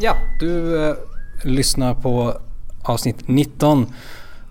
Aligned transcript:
Ja, 0.00 0.16
du 0.40 0.48
uh, 0.48 0.94
lyssnar 1.44 1.94
på 1.94 2.40
avsnitt 2.82 3.28
19 3.28 3.86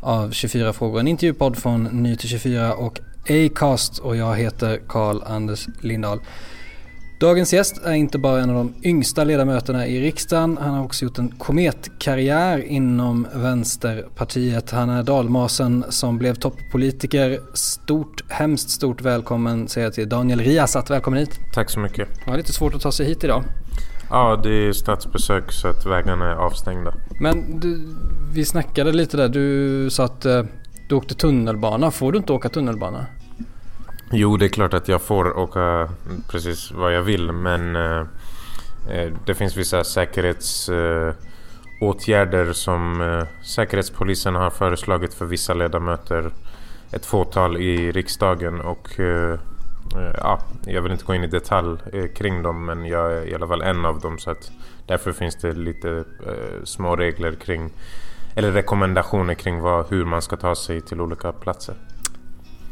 av 0.02 0.32
24 0.32 0.74
frågor. 0.74 1.00
En 1.00 1.08
intervjupodd 1.08 1.58
från 1.58 1.84
Ny 1.84 2.16
till 2.16 2.30
24 2.30 2.74
och 2.74 3.00
Acast 3.30 4.00
och 4.00 4.16
jag 4.16 4.36
heter 4.36 4.82
Karl 4.88 5.22
Anders 5.26 5.68
Lindahl. 5.82 6.20
Dagens 7.20 7.54
gäst 7.54 7.82
är 7.86 7.94
inte 7.94 8.18
bara 8.18 8.42
en 8.42 8.50
av 8.50 8.56
de 8.56 8.74
yngsta 8.84 9.24
ledamöterna 9.24 9.88
i 9.88 10.02
riksdagen. 10.02 10.58
Han 10.62 10.74
har 10.74 10.86
också 10.86 11.06
gjort 11.06 11.18
en 11.18 11.30
kometkarriär 11.30 12.64
inom 12.64 13.28
Vänsterpartiet. 13.34 14.72
Han 14.72 14.90
är 14.90 15.04
dalmasen 15.04 15.86
som 15.90 16.18
blev 16.18 16.36
toppolitiker. 16.36 17.40
Stort, 17.54 18.32
hemskt 18.32 18.70
stort 18.70 19.02
välkommen 19.02 19.68
säger 19.68 19.88
jag 19.88 19.94
till 19.94 20.10
Daniel 20.10 20.40
Riazat. 20.40 20.90
Välkommen 20.90 21.20
hit. 21.20 21.40
Tack 21.54 21.70
så 21.70 21.80
mycket. 21.80 22.08
Det 22.26 22.32
var 22.32 22.38
lite 22.38 22.54
svårt 22.54 22.76
att 22.76 22.82
ta 22.82 22.92
sig 22.92 23.06
hit 23.06 23.24
idag. 23.24 23.44
Ja, 24.10 24.40
det 24.44 24.50
är 24.50 24.74
statsbesök 24.74 25.52
så 25.52 25.68
att 25.68 25.86
vägarna 25.86 26.32
är 26.32 26.36
avstängda. 26.36 26.94
Men 27.20 27.60
du, 27.60 27.96
vi 28.34 28.46
snackade 28.46 28.92
lite 28.92 29.18
där. 29.18 29.30
Du 29.30 29.90
sa 29.90 30.04
att 30.04 30.26
eh, 30.26 30.44
du 30.88 30.96
åkte 30.96 31.16
tunnelbana. 31.16 31.92
Får 31.92 32.12
du 32.12 32.18
inte 32.18 32.34
åka 32.34 32.50
tunnelbana? 32.50 33.06
Jo, 34.12 34.38
det 34.38 34.46
är 34.46 34.50
klart 34.50 34.74
att 34.74 34.88
jag 34.88 35.02
får 35.02 35.38
åka 35.38 35.90
precis 36.32 36.72
vad 36.72 36.94
jag 36.94 37.02
vill 37.02 37.32
men 37.32 37.76
eh, 37.76 38.00
eh 38.90 39.14
det 39.26 39.36
finns 39.36 39.58
vissa 39.58 39.84
säkerhetsåtgärder 39.84 42.48
eh, 42.48 42.52
som 42.52 43.02
eh, 43.02 43.24
Säkerhetspolisen 43.44 44.36
har 44.36 44.50
föreslagit 44.50 45.14
för 45.14 45.26
vissa 45.26 45.54
ledamöter. 45.54 46.32
Ett 46.92 47.06
fåtal 47.06 47.58
i 47.58 47.92
riksdagen 47.92 48.62
och 48.62 49.00
ja, 49.94 50.40
jag 50.66 50.82
vill 50.82 50.92
inte 50.92 51.06
gå 51.06 51.16
in 51.16 51.24
i 51.24 51.28
detalj 51.28 51.78
kring 52.16 52.44
dem 52.44 52.66
men 52.66 52.86
jag 52.86 53.14
är 53.14 53.28
i 53.28 53.36
alla 53.36 53.48
fall 53.48 53.62
en 53.62 53.86
av 53.86 54.00
dem 54.00 54.18
så 54.18 54.32
att 54.32 54.52
därför 54.86 55.12
finns 55.12 55.36
det 55.36 55.54
lite 55.54 56.04
små 56.64 56.96
regler 56.96 57.36
kring 57.36 57.70
eller 58.36 58.52
rekommendationer 58.52 59.34
kring 59.34 59.60
vad, 59.60 59.86
hur 59.90 60.06
man 60.06 60.22
ska 60.22 60.38
ta 60.38 60.56
sig 60.56 60.82
till 60.82 61.02
olika 61.02 61.32
platser. 61.32 61.76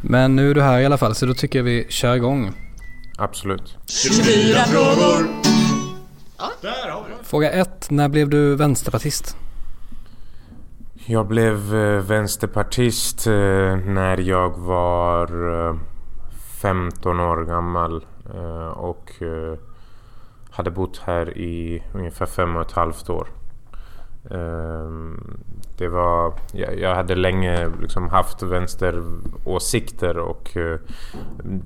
Men 0.02 0.36
nu 0.36 0.52
är 0.52 0.56
du 0.56 0.62
här 0.62 0.80
i 0.80 0.86
alla 0.86 0.98
fall 0.98 1.16
så 1.16 1.26
då 1.26 1.34
tycker 1.34 1.60
jag 1.60 1.64
vi 1.64 1.86
kör 1.90 2.16
igång. 2.16 2.52
Absolut. 3.18 3.78
24 3.88 4.60
frågor! 4.64 5.28
Fråga 7.24 7.52
1. 7.52 7.88
När 7.90 8.10
blev 8.10 8.30
du 8.30 8.56
vänsterpartist? 8.56 9.38
Jag 11.06 11.28
blev 11.28 11.76
eh, 11.76 12.02
vänsterpartist 12.02 13.28
eh, 13.28 13.34
när 13.76 14.18
jag 14.18 14.58
var 14.58 15.28
15 16.64 17.20
år 17.20 17.46
gammal 17.46 18.06
eh, 18.34 18.68
och 18.68 19.22
eh, 19.22 19.58
hade 20.50 20.72
bott 20.72 20.98
här 20.98 21.38
i 21.38 21.84
ungefär 21.94 22.26
fem 22.26 22.56
och 22.56 22.62
ett 22.62 22.72
halvt 22.72 23.10
år. 23.10 23.28
Ehm, 24.32 25.38
det 25.78 25.88
var, 25.88 26.34
jag, 26.54 26.96
hade 26.96 27.16
länge 27.16 27.72
liksom 27.82 28.10
haft 28.10 28.44
vänsteråsikter 28.44 30.18
och 30.18 30.58
eh, 30.58 30.80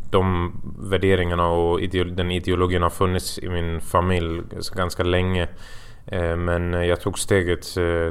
de 0.09 0.51
värderingarna 0.79 1.47
och 1.47 1.79
den 2.15 2.31
ideologin 2.31 2.81
har 2.81 2.89
funnits 2.89 3.39
i 3.39 3.49
min 3.49 3.81
familj 3.81 4.41
ganska 4.75 5.03
länge. 5.03 5.47
Men 6.37 6.73
jag 6.73 7.01
tog 7.01 7.19
steget 7.19 7.61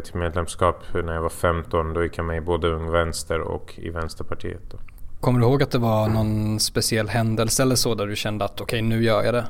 till 0.05 0.15
medlemskap 0.15 0.85
när 0.95 1.15
jag 1.15 1.23
var 1.23 1.29
15. 1.29 1.95
Då 1.95 2.03
gick 2.03 2.19
jag 2.19 2.25
med 2.25 2.37
i 2.37 2.41
både 2.41 2.69
Ung 2.69 2.91
Vänster 2.91 3.41
och 3.41 3.75
i 3.77 3.91
Vänsterpartiet. 3.91 4.75
Kommer 5.27 5.41
du 5.41 5.47
ihåg 5.47 5.63
att 5.63 5.71
det 5.71 5.79
var 5.79 6.09
någon 6.09 6.61
speciell 6.61 7.09
händelse 7.09 7.63
eller 7.63 7.75
så 7.75 7.95
där 7.95 8.07
du 8.07 8.17
kände 8.17 8.45
att 8.45 8.61
okej 8.61 8.65
okay, 8.65 8.83
nu 8.83 9.05
gör 9.05 9.25
jag 9.25 9.35
det? 9.35 9.47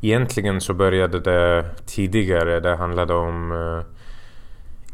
Egentligen 0.00 0.60
så 0.60 0.74
började 0.74 1.20
det 1.20 1.64
tidigare. 1.86 2.60
Det 2.60 2.76
handlade 2.76 3.14
om 3.14 3.52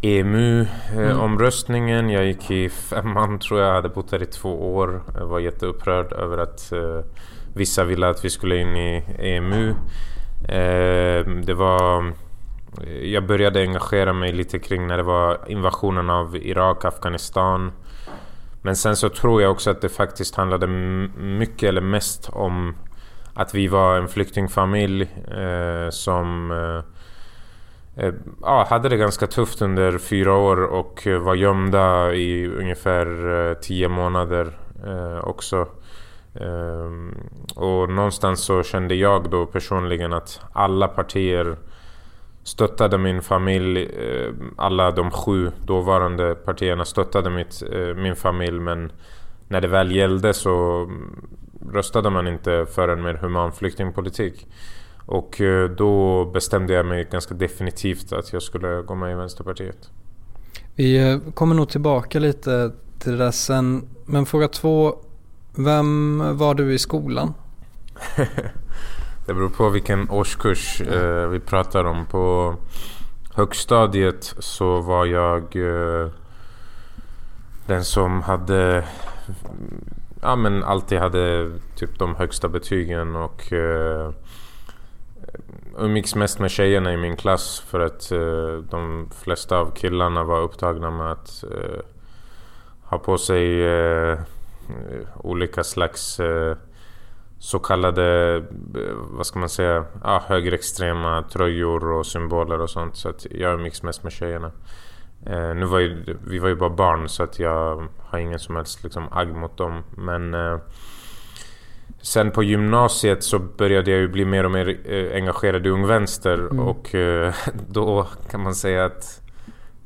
EMU-omröstningen. 0.02 1.98
Mm. 1.98 2.10
Jag 2.10 2.26
gick 2.26 2.50
i 2.50 2.69
femman 2.69 3.38
tror 3.38 3.60
jag, 3.60 3.74
hade 3.74 3.88
bott 3.88 4.10
där 4.10 4.22
i 4.22 4.26
två 4.26 4.74
år. 4.76 5.02
Jag 5.19 5.26
var 5.26 5.41
jätteupprörd 5.41 6.12
över 6.12 6.38
att 6.38 6.72
uh, 6.72 7.00
vissa 7.54 7.84
ville 7.84 8.08
att 8.08 8.25
vi 8.25 8.30
skulle 8.30 8.56
in 8.56 8.76
i 8.76 9.04
EMU. 9.19 9.75
Det 11.44 11.54
var... 11.54 12.12
Jag 13.02 13.26
började 13.26 13.60
engagera 13.60 14.12
mig 14.12 14.32
lite 14.32 14.58
kring 14.58 14.86
när 14.86 14.96
det 14.96 15.02
var 15.02 15.38
invasionen 15.46 16.10
av 16.10 16.36
Irak, 16.36 16.84
Afghanistan. 16.84 17.72
Men 18.62 18.76
sen 18.76 18.96
så 18.96 19.08
tror 19.08 19.42
jag 19.42 19.50
också 19.50 19.70
att 19.70 19.80
det 19.80 19.88
faktiskt 19.88 20.34
handlade 20.34 20.66
mycket 21.16 21.69
eller 21.69 21.80
mest 21.80 22.28
om 22.32 22.76
att 23.34 23.54
vi 23.54 23.69
var 23.69 23.96
en 23.96 24.08
flyktingfamilj 24.08 25.02
eh, 25.28 25.91
som 25.91 26.50
eh, 26.50 26.98
Eh, 27.98 28.12
ja, 28.41 28.66
hade 28.70 28.88
det 28.88 28.96
ganska 28.96 29.26
tufft 29.26 29.62
under 29.62 29.98
fyra 29.98 30.34
år 30.34 30.62
och 30.62 31.06
var 31.20 31.34
gömda 31.34 32.14
i 32.14 32.46
ungefär 32.46 33.06
eh, 33.48 33.54
tio 33.54 33.88
månader 33.88 34.58
eh, 34.86 35.25
också. 35.25 35.69
Ehm, 36.34 37.14
och 37.56 37.90
någonstans 37.90 38.40
så 38.40 38.62
kände 38.62 38.94
jag 38.94 39.30
då 39.30 39.46
personligen 39.46 40.12
att 40.12 40.40
alla 40.52 40.88
partier 40.88 41.56
stöttade 42.48 42.98
min 42.98 43.22
familj. 43.22 43.88
Alla 44.56 44.91
de 44.91 45.10
sju 45.10 45.50
dåvarande 45.64 46.34
partierna 46.34 46.84
stöttade 46.84 47.31
mitt, 47.31 47.62
min 47.97 48.16
familj 48.16 48.60
men 48.60 48.92
när 49.48 49.60
det 49.60 49.69
väl 49.69 49.97
gällde 49.97 50.34
så 50.34 50.87
röstade 51.72 52.10
man 52.10 52.28
inte 52.28 52.66
för 52.75 52.88
en 52.88 53.03
mer 53.03 53.14
human 53.14 53.53
flyktingpolitik. 53.53 54.47
Och 55.06 55.41
eh, 55.41 55.70
då 55.70 56.25
bestämde 56.25 56.72
jag 56.72 56.87
mig 56.87 57.08
ganska 57.10 57.34
definitivt 57.34 58.12
att 58.12 58.32
jag 58.32 58.42
skulle 58.42 58.82
gå 58.82 58.94
med 58.94 59.12
i 59.12 59.14
Vänsterpartiet. 59.14 59.91
Vi 60.75 61.10
eh, 61.10 61.19
kommer 61.34 61.54
nog 61.54 61.69
tillbaka 61.69 62.19
lite 62.19 62.72
till 62.98 63.12
det 63.12 63.19
där 63.19 63.31
sen. 63.31 63.88
Men 64.06 64.26
fråga 64.26 64.48
två. 64.48 64.98
Vem 65.56 66.22
var 66.38 66.54
du 66.54 66.75
i 66.75 66.78
skolan? 66.78 67.34
det 69.28 69.34
beror 69.34 69.49
på 69.49 69.69
vilken 69.69 70.11
årskurs 70.11 70.81
eh, 70.81 71.28
vi 71.28 71.41
pratar 71.41 71.84
om. 71.84 72.06
På 72.06 72.55
högstadiet 73.34 74.34
så 74.39 74.81
var 74.81 75.06
jag 75.06 75.56
eh, 75.56 76.09
den 77.67 77.84
som 77.84 78.22
hade 78.22 78.84
ja, 80.22 80.37
men 80.37 80.65
alltid 80.65 80.99
hade 80.99 81.53
typ 81.77 81.99
de 81.99 82.15
högsta 82.15 82.49
betygen 82.49 83.17
och 83.17 83.53
eh, 83.53 84.11
umgicks 85.78 86.15
mest 86.15 86.38
med 86.38 86.50
tjejerna 86.50 86.93
i 86.93 86.97
min 86.97 87.17
klass 87.17 87.61
för 87.61 87.81
att 87.81 88.12
eh, 88.12 88.65
de 88.71 89.11
flesta 89.25 89.59
av 89.59 89.71
killarna 89.75 90.25
var 90.25 90.41
upptagna 90.41 90.91
med 90.91 91.12
att 91.12 91.44
eh, 91.44 91.81
ha 92.83 92.99
på 92.99 93.19
sig 93.19 93.67
eh, 93.67 94.19
olika 95.17 95.65
slags 95.65 96.21
eh, 96.21 96.56
så 97.38 97.59
kallade, 97.59 98.43
vad 99.11 99.26
ska 99.26 99.38
man 99.38 99.49
säga, 99.49 99.85
ah, 100.02 100.20
högerextrema 100.20 101.23
tröjor 101.23 101.93
och 101.93 102.06
symboler 102.06 102.61
och 102.61 102.70
sånt. 102.70 102.96
Så 102.96 103.08
att 103.08 103.26
jag 103.31 103.55
umgicks 103.55 103.82
mest 103.82 104.02
med 104.02 104.12
tjejerna. 104.12 104.52
nu 105.55 105.64
var 105.64 105.79
ju, 105.79 106.19
vi 106.26 106.38
var 106.38 106.49
ju 106.49 106.56
bara 106.56 106.70
barn 106.70 107.08
så 107.08 107.23
att 107.23 107.38
jag 107.38 107.88
har 107.99 108.19
ingen 108.19 108.38
som 108.38 108.56
helst 108.56 108.82
liksom, 108.85 109.08
agg 109.12 109.35
mot 109.35 109.56
dem. 109.56 109.82
Men 109.96 110.35
Sen 112.00 112.31
på 112.31 112.43
gymnasiet 112.43 113.25
så 113.25 113.38
började 113.38 113.90
jag 113.90 114.00
ju 114.00 114.08
bli 114.08 114.25
mer 114.25 114.44
och 114.44 114.50
mer 114.50 114.93
eh, 114.93 115.17
engagerad 115.17 115.67
i 115.67 115.70
Ung 115.70 115.87
Vänster 115.87 116.38
mm. 116.38 116.61
och 116.61 116.94
eh, 116.94 117.35
då 117.69 118.06
kan 118.31 118.43
man 118.43 118.55
säga 118.55 118.85
att 118.85 119.20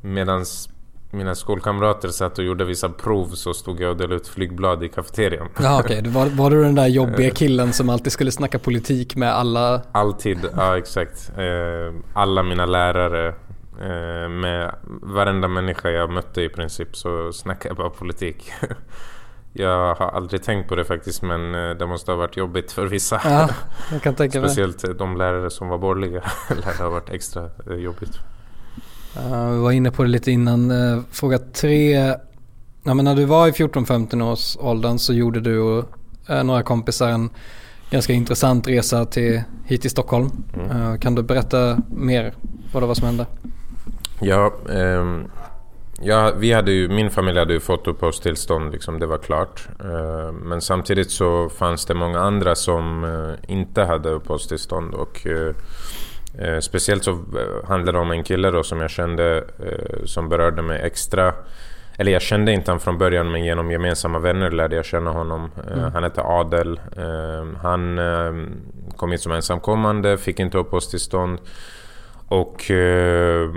medan 0.01 0.45
mina 1.13 1.35
skolkamrater 1.35 2.09
satt 2.09 2.39
och 2.39 2.45
gjorde 2.45 2.65
vissa 2.65 2.89
prov 2.89 3.29
så 3.29 3.55
stod 3.55 3.81
jag 3.81 3.91
och 3.91 3.97
delade 3.97 4.15
ut 4.15 4.29
flygblad 4.29 4.85
i 4.85 4.89
kafeterian. 4.89 5.49
Ja 5.61 5.81
okej, 5.81 5.99
okay. 5.99 6.13
var, 6.13 6.27
var 6.27 6.51
du 6.51 6.63
den 6.63 6.75
där 6.75 6.87
jobbiga 6.87 7.31
killen 7.31 7.73
som 7.73 7.91
alltid 7.91 8.13
skulle 8.13 8.33
snacka 8.33 8.59
politik 8.59 9.17
med 9.17 9.33
alla? 9.35 9.83
Alltid, 9.93 10.39
ja 10.57 10.79
exakt. 10.79 11.33
Eh, 11.37 11.95
alla 12.15 12.43
mina 12.43 12.67
lärare, 12.67 13.35
med 14.29 14.75
varenda 15.03 15.49
människa 15.49 15.91
jag 15.91 16.11
mötte 16.11 16.43
i 16.43 16.49
princip 16.49 16.97
så 16.97 17.33
snackade 17.33 17.69
jag 17.69 17.77
bara 17.77 17.91
politik. 17.91 18.53
Jag 19.55 19.95
har 19.95 20.07
aldrig 20.07 20.43
tänkt 20.43 20.69
på 20.69 20.77
det 20.77 20.85
faktiskt 20.85 21.23
men 21.23 21.55
eh, 21.55 21.71
det 21.71 21.87
måste 21.87 22.11
ha 22.11 22.17
varit 22.17 22.37
jobbigt 22.37 22.73
för 22.73 22.87
vissa. 22.87 23.21
Ja, 23.25 23.49
jag 23.93 24.03
kan 24.03 24.15
tänka 24.15 24.41
mig. 24.41 24.49
Speciellt 24.51 24.99
de 24.99 25.17
lärare 25.17 25.51
som 25.51 25.69
var 25.69 25.79
borgerliga 25.79 26.23
det 26.49 26.83
ha 26.83 26.89
varit 26.89 27.11
extra 27.11 27.51
eh, 27.71 27.77
jobbigt. 27.77 28.19
Uh, 29.17 29.51
vi 29.51 29.59
var 29.59 29.73
inne 29.73 29.91
på 29.91 30.03
det 30.03 30.09
lite 30.09 30.31
innan. 30.31 30.71
Uh, 30.71 31.03
fråga 31.11 31.39
tre. 31.39 32.15
Ja, 32.85 32.95
men 32.95 33.05
när 33.05 33.15
du 33.15 33.25
var 33.25 33.49
i 33.49 33.51
14-15 33.51 34.33
års 34.33 34.57
åldern 34.61 34.99
så 34.99 35.13
gjorde 35.13 35.41
du 35.41 35.59
och 35.59 35.85
uh, 36.31 36.45
några 36.45 36.63
kompisar 36.63 37.09
en 37.09 37.31
ganska 37.91 38.13
intressant 38.13 38.69
resa 38.69 39.05
till, 39.05 39.43
hit 39.65 39.81
till 39.81 39.91
Stockholm. 39.91 40.31
Mm. 40.55 40.99
kan 40.99 41.15
du 41.15 41.23
berätta 41.23 41.79
mer 41.89 42.35
vad 42.73 42.83
det 42.83 42.87
var 42.87 42.95
som 42.95 43.07
hände? 43.07 43.27
Ja, 44.21 44.53
um 44.65 45.31
Ja, 46.05 46.33
vi 46.37 46.53
hade 46.53 46.73
ju, 46.73 46.89
min 46.89 47.11
familj 47.11 47.39
hade 47.39 47.53
ju 47.53 47.61
fått 47.61 47.87
uppehållstillstånd, 47.87 48.73
liksom, 48.73 48.99
det 48.99 49.07
var 49.07 49.19
klart. 49.19 49.69
Eh, 49.81 50.33
men 50.33 50.61
samtidigt 50.61 51.11
så 51.11 51.49
fanns 51.49 51.87
det 51.87 51.95
många 51.95 52.21
andra 52.21 52.55
som 52.55 53.07
inte 53.49 53.83
hade 53.83 54.09
uppehållstillstånd. 54.09 54.95
Och, 54.95 55.27
eh, 56.39 56.59
speciellt 56.59 57.05
så 57.05 57.25
handlade 57.65 57.99
det 57.99 58.03
om 58.03 58.11
en 58.11 58.25
kille 58.25 58.51
då 58.51 58.63
som 58.63 58.81
jag 58.81 58.91
kände 58.91 59.45
som 60.05 60.29
berörde 60.29 60.63
mig 60.63 60.81
extra. 60.83 61.35
Eller 61.97 62.13
jag 62.13 62.23
kände 62.23 62.53
inte 62.53 62.71
han 62.71 62.81
från 62.81 62.99
början 62.99 63.33
men 63.33 63.45
genom 63.45 63.71
gemensamma 63.71 64.19
vänner 64.19 64.51
lärde 64.51 64.77
jag 64.77 64.85
känna 64.85 65.11
honom. 65.11 65.51
Mm. 65.73 65.93
Han 65.93 66.03
hette 66.03 66.23
Adel. 66.23 66.81
Han 67.63 68.01
kom 68.97 69.13
hit 69.13 69.21
som 69.21 69.33
ensamkommande, 69.33 70.19
fick 70.19 70.41
inte 70.41 70.59
uppehållstillstånd. 70.59 71.39
Och 72.33 72.71
eh, 72.71 73.51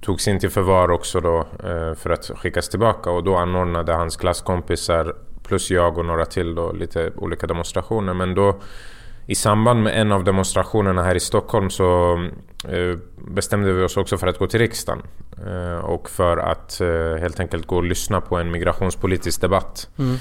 togs 0.00 0.28
in 0.28 0.40
till 0.40 0.50
förvar 0.50 0.90
också 0.90 1.20
då 1.20 1.38
eh, 1.38 1.94
för 1.94 2.10
att 2.10 2.30
skickas 2.34 2.68
tillbaka 2.68 3.10
och 3.10 3.24
då 3.24 3.36
anordnade 3.36 3.92
hans 3.92 4.16
klasskompisar 4.16 5.14
plus 5.42 5.70
jag 5.70 5.98
och 5.98 6.04
några 6.04 6.24
till 6.24 6.54
då 6.54 6.72
lite 6.72 7.10
olika 7.16 7.46
demonstrationer. 7.46 8.14
Men 8.14 8.34
då 8.34 8.60
i 9.26 9.34
samband 9.34 9.82
med 9.82 10.00
en 10.00 10.12
av 10.12 10.24
demonstrationerna 10.24 11.02
här 11.02 11.14
i 11.14 11.20
Stockholm 11.20 11.70
så 11.70 12.14
eh, 12.68 12.98
bestämde 13.16 13.72
vi 13.72 13.82
oss 13.82 13.96
också 13.96 14.18
för 14.18 14.26
att 14.26 14.38
gå 14.38 14.46
till 14.46 14.60
riksdagen. 14.60 15.02
Eh, 15.46 15.84
och 15.84 16.10
för 16.10 16.36
att 16.36 16.80
eh, 16.80 17.20
helt 17.20 17.40
enkelt 17.40 17.66
gå 17.66 17.76
och 17.76 17.84
lyssna 17.84 18.20
på 18.20 18.36
en 18.36 18.50
migrationspolitisk 18.50 19.40
debatt. 19.40 19.88
Mm. 19.98 20.16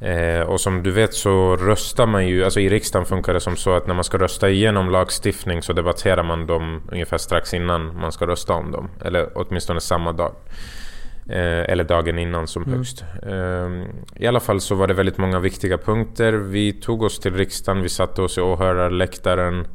Eh, 0.00 0.40
och 0.40 0.60
som 0.60 0.82
du 0.82 0.90
vet 0.90 1.14
så 1.14 1.56
röstar 1.56 2.06
man 2.06 2.28
ju, 2.28 2.44
alltså 2.44 2.60
i 2.60 2.68
riksdagen 2.68 3.06
funkar 3.06 3.34
det 3.34 3.40
som 3.40 3.56
så 3.56 3.76
att 3.76 3.86
när 3.86 3.94
man 3.94 4.04
ska 4.04 4.18
rösta 4.18 4.50
igenom 4.50 4.90
lagstiftning 4.90 5.62
så 5.62 5.72
debatterar 5.72 6.22
man 6.22 6.46
dem 6.46 6.82
ungefär 6.92 7.18
strax 7.18 7.54
innan 7.54 8.00
man 8.00 8.12
ska 8.12 8.26
rösta 8.26 8.52
om 8.52 8.70
dem. 8.70 8.88
Eller 9.04 9.28
åtminstone 9.34 9.80
samma 9.80 10.12
dag. 10.12 10.32
Eh, 11.28 11.70
eller 11.72 11.84
dagen 11.84 12.18
innan 12.18 12.46
som 12.46 12.62
mm. 12.62 12.78
högst. 12.78 13.04
Eh, 13.22 13.70
I 14.16 14.26
alla 14.26 14.40
fall 14.40 14.60
så 14.60 14.74
var 14.74 14.86
det 14.86 14.94
väldigt 14.94 15.18
många 15.18 15.38
viktiga 15.38 15.78
punkter. 15.78 16.32
Vi 16.32 16.72
tog 16.72 17.02
oss 17.02 17.18
till 17.18 17.34
riksdagen, 17.34 17.82
vi 17.82 17.88
satte 17.88 18.22
oss 18.22 18.38
i 18.38 18.40
åhörarläktaren. 18.40 19.66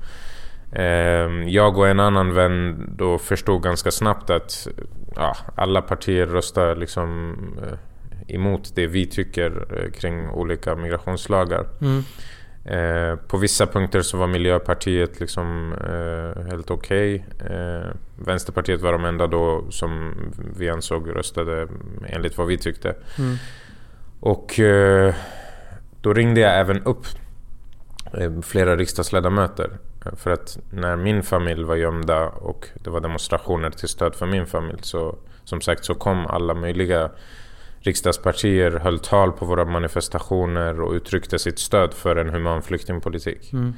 Eh, 0.72 1.50
jag 1.50 1.78
och 1.78 1.88
en 1.88 2.00
annan 2.00 2.34
vän 2.34 2.90
då 2.98 3.18
förstod 3.18 3.64
ganska 3.64 3.92
snabbt 3.92 4.30
att 4.30 4.68
ja, 5.16 5.36
alla 5.56 5.82
partier 5.82 6.26
röstar 6.26 6.76
liksom 6.76 7.36
eh, 7.64 7.78
emot 8.36 8.76
det 8.76 8.88
vi 8.88 9.06
tycker 9.06 9.68
eh, 9.78 9.92
kring 9.92 10.30
olika 10.30 10.76
migrationslagar. 10.76 11.68
Mm. 11.82 12.04
Eh, 12.66 13.16
på 13.16 13.38
vissa 13.38 13.68
punkter 13.68 14.02
så 14.02 14.18
var 14.18 14.28
Miljöpartiet 14.28 15.20
liksom 15.20 15.74
eh, 15.74 16.44
helt 16.44 16.72
okej. 16.72 17.26
Okay. 17.36 17.58
Eh, 17.58 17.86
Vänsterpartiet 18.16 18.82
var 18.82 18.92
de 18.92 19.06
enda 19.06 19.28
då 19.28 19.66
som 19.70 20.14
vi 20.58 20.70
ansåg 20.70 21.16
röstade 21.16 21.68
enligt 22.08 22.38
vad 22.38 22.48
vi 22.48 22.58
tyckte. 22.58 22.96
Mm. 23.18 23.36
Och 24.20 24.60
eh, 24.60 25.16
då 26.02 26.14
ringde 26.14 26.42
jag 26.42 26.60
även 26.60 26.84
upp 26.84 27.06
eh, 28.14 28.42
flera 28.42 28.76
riksdagsledamöter. 28.76 29.78
För 30.16 30.32
att 30.32 30.58
när 30.70 30.96
min 30.96 31.24
familj 31.24 31.64
var 31.64 31.76
gömda 31.76 32.30
och 32.30 32.68
det 32.84 32.90
var 32.90 33.00
demonstrationer 33.00 33.70
till 33.70 33.90
stöd 33.90 34.16
för 34.16 34.26
min 34.26 34.46
familj 34.46 34.80
så 34.82 35.18
som 35.44 35.62
sagt 35.62 35.86
så 35.86 35.96
kom 35.96 36.28
alla 36.28 36.54
möjliga 36.54 37.12
riksdagspartier 37.82 38.72
höll 38.72 39.00
tal 39.00 39.32
på 39.32 39.46
våra 39.46 39.66
manifestationer 39.66 40.82
och 40.82 40.94
uttryckte 40.94 41.40
sitt 41.40 41.60
stöd 41.60 41.94
för 41.94 42.16
en 42.16 42.30
human 42.30 42.62
flyktingpolitik. 42.62 43.54
Mm. 43.54 43.74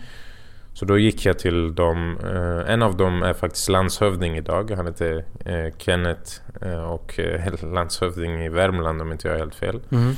Så 0.73 0.85
då 0.85 0.97
gick 0.97 1.25
jag 1.25 1.39
till 1.39 1.75
dem. 1.75 2.17
Eh, 2.23 2.73
en 2.73 2.81
av 2.81 2.97
dem 2.97 3.23
är 3.23 3.33
faktiskt 3.33 3.69
landshövding 3.69 4.37
idag. 4.37 4.71
Han 4.71 4.87
heter 4.87 5.25
eh, 5.45 5.73
Kenneth 5.77 6.31
eh, 6.61 6.83
och 6.83 7.19
landshövding 7.73 8.45
i 8.45 8.49
Värmland 8.49 9.01
om 9.01 9.11
inte 9.11 9.27
jag 9.27 9.35
är 9.35 9.39
helt 9.39 9.55
fel. 9.55 9.79
Mm. 9.91 10.13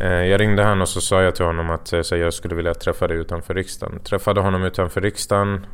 Jag 0.00 0.40
ringde 0.40 0.62
han 0.62 0.80
och 0.80 0.88
så 0.88 1.00
sa 1.00 1.22
jag 1.22 1.34
till 1.34 1.44
honom 1.44 1.70
att 1.70 1.92
jag 2.10 2.34
skulle 2.34 2.54
vilja 2.54 2.74
träffa 2.74 3.08
dig 3.08 3.16
utanför 3.16 3.54
riksdagen. 3.54 4.00
Träffade 4.00 4.40
honom 4.40 4.64
utanför 4.64 5.00
riksdagen, 5.00 5.66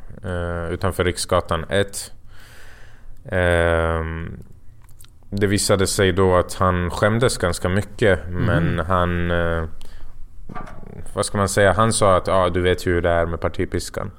utanför 0.71 1.05
Riksgatan 1.05 1.65
1 1.69 2.13
det 5.41 5.47
visade 5.47 5.87
sig 5.87 6.13
då 6.13 6.37
att 6.37 6.55
han 6.55 6.91
skämdes 6.91 7.39
ganska 7.39 7.69
mycket 7.69 8.27
mm. 8.27 8.45
men 8.45 8.87
han... 8.87 9.31
Eh, 9.31 9.65
vad 11.15 11.27
ska 11.27 11.39
man 11.39 11.49
säga? 11.49 11.73
Han 11.73 11.93
sa 11.93 12.17
att 12.17 12.29
ah, 12.29 12.49
du 12.49 12.61
vet 12.61 12.87
ju 12.87 12.93
hur 12.93 13.03
det 13.03 13.11
är 13.11 13.27
med 13.27 13.41
partipiskan. 13.41 14.11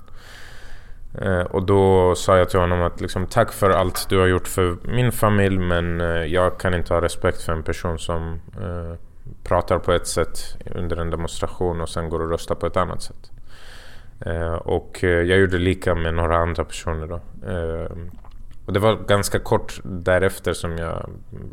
Eh, 1.21 1.41
och 1.41 1.63
då 1.63 2.15
sa 2.15 2.37
jag 2.37 2.49
till 2.49 2.59
honom 2.59 2.81
att 2.81 3.01
liksom, 3.01 3.27
tack 3.27 3.51
för 3.51 3.69
allt 3.69 4.09
du 4.09 4.19
har 4.19 4.27
gjort 4.27 4.47
för 4.47 4.77
min 4.83 5.11
familj 5.11 5.57
men 5.57 6.01
eh, 6.01 6.07
jag 6.07 6.59
kan 6.59 6.73
inte 6.73 6.93
ha 6.93 7.01
respekt 7.01 7.41
för 7.41 7.53
en 7.53 7.63
person 7.63 7.99
som 7.99 8.39
pratar 9.43 9.79
på 9.79 9.91
ett 9.91 10.07
sätt 10.07 10.57
under 10.75 10.97
en 10.97 11.09
demonstration 11.09 11.81
och 11.81 11.89
sen 11.89 12.09
går 12.09 12.21
och 12.21 12.29
röstar 12.29 12.55
på 12.55 12.65
ett 12.65 12.77
annat 12.77 13.01
sätt. 13.01 13.31
Och 14.59 14.97
jag 15.01 15.39
gjorde 15.39 15.57
lika 15.57 15.95
med 15.95 16.13
några 16.13 16.37
andra 16.37 16.65
personer 16.65 17.07
då. 17.07 17.21
Och 18.67 18.73
det 18.73 18.79
var 18.79 18.95
ganska 19.07 19.39
kort 19.39 19.81
därefter 19.83 20.53
som 20.53 20.77
jag 20.77 21.09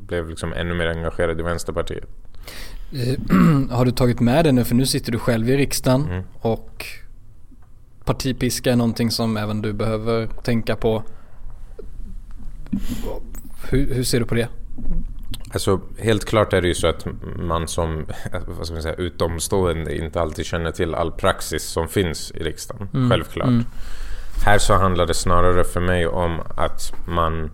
blev 0.06 0.28
liksom 0.28 0.52
ännu 0.52 0.74
mer 0.74 0.86
engagerad 0.86 1.40
i 1.40 1.42
Vänsterpartiet. 1.42 2.04
Eh, 2.92 3.18
har 3.76 3.84
du 3.84 3.90
tagit 3.90 4.20
med 4.20 4.44
det 4.44 4.52
nu? 4.52 4.64
För 4.64 4.74
nu 4.74 4.86
sitter 4.86 5.12
du 5.12 5.18
själv 5.18 5.50
i 5.50 5.56
riksdagen 5.56 6.04
mm. 6.04 6.24
och 6.40 6.86
partipiska 8.04 8.72
är 8.72 8.76
någonting 8.76 9.10
som 9.10 9.36
även 9.36 9.62
du 9.62 9.72
behöver 9.72 10.26
tänka 10.26 10.76
på. 10.76 11.02
Hur, 13.70 13.94
hur 13.94 14.04
ser 14.04 14.20
du 14.20 14.26
på 14.26 14.34
det? 14.34 14.48
Alltså, 15.52 15.80
helt 15.98 16.24
klart 16.24 16.52
är 16.52 16.62
det 16.62 16.68
ju 16.68 16.74
så 16.74 16.86
att 16.86 17.06
man 17.36 17.68
som 17.68 18.06
vad 18.46 18.66
ska 18.66 18.74
man 18.74 18.82
säga, 18.82 18.94
utomstående 18.94 19.96
inte 19.96 20.20
alltid 20.20 20.46
känner 20.46 20.70
till 20.70 20.94
all 20.94 21.12
praxis 21.12 21.64
som 21.64 21.88
finns 21.88 22.30
i 22.30 22.38
riksdagen. 22.38 22.88
Mm. 22.94 23.10
Självklart. 23.10 23.48
Mm. 23.48 23.64
Här 24.42 24.58
så 24.58 24.74
handlar 24.74 25.06
det 25.06 25.14
snarare 25.14 25.64
för 25.64 25.80
mig 25.80 26.06
om 26.06 26.40
att 26.56 26.92
man 27.06 27.50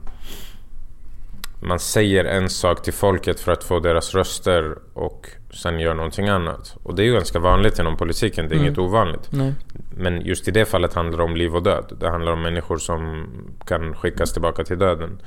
man 1.63 1.79
säger 1.79 2.25
en 2.25 2.51
sak 2.51 2.83
till 2.83 2.93
folket 2.93 3.41
för 3.41 3.53
att 3.53 3.65
få 3.65 3.81
deras 3.81 4.15
röster 4.15 4.79
och 4.95 5.29
sen 5.51 5.81
gör 5.81 5.95
någonting 5.95 6.29
annat. 6.29 6.77
Och 6.83 6.95
det 6.95 7.03
är 7.03 7.05
ju 7.05 7.13
ganska 7.13 7.39
vanligt 7.39 7.79
inom 7.79 7.97
politiken, 7.97 8.49
det 8.49 8.55
är 8.55 8.57
mm. 8.57 8.67
inget 8.67 8.79
ovanligt. 8.79 9.29
Nej. 9.31 9.55
Men 9.97 10.21
just 10.21 10.49
i 10.49 10.51
det 10.51 10.65
fallet 10.65 10.95
handlar 10.95 11.19
det 11.19 11.25
om 11.25 11.37
liv 11.37 11.57
och 11.57 11.63
död. 11.63 11.97
Det 12.01 12.11
handlar 12.11 12.33
om 12.33 12.43
människor 12.43 12.79
som 12.79 13.27
kan 13.67 13.95
skickas 13.95 14.33
tillbaka 14.33 14.65
till 14.65 14.79
döden. 14.79 15.23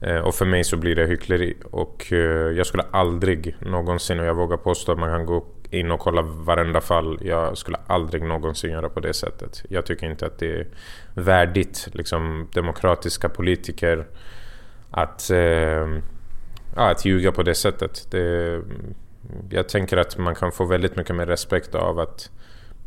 Eh, 0.00 0.18
och 0.18 0.34
för 0.34 0.44
mig 0.44 0.64
så 0.64 0.76
blir 0.76 0.94
det 0.94 1.06
hyckleri. 1.06 1.56
Och 1.70 2.12
eh, 2.12 2.56
jag 2.56 2.66
skulle 2.66 2.84
aldrig 2.90 3.56
någonsin, 3.60 4.20
och 4.20 4.26
jag 4.26 4.34
vågar 4.34 4.56
påstå 4.56 4.92
att 4.92 4.98
man 4.98 5.10
kan 5.10 5.26
gå 5.26 5.44
in 5.70 5.90
och 5.90 6.00
kolla 6.00 6.22
varenda 6.22 6.80
fall. 6.80 7.18
Jag 7.20 7.58
skulle 7.58 7.78
aldrig 7.86 8.22
någonsin 8.22 8.70
göra 8.70 8.88
på 8.88 9.00
det 9.00 9.14
sättet. 9.14 9.62
Jag 9.68 9.86
tycker 9.86 10.10
inte 10.10 10.26
att 10.26 10.38
det 10.38 10.60
är 10.60 10.66
värdigt 11.14 11.88
liksom, 11.92 12.48
demokratiska 12.52 13.28
politiker 13.28 14.06
att, 14.90 15.30
eh, 15.30 15.88
ja, 16.76 16.90
att 16.90 17.04
ljuga 17.04 17.32
på 17.32 17.42
det 17.42 17.54
sättet. 17.54 18.10
Det, 18.10 18.60
jag 19.50 19.68
tänker 19.68 19.96
att 19.96 20.18
man 20.18 20.34
kan 20.34 20.52
få 20.52 20.64
väldigt 20.64 20.96
mycket 20.96 21.16
mer 21.16 21.26
respekt 21.26 21.74
av 21.74 21.98
att 21.98 22.30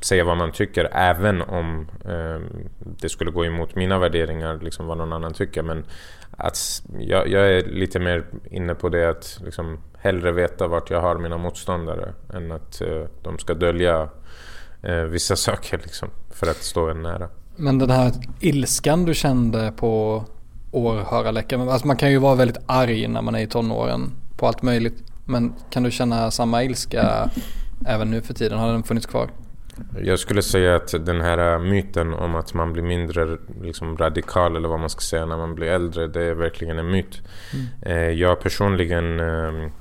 säga 0.01 0.23
vad 0.23 0.37
man 0.37 0.51
tycker 0.51 0.89
även 0.91 1.41
om 1.41 1.87
eh, 2.05 2.39
det 2.79 3.09
skulle 3.09 3.31
gå 3.31 3.45
emot 3.45 3.75
mina 3.75 3.99
värderingar, 3.99 4.59
liksom 4.61 4.87
vad 4.87 4.97
någon 4.97 5.13
annan 5.13 5.33
tycker. 5.33 5.63
Men 5.63 5.85
att 6.39 6.83
jag, 6.99 7.27
jag 7.27 7.53
är 7.53 7.63
lite 7.63 7.99
mer 7.99 8.25
inne 8.51 8.75
på 8.75 8.89
det 8.89 9.09
att 9.09 9.39
liksom, 9.45 9.79
hellre 9.97 10.31
veta 10.31 10.67
vart 10.67 10.89
jag 10.89 11.01
har 11.01 11.17
mina 11.17 11.37
motståndare 11.37 12.13
än 12.33 12.51
att 12.51 12.81
eh, 12.81 13.03
de 13.23 13.39
ska 13.39 13.53
dölja 13.53 14.09
eh, 14.81 14.95
vissa 14.95 15.35
saker 15.47 15.77
liksom, 15.77 16.09
för 16.29 16.47
att 16.47 16.63
stå 16.63 16.89
en 16.89 17.01
nära. 17.01 17.29
Men 17.55 17.79
den 17.79 17.89
här 17.89 18.11
ilskan 18.39 19.05
du 19.05 19.13
kände 19.13 19.73
på 19.77 20.23
åhörarläktaren, 20.71 21.69
alltså 21.69 21.87
man 21.87 21.97
kan 21.97 22.11
ju 22.11 22.17
vara 22.17 22.35
väldigt 22.35 22.57
arg 22.65 23.07
när 23.07 23.21
man 23.21 23.35
är 23.35 23.39
i 23.39 23.47
tonåren 23.47 24.11
på 24.37 24.47
allt 24.47 24.61
möjligt. 24.61 25.03
Men 25.25 25.53
kan 25.69 25.83
du 25.83 25.91
känna 25.91 26.31
samma 26.31 26.63
ilska 26.63 27.29
även 27.85 28.11
nu 28.11 28.21
för 28.21 28.33
tiden? 28.33 28.59
Har 28.59 28.71
den 28.71 28.83
funnits 28.83 29.05
kvar? 29.05 29.29
Jag 30.03 30.19
skulle 30.19 30.41
säga 30.41 30.75
att 30.75 31.05
den 31.05 31.21
här 31.21 31.59
myten 31.59 32.13
om 32.13 32.35
att 32.35 32.53
man 32.53 32.73
blir 32.73 32.83
mindre 32.83 33.37
liksom, 33.61 33.97
radikal 33.97 34.55
eller 34.55 34.69
vad 34.69 34.79
man 34.79 34.89
ska 34.89 34.99
säga 34.99 35.25
när 35.25 35.37
man 35.37 35.55
blir 35.55 35.67
äldre, 35.67 36.07
det 36.07 36.23
är 36.23 36.33
verkligen 36.33 36.79
en 36.79 36.91
myt. 36.91 37.21
Mm. 37.53 37.65
Eh, 37.81 38.19
jag 38.19 38.39
personligen 38.39 39.19
ehm, 39.19 39.71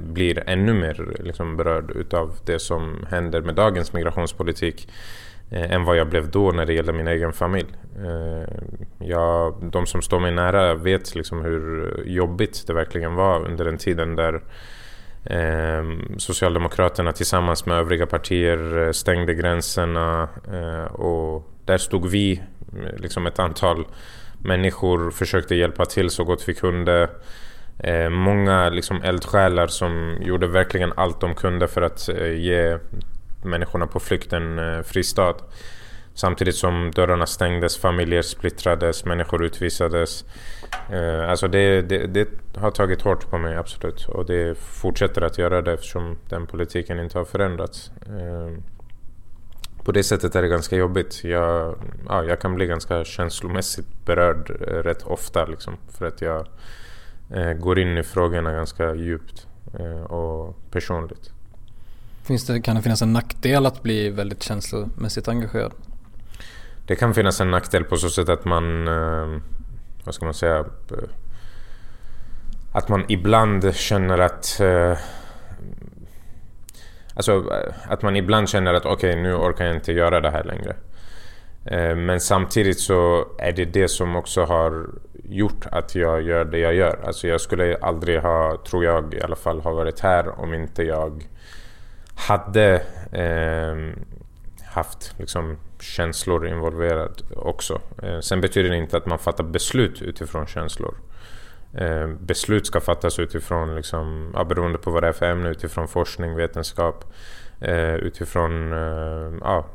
blir 0.00 0.42
ännu 0.46 0.74
mer 0.74 1.16
liksom 1.20 1.56
berörd 1.56 1.90
utav 1.90 2.34
det 2.44 2.58
som 2.58 3.06
händer 3.10 3.40
med 3.40 3.54
dagens 3.54 3.92
migrationspolitik 3.92 4.88
eh, 5.50 5.72
än 5.72 5.84
vad 5.84 5.96
jag 5.96 6.08
blev 6.08 6.30
då 6.30 6.52
när 6.52 6.66
det 6.66 6.72
gäller 6.72 6.92
min 6.92 7.08
egen 7.08 7.32
familj. 7.32 7.68
Eh, 7.98 8.48
jag, 8.98 9.54
de 9.72 9.86
som 9.86 10.02
står 10.02 10.20
mig 10.20 10.32
nära 10.32 10.74
vet 10.74 11.14
liksom 11.14 11.40
hur 11.40 12.02
jobbigt 12.06 12.66
det 12.66 12.72
verkligen 12.72 13.14
var 13.14 13.44
under 13.44 13.64
den 13.64 13.78
tiden 13.78 14.16
där 14.16 14.40
Ehm, 15.30 16.18
Socialdemokraterna 16.18 17.12
tillsammans 17.12 17.66
med 17.66 17.78
övriga 17.78 18.06
partier 18.06 18.78
eh, 18.78 18.92
stängde 18.92 19.34
gränserna 19.34 20.28
eh, 20.52 20.92
och 20.92 21.50
där 21.64 21.78
stod 21.78 22.06
vi, 22.06 22.32
eh, 22.32 23.00
liksom 23.00 23.26
ett 23.26 23.38
antal 23.38 23.86
människor, 24.38 25.10
försökte 25.10 25.54
hjälpa 25.54 25.84
till 25.84 26.10
så 26.10 26.24
gott 26.24 26.48
vi 26.48 26.54
kunde. 26.54 27.10
Ehm, 27.78 28.12
många 28.12 28.68
liksom 28.68 29.02
eldsjälar 29.02 29.66
som 29.66 30.16
gjorde 30.20 30.46
verkligen 30.46 30.92
allt 30.96 31.20
de 31.20 31.34
kunde 31.34 31.68
för 31.68 31.82
att 31.82 32.08
ge 32.36 32.78
människorna 33.44 33.86
på 33.86 34.00
flykt 34.00 34.32
en 34.32 34.84
fristad. 34.84 35.34
Samtidigt 36.16 36.56
som 36.56 36.90
dörrarna 36.94 37.26
stängdes, 37.26 37.78
familjer 37.78 38.22
splittrades, 38.22 39.04
människor 39.04 39.44
utvisades. 39.44 40.24
Eh, 40.92 41.30
alltså 41.30 41.48
det, 41.48 41.82
det, 41.82 42.06
det, 42.06 42.28
har 42.56 42.70
tagit 42.70 43.02
hårt 43.02 43.30
på 43.30 43.38
mig, 43.38 43.56
absolut. 43.56 44.08
Och 44.08 44.26
det 44.26 44.58
fortsätter 44.58 45.22
att 45.22 45.38
göra 45.38 45.62
det 45.62 45.72
eftersom 45.72 46.18
den 46.28 46.46
politiken 46.46 46.98
inte 46.98 47.18
har 47.18 47.24
förändrats. 47.24 47.90
Eh, 48.06 48.62
på 49.84 49.92
det 49.92 50.02
sättet 50.02 50.34
är 50.34 50.42
det 50.42 50.48
ganska 50.48 50.76
jobbigt. 50.76 51.24
Jag, 51.24 51.78
ja, 52.08 52.24
jag 52.24 52.40
kan 52.40 52.54
bli 52.54 52.66
ganska 52.66 53.04
känslomässigt 53.04 54.04
berörd 54.04 54.50
eh, 54.50 54.64
rätt 54.64 55.02
ofta. 55.02 55.44
Liksom, 55.44 55.76
för 55.88 56.06
att 56.06 56.20
jag 56.20 56.46
eh, 57.30 57.52
går 57.52 57.78
in 57.78 57.98
i 57.98 58.02
frågorna 58.02 58.52
ganska 58.52 58.94
djupt 58.94 59.46
eh, 59.78 60.02
och 60.02 60.56
personligt. 60.70 61.30
Finns 62.22 62.46
det, 62.46 62.60
kan 62.60 62.76
det 62.76 62.82
finnas 62.82 63.02
en 63.02 63.12
nackdel 63.12 63.66
att 63.66 63.82
bli 63.82 64.10
väldigt 64.10 64.42
känslomässigt 64.42 65.28
engagerad? 65.28 65.72
Det 66.86 66.96
kan 66.96 67.14
finnas 67.14 67.40
en 67.40 67.50
nackdel 67.50 67.84
på 67.84 67.96
så 67.96 68.10
sätt 68.10 68.28
att 68.28 68.44
man, 68.44 68.88
eh, 68.88 69.40
vad 70.04 70.14
ska 70.14 70.24
man 70.24 70.34
säga, 70.34 70.58
eh, 70.58 71.08
att 72.72 72.88
man 72.88 73.04
ibland 73.08 73.74
känner 73.74 74.18
att 74.18 74.60
eh, 74.60 74.98
Alltså 77.14 77.44
att 77.88 78.02
man 78.02 78.16
ibland 78.16 78.48
känner 78.48 78.74
att 78.74 78.86
okej 78.86 79.10
okay, 79.10 79.22
nu 79.22 79.34
orkar 79.34 79.64
jag 79.64 79.74
inte 79.74 79.92
göra 79.92 80.20
det 80.20 80.30
här 80.30 80.44
längre. 80.44 80.76
Men 81.96 82.20
samtidigt 82.20 82.80
så 82.80 83.26
är 83.38 83.52
det 83.52 83.64
det 83.64 83.88
som 83.88 84.16
också 84.16 84.44
har 84.44 84.86
gjort 85.28 85.66
att 85.72 85.94
jag 85.94 86.22
gör 86.22 86.44
det 86.44 86.58
jag 86.58 86.74
gör. 86.74 86.98
Alltså 87.06 87.28
jag 87.28 87.40
skulle 87.40 87.76
aldrig 87.76 88.20
ha, 88.20 88.62
tror 88.68 88.84
jag 88.84 89.14
i 89.14 89.22
alla 89.22 89.36
fall, 89.36 89.60
ha 89.60 89.72
varit 89.72 90.00
här 90.00 90.40
om 90.40 90.54
inte 90.54 90.82
jag 90.82 91.28
hade 92.16 92.82
eh, 93.12 94.04
haft 94.64 95.14
liksom, 95.18 95.56
känslor 95.80 96.46
involverade 96.46 97.10
också. 97.36 97.80
Eh, 98.02 98.20
sen 98.20 98.40
betyder 98.40 98.70
det 98.70 98.76
inte 98.76 98.96
att 98.96 99.06
man 99.06 99.18
fattar 99.18 99.44
beslut 99.44 100.02
utifrån 100.02 100.46
känslor. 100.46 100.94
Eh, 101.74 102.08
beslut 102.08 102.66
ska 102.66 102.80
fattas 102.80 103.18
utifrån, 103.18 103.74
liksom, 103.74 104.30
ja, 104.34 104.44
beroende 104.44 104.78
på 104.78 104.90
vad 104.90 105.02
det 105.02 105.08
är 105.08 105.12
för 105.12 105.26
ämne, 105.26 105.48
utifrån 105.50 105.88
forskning, 105.88 106.34
vetenskap, 106.34 107.04
eh, 107.60 107.94
utifrån 107.94 108.70
ja, 109.40 109.66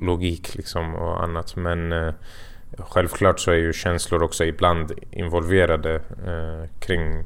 logik 0.00 0.54
liksom, 0.54 0.94
och 0.94 1.22
annat. 1.22 1.56
Men 1.56 2.14
Självklart 2.78 3.40
så 3.40 3.50
är 3.50 3.56
ju 3.56 3.72
känslor 3.72 4.22
också 4.22 4.44
ibland 4.44 4.92
involverade 5.10 6.00
kring 6.80 7.24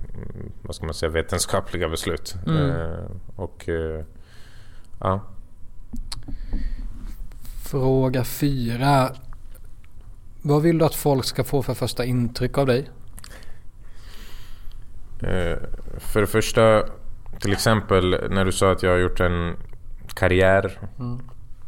vad 0.62 0.74
ska 0.74 0.84
man 0.84 0.94
säga, 0.94 1.10
vetenskapliga 1.10 1.88
beslut. 1.88 2.34
Mm. 2.46 3.04
Och 3.36 3.68
ja. 5.00 5.20
Fråga 7.72 8.24
fyra. 8.24 9.10
Vad 10.42 10.62
vill 10.62 10.78
du 10.78 10.84
att 10.84 10.94
folk 10.94 11.24
ska 11.24 11.44
få 11.44 11.62
för 11.62 11.74
första 11.74 12.04
intryck 12.04 12.58
av 12.58 12.66
dig? 12.66 12.90
Eh, 15.22 15.58
för 15.98 16.20
det 16.20 16.26
första, 16.26 16.82
till 17.40 17.52
exempel 17.52 18.30
när 18.30 18.44
du 18.44 18.52
sa 18.52 18.72
att 18.72 18.82
jag 18.82 18.90
har 18.90 18.98
gjort 18.98 19.20
en 19.20 19.56
karriär. 20.14 20.78
Mm. 20.98 21.20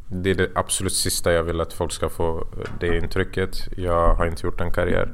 Det 0.09 0.31
är 0.31 0.35
det 0.35 0.51
absolut 0.55 0.93
sista 0.93 1.33
jag 1.33 1.43
vill 1.43 1.61
att 1.61 1.73
folk 1.73 1.93
ska 1.93 2.09
få 2.09 2.47
det 2.81 2.97
intrycket. 2.97 3.69
Jag 3.77 4.15
har 4.15 4.27
inte 4.27 4.47
gjort 4.47 4.61
en 4.61 4.73
karriär. 4.73 5.13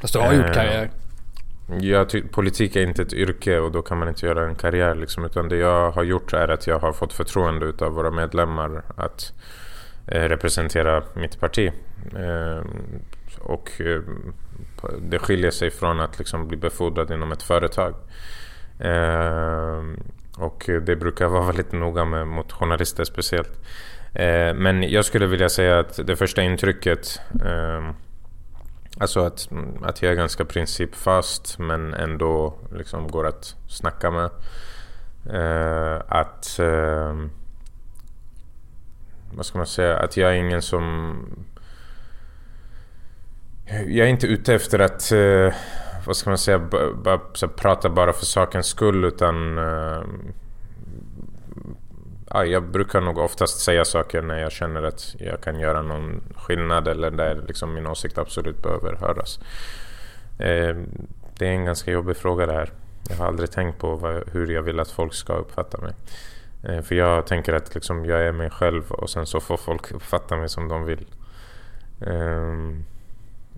Fast 0.00 0.14
du 0.14 0.20
har 0.20 0.32
gjort 0.32 0.46
eh, 0.46 0.52
karriär? 0.52 0.90
Jag 1.80 2.32
politik 2.32 2.76
är 2.76 2.82
inte 2.82 3.02
ett 3.02 3.12
yrke 3.12 3.58
och 3.58 3.72
då 3.72 3.82
kan 3.82 3.98
man 3.98 4.08
inte 4.08 4.26
göra 4.26 4.48
en 4.48 4.54
karriär. 4.54 4.94
Liksom, 4.94 5.24
utan 5.24 5.48
det 5.48 5.56
jag 5.56 5.90
har 5.90 6.02
gjort 6.02 6.32
är 6.32 6.48
att 6.48 6.66
jag 6.66 6.78
har 6.78 6.92
fått 6.92 7.12
förtroende 7.12 7.72
av 7.86 7.92
våra 7.92 8.10
medlemmar 8.10 8.82
att 8.96 9.32
eh, 9.32 9.67
Eh, 10.10 10.28
representera 10.28 11.02
mitt 11.14 11.40
parti. 11.40 11.72
Eh, 12.16 12.62
och 13.40 13.80
eh, 13.80 14.00
det 15.00 15.18
skiljer 15.18 15.50
sig 15.50 15.70
från 15.70 16.00
att 16.00 16.18
liksom, 16.18 16.48
bli 16.48 16.56
befordrad 16.56 17.10
inom 17.10 17.32
ett 17.32 17.42
företag. 17.42 17.94
Och 20.38 20.64
det 20.82 20.96
brukar 20.96 21.26
vara 21.26 21.42
väldigt 21.46 21.72
noga 21.72 22.04
med 22.04 22.26
mot 22.26 22.52
journalister 22.52 23.04
speciellt. 23.04 23.60
Men 24.54 24.82
jag 24.82 25.04
skulle 25.04 25.26
vilja 25.26 25.48
säga 25.48 25.78
att 25.78 26.06
det 26.06 26.16
första 26.16 26.42
intrycket 26.42 27.20
Alltså 29.00 29.20
att, 29.20 29.48
att 29.82 30.02
jag 30.02 30.12
är 30.12 30.16
ganska 30.16 30.44
principfast 30.44 31.58
men 31.58 31.94
ändå 31.94 32.54
liksom 32.72 33.08
går 33.08 33.26
att 33.26 33.56
snacka 33.68 34.10
med. 34.10 34.30
Att 36.08 36.60
vad 39.34 39.46
ska 39.46 39.58
man 39.58 39.66
säga? 39.66 39.96
Att 39.96 40.16
jag 40.16 40.30
är 40.30 40.34
ingen 40.34 40.62
som... 40.62 41.16
Jag 43.86 44.06
är 44.06 44.10
inte 44.10 44.26
ute 44.26 44.54
efter 44.54 44.78
att... 44.78 45.12
Eh, 45.12 45.54
vad 46.06 46.16
ska 46.16 46.30
man 46.30 46.38
säga? 46.38 46.58
Bara, 46.94 47.18
prata 47.56 47.90
bara 47.90 48.12
för 48.12 48.26
sakens 48.26 48.66
skull 48.66 49.04
utan 49.04 49.58
eh, 49.58 50.02
ja, 52.30 52.44
jag 52.44 52.62
brukar 52.62 53.00
nog 53.00 53.18
oftast 53.18 53.60
säga 53.60 53.84
saker 53.84 54.22
när 54.22 54.38
jag 54.38 54.52
känner 54.52 54.82
att 54.82 55.14
jag 55.18 55.40
kan 55.40 55.60
göra 55.60 55.82
någon 55.82 56.20
skillnad 56.36 56.88
eller 56.88 57.10
där 57.10 57.44
liksom 57.46 57.74
min 57.74 57.86
åsikt 57.86 58.18
absolut 58.18 58.62
behöver 58.62 58.96
höras. 58.96 59.40
Eh, 60.38 60.76
det 61.38 61.46
är 61.46 61.52
en 61.52 61.64
ganska 61.64 61.90
jobbig 61.90 62.16
fråga 62.16 62.46
det 62.46 62.52
här. 62.52 62.72
Jag 63.08 63.16
har 63.16 63.26
aldrig 63.26 63.50
tänkt 63.50 63.78
på 63.78 63.96
vad, 63.96 64.28
hur 64.32 64.46
jag 64.46 64.62
vill 64.62 64.80
att 64.80 64.90
folk 64.90 65.14
ska 65.14 65.32
uppfatta 65.32 65.78
mig. 65.78 65.92
Eh, 66.62 66.82
för 66.82 66.94
jag 66.94 67.26
tänker 67.26 67.52
att 67.52 67.74
liksom, 67.74 68.04
jag 68.04 68.20
är 68.20 68.32
mig 68.32 68.50
själv 68.50 68.90
och 68.90 69.10
sen 69.10 69.26
så 69.26 69.40
får 69.40 69.56
folk 69.56 69.92
uppfatta 69.92 70.36
mig 70.36 70.48
som 70.48 70.68
de 70.68 70.84
vill. 70.84 71.06
Eh, 72.00 72.42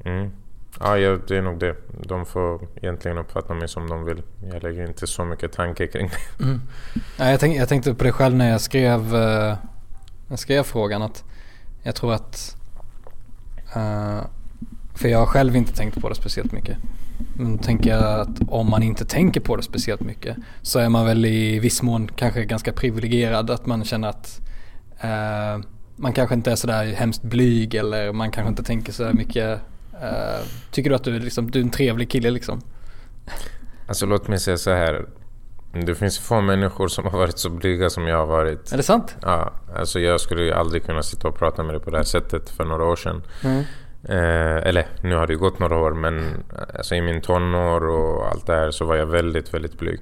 mm. 0.04 0.33
Ja, 0.80 0.97
det 0.97 1.37
är 1.37 1.42
nog 1.42 1.59
det. 1.59 1.76
De 2.02 2.26
får 2.26 2.69
egentligen 2.76 3.19
uppfatta 3.19 3.54
mig 3.54 3.69
som 3.69 3.88
de 3.88 4.04
vill. 4.04 4.23
Jag 4.52 4.62
lägger 4.62 4.87
inte 4.87 5.07
så 5.07 5.25
mycket 5.25 5.52
tanke 5.52 5.87
kring 5.87 6.09
det. 6.09 6.45
Mm. 6.45 6.61
Ja, 7.19 7.30
jag, 7.30 7.40
tänk, 7.40 7.57
jag 7.57 7.69
tänkte 7.69 7.95
på 7.95 8.04
det 8.04 8.12
själv 8.12 8.37
när 8.37 8.50
jag 8.50 8.61
skrev, 8.61 9.14
uh, 9.14 9.57
jag 10.28 10.38
skrev 10.38 10.62
frågan. 10.62 11.02
att 11.02 11.25
Jag 11.83 11.95
tror 11.95 12.14
att... 12.14 12.57
Uh, 13.76 14.21
för 14.95 15.09
jag 15.09 15.19
har 15.19 15.26
själv 15.26 15.57
inte 15.57 15.76
tänkt 15.76 16.00
på 16.00 16.09
det 16.09 16.14
speciellt 16.14 16.52
mycket. 16.52 16.76
Men 17.35 17.59
tänker 17.59 17.91
jag 17.91 18.21
att 18.21 18.41
om 18.49 18.71
man 18.71 18.83
inte 18.83 19.05
tänker 19.05 19.41
på 19.41 19.57
det 19.57 19.62
speciellt 19.62 20.00
mycket 20.00 20.37
så 20.62 20.79
är 20.79 20.89
man 20.89 21.07
väl 21.07 21.25
i 21.25 21.59
viss 21.59 21.83
mån 21.83 22.09
kanske 22.17 22.45
ganska 22.45 22.73
privilegierad. 22.73 23.50
Att 23.50 23.67
man 23.67 23.85
känner 23.85 24.09
att 24.09 24.41
uh, 25.05 25.65
man 25.97 26.12
kanske 26.12 26.35
inte 26.35 26.50
är 26.53 26.57
sådär 26.57 26.85
hemskt 26.85 27.23
blyg 27.23 27.75
eller 27.75 28.12
man 28.12 28.31
kanske 28.31 28.49
inte 28.49 28.62
tänker 28.62 28.93
så 28.93 29.11
mycket 29.12 29.61
Uh, 30.03 30.47
tycker 30.71 30.91
du 30.91 30.97
att 30.97 31.05
du 31.05 31.17
är, 31.17 31.21
liksom, 31.21 31.50
du 31.50 31.59
är 31.59 31.62
en 31.62 31.71
trevlig 31.71 32.11
kille 32.11 32.31
liksom? 32.31 32.61
Alltså 33.87 34.07
låt 34.07 34.29
mig 34.29 34.39
säga 34.39 34.57
så 34.57 34.71
här. 34.71 35.07
Det 35.87 35.95
finns 35.95 36.19
få 36.19 36.41
människor 36.41 36.89
som 36.89 37.05
har 37.05 37.19
varit 37.19 37.39
så 37.39 37.50
blyga 37.50 37.91
som 37.91 38.07
jag 38.07 38.17
har 38.17 38.27
varit. 38.27 38.73
Är 38.73 38.77
det 38.77 38.83
sant? 38.83 39.17
Ja, 39.23 39.53
alltså 39.77 40.00
jag 40.00 40.21
skulle 40.21 40.43
ju 40.43 40.53
aldrig 40.53 40.85
kunna 40.85 41.03
sitta 41.03 41.29
och 41.29 41.39
prata 41.39 41.62
med 41.62 41.75
dig 41.75 41.81
på 41.81 41.91
det 41.91 41.97
här 41.97 42.05
sättet 42.05 42.50
för 42.50 42.65
några 42.65 42.85
år 42.85 42.97
sedan. 42.97 43.23
Mm. 43.45 43.65
Eh, 44.09 44.57
eller 44.57 44.87
nu 45.00 45.14
har 45.14 45.26
det 45.26 45.33
ju 45.33 45.38
gått 45.38 45.59
några 45.59 45.76
år 45.76 45.92
men 45.92 46.45
alltså, 46.75 46.95
i 46.95 47.00
min 47.00 47.21
tonår 47.21 47.88
och 47.88 48.28
allt 48.28 48.47
det 48.47 48.54
här 48.54 48.71
så 48.71 48.85
var 48.85 48.97
jag 48.97 49.07
väldigt, 49.07 49.54
väldigt 49.54 49.78
blyg. 49.78 50.00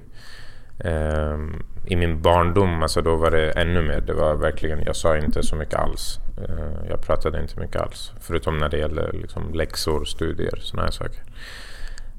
Eh, 0.79 1.37
I 1.85 1.95
min 1.95 2.21
barndom, 2.21 2.83
alltså 2.83 3.01
då 3.01 3.15
var 3.15 3.31
det 3.31 3.51
ännu 3.51 3.81
mer. 3.81 4.01
Det 4.01 4.13
var 4.13 4.35
verkligen, 4.35 4.83
jag 4.85 4.95
sa 4.95 5.17
inte 5.17 5.43
så 5.43 5.55
mycket 5.55 5.79
alls. 5.79 6.19
Eh, 6.37 6.89
jag 6.89 7.01
pratade 7.01 7.41
inte 7.41 7.59
mycket 7.59 7.81
alls. 7.81 8.11
Förutom 8.21 8.57
när 8.57 8.69
det 8.69 8.77
gäller 8.77 9.11
liksom 9.13 9.53
läxor, 9.53 10.05
studier, 10.05 10.59
sådana 10.61 10.85
här 10.85 10.91
saker. 10.91 11.21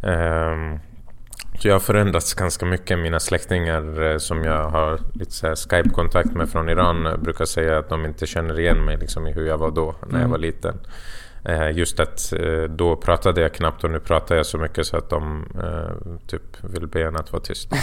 Ehm, 0.02 0.78
så 1.58 1.68
jag 1.68 1.74
har 1.74 1.80
förändrats 1.80 2.34
ganska 2.34 2.66
mycket. 2.66 2.98
Mina 2.98 3.20
släktingar 3.20 4.02
eh, 4.02 4.18
som 4.18 4.44
jag 4.44 4.70
har 4.70 5.00
lite 5.14 5.56
Skype-kontakt 5.56 6.32
med 6.32 6.48
från 6.48 6.68
Iran 6.68 7.20
brukar 7.22 7.44
säga 7.44 7.78
att 7.78 7.88
de 7.88 8.04
inte 8.04 8.26
känner 8.26 8.60
igen 8.60 8.84
mig 8.84 8.96
liksom, 8.96 9.26
i 9.26 9.32
hur 9.32 9.46
jag 9.46 9.58
var 9.58 9.70
då 9.70 9.94
när 10.02 10.08
mm. 10.08 10.20
jag 10.20 10.28
var 10.28 10.38
liten. 10.38 10.74
Eh, 11.44 11.70
just 11.70 12.00
att 12.00 12.32
eh, 12.32 12.62
då 12.62 12.96
pratade 12.96 13.40
jag 13.40 13.54
knappt 13.54 13.84
och 13.84 13.90
nu 13.90 14.00
pratar 14.00 14.36
jag 14.36 14.46
så 14.46 14.58
mycket 14.58 14.86
så 14.86 14.96
att 14.96 15.10
de 15.10 15.46
eh, 15.62 16.16
typ 16.26 16.64
vill 16.64 16.86
be 16.86 17.02
en 17.02 17.16
att 17.16 17.32
vara 17.32 17.42
tyst. 17.42 17.72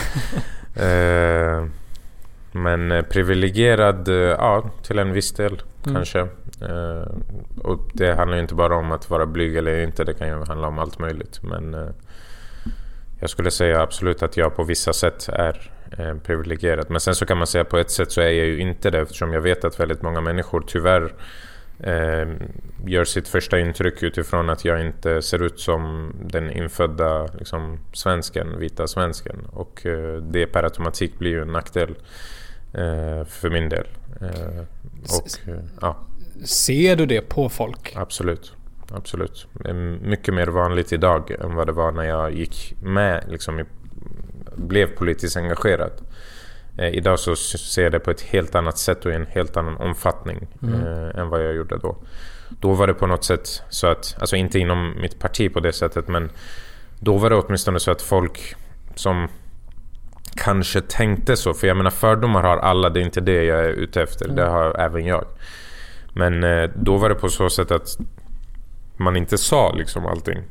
men 2.51 3.05
privilegierad, 3.09 4.07
ja 4.07 4.69
till 4.83 4.99
en 4.99 5.13
viss 5.13 5.31
del 5.31 5.61
mm. 5.85 5.95
kanske. 5.95 6.27
och 7.63 7.79
det 7.93 8.13
handlar 8.13 8.37
ju 8.37 8.41
inte 8.41 8.55
bara 8.55 8.75
om 8.75 8.91
att 8.91 9.09
vara 9.09 9.25
blyg 9.25 9.55
eller 9.55 9.79
inte, 9.79 10.03
det 10.03 10.13
kan 10.13 10.27
ju 10.27 10.45
handla 10.45 10.67
om 10.67 10.79
allt 10.79 10.99
möjligt. 10.99 11.39
Men 11.43 11.93
jag 13.19 13.29
skulle 13.29 13.51
säga 13.51 13.81
absolut 13.81 14.23
att 14.23 14.37
jag 14.37 14.55
på 14.55 14.63
vissa 14.63 14.93
sätt 14.93 15.29
är 15.33 15.71
privilegierad. 16.23 16.85
Men 16.89 16.99
sen 16.99 17.15
så 17.15 17.25
kan 17.25 17.37
man 17.37 17.47
säga 17.47 17.63
på 17.63 17.77
ett 17.77 17.91
sätt 17.91 18.11
så 18.11 18.21
är 18.21 18.31
jag 18.31 18.45
ju 18.45 18.59
inte 18.59 18.89
det 18.89 18.99
eftersom 18.99 19.33
jag 19.33 19.41
vet 19.41 19.65
att 19.65 19.79
väldigt 19.79 20.01
många 20.01 20.21
människor 20.21 20.63
tyvärr 20.67 21.13
eh, 21.79 22.27
gör 22.85 23.03
sitt 23.03 23.27
första 23.27 23.59
intryck 23.59 24.03
utifrån 24.03 24.49
att 24.49 24.65
jag 24.65 24.85
inte 24.85 25.21
ser 25.21 25.43
ut 25.43 25.59
som 25.59 26.13
den 26.23 26.51
infödda 26.51 27.25
liksom, 27.25 27.79
svensken, 27.93 28.59
vita 28.59 28.87
svensken. 28.87 29.47
Och 29.53 29.85
eh, 29.85 30.21
det 30.21 30.45
per 30.45 30.63
automatik 30.63 31.19
blir 31.19 31.31
ju 31.31 31.41
en 31.41 31.51
nackdel 31.51 31.95
eh, 32.73 33.25
för 33.25 33.49
min 33.49 33.69
del. 33.69 33.87
Eh, 34.21 34.63
och, 35.01 35.49
eh, 35.49 35.59
ja. 35.81 35.97
Ser 36.43 36.95
du 36.95 37.05
det 37.05 37.21
på 37.21 37.49
folk? 37.49 37.93
Absolut. 37.95 38.53
Absolut. 38.91 39.47
Mycket 40.01 40.33
mer 40.33 40.47
vanligt 40.47 40.93
idag 40.93 41.31
än 41.31 41.55
vad 41.55 41.67
det 41.67 41.73
var 41.73 41.91
när 41.91 42.03
jag 42.03 42.33
gick 42.33 42.73
med, 42.81 43.23
liksom, 43.29 43.65
blev 44.55 44.87
politiskt 44.87 45.37
engagerad. 45.37 45.91
Eh, 46.77 46.89
idag 46.89 47.19
så 47.19 47.35
ser 47.35 47.83
jag 47.83 47.91
det 47.91 47.99
på 47.99 48.11
ett 48.11 48.21
helt 48.21 48.55
annat 48.55 48.77
sätt 48.77 49.05
och 49.05 49.11
i 49.11 49.15
en 49.15 49.25
helt 49.25 49.57
annan 49.57 49.77
omfattning 49.77 50.47
mm. 50.63 50.73
eh, 50.73 51.19
än 51.19 51.29
vad 51.29 51.45
jag 51.45 51.55
gjorde 51.55 51.77
då. 51.77 51.97
Då 52.49 52.73
var 52.73 52.87
det 52.87 52.93
på 52.93 53.07
något 53.07 53.23
sätt 53.23 53.63
så 53.69 53.87
att, 53.87 54.15
alltså 54.19 54.35
inte 54.35 54.59
inom 54.59 55.01
mitt 55.01 55.19
parti 55.19 55.53
på 55.53 55.59
det 55.59 55.73
sättet, 55.73 56.07
men 56.07 56.29
då 56.99 57.17
var 57.17 57.29
det 57.29 57.35
åtminstone 57.35 57.79
så 57.79 57.91
att 57.91 58.01
folk 58.01 58.55
som 58.95 59.27
kanske 60.35 60.81
tänkte 60.81 61.37
så, 61.37 61.53
för 61.53 61.67
jag 61.67 61.77
menar 61.77 61.91
fördomar 61.91 62.43
har 62.43 62.57
alla, 62.57 62.89
det 62.89 62.99
är 62.99 63.03
inte 63.03 63.21
det 63.21 63.43
jag 63.43 63.59
är 63.59 63.69
ute 63.69 64.01
efter, 64.01 64.25
mm. 64.25 64.35
det 64.35 64.45
har 64.45 64.79
även 64.79 65.05
jag. 65.05 65.25
Men 66.13 66.43
eh, 66.43 66.69
då 66.75 66.97
var 66.97 67.09
det 67.09 67.15
på 67.15 67.29
så 67.29 67.49
sätt 67.49 67.71
att 67.71 67.97
man 68.97 69.17
inte 69.17 69.37
sa 69.37 69.73
liksom 69.73 70.05
allting. 70.05 70.43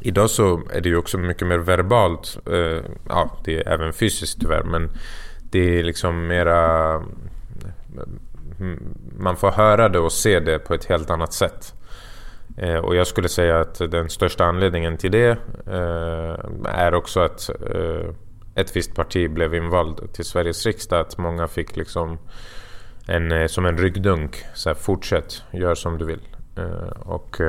Idag 0.00 0.30
så 0.30 0.62
är 0.70 0.80
det 0.80 0.88
ju 0.88 0.96
också 0.96 1.18
mycket 1.18 1.46
mer 1.46 1.58
verbalt. 1.58 2.38
Eh, 2.46 2.82
ja, 3.08 3.30
det 3.44 3.56
är 3.56 3.68
även 3.68 3.92
fysiskt 3.92 4.40
tyvärr. 4.40 4.62
Men 4.62 4.90
det 5.50 5.78
är 5.78 5.84
liksom 5.84 6.26
mera... 6.26 6.94
Mm, 8.60 8.94
man 9.18 9.36
får 9.36 9.50
höra 9.50 9.88
det 9.88 9.98
och 9.98 10.12
se 10.12 10.40
det 10.40 10.58
på 10.58 10.74
ett 10.74 10.84
helt 10.84 11.10
annat 11.10 11.32
sätt. 11.32 11.74
Eh, 12.56 12.76
och 12.76 12.96
jag 12.96 13.06
skulle 13.06 13.28
säga 13.28 13.60
att 13.60 13.78
den 13.78 14.10
största 14.10 14.44
anledningen 14.44 14.96
till 14.96 15.10
det 15.10 15.38
eh, 15.66 16.36
är 16.64 16.94
också 16.94 17.20
att 17.20 17.50
ett 18.54 18.76
visst 18.76 18.94
parti 18.94 19.30
blev 19.30 19.54
invald 19.54 20.12
till 20.12 20.24
Sveriges 20.24 20.66
riksdag. 20.66 21.00
Att 21.00 21.18
många 21.18 21.48
fick 21.48 21.76
liksom 21.76 22.18
en, 23.06 23.48
som 23.48 23.66
en 23.66 23.78
ryggdunk. 23.78 24.44
Så 24.54 24.68
här, 24.68 24.74
fortsätt, 24.74 25.42
gör 25.50 25.74
som 25.74 25.98
du 25.98 26.04
vill. 26.04 26.20
och 27.04 27.40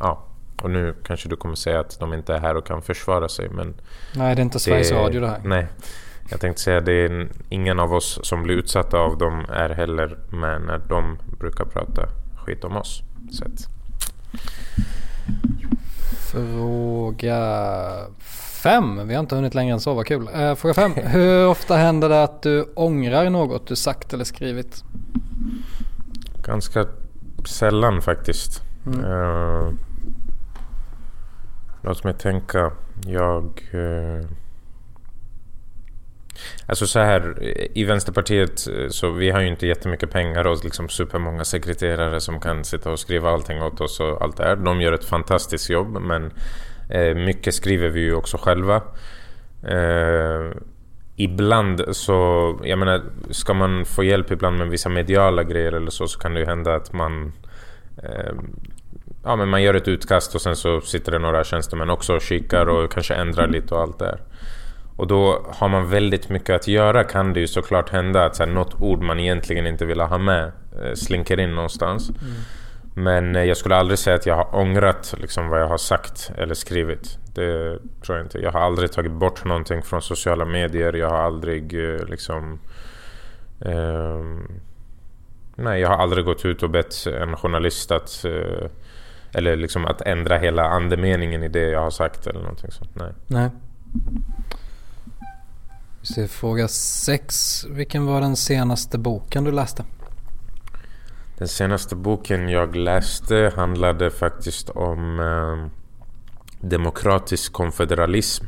ja, 0.00 0.27
och 0.62 0.70
nu 0.70 0.94
kanske 1.04 1.28
du 1.28 1.36
kommer 1.36 1.54
säga 1.54 1.80
att 1.80 2.00
de 2.00 2.14
inte 2.14 2.34
är 2.34 2.38
här 2.38 2.54
och 2.54 2.66
kan 2.66 2.82
försvara 2.82 3.28
sig 3.28 3.48
men... 3.48 3.74
Nej, 4.14 4.34
det 4.34 4.40
är 4.40 4.44
inte 4.44 4.60
Sveriges 4.60 4.92
Radio 4.92 5.20
det 5.20 5.28
här. 5.28 5.40
Nej. 5.44 5.66
Jag 6.30 6.40
tänkte 6.40 6.62
säga 6.62 6.78
att 6.78 6.84
det 6.84 6.92
är 6.92 7.28
ingen 7.48 7.78
av 7.78 7.94
oss 7.94 8.20
som 8.22 8.42
blir 8.42 8.54
utsatta 8.54 8.98
av 8.98 9.18
dem 9.18 9.44
är 9.48 9.70
heller 9.70 10.18
med 10.30 10.60
när 10.60 10.78
de 10.78 11.18
brukar 11.38 11.64
prata 11.64 12.08
skit 12.36 12.64
om 12.64 12.76
oss. 12.76 13.02
Så 13.32 13.44
att... 13.44 13.68
Fråga 16.32 17.38
fem. 18.62 19.08
Vi 19.08 19.14
har 19.14 19.20
inte 19.20 19.34
hunnit 19.34 19.54
längre 19.54 19.72
än 19.72 19.80
så, 19.80 19.94
vad 19.94 20.06
kul. 20.06 20.28
Uh, 20.28 20.54
fråga 20.54 20.74
fem. 20.74 20.92
Hur 21.04 21.46
ofta 21.46 21.76
händer 21.76 22.08
det 22.08 22.22
att 22.22 22.42
du 22.42 22.62
ångrar 22.62 23.30
något 23.30 23.66
du 23.66 23.76
sagt 23.76 24.12
eller 24.12 24.24
skrivit? 24.24 24.84
Ganska 26.44 26.86
sällan 27.44 28.02
faktiskt. 28.02 28.62
Mm. 28.86 29.04
Uh, 29.04 29.72
Låt 31.88 32.04
mig 32.04 32.14
tänka. 32.14 32.72
Jag... 33.06 33.68
Eh... 33.72 34.26
Alltså 36.66 36.86
så 36.86 36.98
här, 36.98 37.42
i 37.78 37.84
Vänsterpartiet 37.84 38.68
eh, 38.68 38.88
så 38.88 39.10
vi 39.10 39.30
har 39.30 39.40
ju 39.40 39.48
inte 39.48 39.66
jättemycket 39.66 40.10
pengar 40.10 40.46
och 40.46 40.64
liksom 40.64 40.88
supermånga 40.88 41.44
sekreterare 41.44 42.20
som 42.20 42.40
kan 42.40 42.64
sitta 42.64 42.90
och 42.90 42.98
skriva 42.98 43.30
allting 43.30 43.62
åt 43.62 43.80
oss 43.80 44.00
och 44.00 44.22
allt 44.22 44.36
det 44.36 44.44
här. 44.44 44.56
De 44.56 44.80
gör 44.80 44.92
ett 44.92 45.04
fantastiskt 45.04 45.70
jobb 45.70 46.00
men 46.00 46.32
eh, 46.90 47.14
mycket 47.14 47.54
skriver 47.54 47.88
vi 47.88 48.00
ju 48.00 48.14
också 48.14 48.36
själva. 48.36 48.82
Eh, 49.66 50.52
ibland 51.16 51.84
så, 51.96 52.60
jag 52.64 52.78
menar, 52.78 53.02
ska 53.30 53.54
man 53.54 53.84
få 53.84 54.04
hjälp 54.04 54.30
ibland 54.30 54.58
med 54.58 54.68
vissa 54.68 54.88
mediala 54.88 55.42
grejer 55.42 55.72
eller 55.72 55.90
så 55.90 56.08
så 56.08 56.18
kan 56.18 56.34
det 56.34 56.40
ju 56.40 56.46
hända 56.46 56.74
att 56.74 56.92
man 56.92 57.32
eh, 58.02 58.32
ja, 59.24 59.36
men 59.36 59.48
man 59.48 59.62
gör 59.62 59.74
ett 59.74 59.88
utkast 59.88 60.34
och 60.34 60.40
sen 60.40 60.56
så 60.56 60.80
sitter 60.80 61.12
det 61.12 61.18
några 61.18 61.44
tjänstemän 61.44 61.90
också 61.90 62.14
och 62.14 62.22
kikar 62.22 62.66
och 62.66 62.92
kanske 62.92 63.14
ändrar 63.14 63.48
lite 63.48 63.74
och 63.74 63.80
allt 63.80 63.98
det 63.98 64.18
Och 64.96 65.06
då 65.06 65.46
har 65.48 65.68
man 65.68 65.90
väldigt 65.90 66.28
mycket 66.28 66.56
att 66.56 66.68
göra 66.68 67.04
kan 67.04 67.32
det 67.32 67.40
ju 67.40 67.46
såklart 67.46 67.90
hända 67.90 68.24
att 68.24 68.36
så 68.36 68.44
här, 68.44 68.50
något 68.50 68.80
ord 68.80 69.02
man 69.02 69.20
egentligen 69.20 69.66
inte 69.66 69.84
vill 69.84 70.00
ha 70.00 70.18
med 70.18 70.52
eh, 70.82 70.94
slinker 70.94 71.40
in 71.40 71.54
någonstans. 71.54 72.10
Mm. 72.10 72.32
Men 72.94 73.36
eh, 73.36 73.44
jag 73.44 73.56
skulle 73.56 73.76
aldrig 73.76 73.98
säga 73.98 74.16
att 74.16 74.26
jag 74.26 74.34
har 74.34 74.56
ångrat 74.56 75.14
liksom, 75.18 75.48
vad 75.48 75.60
jag 75.60 75.68
har 75.68 75.78
sagt 75.78 76.32
eller 76.36 76.54
skrivit. 76.54 77.18
Det 77.34 77.78
tror 78.04 78.18
jag 78.18 78.26
inte. 78.26 78.38
Jag 78.38 78.52
har 78.52 78.60
aldrig 78.60 78.92
tagit 78.92 79.12
bort 79.12 79.44
någonting 79.44 79.82
från 79.82 80.02
sociala 80.02 80.44
medier. 80.44 80.92
Jag 80.92 81.10
har 81.10 81.18
aldrig 81.18 81.74
eh, 81.74 82.04
liksom... 82.08 82.58
Eh, 83.60 84.24
nej, 85.54 85.80
jag 85.80 85.88
har 85.88 85.96
aldrig 85.96 86.24
gått 86.24 86.44
ut 86.44 86.62
och 86.62 86.70
bett 86.70 87.06
en 87.06 87.36
journalist 87.36 87.90
att 87.90 88.24
eh, 88.24 88.70
eller 89.32 89.56
liksom 89.56 89.84
att 89.86 90.00
ändra 90.00 90.38
hela 90.38 90.64
andemeningen 90.64 91.42
i 91.42 91.48
det 91.48 91.70
jag 91.70 91.80
har 91.80 91.90
sagt 91.90 92.26
eller 92.26 92.40
någonting 92.40 92.70
sånt. 92.70 92.90
Nej. 92.94 93.12
Nej. 93.26 93.50
Vi 96.00 96.06
ser 96.06 96.26
fråga 96.26 96.68
6. 96.68 97.64
Vilken 97.70 98.06
var 98.06 98.20
den 98.20 98.36
senaste 98.36 98.98
boken 98.98 99.44
du 99.44 99.52
läste? 99.52 99.84
Den 101.38 101.48
senaste 101.48 101.96
boken 101.96 102.48
jag 102.48 102.76
läste 102.76 103.52
handlade 103.56 104.10
faktiskt 104.10 104.70
om 104.70 105.20
eh, 105.20 105.70
demokratisk 106.60 107.52
konfederalism. 107.52 108.44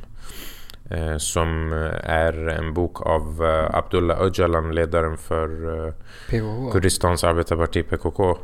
Eh, 0.90 1.16
som 1.16 1.72
är 2.03 2.48
en 2.48 2.74
bok 2.74 3.07
av 3.07 3.44
eh, 3.44 3.74
Abdullah 3.74 4.20
Öcalan, 4.20 4.74
ledaren 4.74 5.16
för 5.16 5.79
eh, 5.87 5.92
PKK. 6.29 6.70
Kurdistans 6.70 7.24
arbetarparti 7.24 7.83
PKK. 7.83 8.38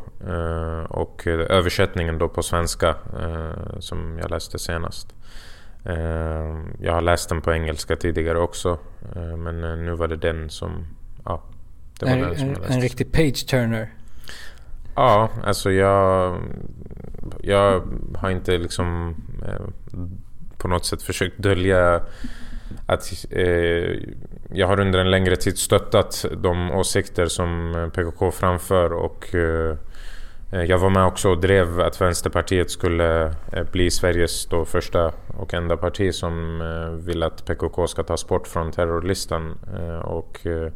Och 0.89 1.27
översättningen 1.27 2.19
då 2.19 2.29
på 2.29 2.43
svenska 2.43 2.95
som 3.79 4.19
jag 4.19 4.31
läste 4.31 4.59
senast. 4.59 5.15
Jag 6.79 6.93
har 6.93 7.01
läst 7.01 7.29
den 7.29 7.41
på 7.41 7.53
engelska 7.53 7.97
tidigare 7.97 8.39
också. 8.39 8.79
Men 9.39 9.85
nu 9.85 9.95
var 9.95 10.09
det 10.09 10.17
den 10.17 10.51
som... 10.51 10.87
Ja, 11.25 11.43
det 12.01 12.07
var 12.07 12.13
en, 12.13 12.21
den 12.21 12.37
som 12.37 12.49
jag 12.49 12.59
läste. 12.59 12.75
En 12.75 12.81
riktig 12.81 13.13
page-turner. 13.13 13.95
Ja, 14.95 15.31
alltså 15.45 15.71
jag... 15.71 16.37
Jag 17.41 17.83
har 18.15 18.31
inte 18.31 18.59
liksom 18.59 19.15
på 20.67 20.71
något 20.71 20.85
sätt 20.85 21.03
försökt 21.03 21.39
dölja 21.39 22.01
att 22.87 23.27
eh, 23.31 23.43
jag 24.53 24.67
har 24.67 24.81
under 24.81 24.99
en 24.99 25.11
längre 25.11 25.37
tid 25.37 25.59
stöttat 25.59 26.25
de 26.43 26.71
åsikter 26.71 27.27
som 27.27 27.75
eh, 27.75 27.89
PKK 27.89 28.31
framför 28.31 28.93
och 28.93 29.35
eh, 29.35 29.77
eh, 30.53 30.63
jag 30.63 30.79
var 30.79 30.91
med 30.91 31.05
också 31.05 31.29
och 31.29 31.41
drev 31.41 31.81
att 31.81 32.01
Vänsterpartiet 32.01 32.71
skulle 32.71 33.25
eh, 33.53 33.65
bli 33.73 33.91
Sveriges 33.91 34.47
då 34.47 34.65
första 34.65 35.13
och 35.39 35.55
enda 35.55 35.77
parti 35.77 36.15
som 36.15 36.61
eh, 36.61 37.07
vill 37.07 37.23
att 37.23 37.47
PKK 37.47 37.87
ska 37.87 38.03
tas 38.03 38.29
bort 38.29 38.49
från 38.49 38.73
terrorlistan. 38.73 39.59
Eh, 39.79 39.99
och 39.99 40.47
eh, 40.47 40.73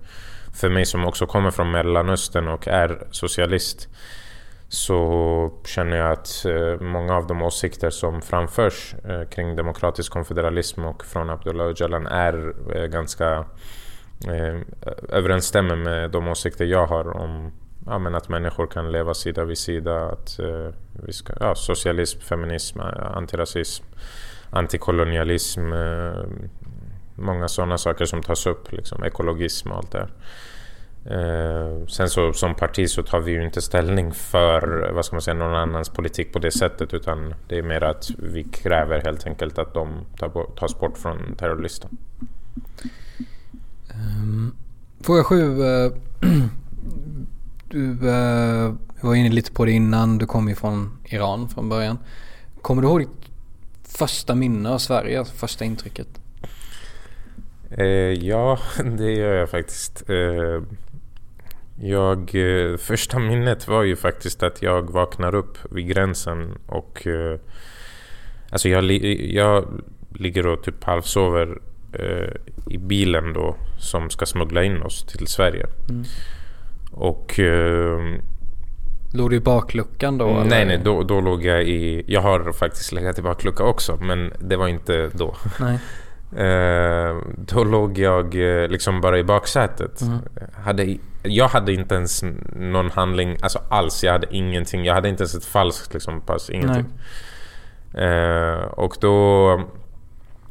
för 0.54 0.68
mig 0.68 0.86
som 0.86 1.04
också 1.04 1.26
kommer 1.26 1.50
från 1.50 1.70
Mellanöstern 1.70 2.48
och 2.48 2.68
är 2.68 3.06
socialist 3.10 3.88
så 4.72 5.50
känner 5.64 5.96
jag 5.96 6.12
att 6.12 6.44
eh, 6.44 6.80
många 6.80 7.16
av 7.16 7.26
de 7.26 7.42
åsikter 7.42 7.90
som 7.90 8.22
framförs 8.22 8.94
eh, 9.04 9.28
kring 9.28 9.56
demokratisk 9.56 10.12
konfederalism 10.12 10.84
och 10.84 11.04
från 11.04 11.30
Abdullah 11.30 11.66
Öcalan 11.66 12.06
är 12.06 12.54
eh, 12.76 12.86
ganska 12.86 13.44
överensstämmer 15.08 15.76
med 15.76 16.10
de 16.10 16.28
åsikter 16.28 16.64
jag 16.64 16.86
har 16.86 17.16
om 17.16 17.52
ja, 17.86 17.98
men 17.98 18.14
att 18.14 18.28
människor 18.28 18.66
kan 18.66 18.92
leva 18.92 19.14
sida 19.14 19.44
vid 19.44 19.58
sida. 19.58 20.04
Att, 20.04 20.40
vi 20.92 21.12
ska, 21.12 21.32
ja, 21.40 21.54
socialism, 21.54 22.20
feminism, 22.20 22.80
antirasism, 23.14 23.84
antikolonialism. 24.50 25.60
många 27.14 27.48
sådana 27.48 27.78
saker 27.78 28.04
som 28.04 28.22
tas 28.22 28.46
upp, 28.46 28.72
liksom, 28.72 29.04
ekologism 29.04 29.70
och 29.70 29.76
allt 29.76 29.92
det 29.92 29.98
här. 29.98 30.10
Eh, 31.04 31.86
sen 31.86 32.10
så 32.10 32.32
som 32.32 32.54
parti 32.54 32.88
så 32.88 33.02
tar 33.02 33.20
vi 33.20 33.32
ju 33.32 33.44
inte 33.44 33.62
ställning 33.62 34.12
för 34.12 34.90
vad 34.94 35.04
ska 35.04 35.16
man 35.16 35.22
säga, 35.22 35.34
någon 35.34 35.54
annans 35.54 35.88
politik 35.88 36.32
på 36.32 36.38
det 36.38 36.50
sättet 36.50 36.94
utan 36.94 37.34
det 37.48 37.58
är 37.58 37.62
mer 37.62 37.82
att 37.82 38.10
vi 38.18 38.44
kräver 38.44 39.00
helt 39.04 39.26
enkelt 39.26 39.58
att 39.58 39.74
de 39.74 40.06
tar, 40.18 40.56
tas 40.56 40.78
bort 40.78 40.98
från 40.98 41.34
terrorlistan. 41.36 41.96
Um, 43.94 44.54
fråga 45.00 45.24
sju. 45.24 45.62
Uh, 45.62 45.92
du 47.68 48.08
uh, 48.08 48.74
var 49.00 49.14
inne 49.14 49.28
lite 49.28 49.52
på 49.52 49.64
det 49.64 49.72
innan. 49.72 50.18
Du 50.18 50.26
kom 50.26 50.48
ju 50.48 50.54
från 50.54 50.98
Iran 51.04 51.48
från 51.48 51.68
början. 51.68 51.98
Kommer 52.62 52.82
du 52.82 52.88
ihåg 52.88 53.00
ditt 53.00 53.30
första 53.98 54.34
minne 54.34 54.68
av 54.70 54.78
Sverige? 54.78 55.18
Alltså 55.18 55.34
första 55.34 55.64
intrycket? 55.64 56.08
Uh, 57.78 57.86
ja, 58.12 58.58
det 58.98 59.12
gör 59.12 59.34
jag 59.34 59.50
faktiskt. 59.50 60.02
Jag, 61.82 62.34
eh, 62.34 62.76
första 62.76 63.18
minnet 63.18 63.68
var 63.68 63.82
ju 63.82 63.96
faktiskt 63.96 64.42
att 64.42 64.62
jag 64.62 64.90
vaknar 64.90 65.34
upp 65.34 65.58
vid 65.70 65.88
gränsen 65.88 66.58
och 66.66 67.06
eh, 67.06 67.38
alltså 68.50 68.68
jag, 68.68 68.90
jag 69.32 69.64
ligger 70.14 70.46
och 70.46 70.62
typ 70.62 70.84
halvsover 70.84 71.58
eh, 71.92 72.30
i 72.72 72.78
bilen 72.78 73.32
då 73.32 73.56
som 73.78 74.10
ska 74.10 74.26
smuggla 74.26 74.64
in 74.64 74.82
oss 74.82 75.04
till 75.04 75.26
Sverige. 75.26 75.66
Mm. 75.90 76.04
Och 76.92 77.40
eh, 77.40 77.98
Låg 79.12 79.30
du 79.30 79.36
i 79.36 79.40
bakluckan 79.40 80.18
då? 80.18 80.26
Nej, 80.26 80.62
eller? 80.62 80.66
nej, 80.66 80.80
då, 80.84 81.02
då 81.02 81.20
låg 81.20 81.44
jag 81.44 81.62
i... 81.62 82.04
Jag 82.06 82.20
har 82.20 82.52
faktiskt 82.52 82.92
legat 82.92 83.18
i 83.18 83.22
baklucka 83.22 83.64
också, 83.64 83.98
men 84.00 84.32
det 84.38 84.56
var 84.56 84.68
inte 84.68 85.10
då. 85.14 85.36
Nej. 85.60 85.78
Eh, 86.36 87.16
då 87.36 87.64
låg 87.64 87.98
jag 87.98 88.34
eh, 88.34 88.68
liksom 88.68 89.00
bara 89.00 89.18
i 89.18 89.24
baksätet. 89.24 90.00
Mm. 90.00 90.18
Hade, 90.64 90.96
jag 91.22 91.48
hade 91.48 91.72
inte 91.72 91.94
ens 91.94 92.22
någon 92.56 92.90
handling 92.90 93.36
alltså 93.42 93.58
alls. 93.70 94.04
Jag 94.04 94.12
hade 94.12 94.26
ingenting. 94.30 94.84
Jag 94.84 94.94
hade 94.94 95.08
inte 95.08 95.22
ens 95.22 95.34
ett 95.34 95.44
falskt 95.44 95.94
liksom, 95.94 96.20
pass. 96.20 96.50
Ingenting. 96.50 96.86
Eh, 97.94 98.60
och 98.60 98.96
då 99.00 99.60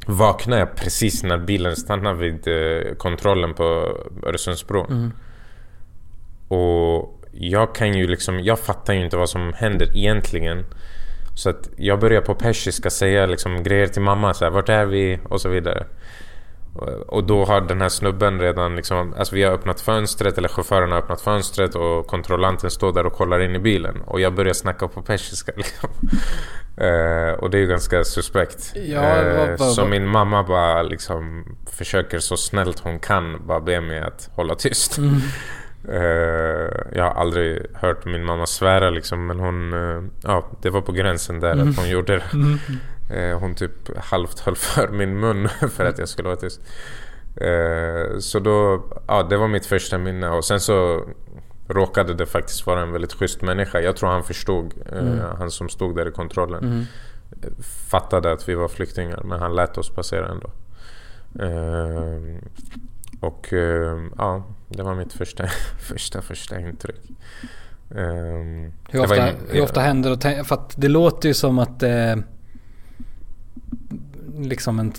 vaknade 0.06 0.60
jag 0.60 0.74
precis 0.76 1.22
när 1.22 1.38
bilen 1.38 1.76
stannade 1.76 2.16
vid 2.16 2.48
eh, 2.48 2.94
kontrollen 2.94 3.54
på 3.54 3.96
Öresundsbron. 4.22 4.92
Mm. 4.92 5.12
Och 6.48 7.20
jag 7.32 7.74
kan 7.74 7.94
ju 7.94 8.06
liksom, 8.06 8.40
jag 8.40 8.58
fattar 8.58 8.94
ju 8.94 9.04
inte 9.04 9.16
vad 9.16 9.30
som 9.30 9.52
händer 9.52 9.96
egentligen. 9.96 10.64
Så 11.40 11.50
att 11.50 11.68
jag 11.76 12.00
börjar 12.00 12.20
på 12.20 12.34
persiska 12.34 12.90
säga 12.90 13.26
liksom 13.26 13.62
grejer 13.62 13.86
till 13.86 14.02
mamma. 14.02 14.34
Så 14.34 14.44
här, 14.44 14.50
Vart 14.50 14.68
är 14.68 14.86
vi? 14.86 15.20
Och 15.28 15.40
så 15.40 15.48
vidare. 15.48 15.86
Och 17.06 17.24
då 17.24 17.44
har 17.44 17.60
den 17.60 17.80
här 17.80 17.88
snubben 17.88 18.40
redan 18.40 18.76
liksom, 18.76 19.14
alltså 19.18 19.34
vi 19.34 19.42
har 19.42 19.52
öppnat 19.52 19.80
fönstret 19.80 20.38
eller 20.38 20.48
chauffören 20.48 20.90
har 20.92 20.98
öppnat 20.98 21.20
fönstret 21.20 21.74
och 21.74 22.06
kontrollanten 22.06 22.70
står 22.70 22.92
där 22.92 23.06
och 23.06 23.12
kollar 23.12 23.40
in 23.40 23.54
i 23.54 23.58
bilen. 23.58 24.00
Och 24.00 24.20
jag 24.20 24.34
börjar 24.34 24.52
snacka 24.52 24.88
på 24.88 25.02
persiska 25.02 25.52
liksom. 25.56 25.90
uh, 26.80 27.32
och 27.32 27.50
det 27.50 27.58
är 27.58 27.60
ju 27.60 27.66
ganska 27.66 28.04
suspekt. 28.04 28.72
Ja, 28.74 29.22
uh, 29.50 29.56
så 29.56 29.86
min 29.86 30.06
mamma 30.06 30.42
bara 30.42 30.82
liksom 30.82 31.44
försöker 31.70 32.18
så 32.18 32.36
snällt 32.36 32.78
hon 32.78 32.98
kan 32.98 33.46
bara 33.46 33.60
be 33.60 33.80
mig 33.80 34.00
att 34.00 34.30
hålla 34.34 34.54
tyst. 34.54 34.98
Mm. 34.98 35.16
Uh, 35.88 36.70
jag 36.92 37.04
har 37.04 37.10
aldrig 37.10 37.66
hört 37.74 38.04
min 38.04 38.24
mamma 38.24 38.46
svära 38.46 38.90
liksom 38.90 39.26
men 39.26 39.40
hon, 39.40 39.74
uh, 39.74 40.04
ja 40.22 40.46
det 40.62 40.70
var 40.70 40.80
på 40.80 40.92
gränsen 40.92 41.40
där 41.40 41.52
mm. 41.52 41.68
att 41.68 41.76
hon 41.76 41.88
gjorde 41.88 42.16
det. 42.16 42.24
Mm. 42.32 42.58
Uh, 43.12 43.38
hon 43.38 43.54
typ 43.54 43.98
halvt 43.98 44.40
höll 44.40 44.56
för 44.56 44.88
min 44.88 45.20
mun 45.20 45.48
för 45.70 45.84
att 45.84 45.98
jag 45.98 46.08
skulle 46.08 46.28
vara 46.28 46.36
tyst. 46.36 46.60
så 48.18 48.38
då, 48.38 48.84
ja 49.06 49.22
det 49.22 49.36
var 49.36 49.48
mitt 49.48 49.66
första 49.66 49.98
minne 49.98 50.28
och 50.28 50.44
sen 50.44 50.60
så 50.60 51.04
råkade 51.68 52.14
det 52.14 52.26
faktiskt 52.26 52.66
vara 52.66 52.80
en 52.80 52.92
väldigt 52.92 53.12
schysst 53.12 53.42
människa. 53.42 53.80
Jag 53.80 53.96
tror 53.96 54.08
han 54.08 54.24
förstod, 54.24 54.74
mm. 54.92 55.18
han 55.38 55.50
som 55.50 55.68
stod 55.68 55.96
där 55.96 56.08
i 56.08 56.12
kontrollen. 56.12 56.64
Mm. 56.64 56.84
Fattade 57.90 58.32
att 58.32 58.48
vi 58.48 58.54
var 58.54 58.68
flyktingar 58.68 59.22
men 59.24 59.40
han 59.40 59.54
lät 59.54 59.78
oss 59.78 59.90
passera 59.90 60.28
ändå. 60.28 60.50
och 63.20 63.52
ja 64.18 64.44
det 64.70 64.82
var 64.82 64.94
mitt 64.94 65.12
första, 65.12 65.46
första, 65.78 66.22
första 66.22 66.60
intryck. 66.60 67.00
Um, 67.88 68.72
hur, 68.90 69.00
ofta, 69.00 69.16
var, 69.16 69.34
hur 69.50 69.62
ofta 69.62 69.80
händer 69.80 70.16
det? 70.16 70.44
För 70.44 70.54
att 70.54 70.74
det 70.76 70.88
låter 70.88 71.28
ju 71.28 71.34
som 71.34 71.58
att 71.58 71.82
är 71.82 72.22
liksom 74.38 74.78
en, 74.78 74.92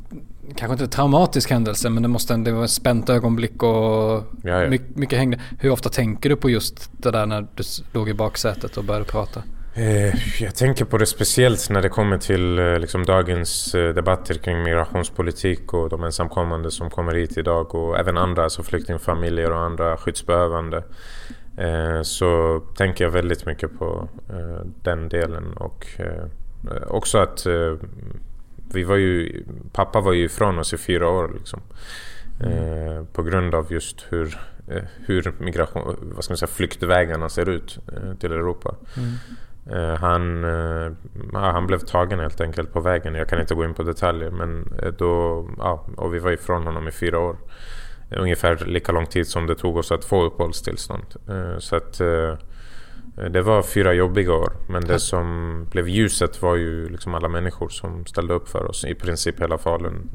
kanske 0.55 0.73
inte 0.73 0.83
en 0.83 0.89
traumatisk 0.89 1.49
händelse 1.49 1.89
men 1.89 2.03
det 2.03 2.09
måste 2.09 2.37
det 2.37 2.51
var 2.51 2.63
ett 2.63 2.71
spänt 2.71 3.09
ögonblick 3.09 3.63
och 3.63 3.69
ja, 3.69 4.23
ja. 4.43 4.69
Mycket, 4.69 4.95
mycket 4.95 5.19
hängde. 5.19 5.39
Hur 5.59 5.69
ofta 5.69 5.89
tänker 5.89 6.29
du 6.29 6.35
på 6.35 6.49
just 6.49 6.91
det 6.91 7.11
där 7.11 7.25
när 7.25 7.47
du 7.55 7.63
låg 7.93 8.09
i 8.09 8.13
baksätet 8.13 8.77
och 8.77 8.83
började 8.83 9.05
prata? 9.05 9.43
Eh, 9.73 10.41
jag 10.41 10.55
tänker 10.55 10.85
på 10.85 10.97
det 10.97 11.05
speciellt 11.05 11.69
när 11.69 11.81
det 11.81 11.89
kommer 11.89 12.17
till 12.17 12.59
eh, 12.59 12.79
liksom, 12.79 13.05
dagens 13.05 13.75
eh, 13.75 13.93
debatter 13.93 14.33
kring 14.33 14.63
migrationspolitik 14.63 15.73
och 15.73 15.89
de 15.89 16.03
ensamkommande 16.03 16.71
som 16.71 16.89
kommer 16.89 17.15
hit 17.15 17.37
idag 17.37 17.75
och 17.75 17.99
även 17.99 18.17
andra, 18.17 18.43
alltså 18.43 18.63
flyktingfamiljer 18.63 19.51
och 19.51 19.59
andra 19.59 19.97
skyddsbehövande. 19.97 20.83
Så 22.03 22.61
tänker 22.77 23.03
jag 23.03 23.11
väldigt 23.11 23.45
mycket 23.45 23.79
på 23.79 24.09
den 24.83 25.09
delen 25.09 25.53
och 25.53 25.85
också 26.87 27.17
att 27.17 27.47
vi 28.73 28.83
var 28.83 28.95
ju, 28.95 29.43
pappa 29.73 30.01
var 30.01 30.13
ju 30.13 30.25
ifrån 30.25 30.59
oss 30.59 30.73
i 30.73 30.77
fyra 30.77 31.09
år 31.09 31.31
liksom. 31.37 31.61
Mm. 32.43 33.05
På 33.05 33.23
grund 33.23 33.55
av 33.55 33.73
just 33.73 34.05
hur, 34.09 34.39
hur 35.05 35.33
migration, 35.39 36.13
vad 36.15 36.23
ska 36.23 36.31
man 36.31 36.37
säga, 36.37 36.47
flyktvägarna 36.47 37.29
ser 37.29 37.49
ut 37.49 37.79
till 38.19 38.31
Europa. 38.31 38.75
Mm. 38.97 39.13
Eh, 39.73 39.95
han, 39.99 40.43
uh, 40.43 40.93
han 41.33 41.67
blev 41.67 41.79
tagen 41.79 42.19
helt 42.19 42.41
enkelt 42.41 42.73
på 42.73 42.79
vägen. 42.79 43.15
Jag 43.15 43.29
kan 43.29 43.41
inte 43.41 43.55
gå 43.55 43.65
in 43.65 43.73
på 43.73 43.83
detaljer. 43.83 44.31
Men 44.31 44.73
eh, 44.83 44.91
då, 44.97 45.45
ja, 45.57 45.85
och 45.97 46.13
vi 46.13 46.19
var 46.19 46.31
ifrån 46.31 46.65
honom 46.65 46.87
i 46.87 46.91
fyra 46.91 47.19
år. 47.19 47.37
Ungefär 48.17 48.65
lika 48.65 48.91
lång 48.91 49.05
tid 49.05 49.27
som 49.27 49.47
det 49.47 49.55
tog 49.55 49.77
oss 49.77 49.91
att 49.91 50.05
få 50.05 50.23
uppehållstillstånd. 50.23 51.05
Så 51.59 51.75
att 51.75 52.01
det 53.31 53.41
var 53.41 53.63
fyra 53.63 53.93
jobbiga 53.93 54.33
år. 54.33 54.53
Men 54.69 54.85
det 54.85 54.99
som 54.99 55.67
blev 55.71 55.87
ljuset 55.89 56.41
var 56.41 56.55
ju 56.55 56.89
liksom 56.89 57.15
alla 57.15 57.29
människor 57.29 57.69
som 57.69 58.05
ställde 58.05 58.33
upp 58.33 58.49
för 58.49 58.69
oss. 58.69 58.85
I 58.85 58.95
princip 58.95 59.41
hela 59.41 59.57
Falun 59.57 60.09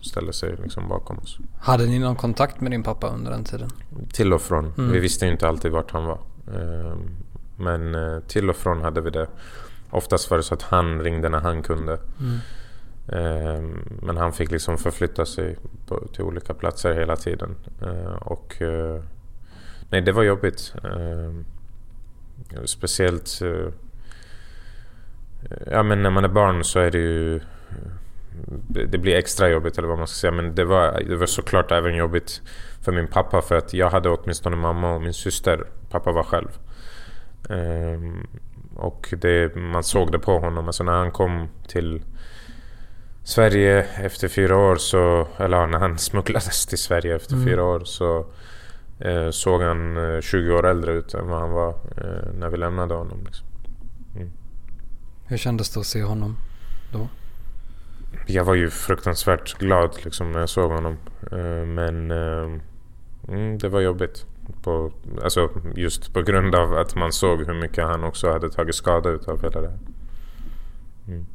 ställde 0.00 0.32
sig 0.32 0.56
liksom 0.62 0.88
bakom 0.88 1.18
oss. 1.18 1.38
Hade 1.60 1.86
ni 1.86 1.98
någon 1.98 2.16
kontakt 2.16 2.60
med 2.60 2.70
din 2.70 2.82
pappa 2.82 3.08
under 3.08 3.30
den 3.30 3.44
tiden? 3.44 3.70
Till 4.12 4.32
och 4.32 4.42
från. 4.42 4.72
Mm. 4.78 4.92
Vi 4.92 4.98
visste 4.98 5.26
ju 5.26 5.32
inte 5.32 5.48
alltid 5.48 5.72
vart 5.72 5.90
han 5.90 6.04
var. 6.04 6.18
Men 7.62 7.94
eh, 7.94 8.20
till 8.20 8.50
och 8.50 8.56
från 8.56 8.80
hade 8.82 9.00
vi 9.00 9.10
det. 9.10 9.26
Oftast 9.90 10.30
var 10.30 10.36
det 10.36 10.42
så 10.42 10.54
att 10.54 10.62
han 10.62 11.00
ringde 11.00 11.28
när 11.28 11.40
han 11.40 11.62
kunde. 11.62 11.98
Mm. 12.20 12.38
Ehm, 13.08 13.98
men 14.02 14.16
han 14.16 14.32
fick 14.32 14.50
liksom 14.50 14.78
förflytta 14.78 15.26
sig 15.26 15.56
till 16.12 16.22
olika 16.22 16.54
platser 16.54 16.94
hela 16.94 17.16
tiden. 17.16 17.56
Eh, 17.82 18.14
och 18.14 18.62
eh, 18.62 19.02
nej, 19.90 20.00
det 20.00 20.12
var 20.12 20.22
jobbigt. 20.22 20.74
Ehm, 20.84 21.44
speciellt 22.64 23.42
Ja 25.70 25.82
men 25.82 26.02
när 26.02 26.10
man 26.10 26.24
är 26.24 26.28
barn 26.28 26.64
så 26.64 26.78
är 26.80 26.90
det 26.90 26.98
ju 26.98 27.40
Det 28.68 28.98
blir 28.98 29.14
extra 29.14 29.48
jobbigt 29.48 29.78
eller 29.78 29.88
vad 29.88 29.98
man 29.98 30.06
ska 30.06 30.14
säga 30.14 30.30
men 30.30 30.54
det 30.54 30.64
var, 30.64 31.02
det 31.08 31.16
var 31.16 31.26
såklart 31.26 31.72
även 31.72 31.96
jobbigt 31.96 32.42
för 32.80 32.92
min 32.92 33.06
pappa 33.06 33.42
för 33.42 33.54
att 33.54 33.74
jag 33.74 33.90
hade 33.90 34.08
åtminstone 34.08 34.56
mamma 34.56 34.94
och 34.94 35.02
min 35.02 35.14
syster. 35.14 35.64
Pappa 35.90 36.12
var 36.12 36.22
själv. 36.22 36.48
Um, 37.48 38.26
och 38.76 39.14
det, 39.20 39.56
man 39.56 39.84
såg 39.84 40.12
det 40.12 40.18
på 40.18 40.38
honom. 40.38 40.66
Alltså 40.66 40.84
när 40.84 40.92
han 40.92 41.10
kom 41.10 41.48
till 41.68 42.02
Sverige 43.22 43.82
efter 43.82 44.28
fyra 44.28 44.56
år 44.56 44.76
så, 44.76 45.28
eller 45.36 45.66
när 45.66 45.78
han 45.78 45.98
smugglades 46.08 46.66
till 46.66 46.78
Sverige 46.78 47.16
efter 47.16 47.34
mm. 47.34 47.46
fyra 47.46 47.64
år 47.64 47.80
så 47.84 48.26
eh, 48.98 49.30
såg 49.30 49.62
han 49.62 49.96
20 50.22 50.52
eh, 50.52 50.58
år 50.58 50.66
äldre 50.66 50.92
ut 50.92 51.14
än 51.14 51.28
vad 51.28 51.40
han 51.40 51.50
var 51.50 51.70
eh, 51.70 52.32
när 52.34 52.48
vi 52.48 52.56
lämnade 52.56 52.94
honom. 52.94 53.24
Liksom. 53.24 53.46
Mm. 54.16 54.30
Hur 55.26 55.36
kändes 55.36 55.70
det 55.70 55.80
att 55.80 55.86
se 55.86 56.02
honom 56.02 56.36
då? 56.92 57.08
Jag 58.26 58.44
var 58.44 58.54
ju 58.54 58.70
fruktansvärt 58.70 59.58
glad 59.58 59.90
liksom, 60.04 60.32
när 60.32 60.40
jag 60.40 60.48
såg 60.48 60.70
honom. 60.70 60.96
Eh, 61.32 61.66
men 61.66 62.10
eh, 62.10 62.60
mm, 63.28 63.58
det 63.58 63.68
var 63.68 63.80
jobbigt. 63.80 64.26
På, 64.62 64.92
alltså 65.22 65.50
just 65.76 66.12
på 66.12 66.22
grund 66.22 66.54
av 66.54 66.74
att 66.74 66.94
man 66.94 67.12
såg 67.12 67.46
hur 67.46 67.54
mycket 67.54 67.84
han 67.84 68.04
också 68.04 68.32
hade 68.32 68.50
tagit 68.50 68.74
skada 68.74 69.10
av 69.10 69.42
hela 69.42 69.60
det 69.60 69.68
här. 69.68 69.78
Mm. 71.08 71.26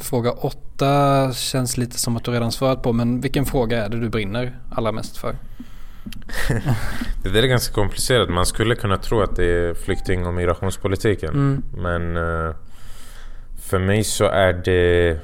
Fråga 0.00 0.32
åtta 0.32 1.32
känns 1.32 1.76
lite 1.76 1.98
som 1.98 2.16
att 2.16 2.24
du 2.24 2.30
redan 2.30 2.52
svarat 2.52 2.82
på 2.82 2.92
men 2.92 3.20
vilken 3.20 3.44
fråga 3.44 3.84
är 3.84 3.88
det 3.88 4.00
du 4.00 4.08
brinner 4.08 4.58
allra 4.70 4.92
mest 4.92 5.16
för? 5.16 5.36
det 7.22 7.28
där 7.28 7.42
är 7.42 7.46
ganska 7.46 7.74
komplicerat. 7.74 8.28
Man 8.28 8.46
skulle 8.46 8.74
kunna 8.74 8.96
tro 8.96 9.20
att 9.20 9.36
det 9.36 9.44
är 9.44 9.74
flykting 9.74 10.26
och 10.26 10.34
migrationspolitiken. 10.34 11.34
Mm. 11.34 11.62
Men 11.76 12.16
uh, 12.16 12.54
för 13.60 13.78
mig 13.78 14.04
så 14.04 14.24
är 14.24 14.52
det 14.52 15.20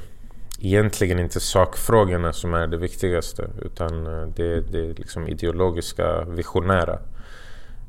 egentligen 0.65 1.19
inte 1.19 1.41
sakfrågorna 1.41 2.33
som 2.33 2.55
är 2.55 2.67
det 2.67 2.77
viktigaste 2.77 3.51
utan 3.63 4.07
eh, 4.07 4.29
det, 4.37 4.61
det 4.61 4.99
liksom 4.99 5.29
ideologiska, 5.29 6.25
visionära. 6.25 6.99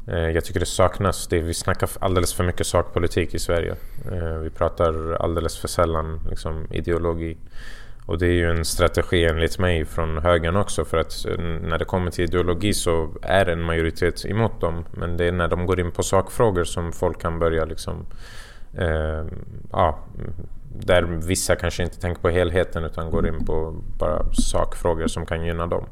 Eh, 0.07 0.29
jag 0.29 0.45
tycker 0.45 0.59
det 0.59 0.65
saknas. 0.65 1.27
Det, 1.27 1.39
vi 1.39 1.53
snackar 1.53 1.89
alldeles 1.99 2.33
för 2.33 2.43
mycket 2.43 2.67
sakpolitik 2.67 3.33
i 3.33 3.39
Sverige. 3.39 3.75
Eh, 4.11 4.37
vi 4.37 4.49
pratar 4.49 5.13
alldeles 5.13 5.57
för 5.57 5.67
sällan 5.67 6.19
liksom, 6.29 6.67
ideologi. 6.71 7.37
Och 8.05 8.17
det 8.17 8.27
är 8.27 8.31
ju 8.31 8.49
en 8.49 8.65
strategi 8.65 9.25
enligt 9.25 9.59
mig 9.59 9.85
från 9.85 10.17
högern 10.17 10.55
också 10.55 10.85
för 10.85 10.97
att 10.97 11.25
när 11.61 11.77
det 11.77 11.85
kommer 11.85 12.11
till 12.11 12.23
ideologi 12.23 12.73
så 12.73 13.09
är 13.21 13.45
en 13.45 13.61
majoritet 13.61 14.25
emot 14.25 14.61
dem. 14.61 14.85
Men 14.91 15.17
det 15.17 15.25
är 15.25 15.31
när 15.31 15.47
de 15.47 15.65
går 15.65 15.79
in 15.79 15.91
på 15.91 16.03
sakfrågor 16.03 16.63
som 16.63 16.91
folk 16.91 17.21
kan 17.21 17.39
börja 17.39 17.65
liksom 17.65 18.05
eh, 18.77 19.25
ja, 19.71 19.99
där 20.79 21.03
vissa 21.03 21.55
kanske 21.55 21.83
inte 21.83 21.99
tänker 21.99 22.21
på 22.21 22.29
helheten 22.29 22.83
utan 22.83 23.11
går 23.11 23.27
in 23.27 23.45
på 23.45 23.75
bara 23.99 24.33
sakfrågor 24.33 25.07
som 25.07 25.25
kan 25.25 25.45
gynna 25.45 25.67
dem. 25.67 25.85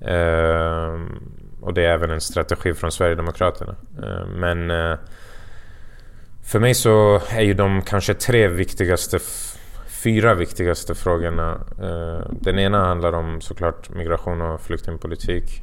Eh, 0.00 1.00
och 1.60 1.74
det 1.74 1.84
är 1.84 1.92
även 1.92 2.10
en 2.10 2.20
strategi 2.20 2.74
från 2.74 2.92
Sverigedemokraterna. 2.92 3.74
Eh, 4.02 4.26
men 4.26 4.70
eh, 4.70 4.98
för 6.46 6.60
mig 6.60 6.74
så 6.74 7.20
är 7.28 7.42
ju 7.42 7.54
de 7.54 7.82
kanske 7.82 8.14
tre 8.14 8.48
viktigaste, 8.48 9.18
fyra 9.86 10.34
viktigaste 10.34 10.94
frågorna. 10.94 11.60
Eh, 11.82 12.30
den 12.30 12.58
ena 12.58 12.84
handlar 12.84 13.12
om 13.12 13.40
såklart 13.40 13.90
migration 13.90 14.42
och 14.42 14.60
flyktingpolitik. 14.60 15.62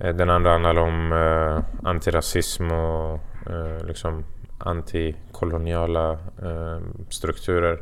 Eh, 0.00 0.14
den 0.14 0.30
andra 0.30 0.50
handlar 0.50 0.78
om 0.78 1.12
eh, 1.12 1.88
antirasism 1.88 2.70
och 2.70 3.20
liksom 3.86 4.24
antikoloniala 4.58 6.12
eh, 6.42 6.78
strukturer. 7.08 7.80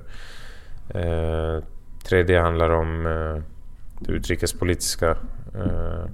Eh, 0.89 1.65
tredje 2.05 2.41
handlar 2.41 2.71
om 2.71 3.07
eh, 3.07 3.43
det 3.99 4.13
utrikespolitiska 4.13 5.11
eh, 5.55 6.05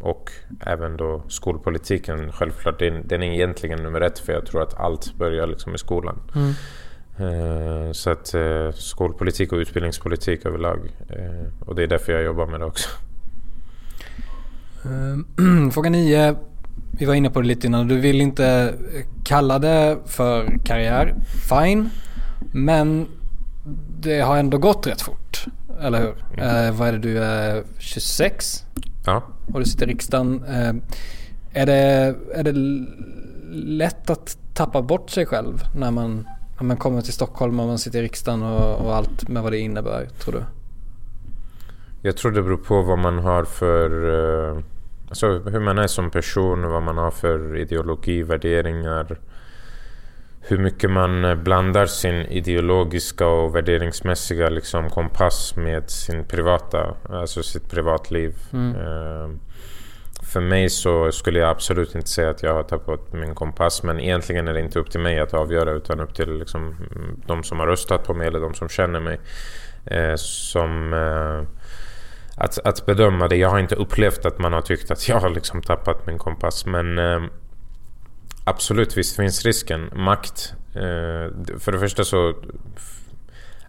och 0.00 0.32
även 0.60 0.96
då 0.96 1.22
skolpolitiken. 1.28 2.32
Självklart, 2.32 2.78
den, 2.78 3.08
den 3.08 3.22
är 3.22 3.32
egentligen 3.32 3.82
nummer 3.82 4.00
ett 4.00 4.18
för 4.18 4.32
jag 4.32 4.46
tror 4.46 4.62
att 4.62 4.74
allt 4.74 5.14
börjar 5.14 5.46
liksom 5.46 5.74
i 5.74 5.78
skolan. 5.78 6.20
Mm. 6.34 6.52
Eh, 7.18 7.92
så 7.92 8.10
att 8.10 8.34
eh, 8.34 8.70
skolpolitik 8.72 9.52
och 9.52 9.58
utbildningspolitik 9.58 10.46
överlag. 10.46 10.78
och 11.60 11.74
det 11.74 11.82
är 11.82 11.86
därför 11.86 12.12
jag 12.12 12.22
jobbar 12.22 12.46
med 12.46 12.60
det 12.60 12.66
också. 12.66 12.88
Fråga 15.72 15.90
nio. 15.90 16.36
Vi 16.98 17.04
var 17.04 17.14
inne 17.14 17.30
på 17.30 17.40
det 17.40 17.48
lite 17.48 17.66
innan. 17.66 17.88
Du 17.88 18.00
vill 18.00 18.20
inte 18.20 18.74
kalla 19.24 19.58
det 19.58 19.98
för 20.06 20.58
karriär. 20.64 21.14
Fine. 21.48 21.90
Men 22.52 23.06
det 24.00 24.20
har 24.20 24.36
ändå 24.36 24.58
gått 24.58 24.86
rätt 24.86 25.00
fort. 25.00 25.46
Eller 25.80 26.00
hur? 26.00 26.14
Mm. 26.32 26.66
Eh, 26.66 26.78
vad 26.78 26.88
är 26.88 26.92
det 26.92 26.98
du 26.98 27.18
är? 27.18 27.64
26? 27.78 28.64
Ja. 29.06 29.22
Och 29.52 29.60
du 29.60 29.64
sitter 29.64 29.86
i 29.86 29.90
riksdagen. 29.90 30.44
Eh, 30.44 30.74
är, 31.62 31.66
det, 31.66 32.16
är 32.34 32.42
det 32.42 32.52
lätt 33.50 34.10
att 34.10 34.38
tappa 34.54 34.82
bort 34.82 35.10
sig 35.10 35.26
själv 35.26 35.62
när 35.76 35.90
man, 35.90 36.28
när 36.56 36.64
man 36.64 36.76
kommer 36.76 37.00
till 37.00 37.12
Stockholm 37.12 37.60
och 37.60 37.66
man 37.66 37.78
sitter 37.78 37.98
i 37.98 38.02
riksdagen 38.02 38.42
och, 38.42 38.86
och 38.86 38.96
allt 38.96 39.28
med 39.28 39.42
vad 39.42 39.52
det 39.52 39.58
innebär, 39.58 40.08
tror 40.18 40.34
du? 40.34 40.42
Jag 42.02 42.16
tror 42.16 42.32
det 42.32 42.42
beror 42.42 42.56
på 42.56 42.82
vad 42.82 42.98
man 42.98 43.18
har 43.18 43.44
för 43.44 44.04
uh 44.04 44.62
Alltså 45.08 45.38
hur 45.38 45.60
man 45.60 45.78
är 45.78 45.86
som 45.86 46.10
person, 46.10 46.70
vad 46.70 46.82
man 46.82 46.98
har 46.98 47.10
för 47.10 47.56
ideologi, 47.56 48.22
värderingar. 48.22 49.18
Hur 50.40 50.58
mycket 50.58 50.90
man 50.90 51.44
blandar 51.44 51.86
sin 51.86 52.14
ideologiska 52.14 53.26
och 53.26 53.56
värderingsmässiga 53.56 54.48
liksom, 54.48 54.90
kompass 54.90 55.56
med 55.56 55.90
sin 55.90 56.24
privata, 56.24 56.94
alltså 57.08 57.42
sitt 57.42 57.70
privatliv. 57.70 58.34
Mm. 58.52 58.76
Uh, 58.76 59.30
för 60.22 60.40
mig 60.40 60.70
så 60.70 61.12
skulle 61.12 61.38
jag 61.38 61.50
absolut 61.50 61.94
inte 61.94 62.08
säga 62.08 62.30
att 62.30 62.42
jag 62.42 62.54
har 62.54 62.62
tappat 62.62 63.12
min 63.12 63.34
kompass 63.34 63.82
men 63.82 64.00
egentligen 64.00 64.48
är 64.48 64.54
det 64.54 64.60
inte 64.60 64.78
upp 64.78 64.90
till 64.90 65.00
mig 65.00 65.20
att 65.20 65.34
avgöra 65.34 65.70
utan 65.70 66.00
upp 66.00 66.14
till 66.14 66.38
liksom, 66.38 66.76
de 67.26 67.44
som 67.44 67.58
har 67.58 67.66
röstat 67.66 68.06
på 68.06 68.14
mig 68.14 68.26
eller 68.26 68.40
de 68.40 68.54
som 68.54 68.68
känner 68.68 69.00
mig. 69.00 69.20
Uh, 69.92 70.16
som... 70.16 70.92
Uh, 70.92 71.42
att, 72.38 72.58
att 72.58 72.86
bedöma 72.86 73.28
det. 73.28 73.36
Jag 73.36 73.50
har 73.50 73.58
inte 73.58 73.74
upplevt 73.74 74.26
att 74.26 74.38
man 74.38 74.52
har 74.52 74.62
tyckt 74.62 74.90
att 74.90 75.08
jag 75.08 75.20
har 75.20 75.30
liksom 75.30 75.62
tappat 75.62 76.06
min 76.06 76.18
kompass. 76.18 76.66
Men 76.66 76.98
eh, 76.98 77.22
absolut, 78.44 78.96
visst 78.96 79.16
finns 79.16 79.44
risken. 79.44 79.90
Makt. 79.94 80.54
Eh, 80.74 81.58
för 81.58 81.72
det 81.72 81.78
första 81.78 82.04
så... 82.04 82.34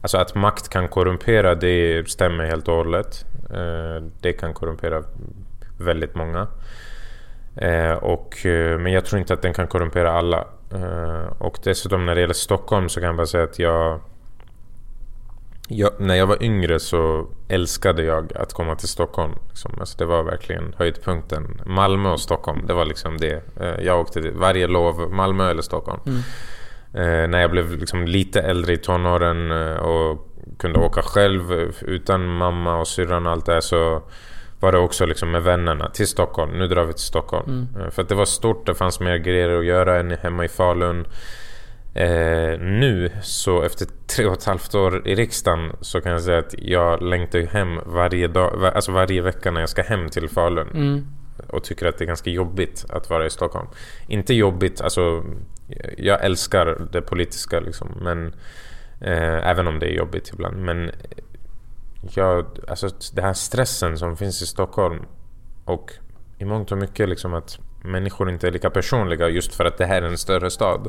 Alltså 0.02 0.18
att 0.18 0.36
makt 0.36 0.70
kan 0.70 0.88
korrumpera, 0.88 1.56
det 1.56 2.10
stämmer 2.10 2.46
helt 2.46 2.68
och 2.68 2.76
hållet. 2.76 3.26
Eh, 3.50 4.04
det 4.22 4.34
kan 4.34 4.54
korrumpera 4.54 5.04
väldigt 5.78 6.16
många. 6.16 6.48
Eh, 7.56 7.94
och, 7.94 8.46
eh, 8.46 8.80
men 8.80 8.92
jag 8.92 9.06
tror 9.06 9.20
inte 9.20 9.34
att 9.34 9.42
den 9.42 9.54
kan 9.54 9.68
korrumpera 9.68 10.12
alla. 10.12 10.48
Eh, 10.74 11.34
och 11.38 11.60
dessutom 11.64 12.06
när 12.06 12.16
det 12.16 12.22
gäller 12.22 12.34
Stockholm 12.34 12.90
så 12.90 13.00
kan 13.00 13.08
jag 13.08 13.16
bara 13.16 13.28
säga 13.28 13.44
att 13.44 13.60
jag 13.60 14.00
jag, 15.72 15.92
när 16.00 16.16
jag 16.16 16.28
var 16.28 16.44
yngre 16.44 16.80
så 16.80 17.28
älskade 17.48 18.04
jag 18.04 18.38
att 18.38 18.54
komma 18.54 18.76
till 18.76 18.88
Stockholm. 18.88 19.34
Liksom. 19.50 19.72
Alltså 19.80 19.98
det 19.98 20.06
var 20.06 20.24
verkligen 20.24 20.76
höjdpunkten. 20.78 21.62
Malmö 21.66 22.10
och 22.10 22.20
Stockholm, 22.20 22.68
det 22.68 22.74
var 22.74 22.86
liksom 22.86 23.18
det. 23.18 23.44
Eh, 23.62 23.86
jag 23.86 24.00
åkte 24.00 24.32
varje 24.32 24.68
lov, 24.68 25.12
Malmö 25.12 25.50
eller 25.50 25.62
Stockholm. 25.62 26.00
Mm. 26.06 26.20
Eh, 26.94 27.30
när 27.30 27.42
jag 27.42 27.52
blev 27.52 27.78
liksom 27.78 28.06
lite 28.06 28.42
äldre 28.42 28.74
i 28.74 28.78
tonåren 28.78 29.52
eh, 29.52 29.78
och 29.78 30.28
kunde 30.60 30.80
åka 30.80 31.02
själv 31.02 31.52
utan 31.82 32.28
mamma 32.28 32.80
och 32.80 32.88
syrran 32.88 33.26
och 33.26 33.32
allt 33.32 33.46
det 33.46 33.62
så 33.62 34.02
var 34.60 34.72
det 34.72 34.78
också 34.78 35.06
liksom 35.06 35.32
med 35.32 35.44
vännerna 35.44 35.90
till 35.90 36.08
Stockholm. 36.08 36.52
Nu 36.52 36.68
drar 36.68 36.84
vi 36.84 36.94
till 36.94 37.02
Stockholm. 37.02 37.68
Mm. 37.76 37.92
För 37.92 38.04
det 38.04 38.16
var 38.16 38.26
stort, 38.26 38.66
det 38.66 38.76
fanns 38.76 39.00
mer 39.00 39.18
grejer 39.18 39.60
att 39.60 39.66
göra 39.66 40.00
än 40.00 40.12
hemma 40.12 40.46
i 40.46 40.48
Falun. 40.48 41.06
Eh, 41.94 42.60
nu, 42.60 43.12
så 43.22 43.62
efter 43.62 43.88
tre 44.08 44.26
och 44.26 44.34
ett 44.34 44.44
halvt 44.44 44.76
år 44.76 45.08
i 45.08 45.16
riksdagen, 45.16 45.72
så 45.82 46.02
kan 46.02 46.12
jag 46.12 46.22
säga 46.22 46.40
att 46.40 46.56
jag 46.58 47.02
längtar 47.02 47.40
hem 47.40 47.80
varje, 47.86 48.28
dag, 48.28 48.66
alltså 48.66 48.92
varje 48.92 49.22
vecka 49.22 49.52
när 49.52 49.60
jag 49.60 49.70
ska 49.70 49.82
hem 49.82 50.10
till 50.10 50.30
Falun. 50.30 50.68
Mm. 50.68 51.08
Och 51.48 51.64
tycker 51.64 51.86
att 51.86 51.98
det 51.98 52.04
är 52.04 52.08
ganska 52.08 52.30
jobbigt 52.30 52.86
att 52.90 53.10
vara 53.10 53.26
i 53.26 53.30
Stockholm. 53.30 53.68
Inte 54.08 54.34
jobbigt, 54.34 54.82
alltså 54.82 55.24
jag 55.98 56.26
älskar 56.26 56.88
det 56.92 57.02
politiska 57.02 57.60
liksom, 57.60 57.88
men 58.02 58.28
eh, 59.02 59.50
även 59.50 59.68
om 59.68 59.80
det 59.80 59.86
är 59.86 59.94
jobbigt 59.98 60.30
ibland. 60.34 60.58
Men 60.58 60.92
jag, 62.02 62.46
alltså 62.68 62.90
den 63.14 63.26
här 63.26 63.34
stressen 63.34 63.98
som 63.98 64.18
finns 64.18 64.42
i 64.42 64.46
Stockholm 64.46 65.06
och 65.66 65.92
i 66.38 66.46
mångt 66.46 66.72
och 66.72 66.78
mycket 66.78 67.10
liksom 67.10 67.34
att 67.34 67.60
människor 67.84 68.30
inte 68.30 68.48
är 68.48 68.52
lika 68.52 68.70
personliga 68.70 69.30
just 69.30 69.56
för 69.56 69.66
att 69.66 69.78
det 69.78 69.86
här 69.86 70.02
är 70.02 70.08
en 70.08 70.18
större 70.18 70.50
stad. 70.50 70.88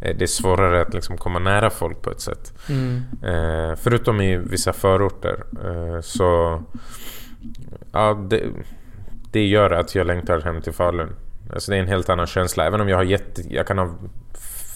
Eh, 0.00 0.16
det 0.16 0.24
är 0.24 0.26
svårare 0.26 0.82
att 0.82 0.94
liksom 0.94 1.16
komma 1.16 1.38
nära 1.38 1.70
folk 1.70 2.02
på 2.02 2.10
ett 2.10 2.20
sätt. 2.20 2.52
Mm. 2.68 3.02
Eh, 3.22 3.76
förutom 3.76 4.20
i 4.20 4.36
vissa 4.36 4.72
förorter. 4.72 5.44
Eh, 5.64 6.00
så 6.00 6.62
ja, 7.92 8.26
det, 8.30 8.42
det 9.32 9.46
gör 9.46 9.70
att 9.70 9.94
jag 9.94 10.06
längtar 10.06 10.40
hem 10.40 10.60
till 10.60 10.72
Falun. 10.72 11.08
Alltså 11.52 11.70
det 11.70 11.76
är 11.76 11.80
en 11.80 11.88
helt 11.88 12.08
annan 12.08 12.26
känsla. 12.26 12.66
Även 12.66 12.80
om 12.80 12.88
jag 12.88 12.96
har 12.96 13.04
jätte, 13.04 13.42
jag 13.54 13.66
kan 13.66 13.78
ha 13.78 13.94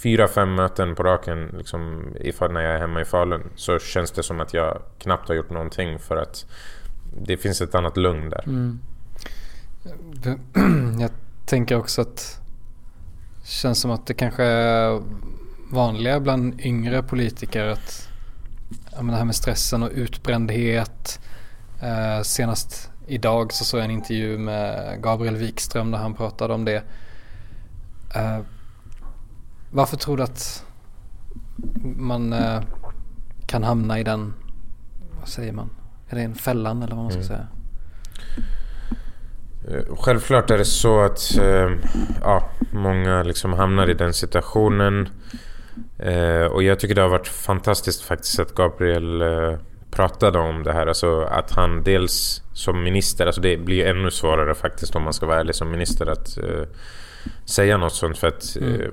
fyra, 0.03 0.29
fem 0.29 0.55
möten 0.55 0.95
på 0.95 1.03
raken 1.03 1.55
liksom, 1.59 2.13
ifall 2.21 2.53
när 2.53 2.61
jag 2.61 2.75
är 2.75 2.79
hemma 2.79 3.01
i 3.01 3.05
Falun 3.05 3.43
så 3.55 3.79
känns 3.79 4.11
det 4.11 4.23
som 4.23 4.41
att 4.41 4.55
jag 4.55 4.83
knappt 4.99 5.29
har 5.29 5.35
gjort 5.35 5.51
någonting 5.51 5.99
för 5.99 6.17
att 6.17 6.47
det 7.27 7.37
finns 7.37 7.61
ett 7.61 7.75
annat 7.75 7.97
lugn 7.97 8.31
där. 8.31 8.45
Mm. 8.47 8.81
Tänker 11.51 11.77
också 11.77 12.01
att 12.01 12.41
det 13.43 13.49
känns 13.49 13.81
som 13.81 13.91
att 13.91 14.07
det 14.07 14.15
kanske 14.15 14.45
är 14.45 15.03
vanligare 15.71 16.21
bland 16.21 16.61
yngre 16.61 17.03
politiker 17.03 17.67
att 17.67 18.09
ja, 18.93 19.03
det 19.03 19.17
här 19.17 19.25
med 19.25 19.35
stressen 19.35 19.83
och 19.83 19.91
utbrändhet. 19.93 21.21
Eh, 21.83 22.23
senast 22.23 22.91
idag 23.07 23.53
så 23.53 23.65
såg 23.65 23.81
jag 23.81 23.85
en 23.85 23.91
intervju 23.91 24.39
med 24.39 24.99
Gabriel 25.03 25.37
Wikström 25.37 25.91
där 25.91 25.99
han 25.99 26.15
pratade 26.15 26.55
om 26.55 26.65
det. 26.65 26.83
Eh, 28.15 28.39
varför 29.71 29.97
tror 29.97 30.17
du 30.17 30.23
att 30.23 30.65
man 31.83 32.33
eh, 32.33 32.61
kan 33.47 33.63
hamna 33.63 33.99
i 33.99 34.05
den, 34.05 34.35
vad 35.21 35.29
säger 35.29 35.53
man, 35.53 35.71
är 36.09 36.17
det 36.17 36.23
en 36.23 36.35
fällan 36.35 36.83
eller 36.83 36.95
vad 36.97 37.05
man 37.05 37.13
ska 37.13 37.21
mm. 37.21 37.29
säga? 37.29 37.47
Eh, 39.69 39.97
självklart 39.97 40.51
är 40.51 40.59
det 40.59 40.65
så 40.65 41.01
att 41.01 41.39
eh, 41.39 41.71
ja, 42.21 42.51
många 42.73 43.23
liksom 43.23 43.53
hamnar 43.53 43.91
i 43.91 43.95
den 43.95 44.13
situationen. 44.13 45.09
Eh, 45.99 46.45
och 46.45 46.63
jag 46.63 46.81
tycker 46.81 46.95
det 46.95 47.03
har 47.03 47.09
varit 47.09 47.29
fantastiskt 47.29 48.03
faktiskt 48.03 48.41
att 48.41 48.55
Gabriel 48.55 49.23
pratade 49.91 50.39
om 50.39 50.63
det 50.63 50.73
här. 50.73 50.87
Alltså 50.87 51.21
att 51.21 51.51
han 51.51 51.83
dels 51.83 52.43
som 52.53 52.83
minister, 52.83 53.27
alltså 53.27 53.41
det 53.41 53.57
blir 53.57 53.87
ännu 53.87 54.11
svårare 54.11 54.55
faktiskt 54.55 54.97
om 54.97 55.03
man 55.03 55.13
ska 55.13 55.27
vara 55.27 55.41
ärlig 55.41 55.55
som 55.55 55.71
minister 55.71 56.07
att 56.07 56.39
säga 57.45 57.77
något 57.77 57.95
sånt. 57.95 58.19
För 58.19 58.27
att 58.27 58.57
mm. 58.57 58.93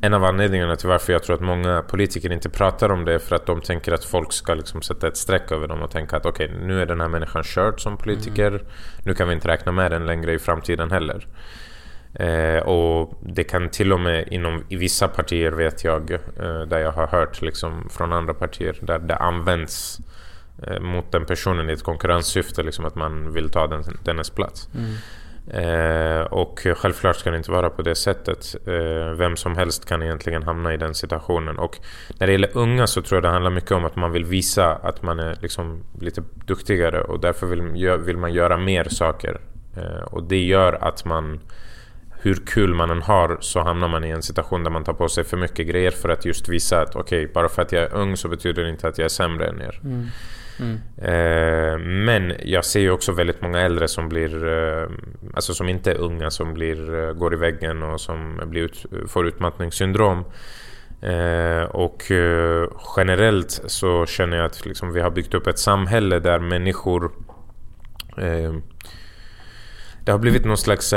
En 0.00 0.14
av 0.14 0.24
anledningarna 0.24 0.76
till 0.76 0.88
varför 0.88 1.12
jag 1.12 1.22
tror 1.22 1.36
att 1.36 1.42
många 1.42 1.82
politiker 1.82 2.32
inte 2.32 2.48
pratar 2.48 2.88
om 2.88 3.04
det 3.04 3.14
är 3.14 3.18
för 3.18 3.36
att 3.36 3.46
de 3.46 3.60
tänker 3.60 3.92
att 3.92 4.04
folk 4.04 4.32
ska 4.32 4.54
liksom 4.54 4.82
sätta 4.82 5.08
ett 5.08 5.16
streck 5.16 5.52
över 5.52 5.68
dem 5.68 5.82
och 5.82 5.90
tänka 5.90 6.16
att 6.16 6.26
okej, 6.26 6.46
okay, 6.46 6.66
nu 6.66 6.82
är 6.82 6.86
den 6.86 7.00
här 7.00 7.08
människan 7.08 7.42
körd 7.42 7.80
som 7.80 7.96
politiker. 7.96 8.48
Mm. 8.48 8.66
Nu 9.04 9.14
kan 9.14 9.28
vi 9.28 9.34
inte 9.34 9.48
räkna 9.48 9.72
med 9.72 9.90
den 9.90 10.06
längre 10.06 10.32
i 10.32 10.38
framtiden 10.38 10.90
heller. 10.90 11.26
Eh, 12.14 12.62
och 12.62 13.20
det 13.22 13.44
kan 13.44 13.68
till 13.68 13.92
och 13.92 14.00
med 14.00 14.28
inom 14.30 14.64
i 14.68 14.76
vissa 14.76 15.08
partier 15.08 15.52
vet 15.52 15.84
jag, 15.84 16.10
eh, 16.10 16.60
där 16.60 16.78
jag 16.78 16.92
har 16.92 17.06
hört 17.06 17.42
liksom, 17.42 17.88
från 17.90 18.12
andra 18.12 18.34
partier, 18.34 18.76
där 18.80 18.98
det 18.98 19.16
används 19.16 20.00
eh, 20.62 20.80
mot 20.80 21.12
den 21.12 21.26
personen 21.26 21.70
i 21.70 21.72
ett 21.72 21.82
konkurrenssyfte, 21.82 22.62
liksom 22.62 22.84
att 22.84 22.94
man 22.94 23.32
vill 23.32 23.50
ta 23.50 23.66
den, 23.66 23.82
dennes 24.04 24.30
plats. 24.30 24.68
Mm. 24.74 24.94
Eh, 25.50 26.20
och 26.20 26.66
självklart 26.76 27.16
ska 27.16 27.30
det 27.30 27.36
inte 27.36 27.50
vara 27.50 27.70
på 27.70 27.82
det 27.82 27.94
sättet. 27.94 28.54
Eh, 28.66 29.12
vem 29.16 29.36
som 29.36 29.56
helst 29.56 29.88
kan 29.88 30.02
egentligen 30.02 30.42
hamna 30.42 30.74
i 30.74 30.76
den 30.76 30.94
situationen. 30.94 31.58
Och 31.58 31.78
när 32.18 32.26
det 32.26 32.32
gäller 32.32 32.56
unga 32.56 32.86
så 32.86 33.02
tror 33.02 33.16
jag 33.16 33.22
det 33.22 33.28
handlar 33.28 33.50
mycket 33.50 33.72
om 33.72 33.84
att 33.84 33.96
man 33.96 34.12
vill 34.12 34.24
visa 34.24 34.74
att 34.74 35.02
man 35.02 35.18
är 35.18 35.38
liksom 35.42 35.84
lite 36.00 36.22
duktigare 36.46 37.00
och 37.00 37.20
därför 37.20 37.46
vill, 37.46 37.62
vill 37.98 38.16
man 38.16 38.32
göra 38.32 38.56
mer 38.56 38.84
saker. 38.84 39.40
Eh, 39.76 40.02
och 40.02 40.22
det 40.22 40.44
gör 40.44 40.72
att 40.72 41.04
man 41.04 41.40
hur 42.20 42.34
kul 42.34 42.74
man 42.74 42.90
än 42.90 43.02
har 43.02 43.38
så 43.40 43.60
hamnar 43.60 43.88
man 43.88 44.04
i 44.04 44.10
en 44.10 44.22
situation 44.22 44.64
där 44.64 44.70
man 44.70 44.84
tar 44.84 44.92
på 44.92 45.08
sig 45.08 45.24
för 45.24 45.36
mycket 45.36 45.66
grejer 45.66 45.90
för 45.90 46.08
att 46.08 46.24
just 46.24 46.48
visa 46.48 46.80
att 46.80 46.96
okej, 46.96 47.22
okay, 47.22 47.32
bara 47.32 47.48
för 47.48 47.62
att 47.62 47.72
jag 47.72 47.82
är 47.82 47.94
ung 47.94 48.16
så 48.16 48.28
betyder 48.28 48.64
det 48.64 48.70
inte 48.70 48.88
att 48.88 48.98
jag 48.98 49.04
är 49.04 49.08
sämre 49.08 49.48
än 49.48 49.60
er. 49.60 49.80
Mm. 49.84 50.06
Mm. 50.60 50.78
Eh, 50.98 51.78
men 51.78 52.32
jag 52.44 52.64
ser 52.64 52.80
ju 52.80 52.90
också 52.90 53.12
väldigt 53.12 53.42
många 53.42 53.60
äldre 53.60 53.88
som 53.88 54.08
blir, 54.08 54.46
eh, 54.46 54.88
alltså 55.34 55.54
som 55.54 55.68
inte 55.68 55.90
är 55.90 55.96
unga, 55.96 56.30
som 56.30 56.54
blir, 56.54 56.94
eh, 56.94 57.12
går 57.12 57.34
i 57.34 57.36
väggen 57.36 57.82
och 57.82 58.00
som 58.00 58.40
blir 58.44 58.62
ut, 58.62 58.86
får 59.06 59.26
utmattningssyndrom. 59.26 60.24
Eh, 61.02 61.62
och 61.62 62.10
eh, 62.10 62.68
generellt 62.96 63.62
så 63.66 64.06
känner 64.06 64.36
jag 64.36 64.46
att 64.46 64.66
liksom, 64.66 64.92
vi 64.92 65.00
har 65.00 65.10
byggt 65.10 65.34
upp 65.34 65.46
ett 65.46 65.58
samhälle 65.58 66.18
där 66.18 66.38
människor 66.38 67.12
eh, 68.18 68.52
det 70.04 70.12
har 70.12 70.18
blivit 70.18 70.44
någon 70.44 70.58
slags 70.58 70.94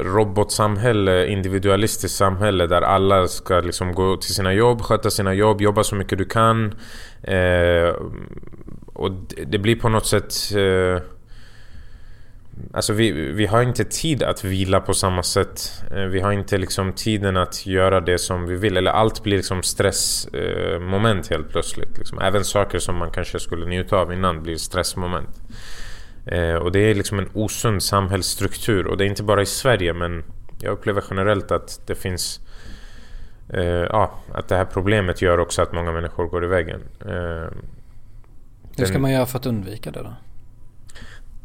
robotsamhälle, 0.00 1.26
individualistiskt 1.26 2.16
samhälle 2.18 2.66
där 2.66 2.82
alla 2.82 3.28
ska 3.28 3.60
liksom 3.60 3.94
gå 3.94 4.16
till 4.16 4.34
sina 4.34 4.52
jobb, 4.52 4.82
sköta 4.82 5.10
sina 5.10 5.34
jobb, 5.34 5.60
jobba 5.60 5.84
så 5.84 5.94
mycket 5.94 6.18
du 6.18 6.24
kan. 6.24 6.74
Eh, 7.22 7.94
och 9.02 9.10
det 9.46 9.58
blir 9.58 9.76
på 9.76 9.88
något 9.88 10.06
sätt... 10.06 10.34
Eh, 10.56 11.02
alltså 12.72 12.92
vi, 12.92 13.10
vi 13.12 13.46
har 13.46 13.62
inte 13.62 13.84
tid 13.84 14.22
att 14.22 14.44
vila 14.44 14.80
på 14.80 14.94
samma 14.94 15.22
sätt. 15.22 15.82
Eh, 15.90 16.04
vi 16.04 16.20
har 16.20 16.32
inte 16.32 16.58
liksom 16.58 16.92
tiden 16.92 17.36
att 17.36 17.66
göra 17.66 18.00
det 18.00 18.18
som 18.18 18.46
vi 18.46 18.56
vill. 18.56 18.76
Eller 18.76 18.90
allt 18.90 19.22
blir 19.22 19.36
liksom 19.36 19.62
stressmoment 19.62 21.30
helt 21.30 21.48
plötsligt. 21.50 21.98
Liksom. 21.98 22.18
Även 22.18 22.44
saker 22.44 22.78
som 22.78 22.96
man 22.96 23.10
kanske 23.10 23.40
skulle 23.40 23.66
njuta 23.66 23.96
av 23.96 24.12
innan 24.12 24.42
blir 24.42 24.56
stressmoment. 24.56 25.40
Eh, 26.26 26.54
och 26.54 26.72
det 26.72 26.78
är 26.78 26.94
liksom 26.94 27.18
en 27.18 27.30
osund 27.32 27.82
samhällsstruktur. 27.82 28.86
Och 28.86 28.96
det 28.96 29.04
är 29.04 29.08
inte 29.08 29.22
bara 29.22 29.42
i 29.42 29.46
Sverige 29.46 29.94
men 29.94 30.24
jag 30.60 30.72
upplever 30.72 31.04
generellt 31.10 31.50
att 31.50 31.80
det 31.86 31.94
finns 31.94 32.40
eh, 33.48 33.64
ja, 33.64 34.18
att 34.32 34.48
det 34.48 34.56
här 34.56 34.64
problemet 34.64 35.22
gör 35.22 35.38
också 35.38 35.62
att 35.62 35.72
många 35.72 35.92
människor 35.92 36.26
går 36.26 36.44
i 36.44 36.48
väggen. 36.48 36.80
Eh, 37.06 37.48
hur 38.76 38.84
ska 38.84 38.98
man 38.98 39.10
göra 39.10 39.26
för 39.26 39.38
att 39.38 39.46
undvika 39.46 39.90
det 39.90 40.02
då? 40.02 40.14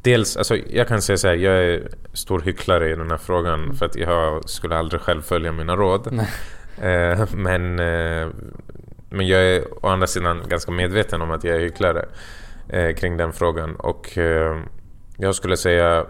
Dels, 0.01 0.37
alltså 0.37 0.55
jag 0.55 0.87
kan 0.87 1.01
säga 1.01 1.17
så 1.17 1.27
här, 1.27 1.35
jag 1.35 1.53
är 1.53 1.89
stor 2.13 2.41
hycklare 2.41 2.91
i 2.91 2.95
den 2.95 3.11
här 3.11 3.17
frågan 3.17 3.63
mm. 3.63 3.75
för 3.75 3.85
att 3.85 3.95
jag 3.95 4.49
skulle 4.49 4.77
aldrig 4.77 5.01
själv 5.01 5.21
följa 5.21 5.51
mina 5.51 5.75
råd. 5.75 6.19
Eh, 6.81 7.27
men, 7.33 7.79
eh, 7.79 8.27
men 9.09 9.27
jag 9.27 9.41
är 9.41 9.85
å 9.85 9.87
andra 9.87 10.07
sidan 10.07 10.43
ganska 10.47 10.71
medveten 10.71 11.21
om 11.21 11.31
att 11.31 11.43
jag 11.43 11.55
är 11.55 11.59
hycklare 11.59 12.05
eh, 12.69 12.95
kring 12.95 13.17
den 13.17 13.33
frågan. 13.33 13.75
Och 13.75 14.17
eh, 14.17 14.59
jag 15.17 15.35
skulle 15.35 15.57
säga 15.57 16.05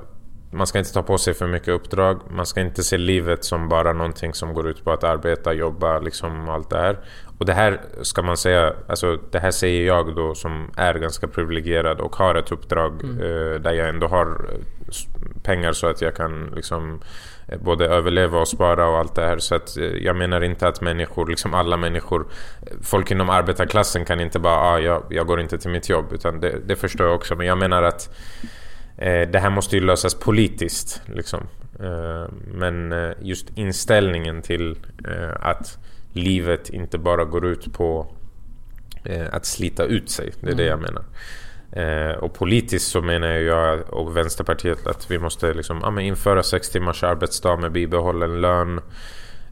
man 0.52 0.68
ska 0.68 0.80
inte 0.80 0.94
ta 0.94 1.04
på 1.04 1.18
sig 1.18 1.34
för 1.34 1.48
mycket 1.48 1.68
uppdrag. 1.68 2.22
Man 2.30 2.46
ska 2.46 2.62
inte 2.62 2.84
se 2.84 2.98
livet 2.98 3.46
som 3.46 3.70
bara 3.70 3.94
någonting 3.94 4.34
som 4.34 4.54
går 4.54 4.68
ut 4.68 4.84
på 4.84 4.92
att 4.92 5.04
arbeta, 5.04 5.54
jobba, 5.54 6.00
liksom 6.00 6.50
allt 6.50 6.70
det 6.70 6.78
här. 6.78 7.00
Och 7.38 7.46
det 7.46 7.54
här 7.54 7.80
ska 8.02 8.22
man 8.22 8.38
säga, 8.38 8.74
alltså 8.88 9.18
det 9.32 9.40
här 9.40 9.52
säger 9.52 9.88
jag 9.88 10.16
då 10.16 10.36
som 10.36 10.72
är 10.78 10.94
ganska 10.94 11.28
privilegierad 11.28 12.00
och 12.00 12.16
har 12.16 12.36
ett 12.36 12.52
uppdrag 12.52 13.04
mm. 13.04 13.18
eh, 13.18 13.62
där 13.62 13.74
jag 13.74 13.90
ändå 13.90 14.08
har 14.08 14.26
eh, 14.26 14.60
pengar 15.44 15.74
så 15.74 15.88
att 15.88 16.02
jag 16.02 16.16
kan 16.16 16.52
liksom 16.56 17.02
eh, 17.48 17.60
både 17.60 17.86
överleva 17.88 18.40
och 18.40 18.48
spara 18.48 18.88
och 18.88 18.98
allt 18.98 19.16
det 19.16 19.26
här. 19.26 19.38
Så 19.38 19.56
att 19.56 19.78
eh, 19.78 19.86
jag 19.86 20.16
menar 20.16 20.42
inte 20.42 20.68
att 20.68 20.82
människor, 20.82 21.28
liksom 21.28 21.54
alla 21.54 21.78
människor, 21.78 22.28
folk 22.82 23.12
inom 23.12 23.30
arbetarklassen 23.30 24.06
kan 24.06 24.20
inte 24.20 24.40
bara 24.40 24.60
ah, 24.60 24.80
jag, 24.80 25.04
jag 25.10 25.28
går 25.28 25.42
inte 25.42 25.58
till 25.58 25.72
mitt 25.72 25.90
jobb. 25.90 26.06
Utan 26.14 26.40
det, 26.40 26.60
det 26.66 26.76
förstår 26.76 27.08
jag 27.08 27.16
också. 27.16 27.36
Men 27.36 27.48
jag 27.48 27.58
menar 27.58 27.84
att 27.84 28.16
eh, 28.98 29.30
det 29.30 29.40
här 29.40 29.50
måste 29.50 29.76
ju 29.76 29.86
lösas 29.86 30.14
politiskt. 30.16 31.02
Liksom. 31.06 31.48
Eh, 31.80 32.32
men 32.54 32.94
just 33.22 33.50
inställningen 33.58 34.42
till 34.42 34.78
att 35.40 35.78
livet 36.14 36.70
inte 36.70 36.98
bara 36.98 37.26
går 37.26 37.46
ut 37.46 37.74
på 37.74 38.08
eh, 39.06 39.28
att 39.32 39.46
slita 39.46 39.84
ut 39.84 40.10
sig. 40.10 40.32
Det 40.42 40.48
är 40.48 40.52
mm. 40.52 40.58
det 40.58 40.64
jag 40.64 40.82
menar. 40.82 41.04
Eh, 41.72 42.18
och 42.18 42.34
politiskt 42.34 42.88
så 42.88 43.02
menar 43.02 43.28
jag 43.28 43.94
och 43.94 44.18
Vänsterpartiet 44.18 44.88
att 44.88 45.12
vi 45.12 45.20
måste 45.20 45.54
liksom, 45.54 45.80
ja, 45.84 46.02
införa 46.02 46.44
sex 46.44 46.70
timmars 46.70 47.04
arbetsdag 47.04 47.58
med 47.58 47.72
bibehållen 47.72 48.42
lön. 48.42 48.82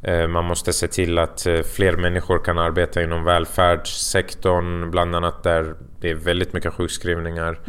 Eh, 0.01 0.27
man 0.27 0.45
måste 0.45 0.73
se 0.73 0.87
till 0.87 1.17
att 1.17 1.45
eh, 1.45 1.61
fler 1.61 1.97
människor 1.97 2.39
kan 2.39 2.57
arbeta 2.57 3.03
inom 3.03 3.23
välfärdssektorn, 3.23 4.91
bland 4.91 5.15
annat 5.15 5.43
där 5.43 5.75
det 6.01 6.09
är 6.09 6.15
väldigt 6.15 6.53
mycket 6.53 6.73
sjukskrivningar. 6.73 7.59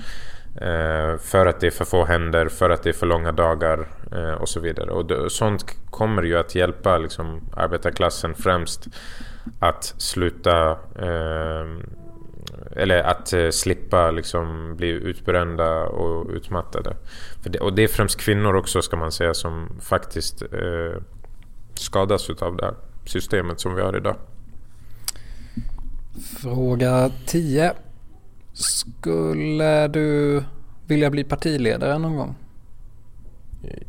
Eh, 0.61 1.19
för 1.19 1.47
att 1.47 1.61
det 1.61 1.66
är 1.66 1.71
för 1.71 1.85
få 1.85 2.05
händer, 2.05 2.49
för 2.49 2.71
att 2.71 2.83
det 2.83 2.88
är 2.88 2.92
för 2.92 3.07
långa 3.07 3.33
dagar 3.33 3.88
eh, 4.12 4.33
och 4.33 4.49
så 4.49 4.61
vidare. 4.61 4.90
Och 4.90 5.07
det, 5.07 5.31
sånt 5.31 5.77
kommer 5.90 6.23
ju 6.23 6.38
att 6.38 6.55
hjälpa 6.55 6.99
liksom, 6.99 7.40
arbetarklassen 7.57 8.35
främst 8.35 8.88
att 9.59 9.95
sluta 9.99 10.71
eh, 10.99 11.66
eller 12.77 13.03
att 13.03 13.33
eh, 13.33 13.51
slippa 13.51 14.11
liksom, 14.11 14.77
bli 14.77 14.88
utbrända 14.88 15.87
och 15.87 16.31
utmattade. 16.31 16.97
Det, 17.45 17.59
och 17.59 17.73
det 17.73 17.85
är 17.85 17.88
främst 17.88 18.21
kvinnor 18.21 18.55
också 18.55 18.83
ska 18.83 18.97
man 18.97 19.12
säga 19.12 19.35
som 19.35 19.69
faktiskt 19.81 20.42
eh, 20.42 21.03
skadas 21.75 22.31
av 22.31 22.57
det 22.57 22.64
här 22.64 22.75
systemet 23.05 23.61
som 23.61 23.75
vi 23.75 23.83
har 23.83 23.97
idag. 23.97 24.16
Fråga 26.42 27.11
10. 27.27 27.73
Skulle 28.57 29.88
du 29.88 30.42
vilja 30.87 31.11
bli 31.11 31.25
partiledare 31.25 31.99
någon 31.99 32.16
gång? 32.16 32.37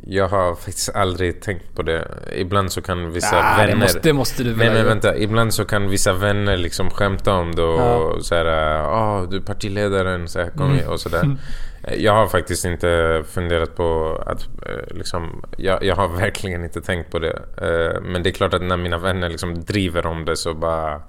Jag 0.03 0.27
har 0.27 0.55
faktiskt 0.55 0.95
aldrig 0.95 1.41
tänkt 1.41 1.75
på 1.75 1.81
det. 1.81 2.07
Ibland 2.35 2.71
så 2.71 2.81
kan 2.81 3.11
vissa 3.11 3.41
nah, 3.41 3.57
vänner... 3.57 3.71
Det 3.71 3.79
måste, 3.79 3.99
det 3.99 4.13
måste 4.13 4.43
du 4.43 4.55
Nej 4.55 4.73
men 4.73 4.85
vänta. 4.85 5.17
Ibland 5.17 5.53
så 5.53 5.65
kan 5.65 5.89
vissa 5.89 6.13
vänner 6.13 6.57
liksom 6.57 6.89
skämta 6.89 7.33
om 7.33 7.55
det 7.55 7.63
och 7.63 7.79
ja. 7.79 8.17
så 8.21 8.35
här, 8.35 8.45
oh, 8.85 9.29
du 9.29 9.37
är 9.37 9.41
partiledaren, 9.41 10.27
så 10.27 10.39
här, 10.39 10.49
kom 10.49 10.71
mm. 10.71 10.89
och 10.89 10.99
sådär. 10.99 11.37
Jag 11.97 12.13
har 12.13 12.27
faktiskt 12.27 12.65
inte 12.65 13.23
funderat 13.27 13.75
på 13.75 14.21
att 14.25 14.47
eh, 14.65 14.95
liksom, 14.95 15.45
jag, 15.57 15.83
jag 15.83 15.95
har 15.95 16.07
verkligen 16.07 16.63
inte 16.63 16.81
tänkt 16.81 17.11
på 17.11 17.19
det. 17.19 17.39
Eh, 17.61 18.01
men 18.01 18.23
det 18.23 18.29
är 18.29 18.31
klart 18.31 18.53
att 18.53 18.61
när 18.61 18.77
mina 18.77 18.97
vänner 18.97 19.29
liksom 19.29 19.63
driver 19.63 20.05
om 20.05 20.25
det 20.25 20.35
så 20.35 20.53
bara 20.53 21.01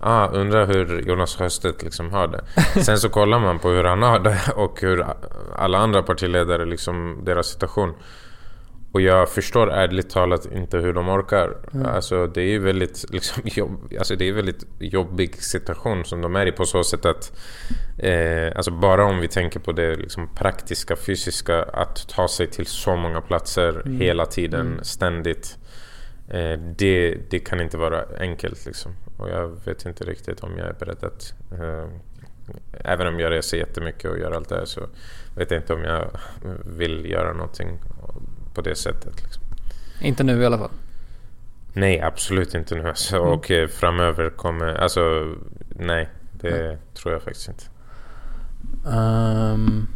Ah, 0.00 0.28
undrar 0.28 0.66
hur 0.66 1.02
Jonas 1.08 1.36
Sjöstedt 1.36 1.82
liksom 1.82 2.10
har 2.10 2.28
det. 2.28 2.44
Sen 2.82 2.98
så 2.98 3.08
kollar 3.08 3.38
man 3.38 3.58
på 3.58 3.68
hur 3.68 3.84
han 3.84 4.02
har 4.02 4.18
det 4.18 4.38
och 4.56 4.80
hur 4.80 5.06
alla 5.56 5.78
andra 5.78 6.02
partiledare, 6.02 6.64
liksom 6.64 7.22
deras 7.24 7.46
situation. 7.46 7.94
Och 8.92 9.00
jag 9.00 9.28
förstår 9.28 9.72
ärligt 9.72 10.10
talat 10.10 10.46
inte 10.52 10.78
hur 10.78 10.92
de 10.92 11.08
orkar. 11.08 11.56
Mm. 11.74 11.86
Alltså 11.86 12.26
det 12.26 12.40
är 12.40 12.46
ju 12.46 12.58
väldigt, 12.58 13.04
liksom, 13.10 13.42
jobb, 13.44 13.92
alltså, 13.98 14.16
det 14.16 14.28
är 14.28 14.32
väldigt 14.32 14.66
jobbig 14.78 15.42
situation 15.42 16.04
som 16.04 16.22
de 16.22 16.36
är 16.36 16.46
i 16.46 16.52
på 16.52 16.64
så 16.64 16.84
sätt 16.84 17.06
att 17.06 17.32
eh, 17.98 18.56
alltså 18.56 18.70
bara 18.70 19.04
om 19.04 19.20
vi 19.20 19.28
tänker 19.28 19.60
på 19.60 19.72
det 19.72 19.96
liksom, 19.96 20.28
praktiska, 20.34 20.96
fysiska, 20.96 21.62
att 21.62 22.08
ta 22.08 22.28
sig 22.28 22.46
till 22.46 22.66
så 22.66 22.96
många 22.96 23.20
platser 23.20 23.82
mm. 23.86 24.00
hela 24.00 24.26
tiden, 24.26 24.66
mm. 24.66 24.84
ständigt. 24.84 25.56
Eh, 26.30 26.58
det, 26.76 27.18
det 27.30 27.38
kan 27.38 27.60
inte 27.60 27.76
vara 27.76 28.04
enkelt 28.20 28.66
liksom. 28.66 28.92
Och 29.18 29.28
jag 29.28 29.64
vet 29.64 29.86
inte 29.86 30.04
riktigt 30.04 30.40
om 30.40 30.58
jag 30.58 30.68
är 30.68 30.72
beredd 30.72 31.04
att... 31.04 31.34
Eh, 31.52 31.88
även 32.72 33.06
om 33.06 33.20
jag 33.20 33.32
reser 33.32 33.56
jättemycket 33.56 34.10
och 34.10 34.18
gör 34.18 34.32
allt 34.32 34.48
det 34.48 34.56
här 34.56 34.64
så 34.64 34.80
vet 35.36 35.50
jag 35.50 35.60
inte 35.60 35.74
om 35.74 35.84
jag 35.84 36.10
vill 36.64 37.10
göra 37.10 37.32
någonting 37.32 37.78
på 38.54 38.60
det 38.60 38.74
sättet. 38.74 39.22
Liksom. 39.22 39.42
Inte 40.00 40.24
nu 40.24 40.42
i 40.42 40.46
alla 40.46 40.58
fall? 40.58 40.70
Nej, 41.72 42.00
absolut 42.00 42.54
inte 42.54 42.74
nu. 42.74 42.88
Alltså, 42.88 43.16
mm. 43.16 43.28
Och 43.28 43.50
eh, 43.50 43.68
framöver 43.68 44.30
kommer... 44.30 44.74
Alltså, 44.74 45.34
nej. 45.68 46.08
Det 46.32 46.66
mm. 46.66 46.78
tror 46.94 47.12
jag 47.12 47.22
faktiskt 47.22 47.48
inte. 47.48 47.64
Um, 48.84 49.88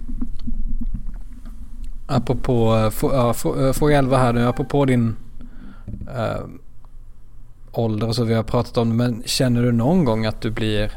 apropå, 2.06 2.74
uh, 2.74 3.72
fråga 3.72 3.98
11 3.98 4.16
här 4.16 4.32
nu. 4.32 4.46
Apropå 4.46 4.84
din 4.84 5.16
uh, 6.08 6.46
ålder 7.72 8.08
och 8.08 8.14
så, 8.14 8.24
vi 8.24 8.34
har 8.34 8.42
pratat 8.42 8.76
om 8.76 8.88
det. 8.88 8.94
Men 8.94 9.22
känner 9.26 9.62
du 9.62 9.72
någon 9.72 10.04
gång 10.04 10.26
att 10.26 10.40
du 10.40 10.50
blir... 10.50 10.92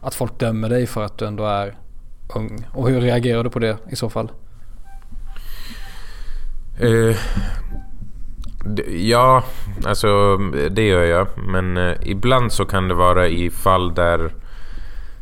Att 0.00 0.14
folk 0.14 0.38
dömer 0.38 0.68
dig 0.68 0.86
för 0.86 1.02
att 1.02 1.18
du 1.18 1.26
ändå 1.26 1.44
är 1.44 1.76
ung? 2.34 2.66
Och 2.74 2.88
hur 2.88 3.00
reagerar 3.00 3.44
du 3.44 3.50
på 3.50 3.58
det 3.58 3.78
i 3.90 3.96
så 3.96 4.10
fall? 4.10 4.32
Uh, 6.82 7.16
ja, 8.88 9.44
alltså 9.84 10.36
det 10.70 10.86
gör 10.86 11.04
jag. 11.04 11.26
Men 11.36 11.76
uh, 11.76 11.96
ibland 12.02 12.52
så 12.52 12.64
kan 12.64 12.88
det 12.88 12.94
vara 12.94 13.28
i 13.28 13.50
fall 13.50 13.94
där 13.94 14.34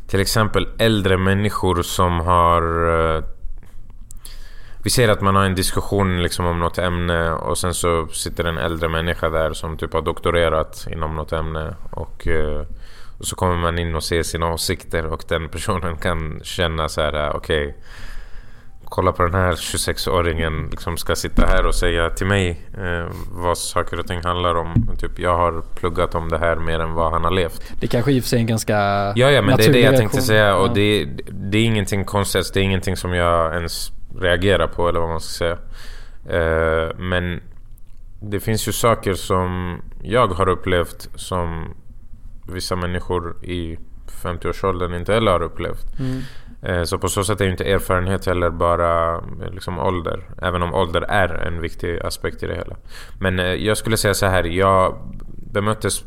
till 0.06 0.20
exempel 0.20 0.68
äldre 0.78 1.18
människor 1.18 1.82
som 1.82 2.20
har 2.20 2.88
uh, 2.88 3.24
vi 4.82 4.90
ser 4.90 5.08
att 5.08 5.20
man 5.20 5.36
har 5.36 5.44
en 5.44 5.54
diskussion 5.54 6.22
liksom 6.22 6.46
om 6.46 6.58
något 6.58 6.78
ämne 6.78 7.32
och 7.32 7.58
sen 7.58 7.74
så 7.74 8.06
sitter 8.06 8.44
en 8.44 8.58
äldre 8.58 8.88
människa 8.88 9.28
där 9.28 9.52
som 9.52 9.76
typ 9.76 9.92
har 9.92 10.02
doktorerat 10.02 10.86
inom 10.92 11.16
något 11.16 11.32
ämne 11.32 11.74
och, 11.90 12.28
och 13.18 13.26
så 13.26 13.36
kommer 13.36 13.56
man 13.56 13.78
in 13.78 13.94
och 13.94 14.04
ser 14.04 14.22
sina 14.22 14.52
åsikter 14.52 15.06
och 15.06 15.24
den 15.28 15.48
personen 15.48 15.96
kan 15.96 16.40
känna 16.42 16.88
så 16.88 17.00
här 17.00 17.36
okej 17.36 17.66
okay, 17.66 17.74
kolla 18.90 19.12
på 19.12 19.22
den 19.22 19.34
här 19.34 19.52
26-åringen 19.52 20.70
liksom 20.70 20.96
ska 20.96 21.16
sitta 21.16 21.46
här 21.46 21.66
och 21.66 21.74
säga 21.74 22.10
till 22.10 22.26
mig 22.26 22.60
eh, 22.78 23.06
vad 23.30 23.58
saker 23.58 24.00
och 24.00 24.06
ting 24.06 24.20
handlar 24.24 24.54
om. 24.54 24.96
Typ 24.98 25.18
jag 25.18 25.36
har 25.36 25.62
pluggat 25.74 26.14
om 26.14 26.28
det 26.28 26.38
här 26.38 26.56
mer 26.56 26.80
än 26.80 26.94
vad 26.94 27.12
han 27.12 27.24
har 27.24 27.30
levt. 27.30 27.72
Det 27.80 27.86
kanske 27.86 28.12
i 28.12 28.18
och 28.18 28.22
för 28.22 28.28
sig 28.28 28.36
är 28.36 28.40
en 28.40 28.46
ganska 28.46 28.74
Ja, 29.16 29.30
ja 29.30 29.42
men 29.42 29.56
det 29.56 29.66
är 29.66 29.72
det 29.72 29.80
jag 29.80 29.96
tänkte 29.96 30.22
säga 30.22 30.56
och 30.56 30.68
ja. 30.68 30.72
det, 30.74 31.04
det 31.30 31.58
är 31.58 31.64
ingenting 31.64 32.04
konstigt. 32.04 32.50
Det 32.54 32.60
är 32.60 32.64
ingenting 32.64 32.96
som 32.96 33.14
jag 33.14 33.54
ens 33.54 33.92
reagerar 34.18 34.66
på 34.66 34.88
eller 34.88 35.00
vad 35.00 35.08
man 35.08 35.20
ska 35.20 35.38
säga. 35.38 35.58
Eh, 36.38 36.96
men 36.98 37.40
det 38.20 38.40
finns 38.40 38.68
ju 38.68 38.72
saker 38.72 39.14
som 39.14 39.76
jag 40.02 40.28
har 40.28 40.48
upplevt 40.48 41.08
som 41.14 41.74
vissa 42.52 42.76
människor 42.76 43.44
i 43.44 43.78
50-årsåldern 44.22 44.94
inte 44.94 45.14
heller 45.14 45.32
har 45.32 45.42
upplevt. 45.42 45.98
Mm. 45.98 46.20
Eh, 46.62 46.82
så 46.82 46.98
på 46.98 47.08
så 47.08 47.24
sätt 47.24 47.40
är 47.40 47.44
ju 47.44 47.50
inte 47.50 47.64
erfarenhet 47.64 48.26
heller 48.26 48.50
bara 48.50 49.14
eh, 49.14 49.50
liksom 49.52 49.78
ålder. 49.78 50.30
Även 50.42 50.62
om 50.62 50.74
ålder 50.74 51.02
är 51.02 51.28
en 51.28 51.60
viktig 51.60 52.00
aspekt 52.00 52.42
i 52.42 52.46
det 52.46 52.54
hela. 52.54 52.76
Men 53.20 53.38
eh, 53.38 53.46
jag 53.46 53.76
skulle 53.76 53.96
säga 53.96 54.14
så 54.14 54.26
här. 54.26 54.44
Jag 54.44 54.98
bemöttes 55.52 56.04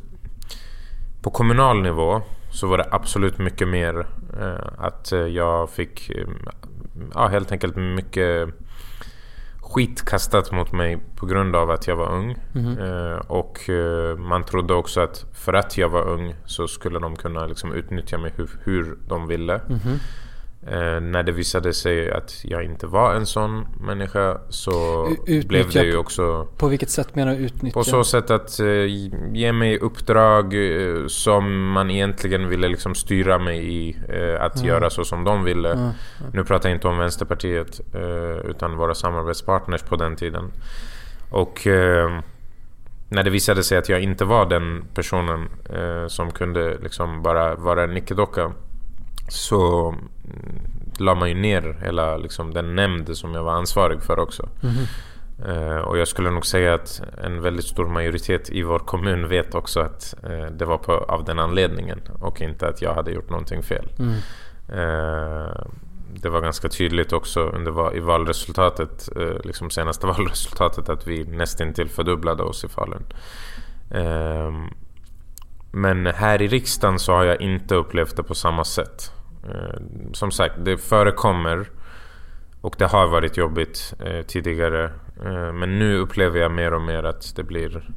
på 1.22 1.32
kommunal 1.32 1.82
nivå 1.82 2.22
så 2.52 2.68
var 2.68 2.78
det 2.78 2.88
absolut 2.92 3.38
mycket 3.38 3.68
mer 3.68 4.08
att 4.78 5.12
jag 5.30 5.70
fick 5.70 6.12
ja, 7.14 7.28
helt 7.28 7.52
enkelt 7.52 7.76
mycket 7.76 8.50
skit 9.62 10.06
kastat 10.06 10.52
mot 10.52 10.72
mig 10.72 11.00
på 11.16 11.26
grund 11.26 11.56
av 11.56 11.72
att 11.72 11.88
jag 11.88 11.96
var 11.96 12.12
ung. 12.12 12.36
Mm. 12.56 13.20
och 13.28 13.60
man 14.18 14.44
trodde 14.44 14.74
också 14.74 15.02
att 15.02 15.26
för 15.34 15.54
att 15.54 15.78
jag 15.78 15.90
var 15.90 16.08
ung 16.08 16.36
så 16.46 16.68
skulle 16.68 17.00
de 17.00 17.16
kunna 17.16 17.46
liksom 17.46 17.74
utnyttja 17.74 18.18
mig 18.18 18.34
hur, 18.36 18.50
hur 18.64 18.98
de 19.08 19.28
ville. 19.28 19.54
Mm. 19.56 20.00
Eh, 20.68 21.02
när 21.02 21.24
det 21.24 21.32
visade 21.32 21.74
sig 21.74 22.12
att 22.12 22.42
jag 22.44 22.64
inte 22.64 22.88
var 22.88 23.14
en 23.14 23.26
sån 23.26 23.68
människa 23.80 24.38
så 24.50 25.08
utnyttja 25.28 25.48
blev 25.48 25.70
det 25.70 25.84
ju 25.84 25.98
också... 25.98 26.48
På 26.58 26.68
vilket 26.68 26.90
sätt 26.90 27.16
menar 27.16 27.36
du 27.36 27.38
utnyttja? 27.38 27.74
På 27.74 27.84
så 27.84 28.04
sätt 28.04 28.32
att 28.32 28.60
eh, 28.60 28.86
ge 29.34 29.52
mig 29.52 29.80
uppdrag 29.80 30.54
eh, 30.54 31.08
som 31.08 31.72
man 31.72 31.92
egentligen 31.92 32.50
ville 32.50 32.68
liksom 32.68 32.96
styra 32.96 33.40
mig 33.40 33.74
i 33.74 33.98
att 34.40 34.56
mm. 34.56 34.68
göra 34.68 34.90
så 34.90 35.06
som 35.06 35.24
de 35.24 35.44
ville. 35.44 35.72
Mm. 35.72 35.90
Nu 36.34 36.44
pratar 36.44 36.70
jag 36.70 36.76
inte 36.76 36.88
om 36.88 36.98
Vänsterpartiet 36.98 37.82
utan 38.46 38.78
våra 38.78 38.96
samarbetspartners 38.96 39.82
på 39.82 39.96
den 39.96 40.16
tiden. 40.16 40.52
Och 41.30 41.62
när 43.10 43.24
det 43.24 43.30
visade 43.30 43.64
sig 43.64 43.78
att 43.78 43.90
jag 43.90 44.02
inte 44.02 44.26
var 44.26 44.46
den 44.46 44.84
personen 44.94 45.50
som 46.08 46.32
kunde 46.32 46.78
liksom 46.84 47.24
bara 47.24 47.56
vara 47.56 47.84
en 47.84 47.94
nickedocka 47.94 48.52
så 49.34 49.90
mm, 49.90 50.60
la 50.98 51.16
man 51.16 51.30
ju 51.30 51.36
ner 51.36 51.78
hela 51.82 52.18
liksom, 52.18 52.54
den 52.54 52.76
nämnd 52.76 53.18
som 53.18 53.34
jag 53.34 53.44
var 53.44 53.54
ansvarig 53.54 54.04
för 54.04 54.20
också. 54.20 54.50
Mm. 54.64 54.76
Uh, 55.48 55.78
och 55.78 55.98
jag 55.98 56.08
skulle 56.08 56.30
nog 56.30 56.46
säga 56.46 56.74
att 56.74 57.02
en 57.18 57.42
väldigt 57.42 57.66
stor 57.66 57.88
majoritet 57.88 58.50
i 58.50 58.64
vår 58.64 58.80
kommun 58.80 59.28
vet 59.28 59.56
också 59.56 59.80
att 59.80 60.14
uh, 60.30 60.46
det 60.46 60.66
var 60.66 60.78
på, 60.78 60.92
av 60.92 61.24
den 61.24 61.40
anledningen 61.40 62.02
och 62.20 62.42
inte 62.42 62.68
att 62.68 62.82
jag 62.82 62.94
hade 62.94 63.12
gjort 63.12 63.30
någonting 63.30 63.64
fel. 63.64 63.90
Mm. 64.00 64.14
Uh, 64.80 65.66
det 66.16 66.30
var 66.30 66.42
ganska 66.42 66.70
tydligt 66.70 67.14
också 67.14 67.40
under, 67.42 67.96
i 67.96 68.00
valresultatet, 68.00 69.10
liksom 69.44 69.70
senaste 69.70 70.08
valresultatet 70.18 70.90
att 70.90 71.08
vi 71.08 71.24
nästintill 71.24 71.90
fördubblade 71.90 72.44
oss 72.44 72.64
i 72.64 72.68
Falun. 72.68 73.04
Men 75.72 76.06
här 76.06 76.42
i 76.42 76.48
riksdagen 76.48 77.00
så 77.00 77.14
har 77.14 77.24
jag 77.24 77.42
inte 77.42 77.76
upplevt 77.76 78.16
det 78.16 78.24
på 78.24 78.36
samma 78.36 78.64
sätt. 78.64 79.12
Eh, 79.50 79.82
som 80.14 80.32
sagt, 80.32 80.56
det 80.58 80.78
förekommer 80.78 81.70
och 82.62 82.76
det 82.78 82.86
har 82.86 83.08
varit 83.08 83.38
jobbigt 83.38 83.94
eh, 84.00 84.22
tidigare. 84.22 84.84
Eh, 85.26 85.54
men 85.54 85.80
nu 85.80 85.98
upplever 85.98 86.40
jag 86.40 86.52
mer 86.52 86.74
och 86.74 86.82
mer 86.82 87.04
att 87.04 87.36
det 87.36 87.44
blir... 87.44 87.90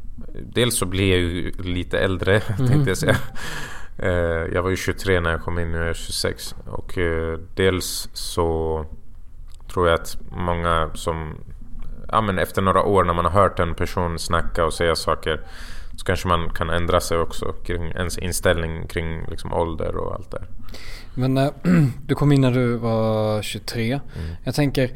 Dels 0.53 0.77
så 0.77 0.87
blir 0.87 1.11
jag 1.11 1.21
ju 1.21 1.51
lite 1.51 1.99
äldre, 1.99 2.41
mm. 2.41 2.67
tänkte 2.71 2.91
jag 2.91 2.99
säga. 2.99 3.17
jag 4.53 4.63
var 4.63 4.71
ju 4.71 4.77
23 4.77 5.21
när 5.21 5.31
jag 5.31 5.43
kom 5.43 5.59
in, 5.59 5.73
nu 5.73 5.83
är 5.83 5.87
jag 5.87 5.97
26. 5.97 6.55
Och 6.67 6.99
dels 7.55 8.09
så 8.13 8.85
tror 9.73 9.89
jag 9.89 10.01
att 10.01 10.19
många 10.31 10.91
som... 10.95 11.35
Ja, 12.09 12.21
men 12.21 12.39
efter 12.39 12.63
några 12.63 12.83
år 12.83 13.05
när 13.05 13.15
man 13.15 13.25
har 13.25 13.33
hört 13.33 13.59
en 13.59 13.75
person 13.75 14.19
snacka 14.19 14.65
och 14.65 14.73
säga 14.73 14.97
saker 14.97 15.41
så 15.97 16.05
kanske 16.05 16.29
man 16.29 16.51
kan 16.51 16.71
ändra 16.71 17.01
sig 17.01 17.19
också 17.19 17.53
kring 17.53 17.91
ens 17.91 18.19
inställning 18.19 18.89
kring 18.89 19.27
liksom 19.31 19.53
ålder 19.53 19.97
och 19.97 20.15
allt 20.15 20.31
det 20.31 20.43
Men 21.17 21.37
äh, 21.37 21.49
du 22.07 22.14
kom 22.14 22.33
in 22.33 22.41
när 22.41 22.51
du 22.51 22.77
var 22.77 23.43
23. 23.43 23.93
Mm. 23.93 24.01
Jag 24.45 24.55
tänker 24.55 24.91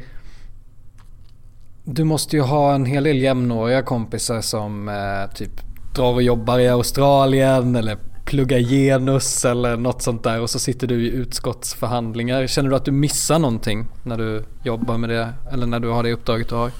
du 1.83 2.03
måste 2.03 2.35
ju 2.35 2.41
ha 2.41 2.73
en 2.73 2.85
hel 2.85 3.03
del 3.03 3.17
jämnåriga 3.17 3.81
kompisar 3.81 4.41
som 4.41 4.89
eh, 4.89 5.33
typ 5.35 5.51
drar 5.95 6.13
och 6.13 6.21
jobbar 6.21 6.59
i 6.59 6.69
Australien 6.69 7.75
eller 7.75 7.97
pluggar 8.25 8.59
genus 8.59 9.45
eller 9.45 9.77
något 9.77 10.01
sånt 10.01 10.23
där 10.23 10.41
och 10.41 10.49
så 10.49 10.59
sitter 10.59 10.87
du 10.87 11.05
i 11.05 11.09
utskottsförhandlingar. 11.11 12.47
Känner 12.47 12.69
du 12.69 12.75
att 12.75 12.85
du 12.85 12.91
missar 12.91 13.39
någonting 13.39 13.87
när 14.03 14.17
du 14.17 14.43
jobbar 14.63 14.97
med 14.97 15.09
det 15.09 15.33
eller 15.51 15.67
när 15.67 15.79
du 15.79 15.89
har 15.89 16.03
det 16.03 16.13
uppdraget 16.13 16.49
du 16.49 16.55
har? 16.55 16.71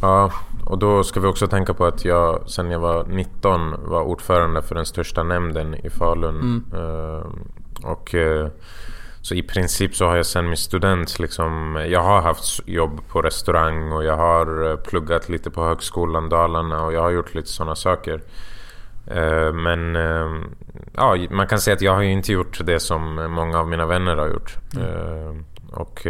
Ja, 0.00 0.32
och 0.66 0.78
då 0.78 1.04
ska 1.04 1.20
vi 1.20 1.26
också 1.26 1.46
tänka 1.46 1.74
på 1.74 1.84
att 1.84 2.04
jag 2.04 2.50
sen 2.50 2.70
jag 2.70 2.80
var 2.80 3.04
19 3.04 3.74
var 3.84 4.02
ordförande 4.02 4.62
för 4.62 4.74
den 4.74 4.86
största 4.86 5.22
nämnden 5.22 5.74
i 5.74 5.90
Falun. 5.90 6.40
Mm. 6.40 6.64
Och 7.84 8.14
uh, 8.14 8.48
så 9.20 9.34
i 9.34 9.42
princip 9.42 9.96
så 9.96 10.06
har 10.06 10.16
jag 10.16 10.26
sen 10.26 10.46
min 10.46 10.56
student 10.56 11.18
liksom, 11.18 11.84
jag 11.90 12.02
har 12.02 12.20
haft 12.20 12.68
jobb 12.68 13.00
på 13.08 13.22
restaurang 13.22 13.92
och 13.92 14.04
jag 14.04 14.16
har 14.16 14.70
eh, 14.70 14.76
pluggat 14.76 15.28
lite 15.28 15.50
på 15.50 15.64
högskolan 15.64 16.28
Dalarna 16.28 16.82
och 16.82 16.92
jag 16.92 17.00
har 17.00 17.10
gjort 17.10 17.34
lite 17.34 17.48
sådana 17.48 17.74
saker. 17.74 18.22
Uh, 19.16 19.52
men 19.52 19.94
ja, 20.94 21.16
man 21.30 21.46
kan 21.46 21.58
säga 21.58 21.74
att 21.74 21.82
jag 21.82 21.94
har 21.94 22.02
inte 22.02 22.32
gjort 22.32 22.60
det 22.64 22.80
som 22.80 23.14
många 23.30 23.58
av 23.58 23.68
mina 23.68 23.86
vänner 23.86 24.16
har 24.16 24.28
gjort. 24.28 24.56
Mm. 24.76 25.44
och 25.72 26.06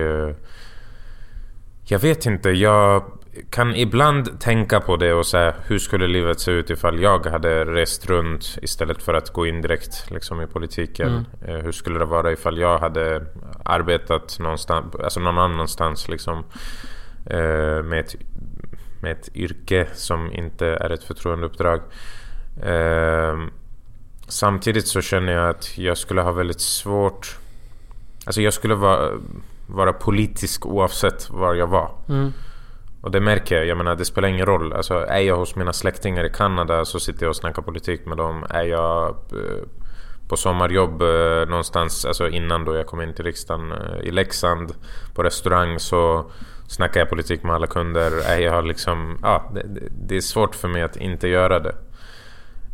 jag 1.87 1.99
vet 1.99 2.27
inte, 2.27 2.51
jag 2.51 3.05
kan 3.51 3.77
ibland 3.77 4.41
tänka 4.41 4.81
på 4.81 4.97
det 4.97 5.13
och 5.13 5.27
säga 5.27 5.55
hur 5.67 5.79
skulle 5.79 6.07
livet 6.07 6.41
se 6.41 6.51
ut 6.51 6.71
ifall 6.71 7.03
jag 7.03 7.27
hade 7.27 7.65
rest 7.65 8.07
runt 8.07 8.59
istället 8.63 9.03
för 9.03 9.15
att 9.15 9.31
gå 9.31 9.47
in 9.47 9.63
direkt 9.63 10.11
liksom, 10.11 10.41
i 10.41 10.47
politiken. 10.47 11.09
Mm. 11.09 11.57
Eh, 11.57 11.65
hur 11.65 11.73
skulle 11.73 11.99
det 11.99 12.05
vara 12.05 12.33
ifall 12.33 12.59
jag 12.59 12.79
hade 12.79 13.27
arbetat 13.65 14.39
någonstans, 14.39 14.95
alltså 14.95 15.21
någon 15.21 15.39
annanstans 15.39 16.09
liksom, 16.09 16.45
eh, 17.27 17.83
med, 17.83 18.01
ett, 18.01 18.15
med 19.03 19.13
ett 19.13 19.37
yrke 19.37 19.87
som 19.95 20.33
inte 20.33 20.67
är 20.67 20.91
ett 20.91 21.05
förtroendeuppdrag. 21.05 21.81
Eh, 22.63 23.39
samtidigt 24.29 24.87
så 24.87 25.01
känner 25.01 25.33
jag 25.33 25.49
att 25.49 25.79
jag 25.79 25.99
skulle 25.99 26.23
ha 26.23 26.33
väldigt 26.33 26.61
svårt... 26.61 27.39
Alltså 28.27 28.43
jag 28.43 28.53
skulle 28.53 28.75
vara, 28.75 29.11
vara 29.67 29.93
politisk 29.93 30.67
oavsett 30.67 31.31
var 31.31 31.55
jag 31.55 31.67
var. 31.67 31.91
Mm. 32.09 32.33
Och 33.05 33.11
det 33.11 33.21
märker 33.21 33.57
jag. 33.57 33.67
Jag 33.67 33.77
menar, 33.77 33.97
det 33.97 34.05
spelar 34.05 34.29
ingen 34.29 34.47
roll. 34.47 34.73
Alltså, 34.73 34.95
är 34.95 35.21
jag 35.21 35.37
hos 35.37 35.57
mina 35.57 35.73
släktingar 35.73 36.25
i 36.25 36.31
Kanada 36.31 36.85
så 36.85 37.01
sitter 37.01 37.23
jag 37.23 37.31
och 37.31 37.37
snackar 37.37 37.63
politik 37.63 38.07
med 38.07 38.17
dem. 38.17 38.47
Är 38.51 38.63
jag 38.63 39.09
eh, 39.09 39.65
på 40.29 40.37
sommarjobb 40.37 41.03
eh, 41.03 41.49
någonstans, 41.49 42.05
alltså 42.05 42.29
innan 42.29 42.65
då 42.65 42.75
jag 42.75 42.87
kom 42.87 43.01
in 43.01 43.15
till 43.15 43.25
riksdagen 43.25 43.73
eh, 43.73 44.01
i 44.03 44.11
Leksand 44.11 44.75
på 45.15 45.23
restaurang 45.23 45.79
så 45.79 46.31
snackar 46.69 47.01
jag 47.01 47.11
politik 47.11 47.43
med 47.43 47.55
alla 47.55 47.67
kunder. 47.67 48.13
Är 48.27 48.39
jag 48.39 48.67
liksom, 48.67 49.19
ja, 49.23 49.51
det, 49.55 49.89
det 49.91 50.17
är 50.17 50.21
svårt 50.21 50.55
för 50.55 50.69
mig 50.69 50.83
att 50.83 50.97
inte 50.97 51.29
göra 51.29 51.61
det. 51.61 51.75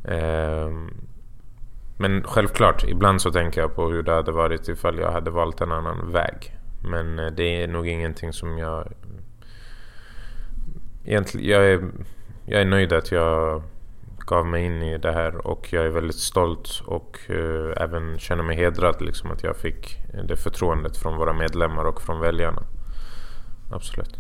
Ehm, 0.09 0.91
men 1.99 2.23
självklart, 2.25 2.85
ibland 2.85 3.23
så 3.23 3.33
tänker 3.33 3.61
jag 3.61 3.75
på 3.75 3.89
hur 3.89 4.03
det 4.03 4.15
hade 4.15 4.33
varit 4.33 4.69
ifall 4.69 4.99
jag 4.99 5.13
hade 5.13 5.31
valt 5.31 5.61
en 5.61 5.73
annan 5.73 6.13
väg. 6.13 6.57
Men 6.91 7.35
det 7.37 7.63
är 7.63 7.69
nog 7.69 7.89
ingenting 7.89 8.33
som 8.33 8.59
jag 8.59 8.89
egentligen, 11.05 11.51
jag, 11.51 11.73
är, 11.73 11.91
jag 12.47 12.61
är 12.61 12.65
nöjd 12.65 12.93
att 12.93 13.13
jag 13.13 13.63
gav 14.19 14.47
mig 14.47 14.65
in 14.65 14.83
i 14.83 14.99
det 14.99 15.13
här 15.13 15.47
och 15.47 15.73
jag 15.73 15.85
är 15.85 15.91
väldigt 15.91 16.19
stolt 16.19 16.83
och 16.87 17.19
uh, 17.31 17.73
även 17.77 18.19
känner 18.19 18.43
mig 18.43 18.57
hedrad 18.57 19.03
liksom, 19.03 19.31
att 19.31 19.43
jag 19.43 19.57
fick 19.57 19.97
det 20.29 20.37
förtroendet 20.37 20.97
från 20.97 21.17
våra 21.17 21.33
medlemmar 21.33 21.85
och 21.85 22.03
från 22.03 22.21
väljarna. 22.21 22.63
Absolut. 23.73 24.17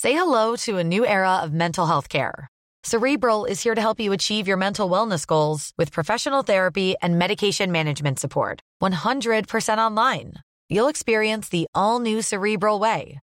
Say 0.00 0.12
hello 0.12 0.56
to 0.56 0.78
a 0.78 0.82
new 0.82 1.04
era 1.04 1.44
of 1.44 1.52
mental 1.52 1.86
health 1.86 2.08
care. 2.08 2.48
Cerebral 2.84 3.46
is 3.46 3.62
here 3.62 3.76
to 3.76 3.80
help 3.80 4.00
you 4.00 4.12
achieve 4.12 4.48
your 4.48 4.56
mental 4.56 4.90
wellness 4.90 5.24
goals 5.24 5.72
with 5.78 5.92
professional 5.92 6.42
therapy 6.42 6.96
and 7.00 7.16
medication 7.18 7.70
management 7.70 8.18
support. 8.18 8.60
100% 8.82 9.78
online. 9.78 10.32
You'll 10.68 10.88
experience 10.88 11.48
the 11.48 11.66
all 11.74 12.00
new 12.00 12.22
Cerebral 12.22 12.80
Way, 12.80 13.20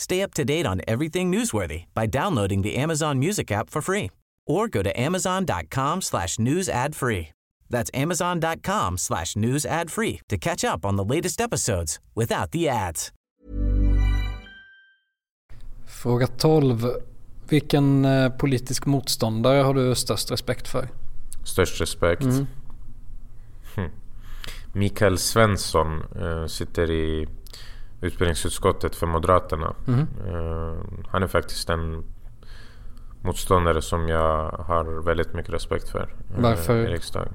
Stay 0.00 0.22
up 0.22 0.32
to 0.32 0.44
date 0.44 0.66
on 0.66 0.80
everything 0.86 1.30
newsworthy 1.30 1.84
by 1.94 2.06
downloading 2.06 2.62
the 2.62 2.74
Amazon 2.82 3.18
Music 3.18 3.52
app 3.52 3.70
for 3.70 3.82
free 3.82 4.10
or 4.46 4.66
go 4.66 4.82
to 4.82 5.00
amazon.com 5.00 6.00
slash 6.00 6.38
news 6.38 6.68
ad 6.68 6.96
free. 6.96 7.28
That's 7.68 7.90
amazon.com 7.92 8.98
slash 8.98 9.36
news 9.36 9.66
ad 9.66 9.90
free 9.90 10.20
to 10.28 10.38
catch 10.38 10.64
up 10.64 10.86
on 10.86 10.96
the 10.96 11.04
latest 11.04 11.40
episodes 11.40 11.98
without 12.14 12.50
the 12.50 12.68
ads. 12.68 13.12
Fråga 15.86 16.26
12. 16.26 16.88
Vilken 17.48 18.04
eh, 18.04 18.28
politisk 18.28 18.86
motståndare 18.86 19.62
har 19.62 19.74
du 19.74 19.94
störst 19.94 20.30
respekt 20.30 20.68
för? 20.68 20.88
Störst 21.44 21.80
respekt? 21.80 22.22
Mm. 22.22 22.46
Hm. 23.76 23.90
Mikael 24.72 25.18
Svensson 25.18 26.02
uh, 26.16 26.46
sitter 26.46 26.90
i 26.90 27.28
utbildningsutskottet 28.00 28.96
för 28.96 29.06
Moderaterna. 29.06 29.74
Mm. 29.88 30.06
Han 31.08 31.22
är 31.22 31.26
faktiskt 31.26 31.70
en 31.70 32.04
motståndare 33.22 33.82
som 33.82 34.08
jag 34.08 34.50
har 34.50 35.04
väldigt 35.04 35.34
mycket 35.34 35.54
respekt 35.54 35.88
för. 35.88 36.14
Eh, 36.36 36.42
Varför? 36.42 36.76
I 36.76 36.86
riksdagen. 36.86 37.32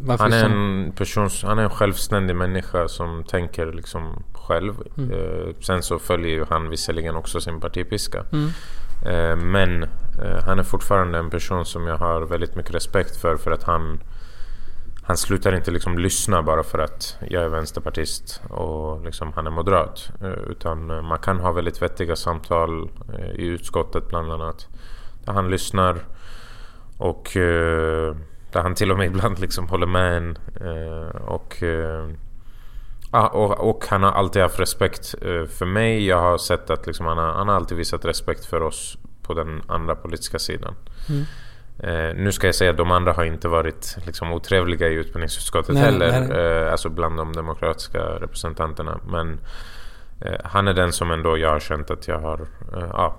Varför 0.00 0.24
han 0.24 0.32
är 0.32 0.44
en 0.44 0.92
person, 0.92 1.28
han 1.42 1.58
är 1.58 1.62
en 1.62 1.70
självständig 1.70 2.36
människa 2.36 2.88
som 2.88 3.24
tänker 3.24 3.72
liksom 3.72 4.22
själv. 4.32 4.74
Mm. 4.98 5.10
Eh, 5.10 5.54
sen 5.60 5.82
så 5.82 5.98
följer 5.98 6.46
han 6.50 6.68
visserligen 6.68 7.16
också 7.16 7.40
sin 7.40 7.60
partipiska. 7.60 8.24
Mm. 8.32 8.48
Eh, 9.06 9.36
men 9.36 9.82
eh, 9.82 10.44
han 10.46 10.58
är 10.58 10.62
fortfarande 10.62 11.18
en 11.18 11.30
person 11.30 11.64
som 11.64 11.86
jag 11.86 11.96
har 11.96 12.22
väldigt 12.22 12.56
mycket 12.56 12.74
respekt 12.74 13.16
för 13.16 13.36
för 13.36 13.50
att 13.50 13.62
han 13.62 14.00
han 15.04 15.16
slutar 15.16 15.54
inte 15.54 15.70
liksom 15.70 15.98
lyssna 15.98 16.42
bara 16.42 16.62
för 16.62 16.78
att 16.78 17.16
jag 17.30 17.42
är 17.42 17.48
vänsterpartist 17.48 18.42
och 18.50 19.04
liksom 19.04 19.32
han 19.32 19.46
är 19.46 19.50
moderat. 19.50 20.10
Eh, 20.20 20.50
utan 20.50 21.06
man 21.06 21.18
kan 21.18 21.40
ha 21.40 21.52
väldigt 21.52 21.82
vettiga 21.82 22.16
samtal 22.16 22.90
eh, 23.18 23.30
i 23.30 23.46
utskottet 23.46 24.08
bland 24.08 24.32
annat. 24.32 24.68
Där 25.24 25.32
han 25.32 25.50
lyssnar 25.50 25.98
och 26.98 27.36
eh, 27.36 28.16
där 28.52 28.62
han 28.62 28.74
till 28.74 28.90
och 28.90 28.98
med 28.98 29.06
ibland 29.12 29.38
liksom 29.38 29.68
håller 29.68 29.86
med 29.86 30.16
en. 30.16 30.38
Och, 31.26 31.62
ah, 33.10 33.26
och, 33.26 33.70
och 33.70 33.84
han 33.88 34.02
har 34.02 34.12
alltid 34.12 34.42
haft 34.42 34.60
respekt 34.60 35.14
för 35.58 35.66
mig. 35.66 36.06
Jag 36.06 36.20
har 36.20 36.38
sett 36.38 36.70
att 36.70 36.86
liksom 36.86 37.06
han, 37.06 37.18
har, 37.18 37.32
han 37.32 37.48
har 37.48 37.54
alltid 37.54 37.76
visat 37.78 38.04
respekt 38.04 38.44
för 38.44 38.60
oss 38.60 38.98
på 39.22 39.34
den 39.34 39.62
andra 39.68 39.94
politiska 39.94 40.38
sidan. 40.38 40.74
Mm. 41.08 41.24
Eh, 41.82 42.14
nu 42.16 42.32
ska 42.32 42.46
jag 42.46 42.54
säga 42.54 42.70
att 42.70 42.76
de 42.76 42.90
andra 42.90 43.12
har 43.12 43.24
inte 43.24 43.48
varit 43.48 43.96
liksom, 44.06 44.32
otrevliga 44.32 44.88
i 44.88 44.94
utbildningsutskottet 44.94 45.74
nej, 45.74 45.82
heller. 45.82 46.20
Nej. 46.20 46.62
Eh, 46.62 46.72
alltså 46.72 46.88
bland 46.88 47.16
de 47.16 47.32
demokratiska 47.32 47.98
representanterna. 47.98 49.00
Men 49.06 49.40
eh, 50.20 50.40
han 50.44 50.68
är 50.68 50.74
den 50.74 50.92
som 50.92 51.10
ändå 51.10 51.38
jag 51.38 51.50
har 51.50 51.60
känt 51.60 51.90
att 51.90 52.08
jag 52.08 52.20
har 52.20 52.40
eh, 52.76 52.90
ja, 52.92 53.16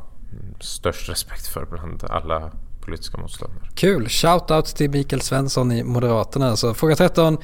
störst 0.60 1.10
respekt 1.10 1.48
för 1.48 1.66
bland 1.66 2.04
alla 2.10 2.52
politiska 2.82 3.18
motståndare. 3.18 3.70
Kul! 3.76 4.10
Shoutout 4.10 4.66
till 4.66 4.90
Mikael 4.90 5.22
Svensson 5.22 5.72
i 5.72 5.84
Moderaterna. 5.84 6.50
Alltså, 6.50 6.74
fråga 6.74 6.96
13. 6.96 7.38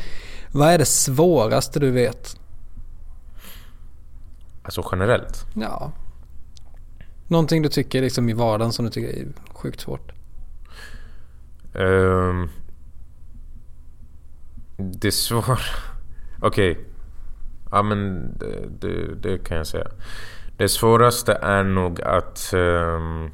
Vad 0.51 0.67
är 0.67 0.77
det 0.77 0.85
svåraste 0.85 1.79
du 1.79 1.91
vet? 1.91 2.39
Alltså 4.63 4.89
generellt? 4.91 5.45
Ja. 5.53 5.91
Någonting 7.27 7.61
du 7.61 7.69
tycker 7.69 8.01
liksom 8.01 8.29
i 8.29 8.33
vardagen 8.33 8.73
som 8.73 8.85
du 8.85 8.91
tycker 8.91 9.09
är 9.09 9.27
sjukt 9.53 9.81
svårt? 9.81 10.11
Um, 11.73 12.49
det 14.77 15.07
är 15.07 15.11
svårt. 15.11 15.45
Okej. 16.41 16.71
Okay. 16.71 16.83
Ja 17.71 17.83
men 17.83 18.31
det, 18.37 18.69
det, 18.79 19.15
det, 19.15 19.37
kan 19.37 19.57
jag 19.57 19.67
säga. 19.67 19.87
Det 20.57 20.69
svåraste 20.69 21.33
är 21.33 21.63
nog 21.63 22.01
att 22.01 22.53
um, 22.53 23.31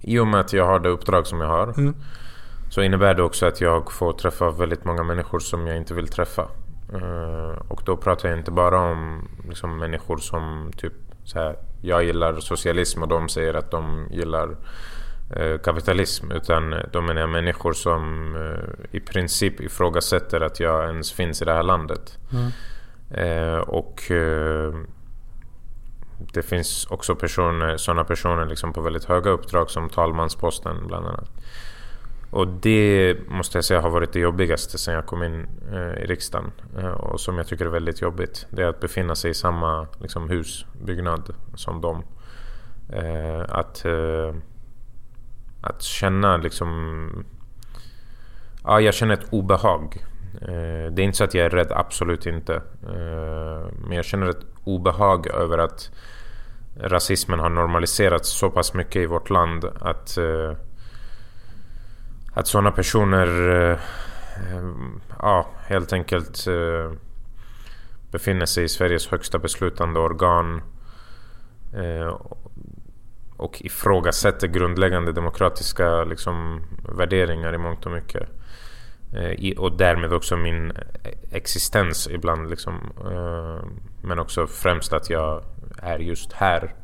i 0.00 0.18
och 0.18 0.26
med 0.26 0.40
att 0.40 0.52
jag 0.52 0.66
har 0.66 0.80
det 0.80 0.88
uppdrag 0.88 1.26
som 1.26 1.40
jag 1.40 1.48
har 1.48 1.78
mm. 1.78 1.94
så 2.70 2.82
innebär 2.82 3.14
det 3.14 3.22
också 3.22 3.46
att 3.46 3.60
jag 3.60 3.92
får 3.92 4.12
träffa 4.12 4.50
väldigt 4.50 4.84
många 4.84 5.02
människor 5.02 5.38
som 5.38 5.66
jag 5.66 5.76
inte 5.76 5.94
vill 5.94 6.08
träffa. 6.08 6.48
Uh, 6.94 7.62
och 7.68 7.82
då 7.84 7.96
pratar 7.96 8.28
jag 8.28 8.38
inte 8.38 8.50
bara 8.50 8.80
om 8.80 9.28
liksom, 9.48 9.78
människor 9.78 10.16
som 10.16 10.70
typ 10.76 10.92
så 11.24 11.38
här, 11.38 11.56
jag 11.82 12.04
gillar 12.04 12.40
socialism 12.40 13.02
och 13.02 13.08
de 13.08 13.28
säger 13.28 13.54
att 13.54 13.70
de 13.70 14.08
gillar 14.10 14.56
kapitalism 15.64 16.32
utan 16.32 16.74
de 16.92 17.06
menar 17.06 17.26
människor 17.26 17.72
som 17.72 18.34
eh, 18.36 18.96
i 18.96 19.00
princip 19.00 19.60
ifrågasätter 19.60 20.40
att 20.40 20.60
jag 20.60 20.84
ens 20.84 21.12
finns 21.12 21.42
i 21.42 21.44
det 21.44 21.52
här 21.52 21.62
landet. 21.62 22.18
Mm. 22.32 22.50
Eh, 23.10 23.58
och 23.58 24.02
det 26.32 26.42
finns 26.42 26.86
också 26.86 27.14
personer, 27.14 27.76
sådana 27.76 28.04
personer 28.04 28.46
liksom 28.46 28.72
på 28.72 28.80
väldigt 28.80 29.04
höga 29.04 29.30
uppdrag 29.30 29.70
som 29.70 29.88
talmansposten 29.88 30.86
bland 30.86 31.06
annat. 31.06 31.30
Och 32.30 32.48
det 32.48 33.16
måste 33.28 33.58
jag 33.58 33.64
säga 33.64 33.80
har 33.80 33.90
varit 33.90 34.12
det 34.12 34.20
jobbigaste 34.20 34.78
sen 34.78 34.94
jag 34.94 35.06
kom 35.06 35.22
in 35.22 35.46
i 35.98 36.06
riksdagen. 36.06 36.52
och 36.96 37.20
som 37.20 37.38
jag 37.38 37.46
tycker 37.46 37.66
är 37.66 37.70
väldigt 37.70 38.00
jobbigt. 38.00 38.46
Det 38.50 38.62
är 38.62 38.66
att 38.66 38.80
befinna 38.80 39.14
sig 39.14 39.30
i 39.30 39.34
samma 39.34 39.86
liksom, 40.00 40.30
husbyggnad 40.30 41.34
som 41.54 41.80
dem. 41.80 42.04
att 43.48 43.84
att 45.66 45.82
känna 45.82 46.36
liksom... 46.36 47.24
Ja, 48.64 48.80
jag 48.80 48.94
känner 48.94 49.14
ett 49.14 49.26
obehag. 49.30 50.04
Eh, 50.42 50.92
det 50.92 51.02
är 51.02 51.04
inte 51.04 51.18
så 51.18 51.24
att 51.24 51.34
jag 51.34 51.46
är 51.46 51.50
rädd, 51.50 51.72
absolut 51.72 52.26
inte. 52.26 52.54
Eh, 52.82 53.70
men 53.86 53.92
jag 53.96 54.04
känner 54.04 54.26
ett 54.26 54.46
obehag 54.64 55.26
över 55.26 55.58
att 55.58 55.90
rasismen 56.80 57.40
har 57.40 57.48
normaliserats 57.48 58.28
så 58.28 58.50
pass 58.50 58.74
mycket 58.74 58.96
i 58.96 59.06
vårt 59.06 59.30
land 59.30 59.64
att, 59.64 60.18
eh, 60.18 60.52
att 62.32 62.46
sådana 62.46 62.70
personer 62.70 63.26
ja, 65.18 65.46
helt 65.66 65.92
enkelt 65.92 66.44
befinner 68.10 68.46
sig 68.46 68.64
i 68.64 68.68
Sveriges 68.68 69.08
högsta 69.08 69.38
beslutande 69.38 70.00
organ 70.00 70.62
och 73.36 73.62
ifrågasätter 73.64 74.46
grundläggande 74.48 75.12
demokratiska 75.12 76.04
liksom, 76.04 76.62
värderingar 76.96 77.54
i 77.54 77.58
mångt 77.58 77.86
och 77.86 77.92
mycket. 77.92 78.28
Eh, 79.12 79.30
i, 79.30 79.54
och 79.58 79.76
därmed 79.76 80.12
också 80.12 80.36
min 80.36 80.72
existens 81.30 82.08
ibland. 82.08 82.50
Liksom, 82.50 82.74
eh, 83.10 83.68
men 84.02 84.18
också 84.18 84.46
främst 84.46 84.92
att 84.92 85.10
jag 85.10 85.42
är 85.78 85.98
just 85.98 86.32
här. 86.32 86.74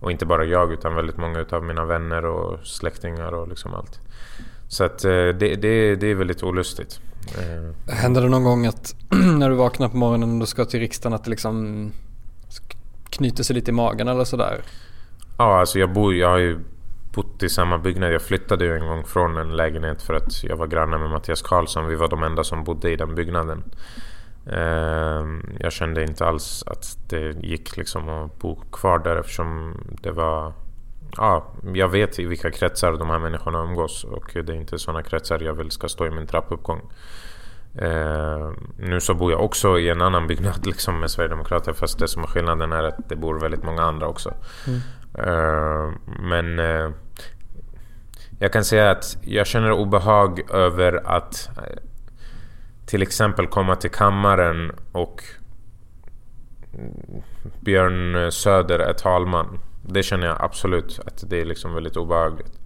Och 0.00 0.10
inte 0.10 0.26
bara 0.26 0.44
jag 0.44 0.72
utan 0.72 0.94
väldigt 0.94 1.16
många 1.16 1.44
av 1.50 1.64
mina 1.64 1.84
vänner 1.84 2.24
och 2.24 2.66
släktingar 2.66 3.32
och 3.32 3.48
liksom 3.48 3.74
allt. 3.74 4.00
Så 4.68 4.84
att 4.84 5.04
eh, 5.04 5.10
det, 5.10 5.54
det, 5.56 5.96
det 5.96 6.06
är 6.06 6.14
väldigt 6.14 6.42
olustigt. 6.42 7.00
Eh. 7.38 7.94
Händer 7.94 8.22
det 8.22 8.28
någon 8.28 8.44
gång 8.44 8.66
att 8.66 8.94
när 9.38 9.50
du 9.50 9.56
vaknar 9.56 9.88
på 9.88 9.96
morgonen 9.96 10.32
och 10.32 10.40
du 10.40 10.46
ska 10.46 10.64
till 10.64 10.80
riksdagen 10.80 11.14
att 11.14 11.24
det 11.24 11.30
liksom 11.30 11.90
knyter 13.10 13.42
sig 13.42 13.54
lite 13.54 13.70
i 13.70 13.74
magen 13.74 14.08
eller 14.08 14.24
sådär? 14.24 14.60
Ja, 15.38 15.58
alltså 15.58 15.78
jag 15.78 15.92
bor 15.92 16.14
jag 16.14 16.28
har 16.28 16.38
ju 16.38 16.58
bott 17.14 17.42
i 17.42 17.48
samma 17.48 17.78
byggnad. 17.78 18.12
Jag 18.12 18.22
flyttade 18.22 18.64
ju 18.64 18.76
en 18.76 18.86
gång 18.86 19.04
från 19.04 19.36
en 19.36 19.56
lägenhet 19.56 20.02
för 20.02 20.14
att 20.14 20.44
jag 20.44 20.56
var 20.56 20.66
granne 20.66 20.98
med 20.98 21.10
Mattias 21.10 21.42
Karlsson. 21.42 21.86
Vi 21.86 21.94
var 21.94 22.08
de 22.08 22.22
enda 22.22 22.44
som 22.44 22.64
bodde 22.64 22.90
i 22.90 22.96
den 22.96 23.14
byggnaden. 23.14 23.64
Ehm, 24.46 25.56
jag 25.60 25.72
kände 25.72 26.02
inte 26.02 26.26
alls 26.26 26.64
att 26.66 26.98
det 27.08 27.44
gick 27.44 27.76
liksom 27.76 28.08
att 28.08 28.38
bo 28.38 28.56
kvar 28.56 28.98
där 28.98 29.16
eftersom 29.16 29.76
det 30.02 30.10
var... 30.10 30.52
Ja, 31.16 31.46
jag 31.74 31.88
vet 31.88 32.18
i 32.18 32.24
vilka 32.24 32.50
kretsar 32.50 32.92
de 32.92 33.10
här 33.10 33.18
människorna 33.18 33.58
umgås 33.58 34.04
och 34.04 34.30
det 34.34 34.52
är 34.52 34.56
inte 34.56 34.78
sådana 34.78 35.02
kretsar 35.02 35.40
jag 35.40 35.54
vill 35.54 35.70
ska 35.70 35.88
stå 35.88 36.06
i 36.06 36.10
min 36.10 36.26
trappuppgång. 36.26 36.80
Uh, 37.82 38.52
nu 38.76 39.00
så 39.00 39.14
bor 39.14 39.32
jag 39.32 39.44
också 39.44 39.78
i 39.78 39.88
en 39.88 40.02
annan 40.02 40.26
byggnad 40.26 40.66
liksom 40.66 41.00
med 41.00 41.10
Sverigedemokrater 41.10 41.72
fast 41.72 41.98
det 41.98 42.08
som 42.08 42.22
är 42.22 42.26
skillnaden 42.26 42.72
är 42.72 42.82
att 42.82 43.08
det 43.08 43.16
bor 43.16 43.40
väldigt 43.40 43.62
många 43.62 43.82
andra 43.82 44.08
också. 44.08 44.34
Mm. 44.66 44.80
Eh, 45.18 45.90
men 46.20 46.58
uh, 46.58 46.90
jag 48.38 48.52
kan 48.52 48.64
säga 48.64 48.90
att 48.90 49.16
jag 49.22 49.46
känner 49.46 49.72
obehag 49.72 50.50
över 50.50 51.02
att 51.06 51.50
eh, 51.56 51.62
till 52.86 53.02
exempel 53.02 53.46
komma 53.46 53.76
till 53.76 53.90
kammaren 53.90 54.72
och 54.92 55.22
Björn 57.60 58.32
Söder 58.32 58.78
är 58.78 58.92
talman. 58.92 59.58
Det 59.82 60.02
känner 60.02 60.26
jag 60.26 60.36
absolut 60.40 61.00
att 61.06 61.24
det 61.30 61.40
är 61.40 61.44
liksom 61.44 61.74
väldigt 61.74 61.96
obehagligt. 61.96 62.60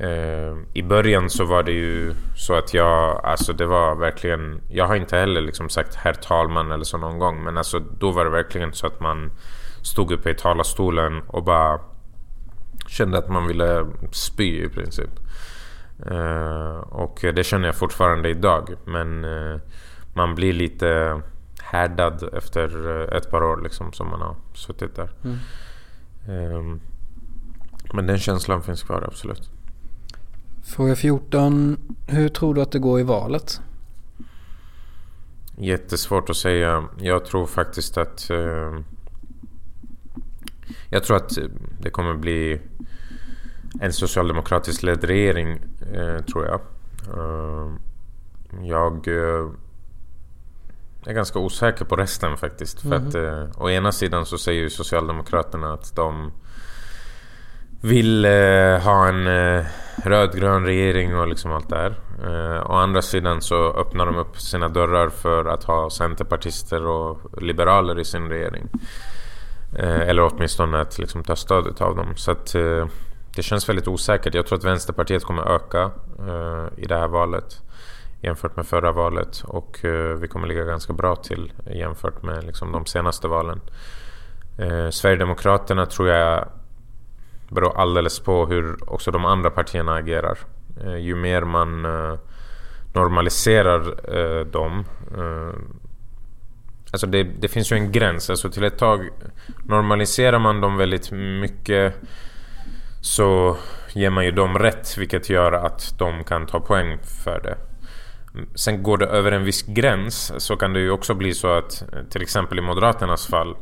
Uh, 0.00 0.58
I 0.72 0.82
början 0.82 1.30
så 1.30 1.44
var 1.44 1.62
det 1.62 1.72
ju 1.72 2.14
så 2.36 2.54
att 2.54 2.74
jag, 2.74 3.24
alltså 3.24 3.52
det 3.52 3.66
var 3.66 3.94
verkligen, 3.94 4.60
jag 4.70 4.86
har 4.86 4.96
inte 4.96 5.16
heller 5.16 5.40
liksom 5.40 5.68
sagt 5.68 5.94
herr 5.94 6.14
talman 6.14 6.72
eller 6.72 6.84
så 6.84 6.98
någon 6.98 7.18
gång, 7.18 7.44
men 7.44 7.58
alltså 7.58 7.78
då 7.78 8.10
var 8.10 8.24
det 8.24 8.30
verkligen 8.30 8.72
så 8.72 8.86
att 8.86 9.00
man 9.00 9.30
stod 9.82 10.12
uppe 10.12 10.30
i 10.30 10.34
talarstolen 10.34 11.22
och 11.26 11.44
bara 11.44 11.80
kände 12.88 13.18
att 13.18 13.28
man 13.28 13.46
ville 13.46 13.86
spy 14.10 14.64
i 14.64 14.68
princip. 14.68 15.10
Eh, 16.06 16.76
och 16.76 17.18
det 17.22 17.44
känner 17.44 17.66
jag 17.66 17.76
fortfarande 17.76 18.28
idag. 18.28 18.74
Men 18.84 19.24
eh, 19.24 19.60
man 20.14 20.34
blir 20.34 20.52
lite 20.52 21.22
härdad 21.62 22.28
efter 22.32 22.90
eh, 22.90 23.16
ett 23.16 23.30
par 23.30 23.42
år 23.42 23.60
liksom, 23.62 23.92
som 23.92 24.08
man 24.10 24.20
har 24.20 24.36
suttit 24.54 24.96
där. 24.96 25.10
Mm. 25.24 25.38
Ehm, 26.28 26.80
men 27.94 28.06
den 28.06 28.18
känslan 28.18 28.62
finns 28.62 28.82
kvar 28.82 29.04
absolut. 29.06 29.50
Fråga 30.64 30.96
14. 30.96 31.78
Hur 32.06 32.28
tror 32.28 32.54
du 32.54 32.62
att 32.62 32.72
det 32.72 32.78
går 32.78 33.00
i 33.00 33.02
valet? 33.02 33.60
Jättesvårt 35.56 36.30
att 36.30 36.36
säga. 36.36 36.84
Jag 36.98 37.24
tror 37.24 37.46
faktiskt 37.46 37.98
att... 37.98 38.30
jag 40.90 41.04
tror 41.04 41.16
att 41.16 41.38
det 41.80 41.90
kommer 41.90 42.14
bli 42.14 42.60
en 43.80 43.92
socialdemokratisk 43.92 44.82
ledd 44.82 45.04
regering, 45.04 45.60
eh, 45.94 46.24
tror 46.24 46.46
jag. 46.46 46.60
Uh, 47.18 47.72
jag 48.62 49.08
uh, 49.08 49.50
är 51.06 51.12
ganska 51.12 51.38
osäker 51.38 51.84
på 51.84 51.96
resten 51.96 52.36
faktiskt. 52.36 52.84
Mm. 52.84 52.90
För 52.90 53.08
att 53.08 53.14
uh, 53.14 53.62
å 53.62 53.70
ena 53.70 53.92
sidan 53.92 54.26
så 54.26 54.38
säger 54.38 54.62
ju 54.62 54.70
Socialdemokraterna 54.70 55.72
att 55.72 55.96
de 55.96 56.32
vill 57.80 58.24
ha 58.82 59.08
en 59.08 59.24
rödgrön 60.04 60.64
regering 60.64 61.16
och 61.16 61.28
liksom 61.28 61.52
allt 61.52 61.68
det 61.68 61.76
här. 61.76 61.94
å 62.70 62.72
andra 62.72 63.02
sidan 63.02 63.40
så 63.42 63.72
öppnar 63.72 64.06
de 64.06 64.16
upp 64.16 64.40
sina 64.40 64.68
dörrar 64.68 65.08
för 65.08 65.44
att 65.44 65.64
ha 65.64 65.90
centerpartister 65.90 66.86
och 66.86 67.42
liberaler 67.42 67.98
i 67.98 68.04
sin 68.04 68.28
regering. 68.28 68.68
Eh, 69.78 70.00
eller 70.00 70.22
åtminstone 70.22 70.80
att 70.80 70.98
liksom 70.98 71.24
ta 71.24 71.36
stödet 71.36 71.80
av 71.80 71.96
dem. 71.96 72.16
Så 72.16 72.30
att 72.30 72.54
eh, 72.54 72.86
det 73.36 73.42
känns 73.42 73.68
väldigt 73.68 73.88
osäkert. 73.88 74.34
Jag 74.34 74.46
tror 74.46 74.58
att 74.58 74.64
Vänsterpartiet 74.64 75.24
kommer 75.24 75.54
öka 75.54 75.90
eh, 76.18 76.66
i 76.76 76.86
det 76.86 76.96
här 76.96 77.08
valet 77.08 77.60
jämfört 78.20 78.56
med 78.56 78.66
förra 78.66 78.92
valet 78.92 79.42
och 79.46 79.78
vi 80.18 80.28
kommer 80.28 80.46
ligga 80.46 80.64
ganska 80.64 80.92
bra 80.92 81.16
till 81.16 81.52
jämfört 81.74 82.22
med 82.22 82.44
liksom, 82.44 82.72
de 82.72 82.86
senaste 82.86 83.28
valen. 83.28 83.60
Sverigedemokraterna 84.90 85.86
tror 85.86 86.08
jag 86.08 86.48
beror 87.48 87.80
alldeles 87.80 88.20
på 88.20 88.46
hur 88.46 88.90
också 88.92 89.10
de 89.10 89.24
andra 89.24 89.50
partierna 89.50 89.94
agerar. 89.94 90.38
ju 90.98 91.16
mer 91.16 91.42
man 91.42 91.82
normaliserar 92.92 94.44
dem 94.44 94.84
Alltså 96.92 97.06
det, 97.06 97.22
det, 97.22 97.48
finns 97.48 97.72
ju 97.72 97.76
en 97.76 97.92
gräns. 97.92 98.30
Alltså 98.30 98.50
till 98.50 98.64
ett 98.64 98.78
tag 98.78 99.08
normaliserar 99.64 100.38
man 100.38 100.60
dem 100.60 100.76
väldigt 100.76 101.12
mycket 101.12 101.94
så 103.00 103.56
ger 103.92 104.10
man 104.10 104.24
ju 104.24 104.30
dem 104.30 104.58
rätt 104.58 104.98
vilket 104.98 105.30
gör 105.30 105.52
att 105.52 105.98
de 105.98 106.24
kan 106.24 106.46
ta 106.46 106.60
poäng 106.60 106.98
för 107.24 107.40
det. 107.40 107.56
Sen 108.54 108.82
går 108.82 108.98
det 108.98 109.06
över 109.06 109.32
en 109.32 109.44
viss 109.44 109.62
gräns 109.62 110.32
så 110.38 110.56
kan 110.56 110.72
det 110.72 110.80
ju 110.80 110.90
också 110.90 111.14
bli 111.14 111.34
så 111.34 111.48
att 111.52 111.82
till 112.10 112.22
exempel 112.22 112.58
i 112.58 112.62
Moderaternas 112.62 113.26
fall 113.26 113.56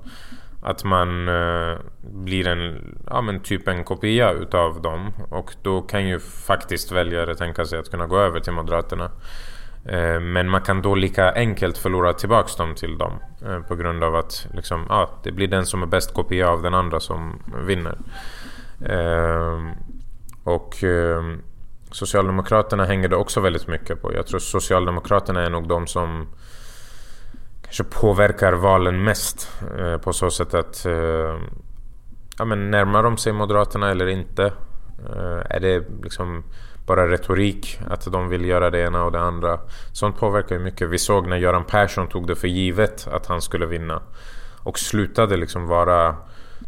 att 0.62 0.84
man 0.84 1.28
eh, 1.28 1.78
blir 2.00 2.48
en, 2.48 2.96
ja 3.06 3.20
men 3.20 3.40
typ 3.40 3.68
en 3.68 3.84
kopia 3.84 4.32
utav 4.32 4.82
dem 4.82 5.12
och 5.30 5.54
då 5.62 5.82
kan 5.82 6.08
ju 6.08 6.20
faktiskt 6.20 6.92
väljare 6.92 7.34
tänka 7.34 7.64
sig 7.64 7.78
att 7.78 7.90
kunna 7.90 8.06
gå 8.06 8.18
över 8.18 8.40
till 8.40 8.52
Moderaterna. 8.52 9.10
Eh, 9.84 10.20
men 10.20 10.48
man 10.48 10.60
kan 10.60 10.82
då 10.82 10.94
lika 10.94 11.32
enkelt 11.32 11.78
förlora 11.78 12.12
tillbaks 12.12 12.56
dem 12.56 12.74
till 12.74 12.98
dem 12.98 13.12
eh, 13.46 13.60
på 13.60 13.74
grund 13.76 14.04
av 14.04 14.14
att 14.14 14.46
liksom, 14.54 14.86
ja, 14.88 15.10
det 15.22 15.32
blir 15.32 15.48
den 15.48 15.66
som 15.66 15.82
är 15.82 15.86
bäst 15.86 16.14
kopia 16.14 16.48
av 16.48 16.62
den 16.62 16.74
andra 16.74 17.00
som 17.00 17.42
vinner. 17.66 17.98
Eh, 18.84 19.58
och 20.44 20.84
Socialdemokraterna 21.92 22.84
hänger 22.84 23.08
det 23.08 23.16
också 23.16 23.40
väldigt 23.40 23.66
mycket 23.66 24.02
på. 24.02 24.14
Jag 24.14 24.26
tror 24.26 24.40
Socialdemokraterna 24.40 25.42
är 25.42 25.50
nog 25.50 25.68
de 25.68 25.86
som 25.86 26.28
kanske 27.62 27.84
påverkar 27.84 28.52
valen 28.52 29.04
mest 29.04 29.50
på 30.02 30.12
så 30.12 30.30
sätt 30.30 30.54
att 30.54 30.86
ja, 32.38 32.44
men 32.44 32.70
närmar 32.70 33.02
de 33.02 33.16
sig 33.16 33.32
Moderaterna 33.32 33.90
eller 33.90 34.06
inte? 34.06 34.52
Är 35.44 35.60
det 35.60 35.84
liksom 36.02 36.44
bara 36.90 37.10
retorik 37.10 37.80
att 37.88 38.12
de 38.12 38.28
vill 38.28 38.44
göra 38.44 38.70
det 38.70 38.80
ena 38.80 39.04
och 39.04 39.12
det 39.12 39.20
andra? 39.20 39.60
Sånt 39.92 40.16
påverkar 40.16 40.56
ju 40.56 40.62
mycket. 40.62 40.88
Vi 40.88 40.98
såg 40.98 41.26
när 41.26 41.36
Göran 41.36 41.64
Persson 41.64 42.08
tog 42.08 42.26
det 42.26 42.36
för 42.36 42.48
givet 42.48 43.08
att 43.12 43.26
han 43.26 43.40
skulle 43.40 43.66
vinna 43.66 44.02
och 44.62 44.78
slutade 44.78 45.36
liksom 45.36 45.66
vara 45.66 46.16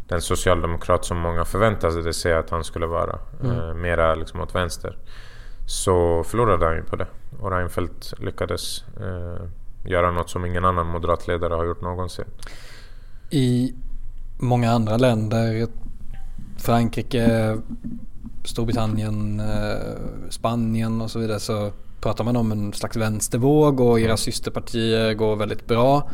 den 0.07 0.21
socialdemokrat 0.21 1.05
som 1.05 1.17
många 1.17 1.45
förväntade 1.45 2.13
sig 2.13 2.33
att 2.33 2.49
han 2.49 2.63
skulle 2.63 2.85
vara. 2.85 3.19
Mm. 3.43 3.59
Eh, 3.59 3.73
mera 3.73 4.15
liksom 4.15 4.41
åt 4.41 4.55
vänster. 4.55 4.97
Så 5.65 6.23
förlorade 6.23 6.65
han 6.65 6.75
ju 6.75 6.83
på 6.83 6.95
det. 6.95 7.07
Och 7.39 7.51
Reinfeldt 7.51 8.13
lyckades 8.19 8.83
eh, 8.99 9.45
göra 9.91 10.11
något 10.11 10.29
som 10.29 10.45
ingen 10.45 10.65
annan 10.65 10.87
moderatledare 10.87 11.53
har 11.53 11.65
gjort 11.65 11.81
någonsin. 11.81 12.25
I 13.29 13.73
många 14.37 14.71
andra 14.71 14.97
länder, 14.97 15.67
Frankrike, 16.57 17.57
Storbritannien, 18.43 19.39
eh, 19.39 20.29
Spanien 20.29 21.01
och 21.01 21.11
så 21.11 21.19
vidare 21.19 21.39
så 21.39 21.71
pratar 22.01 22.23
man 22.23 22.35
om 22.35 22.51
en 22.51 22.73
slags 22.73 22.95
vänstervåg 22.95 23.79
och 23.79 23.99
era 23.99 24.17
systerpartier 24.17 25.13
går 25.13 25.35
väldigt 25.35 25.67
bra. 25.67 26.09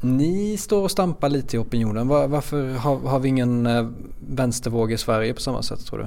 Ni 0.00 0.56
står 0.56 0.82
och 0.82 0.90
stampar 0.90 1.28
lite 1.28 1.56
i 1.56 1.58
opinionen. 1.58 2.08
Var, 2.08 2.28
varför 2.28 2.74
har, 2.74 2.98
har, 2.98 3.18
vi 3.18 3.28
ingen 3.28 3.66
eh, 3.66 3.88
vänstervåg 4.28 4.92
i 4.92 4.96
Sverige 4.96 5.34
på 5.34 5.40
samma 5.40 5.62
sätt 5.62 5.86
tror 5.86 5.98
du? 5.98 6.06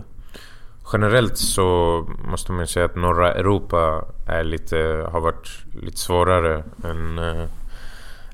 Generellt 0.94 1.38
så 1.38 2.06
måste 2.32 2.52
man 2.52 2.68
säga 2.68 2.86
att 2.86 2.96
norra 2.96 3.34
Europa 3.34 4.06
är 4.28 4.44
lite, 4.44 4.78
har 5.12 5.22
varit 5.22 5.66
lite 5.84 5.98
svårare 5.98 6.64
än, 6.84 7.20
eh, 7.20 7.50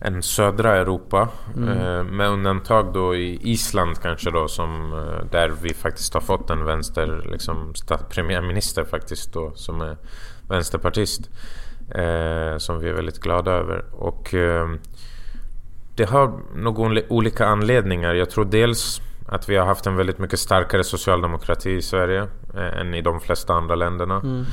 än 0.02 0.24
södra 0.24 0.76
Europa. 0.76 1.30
Mm. 1.56 1.70
Äh, 1.70 2.04
med 2.04 2.30
undantag 2.30 2.93
då 2.93 3.16
i 3.16 3.39
Island 3.52 4.02
kanske 4.02 4.32
då 4.32 4.48
som 4.48 4.93
äh, 4.93 5.26
där 5.32 5.52
vi 5.62 5.74
faktiskt 5.74 6.14
har 6.14 6.22
fått 6.22 6.50
en 6.50 6.66
vänster 6.66 7.28
liksom, 7.32 7.74
premiärminister 8.10 8.84
faktiskt 8.84 9.34
då 9.34 9.52
som 9.56 9.82
är 9.82 9.98
vänsterpartist. 10.50 11.30
som 12.58 12.80
vi 12.80 12.89
är 12.89 12.93
väldigt 12.93 13.20
glada 13.20 13.52
över. 13.52 13.86
Och 13.93 14.34
det 15.96 16.06
har 16.06 16.39
några 16.56 17.02
olika 17.10 17.46
anledningar. 17.46 18.14
Jag 18.14 18.30
tror 18.30 18.46
dels 18.46 19.02
att 19.28 19.50
vi 19.50 19.56
har 19.56 19.66
haft 19.66 19.88
en 19.88 19.96
väldigt 19.96 20.20
mycket 20.20 20.39
starkare 20.39 20.84
socialdemokrati 20.84 21.72
i 21.72 21.82
Sverige 21.82 22.28
eh, 22.56 22.80
än 22.80 22.93
i 22.93 23.02
de 23.02 23.20
flesta 23.20 23.54
andra 23.54 23.76
länderna. 23.76 24.16
Mm. 24.16 24.46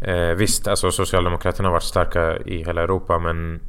Eh, 0.00 0.36
visst, 0.36 0.68
alltså 0.68 0.90
Socialdemokraterna 0.90 1.68
har 1.68 1.72
varit 1.72 1.82
starka 1.82 2.36
i 2.36 2.64
hela 2.64 2.82
Europa 2.82 3.18
men 3.18 3.60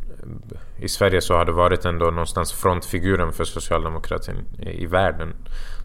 i 0.78 0.88
Sverige 0.88 1.22
så 1.22 1.34
har 1.38 1.46
det 1.46 1.52
varit 1.52 1.86
ändå 1.86 2.06
någonstans 2.06 2.54
frontfiguren 2.54 3.34
för 3.34 3.44
socialdemokratin 3.44 4.36
i, 4.60 4.86
världen. 4.86 5.34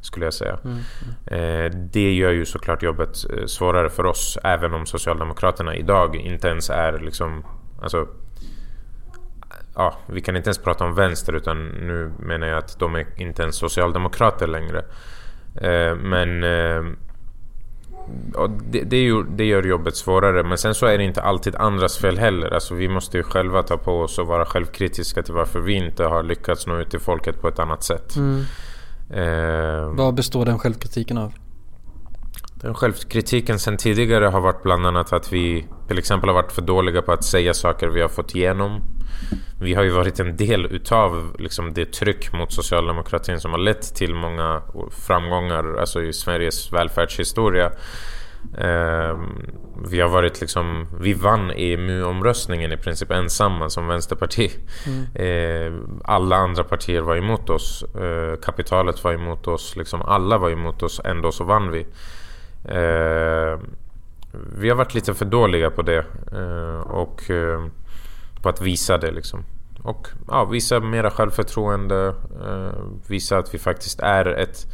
Skulle 0.01 0.27
jag 0.27 0.35
säga. 0.35 0.59
Mm. 0.65 0.79
Eh, 1.27 1.71
det 1.93 2.13
gör 2.13 2.31
ju 2.31 2.47
såklart 2.47 2.83
jobbet 2.83 3.17
eh, 3.31 3.47
svårare 3.47 3.91
för 3.91 4.07
oss. 4.07 4.39
Även 4.45 4.75
om 4.75 4.87
Socialdemokraterna 4.87 5.77
idag 5.77 6.17
inte 6.17 6.49
ens 6.49 6.71
är 6.71 6.99
liksom... 6.99 7.45
Alltså, 7.83 8.09
ja, 9.75 9.99
vi 10.07 10.21
kan 10.21 10.37
inte 10.37 10.49
ens 10.49 10.59
prata 10.59 10.85
om 10.85 10.95
vänster 10.95 11.33
utan 11.33 11.69
nu 11.69 12.13
menar 12.19 12.47
jag 12.47 12.59
att 12.59 12.79
de 12.79 12.95
är 12.95 13.07
inte 13.17 13.43
ens 13.43 13.57
socialdemokrater 13.57 14.47
längre. 14.47 14.85
Eh, 15.61 15.97
men 15.97 16.45
det, 18.71 18.83
det, 18.83 18.97
ju, 18.97 19.23
det, 19.23 19.45
gör 19.45 19.63
jobbet 19.63 19.97
svårare. 19.97 20.43
Men 20.43 20.59
sen 20.59 20.75
så 20.75 20.87
är 20.87 20.99
det 20.99 21.05
inte 21.05 21.23
alltid 21.23 21.57
andras 21.57 21.99
fel 21.99 22.19
heller. 22.19 22.55
Alltså 22.55 22.75
vi 22.75 22.89
måste 22.89 23.17
ju 23.17 23.23
själva 23.23 23.63
ta 23.63 23.77
på 23.77 24.01
oss 24.01 24.19
och 24.19 24.27
vara 24.27 24.45
självkritiska 24.45 25.23
till 25.23 25.35
varför 25.35 25.61
vi 25.61 25.73
inte 25.73 26.05
har 26.05 26.23
lyckats 26.23 26.67
nå 26.67 26.79
ut 26.79 26.91
till 26.91 27.01
folket 27.01 27.41
på 27.41 27.49
ett 27.49 27.59
annat 27.59 27.83
sätt. 27.83 28.17
Mm. 28.17 28.45
Eh, 29.11 29.95
Vad 29.95 30.15
består 30.15 30.45
den 30.45 30.59
självkritiken 30.59 31.19
av? 31.19 31.33
Den 32.63 32.75
självkritiken 32.75 33.59
sen 33.59 33.77
tidigare 33.77 34.25
har 34.25 34.41
varit 34.41 34.63
bland 34.63 34.87
annat 34.87 35.13
att 35.13 35.33
vi 35.33 35.67
till 35.89 35.99
exempel 35.99 36.29
har 36.29 36.35
varit 36.35 36.53
för 36.53 36.63
dåliga 36.63 37.03
på 37.03 37.13
att 37.13 37.25
säga 37.25 37.55
saker 37.55 37.89
vi 37.89 38.01
har 38.01 38.09
fått 38.09 38.35
igenom. 38.35 38.81
Vi 39.61 39.75
har 39.75 39.83
ju 39.83 39.91
varit 39.91 40.21
en 40.21 40.37
del 40.37 40.67
utav 40.67 41.37
liksom, 41.39 41.75
det 41.75 41.93
tryck 41.93 42.33
mot 42.33 42.53
socialdemokratin 42.53 43.41
som 43.41 43.51
har 43.51 43.59
lett 43.59 43.95
till 43.95 44.15
många 44.15 44.63
framgångar 45.07 45.77
alltså 45.81 46.03
i 46.03 46.13
Sveriges 46.13 46.73
välfärdshistoria. 46.73 47.73
Eh, 48.59 49.19
vi 49.91 50.01
har 50.01 50.09
varit 50.09 50.41
liksom, 50.41 50.87
vi 51.01 51.13
vann 51.13 51.51
EMU-omröstningen 51.51 52.73
i 52.73 52.77
princip 52.77 53.11
ensamma 53.11 53.71
som 53.71 53.87
vänsterparti. 53.87 54.51
Mm. 54.87 55.07
Eh, 55.15 55.81
alla 56.05 56.37
andra 56.37 56.65
partier 56.65 57.01
var 57.01 57.17
emot 57.17 57.51
oss. 57.51 57.85
Eh, 57.95 58.41
kapitalet 58.41 59.05
var 59.05 59.13
emot 59.13 59.47
oss. 59.47 59.77
Liksom 59.77 60.03
alla 60.03 60.39
var 60.39 60.51
emot 60.51 60.83
oss. 60.83 61.01
Ändå 61.05 61.33
så 61.33 61.45
vann 61.45 61.71
vi. 61.71 61.87
Eh, 62.65 63.59
vi 64.33 64.69
har 64.69 64.77
varit 64.77 64.95
lite 64.95 65.15
för 65.15 65.25
dåliga 65.25 65.71
på 65.71 65.83
det. 65.83 66.05
Eh, 66.33 66.81
och 66.81 67.31
eh, 67.31 67.67
på 68.43 68.49
att 68.49 68.61
visa 68.61 68.99
det 68.99 69.11
liksom. 69.11 69.45
Och 69.83 70.09
ja, 70.29 70.45
visa 70.45 70.81
mera 70.81 71.11
självförtroende. 71.11 72.15
Eh, 72.47 72.81
visa 73.09 73.39
att 73.39 73.55
vi 73.55 73.59
faktiskt 73.59 74.01
är 74.01 74.27
ett 74.27 74.67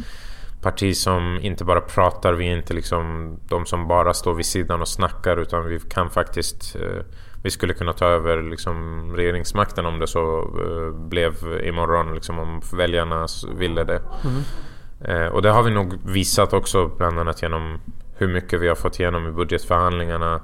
parti 0.62 0.96
som 0.96 1.38
inte 1.42 1.64
bara 1.64 1.80
pratar. 1.80 2.32
Vi 2.32 2.48
är 2.48 2.56
inte 2.56 2.74
liksom 2.74 3.36
de 3.48 3.66
som 3.66 3.88
bara 3.88 4.14
står 4.14 4.34
vid 4.34 4.46
sidan 4.46 4.80
och 4.80 4.88
snackar. 4.88 5.36
Utan 5.36 5.66
vi 5.66 5.80
kan 5.80 6.10
faktiskt... 6.10 6.76
Eh, 6.76 7.04
vi 7.42 7.50
skulle 7.50 7.74
kunna 7.74 7.92
ta 7.92 8.06
över 8.06 8.42
liksom 8.42 9.12
regeringsmakten 9.16 9.86
om 9.86 9.98
det 9.98 10.06
så 10.06 10.38
eh, 10.40 11.08
blev 11.08 11.34
imorgon. 11.64 12.14
Liksom, 12.14 12.38
om 12.38 12.60
väljarna 12.72 13.26
ville 13.56 13.84
det. 13.84 14.02
Mm. 14.24 14.42
Eh, 15.04 15.26
och 15.26 15.42
det 15.42 15.50
har 15.50 15.62
vi 15.62 15.70
nog 15.70 15.94
visat 16.04 16.52
också 16.52 16.88
bland 16.88 17.18
annat 17.18 17.42
genom 17.42 17.80
hur 18.16 18.28
mycket 18.28 18.60
vi 18.60 18.68
har 18.68 18.74
fått 18.74 19.00
igenom 19.00 19.28
i 19.28 19.32
budgetförhandlingarna. 19.32 20.40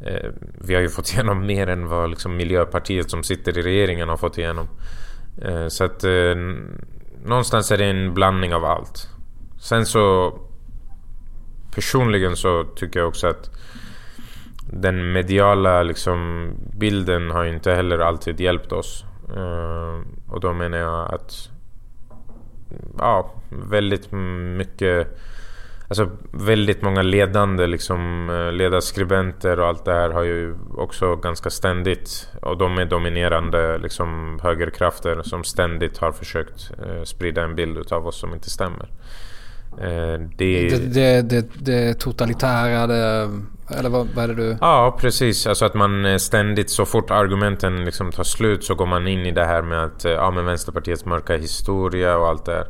Eh, 0.00 0.30
vi 0.60 0.74
har 0.74 0.82
ju 0.82 0.88
fått 0.88 1.08
igenom 1.12 1.46
mer 1.46 1.66
än 1.66 1.88
vad 1.88 2.10
liksom 2.10 2.36
Miljöpartiet 2.36 3.10
som 3.10 3.22
sitter 3.22 3.58
i 3.58 3.62
regeringen 3.62 4.08
har 4.08 4.16
fått 4.16 4.38
igenom. 4.38 4.68
Eh, 5.42 5.68
så 5.68 5.84
att 5.84 6.04
eh, 6.04 6.34
någonstans 7.24 7.70
är 7.70 7.78
det 7.78 7.84
en 7.84 8.14
blandning 8.14 8.54
av 8.54 8.64
allt. 8.64 9.08
Sen 9.60 9.86
så 9.86 10.34
personligen 11.74 12.36
så 12.36 12.64
tycker 12.64 13.00
jag 13.00 13.08
också 13.08 13.26
att 13.26 13.50
den 14.72 15.12
mediala 15.12 15.82
liksom, 15.82 16.50
bilden 16.78 17.30
har 17.30 17.44
inte 17.44 17.72
heller 17.72 17.98
alltid 17.98 18.40
hjälpt 18.40 18.72
oss. 18.72 19.04
Eh, 19.36 20.00
och 20.28 20.40
då 20.40 20.52
menar 20.52 20.78
jag 20.78 21.14
att 21.14 21.50
ja, 22.98 23.30
väldigt 23.48 24.12
mycket 24.56 25.18
Alltså 25.90 26.10
väldigt 26.32 26.82
många 26.82 27.02
ledande 27.02 27.66
liksom, 27.66 28.30
eh, 28.30 28.52
ledarskribenter 28.52 29.60
och 29.60 29.66
allt 29.66 29.84
det 29.84 29.92
här 29.92 30.10
har 30.10 30.22
ju 30.22 30.54
också 30.76 31.16
ganska 31.16 31.50
ständigt 31.50 32.28
och 32.42 32.58
de 32.58 32.78
är 32.78 32.84
dominerande 32.84 33.78
liksom, 33.78 34.40
högerkrafter 34.42 35.22
som 35.22 35.44
ständigt 35.44 35.98
har 35.98 36.12
försökt 36.12 36.70
eh, 36.86 37.02
sprida 37.02 37.44
en 37.44 37.54
bild 37.54 37.92
av 37.92 38.06
oss 38.06 38.20
som 38.20 38.34
inte 38.34 38.50
stämmer. 38.50 38.88
Eh, 39.78 40.20
det, 40.36 40.68
det, 40.68 41.22
det, 41.22 41.46
det, 41.58 41.94
totalitära, 41.94 42.86
det, 42.86 43.30
eller 43.78 43.90
vad, 43.90 44.08
vad, 44.14 44.24
är 44.24 44.28
det 44.28 44.34
du... 44.34 44.56
Ja, 44.60 44.96
precis. 45.00 45.46
Alltså 45.46 45.64
att 45.64 45.74
man 45.74 46.04
eh, 46.04 46.16
ständigt, 46.16 46.70
så 46.70 46.84
fort 46.84 47.10
argumenten 47.10 47.84
liksom 47.84 48.12
tar 48.12 48.24
slut 48.24 48.64
så 48.64 48.74
går 48.74 48.86
man 48.86 49.08
in 49.08 49.26
i 49.26 49.30
det 49.30 49.44
här 49.44 49.62
med 49.62 49.84
att 49.84 50.04
eh, 50.04 50.12
ja, 50.12 50.30
men 50.30 50.44
Vänsterpartiets 50.44 51.04
mörka 51.04 51.36
historia 51.36 52.16
och 52.16 52.28
allt 52.28 52.44
det 52.44 52.52
här. 52.52 52.66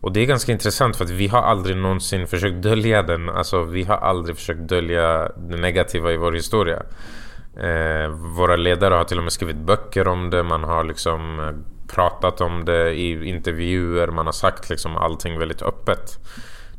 Och 0.00 0.12
det 0.12 0.20
är 0.20 0.26
ganska 0.26 0.52
intressant 0.52 0.96
för 0.96 1.04
att 1.04 1.10
vi 1.10 1.28
har 1.28 1.42
aldrig 1.42 1.76
någonsin 1.76 2.26
försökt 2.26 2.62
dölja 2.62 3.02
den. 3.02 3.28
Alltså 3.28 3.62
vi 3.62 3.82
har 3.82 3.96
aldrig 3.96 4.36
försökt 4.36 4.68
dölja 4.68 5.32
det 5.48 5.56
negativa 5.56 6.12
i 6.12 6.16
vår 6.16 6.32
historia. 6.32 6.82
Eh, 7.56 8.08
våra 8.10 8.56
ledare 8.56 8.94
har 8.94 9.04
till 9.04 9.18
och 9.18 9.24
med 9.24 9.32
skrivit 9.32 9.56
böcker 9.56 10.08
om 10.08 10.30
det. 10.30 10.42
Man 10.42 10.64
har 10.64 10.84
liksom 10.84 11.40
pratat 11.94 12.40
om 12.40 12.64
det 12.64 12.94
i 12.94 13.28
intervjuer. 13.28 14.08
Man 14.08 14.26
har 14.26 14.32
sagt 14.32 14.70
liksom 14.70 14.96
allting 14.96 15.38
väldigt 15.38 15.62
öppet. 15.62 16.18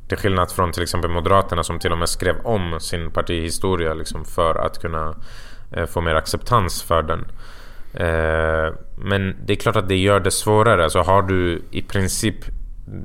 Till 0.08 0.18
skillnad 0.18 0.52
från 0.52 0.72
till 0.72 0.84
exempel 0.84 1.12
Moderaterna 1.12 1.64
som 1.64 1.80
till 1.80 1.92
och 1.92 1.98
med 1.98 2.10
skrev 2.10 2.36
om 2.44 2.80
sin 2.80 3.12
partihistoria 3.12 3.94
liksom 3.94 4.26
för 4.26 4.56
att 4.56 4.82
kunna 4.82 5.16
eh, 5.72 5.86
få 5.86 6.02
mer 6.02 6.16
acceptans 6.16 6.84
för 6.84 7.04
den. 7.04 7.26
Eh, 7.94 8.74
men 8.98 9.36
det 9.46 9.54
är 9.54 9.56
klart 9.56 9.76
att 9.76 9.88
det 9.88 9.98
gör 9.98 10.20
det 10.20 10.32
svårare. 10.32 10.84
Alltså 10.84 11.00
har 11.00 11.22
du 11.22 11.62
i 11.72 11.82
princip 11.82 12.36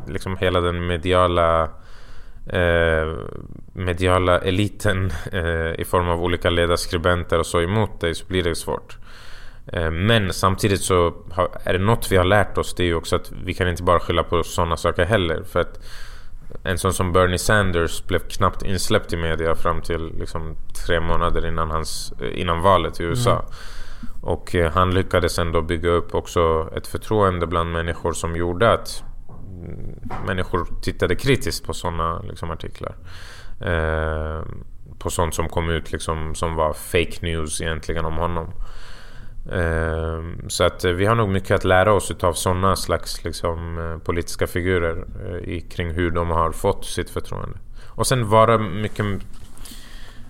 liksom 0.08 0.36
hela 0.36 0.60
den 0.60 0.86
mediala 0.86 1.62
eh, 2.46 3.14
mediala 3.72 4.38
eliten 4.38 5.10
eh, 5.32 5.80
i 5.80 5.84
form 5.84 6.08
av 6.08 6.22
olika 6.22 6.50
ledarskribenter 6.50 7.38
och 7.38 7.46
så 7.46 7.60
emot 7.60 8.00
dig 8.00 8.14
så 8.14 8.26
blir 8.26 8.42
det 8.42 8.54
svårt. 8.54 8.98
Eh, 9.72 9.90
men 9.90 10.32
samtidigt 10.32 10.82
så 10.82 11.14
är 11.64 11.72
det 11.72 11.78
något 11.78 12.12
vi 12.12 12.16
har 12.16 12.24
lärt 12.24 12.58
oss 12.58 12.74
det 12.74 12.82
är 12.82 12.86
ju 12.86 12.94
också 12.94 13.16
att 13.16 13.32
vi 13.44 13.54
kan 13.54 13.68
inte 13.68 13.82
bara 13.82 14.00
skylla 14.00 14.22
på 14.22 14.42
sådana 14.42 14.76
saker 14.76 15.04
heller. 15.04 15.42
För 15.42 15.60
att 15.60 15.80
en 16.62 16.78
sån 16.78 16.92
som 16.92 17.12
Bernie 17.12 17.38
Sanders 17.38 18.02
blev 18.02 18.18
knappt 18.18 18.62
insläppt 18.62 19.12
i 19.12 19.16
media 19.16 19.54
fram 19.54 19.80
till 19.80 20.12
liksom 20.18 20.56
tre 20.86 21.00
månader 21.00 21.46
innan, 21.46 21.70
hans, 21.70 22.12
eh, 22.20 22.40
innan 22.40 22.62
valet 22.62 23.00
i 23.00 23.02
USA. 23.02 23.32
Mm. 23.32 23.44
Och 24.22 24.54
eh, 24.54 24.72
han 24.72 24.94
lyckades 24.94 25.38
ändå 25.38 25.62
bygga 25.62 25.90
upp 25.90 26.14
också 26.14 26.70
ett 26.76 26.86
förtroende 26.86 27.46
bland 27.46 27.72
människor 27.72 28.12
som 28.12 28.36
gjorde 28.36 28.72
att 28.72 29.04
mm, 29.64 30.00
människor 30.26 30.66
tittade 30.82 31.14
kritiskt 31.14 31.66
på 31.66 31.74
sådana 31.74 32.18
liksom, 32.18 32.50
artiklar. 32.50 32.94
Eh, 33.60 34.42
på 34.98 35.10
sånt 35.10 35.34
som 35.34 35.48
kom 35.48 35.70
ut 35.70 35.92
liksom, 35.92 36.34
som 36.34 36.54
var 36.54 36.72
fake 36.72 37.18
news 37.20 37.60
egentligen 37.60 38.04
om 38.04 38.16
honom. 38.16 38.52
Ehm, 39.52 40.48
så 40.48 40.64
att 40.64 40.84
eh, 40.84 40.92
vi 40.92 41.06
har 41.06 41.14
nog 41.14 41.28
mycket 41.28 41.50
att 41.50 41.64
lära 41.64 41.92
oss 41.92 42.12
av 42.20 42.32
sådana 42.32 42.76
slags 42.76 43.24
liksom, 43.24 43.78
eh, 43.78 43.98
politiska 43.98 44.46
figurer 44.46 45.04
eh, 45.46 45.60
kring 45.68 45.90
hur 45.90 46.10
de 46.10 46.30
har 46.30 46.52
fått 46.52 46.84
sitt 46.84 47.10
förtroende. 47.10 47.58
Och 47.86 48.06
sen 48.06 48.28
vara 48.28 48.58
mycket 48.58 49.06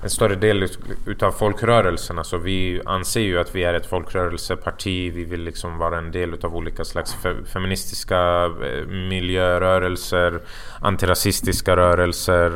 en 0.03 0.11
större 0.11 0.35
del 0.35 0.69
utav 1.07 1.33
folkrörelserna. 1.33 2.21
Alltså 2.21 2.39
vi 2.39 2.83
anser 2.85 3.21
ju 3.21 3.39
att 3.39 3.55
vi 3.55 3.65
är 3.65 3.75
ett 3.75 3.87
folkrörelseparti. 3.87 5.13
Vi 5.15 5.25
vill 5.25 5.43
liksom 5.43 5.79
vara 5.79 5.99
en 5.99 6.13
del 6.13 6.35
utav 6.35 6.57
olika 6.57 6.85
slags 6.85 7.17
feministiska 7.53 8.51
miljörörelser, 8.89 10.41
antirasistiska 10.81 11.77
rörelser, 11.77 12.51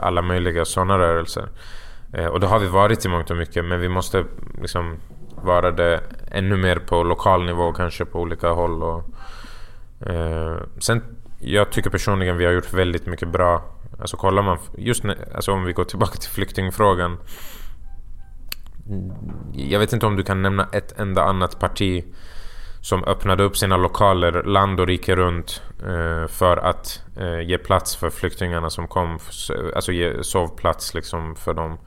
alla 0.00 0.22
möjliga 0.22 0.64
sådana 0.64 0.98
rörelser. 0.98 1.48
Och 2.30 2.40
det 2.40 2.46
har 2.46 2.58
vi 2.58 2.66
varit 2.66 3.04
i 3.04 3.08
mångt 3.08 3.30
och 3.30 3.36
mycket 3.36 3.64
men 3.64 3.80
vi 3.80 3.88
måste 3.88 4.24
liksom 4.60 4.96
vara 5.42 5.70
det 5.70 6.00
ännu 6.30 6.56
mer 6.56 6.76
på 6.76 7.02
lokal 7.02 7.44
nivå 7.44 7.72
kanske 7.72 8.04
på 8.04 8.20
olika 8.20 8.48
håll. 8.48 8.82
Och, 8.82 9.04
eh, 10.10 10.56
sen, 10.78 11.02
jag 11.40 11.70
tycker 11.72 11.90
personligen 11.90 12.36
vi 12.36 12.44
har 12.44 12.52
gjort 12.52 12.72
väldigt 12.72 13.06
mycket 13.06 13.28
bra. 13.28 13.62
Alltså 14.00 14.16
kollar 14.16 14.42
man, 14.42 14.58
just 14.78 15.04
när, 15.04 15.16
alltså 15.34 15.52
om 15.52 15.64
vi 15.64 15.72
går 15.72 15.84
tillbaka 15.84 16.16
till 16.16 16.30
flyktingfrågan. 16.30 17.18
Jag 19.52 19.78
vet 19.78 19.92
inte 19.92 20.06
om 20.06 20.16
du 20.16 20.22
kan 20.22 20.42
nämna 20.42 20.68
ett 20.72 20.98
enda 20.98 21.22
annat 21.22 21.58
parti 21.58 22.04
som 22.80 23.04
öppnade 23.04 23.42
upp 23.42 23.56
sina 23.56 23.76
lokaler 23.76 24.42
land 24.42 24.80
och 24.80 24.86
rike 24.86 25.16
runt 25.16 25.62
eh, 25.80 26.26
för 26.28 26.56
att 26.56 27.02
eh, 27.16 27.40
ge 27.40 27.58
plats 27.58 27.96
för 27.96 28.10
flyktingarna 28.10 28.70
som 28.70 28.88
kom. 28.88 29.18
Alltså 29.74 29.92
ge 29.92 30.22
sovplats 30.22 30.94
liksom 30.94 31.36
för 31.36 31.54
dem 31.54 31.78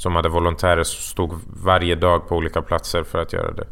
som 0.00 0.16
hade 0.16 0.28
volontärer 0.28 0.82
som 0.82 1.02
stod 1.02 1.32
varje 1.46 1.94
dag 1.94 2.28
på 2.28 2.36
olika 2.36 2.62
platser 2.62 3.02
för 3.02 3.18
att 3.18 3.32
göra 3.32 3.52
det. 3.52 3.66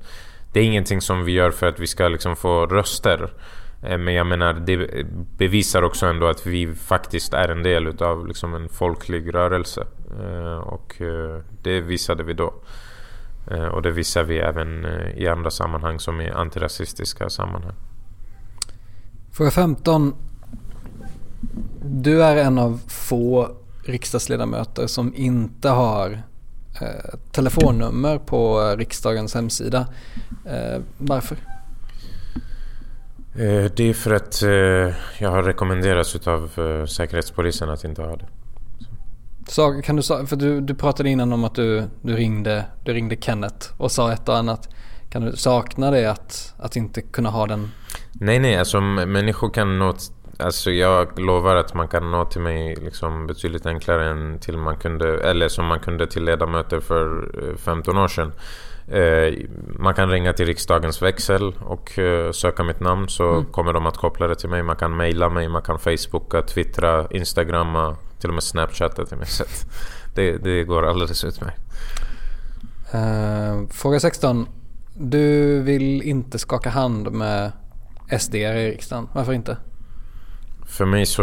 Det 0.52 0.60
är 0.60 0.64
ingenting 0.64 1.00
som 1.00 1.24
vi 1.24 1.32
gör 1.32 1.50
för 1.50 1.66
att 1.66 1.80
vi 1.80 1.86
ska 1.86 2.08
liksom 2.08 2.36
få 2.36 2.66
röster. 2.66 3.32
Eh, 3.82 3.98
men 3.98 4.14
jag 4.14 4.26
menar, 4.26 4.52
det 4.52 5.06
bevisar 5.38 5.82
också 5.82 6.06
ändå 6.06 6.26
att 6.26 6.46
vi 6.46 6.74
faktiskt 6.74 7.34
är 7.34 7.48
en 7.48 7.62
del 7.62 7.86
utav 7.86 8.26
liksom 8.26 8.54
en 8.54 8.68
folklig 8.68 9.34
rörelse. 9.34 9.86
Eh, 10.20 10.58
och 10.58 11.00
eh, 11.00 11.40
det 11.62 11.80
visade 11.80 12.22
vi 12.22 12.32
då. 12.32 12.54
Och 13.72 13.82
det 13.82 13.90
visar 13.90 14.22
vi 14.24 14.38
även 14.38 14.86
i 15.16 15.28
andra 15.28 15.50
sammanhang 15.50 16.00
som 16.00 16.20
i 16.20 16.30
antirasistiska 16.30 17.30
sammanhang. 17.30 17.74
Fråga 19.32 19.50
15. 19.50 20.14
Du 21.82 22.22
är 22.22 22.36
en 22.36 22.58
av 22.58 22.80
få 22.88 23.56
riksdagsledamöter 23.88 24.86
som 24.86 25.14
inte 25.16 25.68
har 25.68 26.22
eh, 26.80 27.18
telefonnummer 27.32 28.18
på 28.18 28.60
riksdagens 28.78 29.34
hemsida. 29.34 29.86
Eh, 30.44 30.82
varför? 30.98 31.36
Eh, 33.34 33.64
det 33.76 33.84
är 33.84 33.94
för 33.94 34.14
att 34.14 34.42
eh, 34.42 34.96
jag 35.18 35.30
har 35.30 35.42
rekommenderats 35.42 36.16
av 36.26 36.50
eh, 36.56 36.86
Säkerhetspolisen 36.86 37.70
att 37.70 37.84
inte 37.84 38.02
ha 38.02 38.16
det. 38.16 38.26
Så, 39.48 39.82
kan 39.82 39.96
du, 39.96 40.02
för 40.02 40.36
du, 40.36 40.60
du 40.60 40.74
pratade 40.74 41.10
innan 41.10 41.32
om 41.32 41.44
att 41.44 41.54
du, 41.54 41.84
du, 42.02 42.16
ringde, 42.16 42.64
du 42.84 42.92
ringde 42.92 43.16
Kenneth 43.20 43.66
och 43.76 43.92
sa 43.92 44.12
ett 44.12 44.28
och 44.28 44.36
annat. 44.36 44.68
Kan 45.10 45.22
du 45.22 45.36
sakna 45.36 45.90
det 45.90 46.10
att, 46.10 46.54
att 46.58 46.76
inte 46.76 47.02
kunna 47.02 47.30
ha 47.30 47.46
den? 47.46 47.70
Nej, 48.12 48.38
nej, 48.38 48.56
alltså 48.56 48.80
människor 48.80 49.50
kan 49.50 49.78
nå... 49.78 49.94
Alltså 50.40 50.70
jag 50.70 51.18
lovar 51.18 51.56
att 51.56 51.74
man 51.74 51.88
kan 51.88 52.10
nå 52.10 52.24
till 52.24 52.40
mig 52.40 52.76
liksom 52.76 53.26
betydligt 53.26 53.66
enklare 53.66 54.10
än 54.10 54.38
till 54.38 54.58
man 54.58 54.76
kunde, 54.76 55.20
eller 55.20 55.48
som 55.48 55.66
man 55.66 55.80
kunde 55.80 56.06
till 56.06 56.24
ledamöter 56.24 56.80
för 56.80 57.28
15 57.56 57.98
år 57.98 58.08
sedan. 58.08 58.32
Eh, 58.88 59.34
man 59.78 59.94
kan 59.94 60.10
ringa 60.10 60.32
till 60.32 60.46
riksdagens 60.46 61.02
växel 61.02 61.54
och 61.60 61.98
eh, 61.98 62.32
söka 62.32 62.64
mitt 62.64 62.80
namn 62.80 63.08
så 63.08 63.32
mm. 63.32 63.44
kommer 63.44 63.72
de 63.72 63.86
att 63.86 63.96
koppla 63.96 64.26
det 64.26 64.34
till 64.34 64.48
mig. 64.48 64.62
Man 64.62 64.76
kan 64.76 64.96
mejla 64.96 65.28
mig, 65.28 65.48
man 65.48 65.62
kan 65.62 65.78
facebooka, 65.78 66.42
twittra, 66.42 67.06
instagramma, 67.10 67.96
till 68.20 68.30
och 68.30 68.34
med 68.34 68.42
snapchatta 68.42 69.06
till 69.06 69.16
mig. 69.16 69.26
Så 69.26 69.44
det, 70.14 70.36
det 70.36 70.64
går 70.64 70.86
alldeles 70.86 71.24
utmärkt. 71.24 71.60
Uh, 72.94 73.68
fråga 73.70 74.00
16. 74.00 74.46
Du 74.94 75.60
vill 75.62 76.02
inte 76.02 76.38
skaka 76.38 76.70
hand 76.70 77.12
med 77.12 77.52
SD 78.20 78.34
i 78.34 78.70
riksdagen. 78.70 79.08
Varför 79.12 79.32
inte? 79.32 79.56
För 80.68 80.84
mig 80.84 81.06
så 81.06 81.22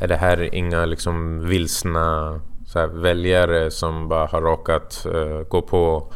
är 0.00 0.08
det 0.08 0.16
här 0.16 0.54
inga 0.54 0.86
liksom 0.86 1.46
vilsna 1.48 2.40
så 2.66 2.86
väljare 2.86 3.70
som 3.70 4.08
bara 4.08 4.26
har 4.26 4.42
råkat 4.42 5.06
uh, 5.14 5.40
gå 5.40 5.62
på 5.62 6.12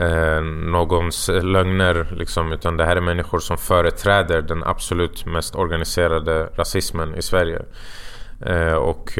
uh, 0.00 0.40
någons 0.70 1.28
lögner. 1.28 2.14
Liksom, 2.16 2.52
utan 2.52 2.76
det 2.76 2.84
här 2.84 2.96
är 2.96 3.00
människor 3.00 3.38
som 3.38 3.58
företräder 3.58 4.42
den 4.42 4.64
absolut 4.64 5.26
mest 5.26 5.54
organiserade 5.54 6.48
rasismen 6.56 7.14
i 7.14 7.22
Sverige. 7.22 7.62
Uh, 8.46 8.74
och 8.74 9.12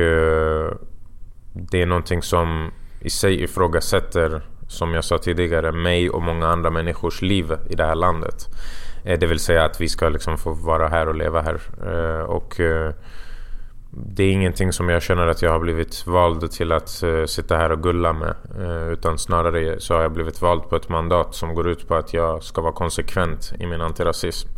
det 1.52 1.82
är 1.82 1.86
någonting 1.86 2.22
som 2.22 2.70
i 3.00 3.10
sig 3.10 3.42
ifrågasätter, 3.42 4.42
som 4.68 4.94
jag 4.94 5.04
sa 5.04 5.18
tidigare, 5.18 5.72
mig 5.72 6.10
och 6.10 6.22
många 6.22 6.48
andra 6.48 6.70
människors 6.70 7.22
liv 7.22 7.52
i 7.70 7.74
det 7.74 7.84
här 7.84 7.94
landet. 7.94 8.48
Eh, 9.04 9.18
det 9.18 9.26
vill 9.26 9.40
säga 9.40 9.64
att 9.64 9.80
vi 9.80 9.88
ska 9.88 10.08
liksom 10.08 10.38
få 10.38 10.52
vara 10.52 10.88
här 10.88 11.08
och 11.08 11.14
leva 11.14 11.42
här. 11.42 11.60
Eh, 11.86 12.24
och 12.24 12.60
eh, 12.60 12.92
det 13.94 14.24
är 14.24 14.32
ingenting 14.32 14.72
som 14.72 14.88
jag 14.88 15.02
känner 15.02 15.26
att 15.26 15.42
jag 15.42 15.50
har 15.50 15.58
blivit 15.58 16.06
vald 16.06 16.50
till 16.50 16.72
att 16.72 17.02
eh, 17.02 17.24
sitta 17.24 17.56
här 17.56 17.72
och 17.72 17.82
gulla 17.82 18.12
med. 18.12 18.34
Eh, 18.60 18.88
utan 18.88 19.18
snarare 19.18 19.80
så 19.80 19.94
har 19.94 20.02
jag 20.02 20.12
blivit 20.12 20.42
vald 20.42 20.68
på 20.68 20.76
ett 20.76 20.88
mandat 20.88 21.34
som 21.34 21.54
går 21.54 21.68
ut 21.68 21.88
på 21.88 21.94
att 21.94 22.14
jag 22.14 22.42
ska 22.42 22.60
vara 22.60 22.72
konsekvent 22.72 23.52
i 23.60 23.66
min 23.66 23.80
antirasism. 23.80 24.48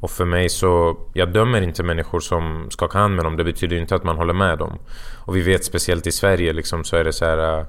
Och 0.00 0.10
för 0.10 0.24
mig 0.24 0.48
så, 0.48 0.98
jag 1.12 1.32
dömer 1.32 1.62
inte 1.62 1.82
människor 1.82 2.20
som 2.20 2.66
skakar 2.70 2.98
hand 2.98 3.14
med 3.14 3.24
dem. 3.24 3.36
Det 3.36 3.44
betyder 3.44 3.76
inte 3.76 3.94
att 3.94 4.04
man 4.04 4.16
håller 4.16 4.34
med 4.34 4.58
dem. 4.58 4.78
Och 5.24 5.36
vi 5.36 5.40
vet 5.40 5.64
speciellt 5.64 6.06
i 6.06 6.12
Sverige 6.12 6.52
liksom, 6.52 6.84
så 6.84 6.96
är 6.96 7.04
det 7.04 7.12
så 7.12 7.24
här, 7.24 7.66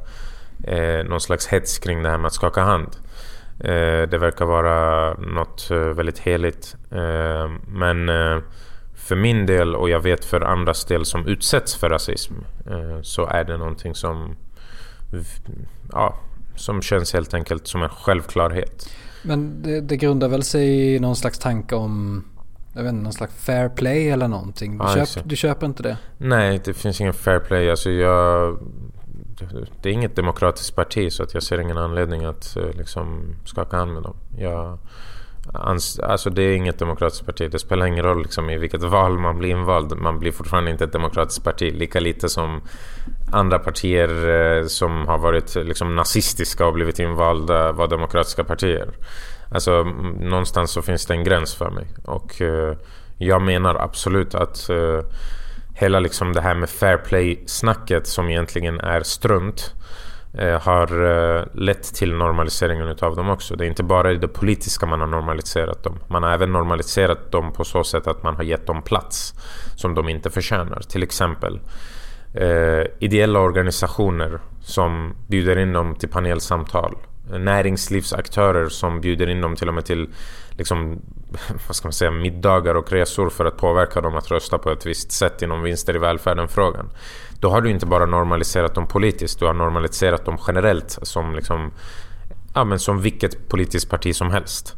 eh, 0.63 1.05
någon 1.05 1.21
slags 1.21 1.47
hets 1.47 1.79
kring 1.79 2.03
det 2.03 2.09
här 2.09 2.17
med 2.17 2.27
att 2.27 2.33
skaka 2.33 2.61
hand 2.61 2.89
det 4.09 4.17
verkar 4.17 4.45
vara 4.45 5.13
något 5.13 5.71
väldigt 5.71 6.19
heligt. 6.19 6.75
men 7.67 8.09
för 9.03 9.15
min 9.15 9.45
del 9.45 9.75
och 9.75 9.89
jag 9.89 9.99
vet 9.99 10.25
för 10.25 10.41
andras 10.41 10.85
del 10.85 11.05
som 11.05 11.27
utsätts 11.27 11.75
för 11.75 11.89
rasism 11.89 12.33
eh, 12.65 13.01
så 13.01 13.25
är 13.25 13.43
det 13.43 13.57
någonting 13.57 13.95
som, 13.95 14.35
ja, 15.91 16.19
som 16.55 16.81
känns 16.81 17.13
helt 17.13 17.33
enkelt 17.33 17.67
som 17.67 17.83
en 17.83 17.89
självklarhet. 17.89 18.89
Men 19.23 19.61
det, 19.61 19.81
det 19.81 19.97
grundar 19.97 20.27
väl 20.27 20.43
sig 20.43 20.95
i 20.95 20.99
någon 20.99 21.15
slags 21.15 21.39
tanke 21.39 21.75
om 21.75 22.23
jag 22.75 22.83
vet 22.83 22.89
inte, 22.89 23.03
någon 23.03 23.13
slags 23.13 23.33
fair 23.33 23.69
play 23.69 24.09
eller 24.09 24.27
någonting. 24.27 24.77
Du, 24.77 24.83
ja, 24.83 25.05
köp, 25.05 25.23
du 25.29 25.35
köper 25.35 25.65
inte 25.65 25.83
det? 25.83 25.97
Nej, 26.17 26.61
det 26.65 26.73
finns 26.73 27.01
ingen 27.01 27.13
fair 27.13 27.39
play. 27.39 27.69
Alltså 27.69 27.91
jag, 27.91 28.57
det 29.81 29.89
är 29.89 29.93
inget 29.93 30.15
demokratiskt 30.15 30.75
parti 30.75 31.11
så 31.11 31.23
att 31.23 31.33
jag 31.33 31.43
ser 31.43 31.59
ingen 31.59 31.77
anledning 31.77 32.25
att 32.25 32.57
eh, 32.57 32.73
liksom 32.77 33.35
skaka 33.45 33.77
hand 33.77 33.93
med 33.93 34.03
dem. 34.03 34.15
Jag, 34.37 34.77
Alltså 35.53 36.29
det 36.29 36.41
är 36.41 36.55
inget 36.55 36.79
demokratiskt 36.79 37.25
parti. 37.25 37.51
Det 37.51 37.59
spelar 37.59 37.85
ingen 37.85 38.05
roll 38.05 38.21
liksom 38.21 38.49
i 38.49 38.57
vilket 38.57 38.83
val 38.83 39.17
man 39.17 39.37
blir 39.37 39.49
invald. 39.49 39.97
Man 39.97 40.19
blir 40.19 40.31
fortfarande 40.31 40.71
inte 40.71 40.83
ett 40.83 40.91
demokratiskt 40.91 41.43
parti. 41.43 41.73
Lika 41.73 41.99
lite 41.99 42.29
som 42.29 42.61
andra 43.31 43.59
partier 43.59 44.29
eh, 44.29 44.65
som 44.65 45.07
har 45.07 45.17
varit 45.17 45.55
liksom 45.55 45.95
nazistiska 45.95 46.65
och 46.65 46.73
blivit 46.73 46.99
invalda 46.99 47.71
var 47.71 47.87
demokratiska 47.87 48.43
partier. 48.43 48.89
Alltså 49.51 49.83
någonstans 50.19 50.71
så 50.71 50.81
finns 50.81 51.05
det 51.05 51.13
en 51.13 51.23
gräns 51.23 51.55
för 51.55 51.69
mig. 51.69 51.87
Och 52.05 52.41
eh, 52.41 52.77
jag 53.17 53.41
menar 53.41 53.75
absolut 53.75 54.35
att 54.35 54.69
eh, 54.69 54.99
hela 55.73 55.99
liksom 55.99 56.33
det 56.33 56.41
här 56.41 56.55
med 56.55 56.69
fair 56.69 56.97
play-snacket 56.97 58.07
som 58.07 58.29
egentligen 58.29 58.79
är 58.79 59.03
strunt 59.03 59.73
eh, 60.33 60.61
har 60.61 61.05
eh, 61.05 61.45
lett 61.53 61.83
till 61.95 62.13
normaliseringen 62.13 62.87
utav 62.87 63.15
dem 63.15 63.29
också. 63.29 63.55
Det 63.55 63.65
är 63.65 63.67
inte 63.67 63.83
bara 63.83 64.11
i 64.11 64.15
det 64.15 64.27
politiska 64.27 64.85
man 64.85 64.99
har 64.99 65.07
normaliserat 65.07 65.83
dem. 65.83 65.99
Man 66.07 66.23
har 66.23 66.31
även 66.31 66.51
normaliserat 66.51 67.31
dem 67.31 67.53
på 67.53 67.63
så 67.63 67.83
sätt 67.83 68.07
att 68.07 68.23
man 68.23 68.35
har 68.35 68.43
gett 68.43 68.67
dem 68.67 68.81
plats 68.81 69.33
som 69.75 69.95
de 69.95 70.09
inte 70.09 70.29
förtjänar. 70.29 70.79
Till 70.79 71.03
exempel 71.03 71.59
eh, 72.33 72.83
ideella 72.99 73.39
organisationer 73.39 74.39
som 74.61 75.15
bjuder 75.27 75.59
in 75.59 75.73
dem 75.73 75.95
till 75.95 76.09
panelsamtal. 76.09 76.95
Näringslivsaktörer 77.39 78.69
som 78.69 79.01
bjuder 79.01 79.29
in 79.29 79.41
dem 79.41 79.55
till 79.55 79.67
och 79.67 79.73
med 79.73 79.85
till 79.85 80.09
liksom, 80.57 81.01
vad 81.67 81.75
ska 81.75 81.87
man 81.87 81.93
säga, 81.93 82.11
middagar 82.11 82.75
och 82.75 82.91
resor 82.91 83.29
för 83.29 83.45
att 83.45 83.57
påverka 83.57 84.01
dem 84.01 84.15
att 84.15 84.31
rösta 84.31 84.57
på 84.57 84.71
ett 84.71 84.85
visst 84.85 85.11
sätt 85.11 85.41
inom 85.41 85.61
vinster 85.61 85.95
i 85.95 85.99
välfärden-frågan. 85.99 86.89
Då 87.39 87.49
har 87.49 87.61
du 87.61 87.69
inte 87.69 87.85
bara 87.85 88.05
normaliserat 88.05 88.75
dem 88.75 88.87
politiskt, 88.87 89.39
du 89.39 89.45
har 89.45 89.53
normaliserat 89.53 90.25
dem 90.25 90.37
generellt 90.47 90.99
som, 91.01 91.35
liksom, 91.35 91.71
ja, 92.55 92.63
men 92.63 92.79
som 92.79 93.01
vilket 93.01 93.49
politiskt 93.49 93.89
parti 93.89 94.15
som 94.15 94.31
helst. 94.31 94.75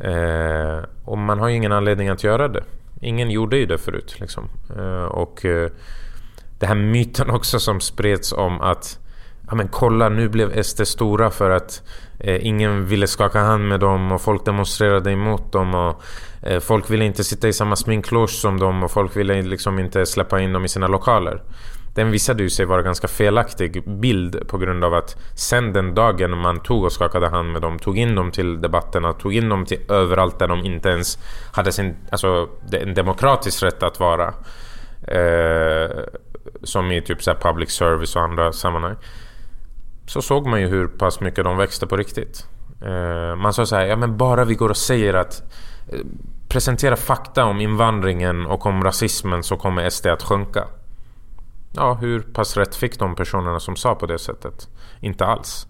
Eh, 0.00 0.84
och 1.04 1.18
man 1.18 1.38
har 1.38 1.48
ju 1.48 1.56
ingen 1.56 1.72
anledning 1.72 2.08
att 2.08 2.24
göra 2.24 2.48
det. 2.48 2.64
Ingen 3.00 3.30
gjorde 3.30 3.56
ju 3.56 3.66
det 3.66 3.78
förut. 3.78 4.16
Liksom. 4.20 4.48
Eh, 4.76 5.04
och 5.04 5.44
eh, 5.44 5.70
det 6.58 6.66
här 6.66 6.74
myten 6.74 7.30
också 7.30 7.60
som 7.60 7.80
spreds 7.80 8.32
om 8.32 8.60
att 8.60 8.98
ja, 9.48 9.54
men 9.54 9.68
kolla 9.68 10.08
nu 10.08 10.28
blev 10.28 10.62
SD 10.62 10.86
stora 10.86 11.30
för 11.30 11.50
att 11.50 11.82
eh, 12.18 12.46
ingen 12.46 12.86
ville 12.86 13.06
skaka 13.06 13.40
hand 13.40 13.68
med 13.68 13.80
dem 13.80 14.12
och 14.12 14.20
folk 14.20 14.44
demonstrerade 14.44 15.12
emot 15.12 15.52
dem 15.52 15.74
och 15.74 16.02
eh, 16.42 16.60
folk 16.60 16.90
ville 16.90 17.04
inte 17.04 17.24
sitta 17.24 17.48
i 17.48 17.52
samma 17.52 17.76
sminkloge 17.76 18.32
som 18.32 18.60
dem 18.60 18.82
och 18.82 18.90
folk 18.90 19.16
ville 19.16 19.42
liksom 19.42 19.78
inte 19.78 20.06
släppa 20.06 20.40
in 20.40 20.52
dem 20.52 20.64
i 20.64 20.68
sina 20.68 20.88
lokaler. 20.88 21.42
Den 21.94 22.10
visade 22.10 22.42
ju 22.42 22.50
sig 22.50 22.66
vara 22.66 22.82
ganska 22.82 23.08
felaktig 23.08 23.90
bild 24.00 24.48
på 24.48 24.58
grund 24.58 24.84
av 24.84 24.94
att 24.94 25.16
sen 25.34 25.72
den 25.72 25.94
dagen 25.94 26.38
man 26.38 26.60
tog 26.60 26.84
och 26.84 26.92
skakade 26.92 27.28
hand 27.28 27.52
med 27.52 27.62
dem, 27.62 27.78
tog 27.78 27.98
in 27.98 28.14
dem 28.14 28.30
till 28.30 28.60
debatterna, 28.60 29.12
tog 29.12 29.34
in 29.34 29.48
dem 29.48 29.66
till 29.66 29.78
överallt 29.88 30.38
där 30.38 30.48
de 30.48 30.64
inte 30.64 30.88
ens 30.88 31.18
hade 31.52 31.72
sin, 31.72 31.96
alltså, 32.10 32.48
en 32.72 32.94
demokratisk 32.94 33.62
rätt 33.62 33.82
att 33.82 34.00
vara. 34.00 34.34
Eh, 35.08 35.90
som 36.62 36.92
i 36.92 37.02
typ 37.02 37.22
så 37.22 37.34
public 37.34 37.70
service 37.70 38.16
och 38.16 38.22
andra 38.22 38.52
sammanhang 38.52 38.96
så 40.08 40.22
såg 40.22 40.46
man 40.46 40.60
ju 40.60 40.68
hur 40.68 40.86
pass 40.86 41.20
mycket 41.20 41.44
de 41.44 41.56
växte 41.56 41.86
på 41.86 41.96
riktigt. 41.96 42.46
Eh, 42.82 43.36
man 43.36 43.52
sa 43.52 43.66
så 43.66 43.76
här, 43.76 43.86
ja 43.86 43.96
men 43.96 44.16
bara 44.16 44.44
vi 44.44 44.54
går 44.54 44.68
och 44.68 44.76
säger 44.76 45.14
att 45.14 45.42
eh, 45.92 46.00
presentera 46.48 46.96
fakta 46.96 47.44
om 47.44 47.60
invandringen 47.60 48.46
och 48.46 48.66
om 48.66 48.84
rasismen 48.84 49.42
så 49.42 49.56
kommer 49.56 49.90
SD 49.90 50.06
att 50.06 50.22
sjunka. 50.22 50.64
Ja, 51.72 51.94
hur 51.94 52.20
pass 52.20 52.56
rätt 52.56 52.76
fick 52.76 52.98
de 52.98 53.14
personerna 53.14 53.60
som 53.60 53.76
sa 53.76 53.94
på 53.94 54.06
det 54.06 54.18
sättet? 54.18 54.68
Inte 55.00 55.26
alls. 55.26 55.66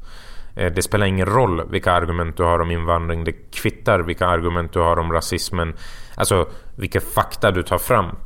Eh, 0.56 0.72
det 0.72 0.82
spelar 0.82 1.06
ingen 1.06 1.26
roll 1.26 1.70
vilka 1.70 1.92
argument 1.92 2.36
du 2.36 2.42
har 2.42 2.60
om 2.60 2.70
invandring. 2.70 3.24
Det 3.24 3.32
kvittar 3.32 4.00
vilka 4.00 4.26
argument 4.26 4.72
du 4.72 4.80
har 4.80 4.98
om 4.98 5.12
rasismen. 5.12 5.74
Alltså 6.14 6.48
vilka 6.76 7.00
fakta 7.00 7.50
du 7.50 7.62
tar 7.62 7.78
fram 7.78 8.16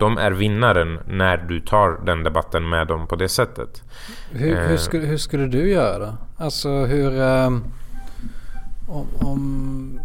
de 0.00 0.18
är 0.18 0.30
vinnaren 0.30 0.98
när 1.06 1.36
du 1.36 1.60
tar 1.60 2.04
den 2.06 2.24
debatten 2.24 2.68
med 2.68 2.86
dem 2.86 3.06
på 3.06 3.16
det 3.16 3.28
sättet. 3.28 3.82
Hur, 4.30 4.56
hur, 4.56 4.70
eh. 4.70 4.76
skulle, 4.76 5.06
hur 5.06 5.16
skulle 5.16 5.46
du 5.46 5.70
göra? 5.70 6.16
Alltså 6.36 6.68
hur... 6.68 7.20
Um, 7.20 7.64
om, 8.88 9.06
om, 9.18 10.00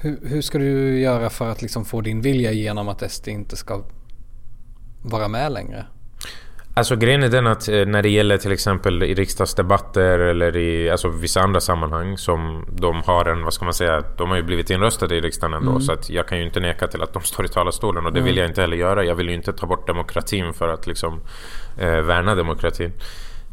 hur, 0.00 0.18
hur 0.22 0.42
ska 0.42 0.58
du 0.58 0.98
göra 0.98 1.30
för 1.30 1.50
att 1.50 1.62
liksom 1.62 1.84
få 1.84 2.00
din 2.00 2.20
vilja 2.20 2.52
igenom 2.52 2.88
att 2.88 3.10
SD 3.12 3.28
inte 3.28 3.56
ska 3.56 3.82
vara 5.02 5.28
med 5.28 5.52
längre? 5.52 5.86
Alltså 6.78 6.96
grejen 6.96 7.22
är 7.22 7.28
den 7.28 7.46
att 7.46 7.68
eh, 7.68 7.86
när 7.86 8.02
det 8.02 8.08
gäller 8.08 8.38
till 8.38 8.52
exempel 8.52 9.02
i 9.02 9.14
riksdagsdebatter 9.14 10.18
eller 10.18 10.56
i 10.56 10.90
alltså, 10.90 11.08
vissa 11.08 11.40
andra 11.40 11.60
sammanhang 11.60 12.18
som 12.18 12.66
de 12.68 13.02
har 13.02 13.24
en, 13.24 13.44
vad 13.44 13.54
ska 13.54 13.64
man 13.64 13.74
säga, 13.74 14.04
de 14.18 14.30
har 14.30 14.36
ju 14.36 14.42
blivit 14.42 14.70
inröstade 14.70 15.16
i 15.16 15.20
riksdagen 15.20 15.54
ändå 15.54 15.70
mm. 15.70 15.82
så 15.82 15.92
att 15.92 16.10
jag 16.10 16.28
kan 16.28 16.38
ju 16.38 16.44
inte 16.44 16.60
neka 16.60 16.86
till 16.86 17.02
att 17.02 17.12
de 17.12 17.22
står 17.32 17.44
i 17.44 17.48
talarstolen 17.48 18.06
och 18.06 18.12
det 18.12 18.18
mm. 18.18 18.24
vill 18.24 18.36
jag 18.36 18.46
inte 18.46 18.60
heller 18.60 18.76
göra. 18.76 19.04
Jag 19.04 19.14
vill 19.14 19.28
ju 19.28 19.34
inte 19.34 19.52
ta 19.52 19.66
bort 19.66 19.86
demokratin 19.86 20.52
för 20.52 20.68
att 20.68 20.86
liksom 20.86 21.20
eh, 21.78 22.00
värna 22.00 22.34
demokratin. 22.34 22.92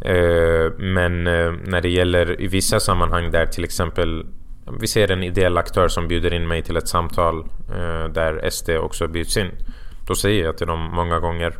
Eh, 0.01 0.71
men 0.77 1.27
eh, 1.27 1.51
när 1.63 1.81
det 1.81 1.89
gäller 1.89 2.41
i 2.41 2.47
vissa 2.47 2.79
sammanhang 2.79 3.31
där 3.31 3.45
till 3.45 3.63
exempel 3.63 4.25
vi 4.79 4.87
ser 4.87 5.11
en 5.11 5.23
ideell 5.23 5.57
aktör 5.57 5.87
som 5.87 6.07
bjuder 6.07 6.33
in 6.33 6.47
mig 6.47 6.61
till 6.63 6.77
ett 6.77 6.87
samtal 6.87 7.39
eh, 7.69 8.05
där 8.13 8.49
SD 8.49 8.69
också 8.69 9.07
bjuds 9.07 9.37
in. 9.37 9.51
Då 10.07 10.15
säger 10.15 10.45
jag 10.45 10.57
till 10.57 10.67
dem 10.67 10.89
många 10.93 11.19
gånger 11.19 11.53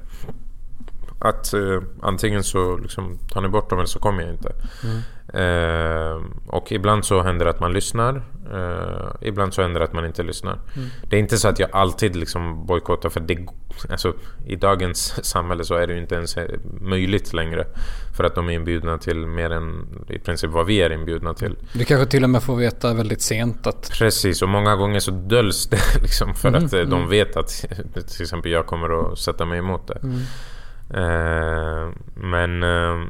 att 1.24 1.54
eh, 1.54 1.82
antingen 2.02 2.44
så 2.44 2.78
liksom, 2.78 3.18
tar 3.18 3.42
ni 3.42 3.48
bort 3.48 3.70
dem 3.70 3.80
eller 3.80 3.88
så 3.88 4.00
kommer 4.00 4.24
jag 4.24 4.32
inte. 4.32 4.52
Mm. 4.84 5.02
Eh, 5.34 6.22
och 6.48 6.72
ibland 6.72 7.06
så 7.06 7.22
händer 7.22 7.46
det 7.46 7.52
att 7.52 7.60
man 7.60 7.74
lyssnar. 7.74 8.16
Eh, 8.54 9.28
ibland 9.28 9.54
så 9.54 9.62
händer 9.62 9.80
det 9.80 9.86
att 9.86 9.94
man 9.94 10.06
inte 10.06 10.24
lyssnar. 10.24 10.60
Mm. 10.76 10.90
Det 11.10 11.16
är 11.16 11.20
inte 11.20 11.38
så 11.38 11.48
att 11.48 11.60
jag 11.60 11.70
alltid 11.72 12.16
liksom 12.16 12.66
bojkottar 12.66 13.10
för 13.10 13.20
det, 13.20 13.38
alltså, 13.90 14.14
i 14.46 14.56
dagens 14.56 15.26
samhälle 15.26 15.64
så 15.64 15.76
är 15.76 15.88
det 15.88 15.94
ju 15.94 16.00
inte 16.00 16.16
ens 16.16 16.38
möjligt 16.82 17.34
längre. 17.34 17.66
För 18.18 18.24
att 18.24 18.36
de 18.36 18.50
är 18.50 18.54
inbjudna 18.54 18.98
till 18.98 19.28
mer 19.28 19.50
än 19.50 19.88
i 20.10 20.20
princip 20.20 20.50
vad 20.50 20.66
vi 20.66 20.82
är 20.82 20.90
inbjudna 20.90 21.34
till. 21.34 21.56
Du 21.74 21.86
kanske 21.86 22.12
till 22.12 22.24
och 22.24 22.30
med 22.30 22.44
får 22.44 22.56
veta 22.56 22.94
väldigt 22.94 23.22
sent 23.22 23.68
att... 23.68 23.92
Precis, 23.92 24.42
och 24.42 24.50
många 24.50 24.76
gånger 24.76 25.00
så 25.00 25.12
döljs 25.12 25.68
det 25.68 25.82
liksom 26.02 26.36
för 26.36 26.48
mm. 26.48 26.66
att 26.66 26.74
eh, 26.74 26.80
de 26.80 26.94
mm. 26.94 27.10
vet 27.10 27.38
att 27.38 27.48
till 28.08 28.22
exempel 28.22 28.52
jag 28.52 28.66
kommer 28.66 29.12
att 29.12 29.20
sätta 29.20 29.46
mig 29.46 29.60
emot 29.60 29.88
det. 29.88 30.00
Eh, 30.94 31.90
men 32.16 32.64
eh, 32.64 33.08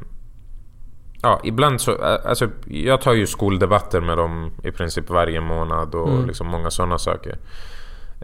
ja, 1.22 1.40
ibland 1.44 1.80
så... 1.80 1.92
Eh, 1.92 2.18
alltså, 2.24 2.48
jag 2.66 3.00
tar 3.00 3.12
ju 3.12 3.26
skoldebatter 3.26 4.00
med 4.00 4.18
dem 4.18 4.52
i 4.62 4.70
princip 4.70 5.10
varje 5.10 5.40
månad 5.40 5.94
och 5.94 6.08
mm. 6.08 6.26
liksom 6.26 6.46
många 6.46 6.70
sådana 6.70 6.98
saker. 6.98 7.38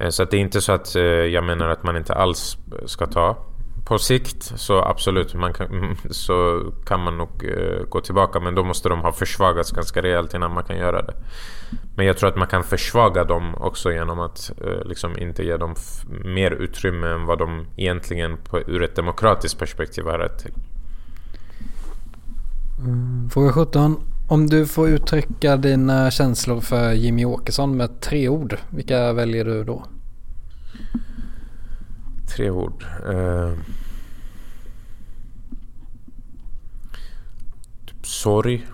Så 0.09 0.23
att 0.23 0.31
det 0.31 0.37
är 0.37 0.41
inte 0.41 0.61
så 0.61 0.73
att 0.73 0.95
jag 1.31 1.45
menar 1.45 1.69
att 1.69 1.83
man 1.83 1.97
inte 1.97 2.15
alls 2.15 2.57
ska 2.87 3.07
ta 3.07 3.37
på 3.91 3.99
sikt 3.99 4.53
så 4.57 4.83
absolut, 4.83 5.35
man 5.35 5.53
kan, 5.53 5.67
mm, 5.67 5.97
så 6.11 6.63
kan 6.87 7.01
man 7.01 7.19
nog 7.19 7.45
uh, 7.45 7.85
gå 7.89 8.01
tillbaka. 8.01 8.41
Men 8.41 8.55
då 8.55 8.65
måste 8.65 8.89
de 8.89 9.01
ha 9.01 9.13
försvagats 9.13 9.71
ganska 9.71 10.03
rejält 10.03 10.35
innan 10.35 10.55
man 10.55 10.65
kan 10.65 10.77
göra 10.77 11.03
det. 11.03 11.15
Men 11.97 12.07
jag 12.07 12.19
tror 12.19 12.29
att 12.31 12.37
man 12.37 12.49
kan 12.49 12.65
försvaga 12.65 13.25
dem 13.25 13.55
också 13.55 13.93
genom 13.93 14.21
att 14.21 14.53
uh, 14.65 14.85
liksom 14.85 15.19
inte 15.19 15.43
ge 15.43 15.57
dem 15.57 15.75
mer 16.25 16.51
utrymme 16.51 17.09
än 17.09 17.27
vad 17.27 17.39
de 17.39 17.67
egentligen 17.77 18.37
på, 18.37 18.61
ur 18.61 18.83
ett 18.83 18.97
demokratiskt 18.97 19.59
perspektiv 19.59 20.05
har 20.05 20.19
rätt 20.19 20.39
till. 20.39 20.55
Mm. 22.79 23.31
Fråga 23.31 23.53
17. 23.53 23.97
Om 24.29 24.47
du 24.47 24.67
får 24.67 24.89
uttrycka 24.89 25.57
dina 25.57 26.11
känslor 26.11 26.61
för 26.61 26.93
Jimmy 26.93 27.25
Åkesson 27.25 27.77
med 27.77 28.01
tre 28.01 28.29
ord, 28.29 28.57
vilka 28.71 29.13
väljer 29.13 29.45
du 29.45 29.65
då? 29.65 29.85
Tre 32.37 32.51
ord. 32.51 32.85
Eh, 33.07 33.53
typ 37.87 38.07
sorg. 38.07 38.67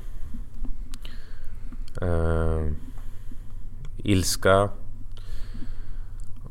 Eh, 2.03 2.73
ilska. 3.97 4.71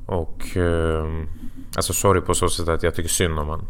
Och 0.06 0.58
Eh, 0.58 1.06
alltså 1.76 1.94
sorg 1.94 2.22
på 2.22 2.34
så 2.34 2.50
sätt 2.50 2.68
att 2.68 2.84
jag 2.84 2.96
tycker 2.96 3.10
synd 3.10 3.40
om 3.40 3.48
honom. 3.48 3.68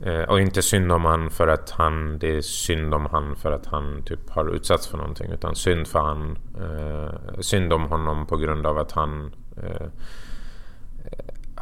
Eh, 0.00 0.22
och 0.22 0.40
inte 0.40 0.62
synd 0.62 0.92
om 0.92 1.04
han 1.04 1.30
för 1.30 1.48
att 1.48 1.70
han, 1.70 2.18
det 2.18 2.36
är 2.36 2.40
synd 2.40 2.94
om 2.94 3.06
han 3.06 3.36
för 3.36 3.52
att 3.52 3.66
han 3.66 4.02
typ 4.02 4.30
har 4.30 4.54
utsatts 4.54 4.86
för 4.86 4.96
någonting. 4.96 5.30
Utan 5.32 5.54
synd 5.54 5.86
för 5.86 5.98
han, 5.98 6.38
Eh, 6.60 7.40
synd 7.40 7.72
om 7.72 7.82
honom 7.82 8.26
på 8.26 8.36
grund 8.36 8.66
av 8.66 8.78
att 8.78 8.92
han 8.92 9.34
eh, 9.56 9.86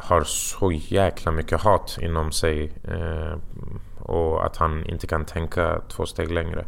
har 0.03 0.23
så 0.23 0.71
jäkla 0.71 1.31
mycket 1.31 1.61
hat 1.61 1.97
inom 2.01 2.31
sig 2.31 2.73
eh, 2.83 3.37
och 3.99 4.45
att 4.45 4.57
han 4.57 4.85
inte 4.85 5.07
kan 5.07 5.25
tänka 5.25 5.81
två 5.89 6.05
steg 6.05 6.31
längre. 6.31 6.65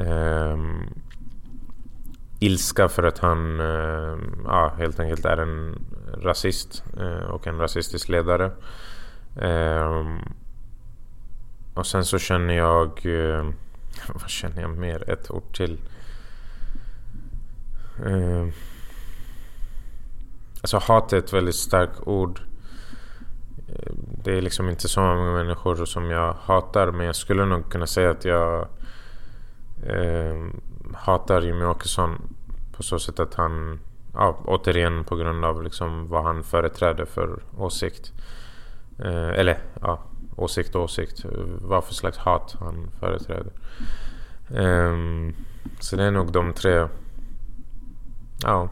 Eh, 0.00 0.56
ilska 2.40 2.88
för 2.88 3.02
att 3.02 3.18
han 3.18 3.60
eh, 3.60 4.18
ja, 4.44 4.72
helt 4.78 5.00
enkelt 5.00 5.24
är 5.24 5.36
en 5.36 5.84
rasist 6.22 6.84
eh, 6.98 7.30
och 7.30 7.46
en 7.46 7.58
rasistisk 7.58 8.08
ledare. 8.08 8.50
Eh, 9.40 10.06
och 11.74 11.86
sen 11.86 12.04
så 12.04 12.18
känner 12.18 12.54
jag... 12.54 13.06
Eh, 13.06 13.46
vad 14.14 14.30
känner 14.30 14.62
jag 14.62 14.78
mer? 14.78 15.10
Ett 15.10 15.30
ord 15.30 15.56
till. 15.56 15.78
Ehm, 18.06 18.52
Alltså 20.62 20.78
hat 20.78 21.12
är 21.12 21.18
ett 21.18 21.32
väldigt 21.32 21.54
starkt 21.54 22.00
ord. 22.00 22.40
Det 24.24 24.38
är 24.38 24.42
liksom 24.42 24.68
inte 24.68 24.88
så 24.88 25.00
många 25.00 25.32
människor 25.32 25.84
som 25.84 26.10
jag 26.10 26.32
hatar 26.32 26.90
men 26.90 27.06
jag 27.06 27.16
skulle 27.16 27.44
nog 27.44 27.70
kunna 27.70 27.86
säga 27.86 28.10
att 28.10 28.24
jag 28.24 28.68
eh, 29.86 30.46
hatar 30.94 31.42
Jimmy 31.42 31.64
Åkesson 31.64 32.34
på 32.72 32.82
så 32.82 32.98
sätt 32.98 33.20
att 33.20 33.34
han, 33.34 33.80
ja, 34.14 34.38
återigen 34.44 35.04
på 35.04 35.16
grund 35.16 35.44
av 35.44 35.62
liksom 35.62 36.08
vad 36.08 36.24
han 36.24 36.44
företräder 36.44 37.04
för 37.04 37.42
åsikt. 37.58 38.12
Eh, 38.98 39.28
eller 39.28 39.58
ja, 39.80 40.02
åsikt 40.36 40.74
och 40.74 40.82
åsikt. 40.82 41.24
Vad 41.60 41.84
för 41.84 41.94
slags 41.94 42.18
hat 42.18 42.56
han 42.60 42.90
företräder. 43.00 43.52
Eh, 44.54 44.96
så 45.80 45.96
det 45.96 46.04
är 46.04 46.10
nog 46.10 46.32
de 46.32 46.52
tre. 46.52 46.88
Ja, 48.42 48.68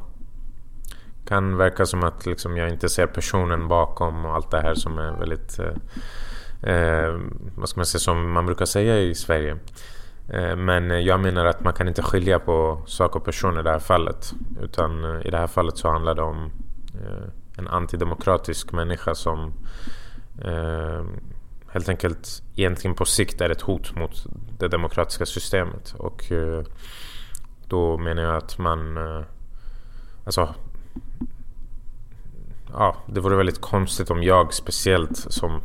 kan 1.30 1.56
verka 1.56 1.86
som 1.86 2.04
att 2.04 2.26
liksom 2.26 2.56
jag 2.56 2.68
inte 2.68 2.88
ser 2.88 3.06
personen 3.06 3.68
bakom 3.68 4.24
och 4.24 4.34
allt 4.34 4.50
det 4.50 4.60
här 4.60 4.74
som 4.74 4.98
är 4.98 5.12
väldigt... 5.12 5.58
Eh, 5.58 6.72
eh, 6.72 7.20
vad 7.56 7.68
ska 7.68 7.80
man 7.80 7.86
säga, 7.86 8.00
som 8.00 8.32
man 8.32 8.46
brukar 8.46 8.64
säga 8.64 8.98
i 8.98 9.14
Sverige. 9.14 9.56
Eh, 10.28 10.56
men 10.56 11.04
jag 11.04 11.20
menar 11.20 11.44
att 11.44 11.64
man 11.64 11.72
kan 11.72 11.88
inte 11.88 12.02
skilja 12.02 12.38
på 12.38 12.82
sak 12.86 13.16
och 13.16 13.24
person 13.24 13.58
i 13.58 13.62
det 13.62 13.70
här 13.70 13.78
fallet. 13.78 14.32
Utan 14.60 15.04
eh, 15.04 15.26
i 15.26 15.30
det 15.30 15.38
här 15.38 15.46
fallet 15.46 15.78
så 15.78 15.88
handlar 15.88 16.14
det 16.14 16.22
om 16.22 16.52
eh, 16.94 17.28
en 17.58 17.68
antidemokratisk 17.68 18.72
människa 18.72 19.14
som 19.14 19.52
eh, 20.44 21.04
helt 21.72 21.88
enkelt 21.88 22.42
egentligen 22.56 22.94
på 22.94 23.04
sikt 23.04 23.40
är 23.40 23.50
ett 23.50 23.60
hot 23.60 23.96
mot 23.96 24.26
det 24.58 24.68
demokratiska 24.68 25.26
systemet. 25.26 25.94
Och 25.98 26.32
eh, 26.32 26.64
då 27.68 27.98
menar 27.98 28.22
jag 28.22 28.36
att 28.36 28.58
man... 28.58 28.96
Eh, 28.96 29.22
alltså 30.24 30.54
ja, 32.72 32.96
det 33.06 33.20
vore 33.20 33.36
väldigt 33.36 33.60
konstigt 33.60 34.10
om 34.10 34.22
jag 34.22 34.54
speciellt 34.54 35.16
som 35.16 35.60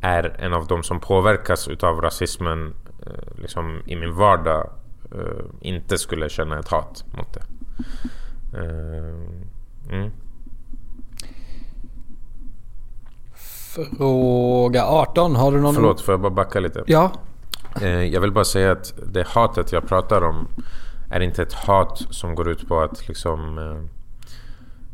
är 0.00 0.36
en 0.38 0.52
av 0.52 0.66
de 0.66 0.82
som 0.82 1.00
påverkas 1.00 1.68
utav 1.68 2.00
rasismen 2.00 2.74
eh, 3.06 3.42
liksom 3.42 3.82
i 3.86 3.96
min 3.96 4.14
vardag 4.14 4.70
eh, 5.14 5.44
inte 5.60 5.98
skulle 5.98 6.28
känna 6.28 6.58
ett 6.58 6.68
hat 6.68 7.04
mot 7.16 7.34
det. 7.34 7.42
Eh, 8.58 9.96
mm. 9.96 10.10
Fråga 13.96 14.84
18. 14.84 15.36
Har 15.36 15.52
du 15.52 15.60
någon... 15.60 15.74
Förlåt, 15.74 16.00
får 16.00 16.12
jag 16.12 16.20
bara 16.20 16.32
backa 16.32 16.60
lite? 16.60 16.84
Ja. 16.86 17.12
Jag 18.10 18.20
vill 18.20 18.32
bara 18.32 18.44
säga 18.44 18.72
att 18.72 18.94
det 19.12 19.28
hatet 19.28 19.72
jag 19.72 19.88
pratar 19.88 20.22
om 20.22 20.48
är 21.10 21.20
inte 21.20 21.42
ett 21.42 21.52
hat 21.52 22.02
som 22.10 22.34
går 22.34 22.48
ut 22.48 22.68
på 22.68 22.80
att 22.80 23.08
liksom 23.08 23.58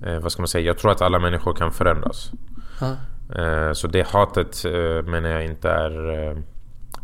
eh, 0.07 0.19
vad 0.19 0.33
ska 0.33 0.43
man 0.43 0.49
säga, 0.49 0.67
jag 0.67 0.79
tror 0.79 0.93
att 0.93 1.03
alla 1.03 1.19
människor 1.19 1.55
kan 1.55 1.73
förändras. 1.73 2.33
Eh, 3.37 3.73
så 3.73 3.87
det 3.89 4.09
hatet 4.09 4.65
eh, 4.65 5.03
menar 5.11 5.29
jag 5.29 5.45
inte 5.45 5.71
är... 5.71 6.11
Eh, 6.11 6.37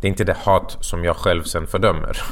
det 0.00 0.06
är 0.06 0.10
inte 0.10 0.24
det 0.24 0.36
hat 0.36 0.76
som 0.80 1.04
jag 1.04 1.16
själv 1.16 1.42
sen 1.42 1.66
fördömer. 1.66 2.16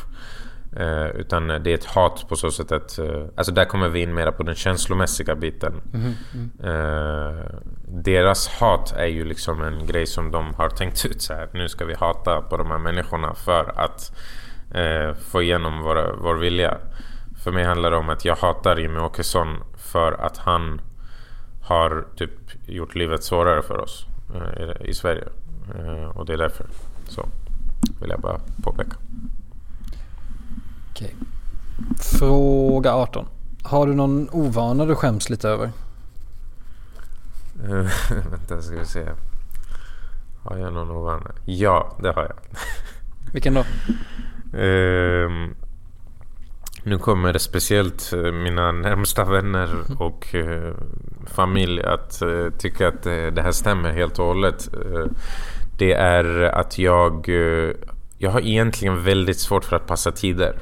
Eh, 0.77 1.07
utan 1.07 1.49
det 1.49 1.71
är 1.71 1.75
ett 1.75 1.85
hat 1.85 2.29
på 2.29 2.37
så 2.37 2.51
sätt 2.51 2.73
att... 2.73 2.99
Eh, 2.99 3.25
alltså 3.37 3.53
där 3.53 3.65
kommer 3.65 3.89
vi 3.89 4.01
in 4.01 4.15
mera 4.15 4.33
på 4.33 4.43
den 4.43 4.55
känslomässiga 4.55 5.35
biten. 5.35 5.81
Mm, 5.95 6.13
mm. 6.35 6.51
deras 7.89 8.49
hat 8.49 8.93
är 8.97 9.07
ju 9.07 9.25
liksom 9.25 9.63
en 9.63 9.87
grej 9.87 10.07
som 10.07 10.31
de 10.31 10.55
har 10.55 10.69
tänkt 10.69 11.07
ut 11.07 11.23
så 11.23 11.35
här. 11.35 11.49
Nu 11.53 11.69
ska 11.69 11.85
vi 11.85 11.95
hata 11.95 12.43
på 12.43 12.57
de 12.57 12.71
här 12.71 12.79
människorna 12.79 13.35
för 13.35 13.73
att 13.81 14.13
få 15.19 15.43
igenom 15.43 15.83
vår, 15.83 16.17
vår 16.23 16.35
vilja. 16.35 16.77
För 17.45 17.53
mig 17.53 17.65
handlar 17.65 17.91
det 17.91 17.97
om 17.97 18.09
att 18.09 18.25
jag 18.25 18.37
hatar 18.37 18.77
Jimmy 18.77 18.99
Åkesson 18.99 19.57
för 19.89 20.13
att 20.13 20.37
han 20.37 20.81
har 21.63 22.07
typ 22.17 22.31
gjort 22.67 22.95
livet 22.95 23.25
svårare 23.25 23.63
för 23.63 23.79
oss 23.79 24.07
eh, 24.35 24.89
i 24.89 24.95
Sverige. 24.95 25.29
Eh, 25.75 26.17
och 26.17 26.27
det 26.27 26.33
är 26.33 26.39
därför. 26.39 26.67
Så 27.09 27.27
vill 28.01 28.11
jag 28.11 28.21
bara 28.21 28.41
påpeka. 28.63 28.97
Okej. 30.91 31.15
Fråga 32.19 32.95
18. 32.95 33.27
Har 33.63 33.87
du 33.87 33.95
någon 33.95 34.29
ovana 34.33 34.85
du 34.85 34.95
skäms 34.95 35.31
lite 35.31 35.49
över? 35.49 35.71
Eh, 37.65 37.71
vänta 38.31 38.63
ska 38.63 38.79
vi 38.79 38.87
se. 38.87 39.09
Har 40.43 40.57
jag 40.57 40.73
någon 40.73 40.91
ovan? 40.91 41.29
Ja, 41.45 41.97
det 42.03 42.13
har 42.13 42.23
jag. 42.23 42.37
Vilken 43.33 43.55
då? 43.55 43.65
Ehm, 44.59 45.55
nu 46.89 46.99
kommer 46.99 47.33
det 47.33 47.39
speciellt 47.39 48.13
eh, 48.13 48.33
mina 48.33 48.73
närmsta 48.73 49.25
vänner 49.25 49.69
och 49.99 50.35
eh, 50.35 50.75
familj 51.27 51.83
att 51.83 52.23
eh, 52.23 52.49
tycka 52.59 52.89
att 52.89 53.03
det 53.03 53.43
här 53.43 53.53
stämmer 53.53 53.93
helt 53.93 54.19
och 54.19 54.25
hållet. 54.25 54.69
Det 55.79 55.93
är 55.93 56.43
att 56.43 56.79
jag, 56.79 57.29
jag 58.19 58.31
har 58.31 58.41
egentligen 58.41 59.05
väldigt 59.05 59.39
svårt 59.39 59.65
för 59.65 59.77
att 59.77 59.87
passa 59.87 60.13
tider. 60.13 60.59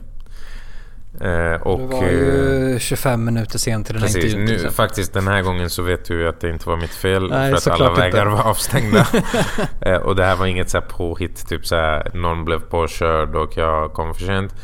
Och, 1.63 1.79
du 1.79 1.87
var 1.87 2.03
ju 2.03 2.79
25 2.81 3.25
minuter 3.25 3.59
sen 3.59 3.85
till 3.85 3.95
den 3.95 4.03
här 4.03 4.09
Precis, 4.09 4.25
intervjun. 4.25 4.45
nu, 4.45 4.55
exempel. 4.55 4.75
faktiskt 4.75 5.13
den 5.13 5.29
här 5.29 5.43
gången 5.43 5.71
så 5.71 5.83
vet 5.83 6.05
du 6.05 6.29
att 6.29 6.41
det 6.41 6.51
inte 6.51 6.69
var 6.69 6.77
mitt 6.77 6.95
fel 6.95 7.29
Nej, 7.31 7.51
för 7.51 7.57
att 7.57 7.81
alla 7.81 7.95
vägar 7.95 8.27
inte. 8.27 8.43
var 8.43 8.51
avstängda. 8.51 9.07
Och 10.05 10.17
det 10.17 10.25
här 10.25 10.37
var 10.37 10.47
inget 10.47 10.71
så 10.71 10.79
här 10.81 10.87
påhitt, 10.89 11.49
typ 11.49 11.67
så 11.67 11.77
här, 11.77 12.11
någon 12.15 12.45
blev 12.45 12.59
påkörd 12.59 13.37
och 13.37 13.57
jag 13.57 13.93
kom 13.93 14.15
för 14.15 14.25
sent. 14.25 14.55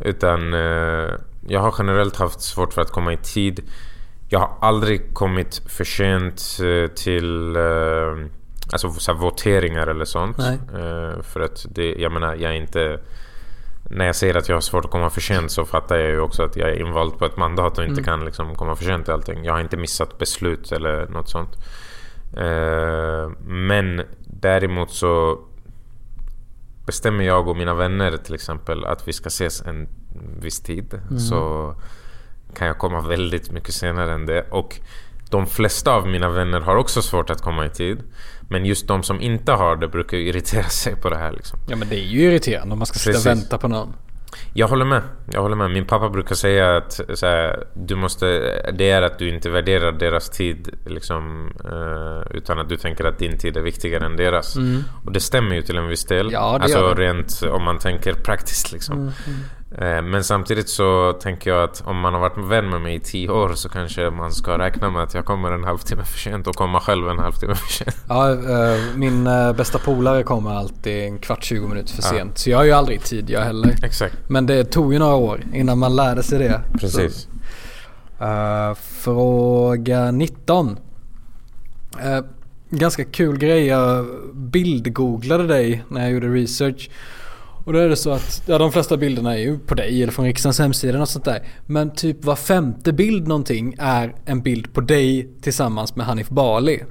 Utan 0.00 0.54
eh, 0.54 1.10
jag 1.48 1.60
har 1.60 1.74
generellt 1.78 2.16
haft 2.16 2.40
svårt 2.40 2.72
för 2.72 2.82
att 2.82 2.90
komma 2.90 3.12
i 3.12 3.16
tid. 3.16 3.60
Jag 4.28 4.38
har 4.38 4.56
aldrig 4.60 5.14
kommit 5.14 5.62
för 5.66 5.84
sent 5.84 6.58
eh, 6.62 6.94
till 6.94 7.56
eh, 7.56 8.26
alltså, 8.72 8.90
så 8.90 9.14
voteringar 9.14 9.86
eller 9.86 10.04
sånt. 10.04 10.36
För 11.22 11.40
att 11.40 11.66
det, 11.68 11.94
jag 11.98 12.12
menar, 12.12 12.34
jag 12.34 12.50
är 12.50 12.56
inte... 12.56 13.00
När 13.92 14.06
jag 14.06 14.16
säger 14.16 14.34
att 14.34 14.48
jag 14.48 14.56
har 14.56 14.60
svårt 14.60 14.84
att 14.84 14.90
komma 14.90 15.10
för 15.10 15.20
sent 15.20 15.50
så 15.50 15.64
fattar 15.64 15.96
jag 15.96 16.10
ju 16.10 16.20
också 16.20 16.42
att 16.42 16.56
jag 16.56 16.68
är 16.68 16.80
invald 16.80 17.18
på 17.18 17.24
ett 17.24 17.36
mandat 17.36 17.78
och 17.78 17.84
inte 17.84 18.02
kan 18.02 18.24
liksom 18.24 18.54
komma 18.54 18.76
för 18.76 18.84
sent 18.84 19.04
till 19.04 19.14
allting. 19.14 19.44
Jag 19.44 19.52
har 19.52 19.60
inte 19.60 19.76
missat 19.76 20.18
beslut 20.18 20.72
eller 20.72 21.06
något 21.06 21.28
sånt. 21.28 21.56
Eh, 22.36 23.30
men 23.46 24.02
däremot 24.26 24.90
så 24.90 25.38
bestämmer 26.90 27.24
jag 27.24 27.48
och 27.48 27.56
mina 27.56 27.74
vänner 27.74 28.16
till 28.16 28.34
exempel 28.34 28.84
att 28.84 29.08
vi 29.08 29.12
ska 29.12 29.26
ses 29.26 29.62
en 29.62 29.88
viss 30.40 30.60
tid 30.60 31.00
så 31.28 31.74
kan 32.54 32.66
jag 32.66 32.78
komma 32.78 33.00
väldigt 33.00 33.50
mycket 33.50 33.74
senare 33.74 34.14
än 34.14 34.26
det. 34.26 34.46
Och 34.50 34.80
de 35.30 35.46
flesta 35.46 35.92
av 35.92 36.06
mina 36.06 36.28
vänner 36.28 36.60
har 36.60 36.76
också 36.76 37.02
svårt 37.02 37.30
att 37.30 37.42
komma 37.42 37.66
i 37.66 37.70
tid. 37.70 37.98
Men 38.48 38.64
just 38.64 38.88
de 38.88 39.02
som 39.02 39.20
inte 39.20 39.52
har 39.52 39.76
det 39.76 39.88
brukar 39.88 40.16
irritera 40.16 40.68
sig 40.68 40.96
på 40.96 41.10
det 41.10 41.16
här. 41.16 41.32
Liksom. 41.32 41.58
Ja 41.68 41.76
men 41.76 41.88
det 41.88 41.96
är 41.96 42.04
ju 42.04 42.20
irriterande 42.20 42.72
om 42.72 42.78
man 42.78 42.86
ska 42.86 42.98
sitta 42.98 43.18
och 43.18 43.26
vänta 43.26 43.58
på 43.58 43.68
någon. 43.68 43.92
Jag 44.54 44.68
håller 44.68 44.84
med. 44.84 45.02
Jag 45.32 45.42
håller 45.42 45.56
med. 45.56 45.70
Min 45.70 45.86
pappa 45.86 46.08
brukar 46.08 46.34
säga 46.34 46.76
att 46.76 47.00
här, 47.22 47.64
du 47.74 47.96
måste, 47.96 48.26
det 48.72 48.90
är 48.90 49.02
att 49.02 49.18
du 49.18 49.28
inte 49.28 49.50
värderar 49.50 49.92
deras 49.92 50.30
tid 50.30 50.68
liksom, 50.86 51.52
eh, 51.64 52.36
utan 52.36 52.58
att 52.58 52.68
du 52.68 52.76
tänker 52.76 53.04
att 53.04 53.18
din 53.18 53.38
tid 53.38 53.56
är 53.56 53.60
viktigare 53.62 54.06
än 54.06 54.16
deras. 54.16 54.56
Och 55.04 55.12
det 55.12 55.20
stämmer 55.20 55.54
ju 55.54 55.62
till 55.62 55.76
en 55.76 55.88
viss 55.88 56.04
del. 56.04 56.20
Mm. 56.20 56.32
Ja, 56.32 56.58
alltså 56.62 56.94
rent 56.94 57.42
om 57.42 57.64
man 57.64 57.78
tänker 57.78 58.12
praktiskt 58.12 58.72
liksom. 58.72 58.98
Mm, 58.98 59.12
Eh, 59.28 59.59
Men 59.78 60.24
samtidigt 60.24 60.68
så 60.68 61.12
tänker 61.12 61.50
jag 61.50 61.64
att 61.64 61.82
om 61.86 62.00
man 62.00 62.14
har 62.14 62.20
varit 62.20 62.50
vän 62.50 62.70
med 62.70 62.80
mig 62.80 62.94
i 62.94 63.00
tio 63.00 63.28
år 63.28 63.54
så 63.54 63.68
kanske 63.68 64.10
man 64.10 64.32
ska 64.32 64.58
räkna 64.58 64.90
med 64.90 65.02
att 65.02 65.14
jag 65.14 65.24
kommer 65.24 65.52
en 65.52 65.64
halvtimme 65.64 66.04
för 66.04 66.18
sent 66.18 66.46
och 66.46 66.54
komma 66.54 66.80
själv 66.80 67.08
en 67.08 67.18
halvtimme 67.18 67.54
för 67.54 67.72
sent. 67.72 67.96
Ja, 68.08 68.30
eh, 68.32 68.78
min 68.96 69.26
eh, 69.26 69.52
bästa 69.52 69.78
polare 69.78 70.22
kommer 70.22 70.50
alltid 70.54 71.04
en 71.04 71.18
kvart, 71.18 71.44
20 71.44 71.68
minuter 71.68 71.94
för 71.94 72.02
sent. 72.02 72.38
Så 72.38 72.50
jag 72.50 72.60
är 72.60 72.64
ju 72.64 72.72
aldrig 72.72 72.98
i 72.98 73.00
tid 73.00 73.30
jag 73.30 73.40
heller. 73.40 73.74
Exakt. 73.82 74.14
Men 74.28 74.46
det 74.46 74.64
tog 74.64 74.92
ju 74.92 74.98
några 74.98 75.14
år 75.14 75.44
innan 75.54 75.78
man 75.78 75.96
lärde 75.96 76.22
sig 76.22 76.38
det. 76.38 76.62
Precis. 76.80 77.28
Så, 78.18 78.24
eh, 78.24 78.74
fråga 78.74 80.10
19. 80.10 80.78
Eh, 82.00 82.20
ganska 82.70 83.04
kul 83.04 83.38
grej. 83.38 83.66
Jag 83.66 84.06
bildgooglade 84.34 85.46
dig 85.46 85.84
när 85.88 86.00
jag 86.00 86.10
gjorde 86.10 86.28
research. 86.28 86.90
Och 87.64 87.72
då 87.72 87.78
är 87.78 87.88
det 87.88 87.96
så 87.96 88.10
att 88.10 88.42
ja, 88.46 88.58
de 88.58 88.72
flesta 88.72 88.96
bilderna 88.96 89.34
är 89.34 89.40
ju 89.40 89.58
på 89.58 89.74
dig 89.74 90.02
eller 90.02 90.12
från 90.12 90.24
riksdagens 90.24 90.58
hemsida 90.58 91.00
och 91.00 91.08
sånt 91.08 91.24
där. 91.24 91.42
Men 91.66 91.90
typ 91.90 92.24
var 92.24 92.36
femte 92.36 92.92
bild 92.92 93.28
någonting 93.28 93.76
är 93.78 94.14
en 94.24 94.42
bild 94.42 94.72
på 94.74 94.80
dig 94.80 95.28
tillsammans 95.40 95.96
med 95.96 96.06
Hanif 96.06 96.28
Bali. 96.28 96.84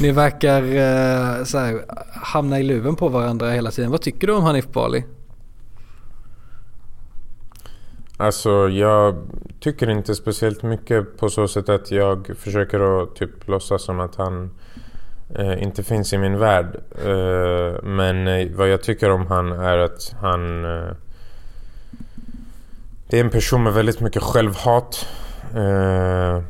Ni 0.00 0.12
verkar 0.12 0.62
eh, 0.62 1.44
så 1.44 1.58
här, 1.58 1.84
hamna 2.12 2.60
i 2.60 2.62
luven 2.62 2.96
på 2.96 3.08
varandra 3.08 3.50
hela 3.50 3.70
tiden. 3.70 3.90
Vad 3.90 4.00
tycker 4.00 4.26
du 4.26 4.32
om 4.32 4.42
Hanif 4.42 4.68
Bali? 4.68 5.04
Alltså 8.16 8.68
jag 8.68 9.16
tycker 9.60 9.90
inte 9.90 10.14
speciellt 10.14 10.62
mycket 10.62 11.16
på 11.18 11.28
så 11.28 11.48
sätt 11.48 11.68
att 11.68 11.90
jag 11.90 12.36
försöker 12.36 13.02
att 13.02 13.16
typ 13.16 13.48
låtsas 13.48 13.82
som 13.82 14.00
att 14.00 14.16
han 14.16 14.50
eh, 15.34 15.62
inte 15.62 15.82
finns 15.82 16.12
i 16.12 16.18
min 16.18 16.38
värld. 16.38 16.80
Eh, 17.04 17.82
men 17.82 18.28
eh, 18.28 18.48
vad 18.54 18.68
jag 18.68 18.82
tycker 18.82 19.10
om 19.10 19.26
han 19.26 19.52
är 19.52 19.78
att 19.78 20.14
han... 20.20 20.64
Eh, 20.64 20.92
det 23.08 23.16
är 23.16 23.24
en 23.24 23.30
person 23.30 23.62
med 23.62 23.72
väldigt 23.72 24.00
mycket 24.00 24.22
självhat. 24.22 25.08
Eh, 25.54 26.42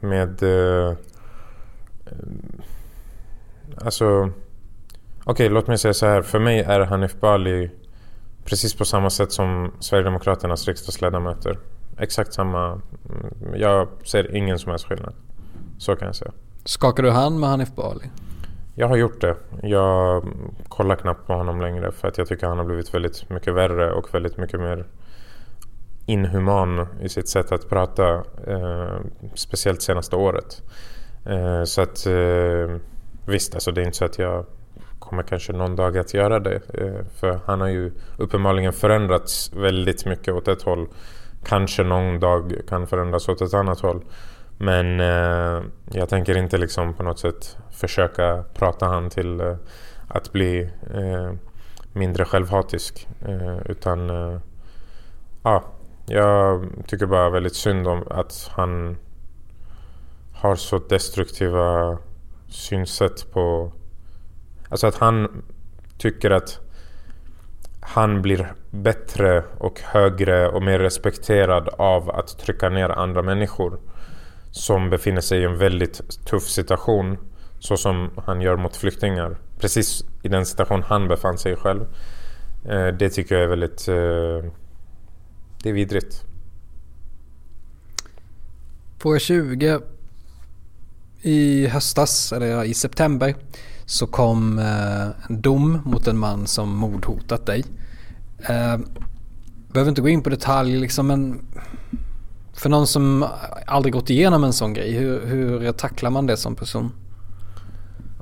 med... 0.00 0.42
Alltså... 3.84 4.30
Okej, 5.24 5.48
låt 5.48 5.66
mig 5.66 5.78
säga 5.78 5.94
så 5.94 6.06
här. 6.06 6.22
För 6.22 6.38
mig 6.38 6.60
är 6.60 6.80
Hanif 6.80 7.20
Bali 7.20 7.70
Precis 8.46 8.74
på 8.74 8.84
samma 8.84 9.10
sätt 9.10 9.32
som 9.32 9.72
Sverigedemokraternas 9.80 10.68
riksdagsledamöter. 10.68 11.58
Exakt 11.98 12.32
samma. 12.32 12.66
Mm, 12.66 13.60
jag 13.60 13.88
ser 14.04 14.36
ingen 14.36 14.58
som 14.58 14.70
helst 14.70 14.86
skillnad. 14.86 15.14
Så 15.78 15.96
kan 15.96 16.06
jag 16.06 16.16
säga. 16.16 16.32
Skakar 16.66 17.02
du 17.02 17.10
hand 17.10 17.40
med 17.40 17.48
Hanif 17.48 17.74
Bali? 17.74 18.10
Jag 18.74 18.88
har 18.88 18.96
gjort 18.96 19.20
det. 19.20 19.36
Jag 19.62 20.24
kollar 20.68 20.96
knappt 20.96 21.26
på 21.26 21.32
honom 21.32 21.60
längre 21.60 21.92
för 21.92 22.08
att 22.08 22.18
jag 22.18 22.26
tycker 22.26 22.46
han 22.46 22.58
har 22.58 22.64
blivit 22.64 22.94
väldigt 22.94 23.30
mycket 23.30 23.54
värre 23.54 23.92
och 23.92 24.14
väldigt 24.14 24.36
mycket 24.36 24.60
mer 24.60 24.86
inhuman 26.06 26.86
i 27.00 27.08
sitt 27.08 27.28
sätt 27.28 27.52
att 27.52 27.68
prata. 27.68 28.14
Eh, 28.46 29.00
speciellt 29.34 29.82
senaste 29.82 30.16
året. 30.16 30.62
Eh, 31.26 31.64
så 31.64 31.82
att 31.82 32.06
eh, 32.06 32.76
visst, 33.26 33.54
alltså 33.54 33.72
det 33.72 33.80
är 33.80 33.84
inte 33.84 33.98
så 33.98 34.04
att 34.04 34.18
jag 34.18 34.46
kommer 34.98 35.22
kanske 35.22 35.52
någon 35.52 35.76
dag 35.76 35.98
att 35.98 36.14
göra 36.14 36.40
det. 36.40 36.60
Eh, 36.74 37.04
för 37.20 37.40
han 37.46 37.60
har 37.60 37.68
ju 37.68 37.92
uppenbarligen 38.18 38.72
förändrats 38.72 39.52
väldigt 39.52 40.06
mycket 40.06 40.34
åt 40.34 40.48
ett 40.48 40.62
håll. 40.62 40.88
Kanske 41.44 41.84
någon 41.84 42.20
dag 42.20 42.52
kan 42.68 42.86
förändras 42.86 43.28
åt 43.28 43.40
ett 43.40 43.54
annat 43.54 43.80
håll. 43.80 44.04
Men 44.58 45.00
eh, 45.00 45.62
jag 45.92 46.08
tänker 46.08 46.36
inte 46.36 46.58
liksom 46.58 46.94
på 46.94 47.02
något 47.02 47.18
sätt 47.18 47.56
försöka 47.70 48.44
prata 48.54 48.86
han 48.86 49.10
till 49.10 49.40
eh, 49.40 49.56
att 50.08 50.32
bli 50.32 50.70
eh, 50.94 51.32
mindre 51.92 52.24
självhatisk. 52.24 53.08
Eh, 53.28 53.58
utan 53.66 54.10
eh, 54.10 54.38
ja, 55.42 55.64
jag 56.06 56.66
tycker 56.86 57.06
bara 57.06 57.30
väldigt 57.30 57.56
synd 57.56 57.88
om 57.88 58.04
att 58.10 58.50
han 58.52 58.96
har 60.34 60.56
så 60.56 60.78
destruktiva 60.78 61.98
synsätt 62.48 63.32
på... 63.32 63.72
Alltså 64.68 64.86
att 64.86 64.96
han 64.96 65.42
tycker 65.98 66.30
att 66.30 66.60
han 67.80 68.22
blir 68.22 68.52
bättre 68.70 69.44
och 69.58 69.80
högre 69.80 70.48
och 70.48 70.62
mer 70.62 70.78
respekterad 70.78 71.68
av 71.68 72.10
att 72.10 72.38
trycka 72.38 72.68
ner 72.68 72.88
andra 72.88 73.22
människor 73.22 73.78
som 74.56 74.90
befinner 74.90 75.20
sig 75.20 75.40
i 75.40 75.44
en 75.44 75.58
väldigt 75.58 76.26
tuff 76.26 76.42
situation 76.42 77.18
så 77.58 77.76
som 77.76 78.10
han 78.26 78.40
gör 78.40 78.56
mot 78.56 78.76
flyktingar. 78.76 79.36
Precis 79.58 80.04
i 80.22 80.28
den 80.28 80.46
situation 80.46 80.82
han 80.82 81.08
befann 81.08 81.38
sig 81.38 81.56
själv. 81.56 81.80
Eh, 82.64 82.86
det 82.86 83.10
tycker 83.10 83.34
jag 83.34 83.44
är 83.44 83.48
väldigt... 83.48 83.88
Eh, 83.88 84.52
det 85.62 85.68
är 85.68 85.72
vidrigt. 85.72 86.24
Fråga 88.98 89.18
20. 89.18 89.80
I 91.22 91.66
höstas, 91.66 92.32
eller 92.32 92.64
i 92.64 92.74
september, 92.74 93.34
så 93.84 94.06
kom 94.06 94.58
eh, 94.58 95.30
en 95.30 95.40
dom 95.40 95.80
mot 95.84 96.06
en 96.06 96.18
man 96.18 96.46
som 96.46 96.76
mordhotat 96.76 97.46
dig. 97.46 97.64
Behöver 99.72 99.88
inte 99.88 100.02
gå 100.02 100.08
in 100.08 100.22
på 100.22 100.30
detalj 100.30 100.76
liksom, 100.76 101.06
men 101.06 101.46
för 102.56 102.68
någon 102.68 102.86
som 102.86 103.26
aldrig 103.66 103.92
gått 103.92 104.10
igenom 104.10 104.44
en 104.44 104.52
sån 104.52 104.74
grej, 104.74 104.92
hur, 104.92 105.26
hur 105.26 105.72
tacklar 105.72 106.10
man 106.10 106.26
det 106.26 106.36
som 106.36 106.56
person? 106.56 106.92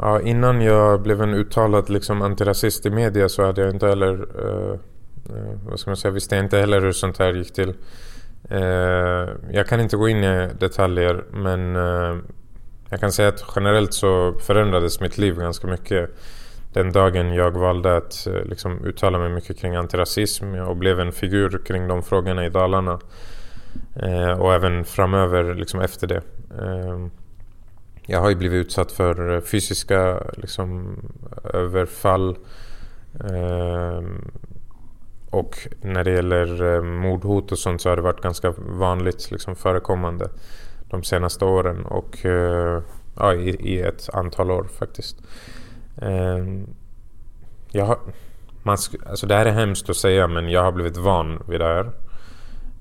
Ja, 0.01 0.21
innan 0.21 0.61
jag 0.61 1.03
blev 1.03 1.23
en 1.23 1.35
uttalad 1.35 1.91
liksom, 1.91 2.23
antirasist 2.23 2.87
i 2.87 2.91
media 2.91 3.29
så 3.29 3.45
hade 3.47 3.61
jag 3.61 3.71
inte 3.71 3.87
heller... 3.87 4.27
Eh, 4.39 4.73
eh, 5.37 5.59
vad 5.69 5.81
ska 5.81 5.91
man 5.91 5.97
säga? 5.97 6.13
Visste 6.13 6.37
jag 6.37 6.45
inte 6.45 6.59
heller 6.59 6.81
hur 6.81 6.93
sånt 6.93 7.19
här 7.19 7.35
gick 7.35 7.53
till. 7.53 7.75
Eh, 8.51 9.29
jag 9.51 9.67
kan 9.69 9.81
inte 9.81 9.97
gå 9.97 10.09
in 10.09 10.25
i 10.25 10.51
detaljer 10.59 11.25
men 11.33 11.77
eh, 11.77 12.17
jag 12.91 13.01
kan 13.01 13.13
säga 13.13 13.29
att 13.29 13.45
generellt 13.57 13.95
så 13.95 14.35
förändrades 14.41 15.01
mitt 15.01 15.19
liv 15.19 15.39
ganska 15.39 15.67
mycket 15.67 16.11
den 16.73 16.93
dagen 16.93 17.35
jag 17.35 17.51
valde 17.51 17.97
att 17.97 18.27
eh, 18.27 18.45
liksom, 18.45 18.85
uttala 18.85 19.19
mig 19.19 19.29
mycket 19.29 19.59
kring 19.59 19.75
antirasism 19.75 20.55
och 20.55 20.77
blev 20.77 21.01
en 21.01 21.13
figur 21.13 21.63
kring 21.67 21.89
de 21.89 22.03
frågorna 22.03 22.47
i 22.47 22.51
Dalarna. 22.51 23.01
Eh, 23.97 24.41
och 24.41 24.55
även 24.55 24.85
framöver 24.85 25.55
liksom 25.55 25.81
efter 25.81 26.07
det. 26.07 26.23
Eh, 26.61 27.07
jag 28.07 28.21
har 28.21 28.29
ju 28.29 28.37
blivit 28.37 28.67
utsatt 28.67 28.93
för 28.93 29.35
eh, 29.35 29.41
fysiska 29.41 30.23
liksom, 30.37 30.97
överfall. 31.55 32.37
Eh, 33.21 34.03
och 35.31 35.69
när 35.81 36.05
det 36.05 36.11
gäller 36.11 36.75
eh, 36.75 36.83
mordhot 36.83 37.53
och 37.53 37.59
sånt 37.59 37.81
så 37.81 37.89
har 37.89 37.97
det 37.97 38.03
varit 38.03 38.23
ganska 38.23 38.55
vanligt 38.59 39.31
liksom, 39.31 39.57
förekommande 39.57 40.29
de 40.91 41.03
senaste 41.03 41.45
åren 41.45 41.85
och 41.85 42.27
eh, 42.27 42.83
ja, 43.17 43.35
i, 43.35 43.49
i, 43.49 43.81
ett 43.81 44.09
antal 44.13 44.51
år 44.51 44.65
faktiskt. 44.79 45.17
Eh, 46.03 46.45
jag 47.71 47.85
har, 47.85 47.99
man, 48.63 48.77
alltså 49.07 49.27
det 49.27 49.35
här 49.35 49.47
är 49.47 49.53
hemskt 49.53 49.91
att 49.91 49.97
säga 49.97 50.29
men 50.29 50.49
jag 50.49 50.63
har 50.63 50.73
blivit 50.73 50.97
van 50.97 51.43
vid 51.49 51.61
det 51.61 51.67
här. 51.67 51.91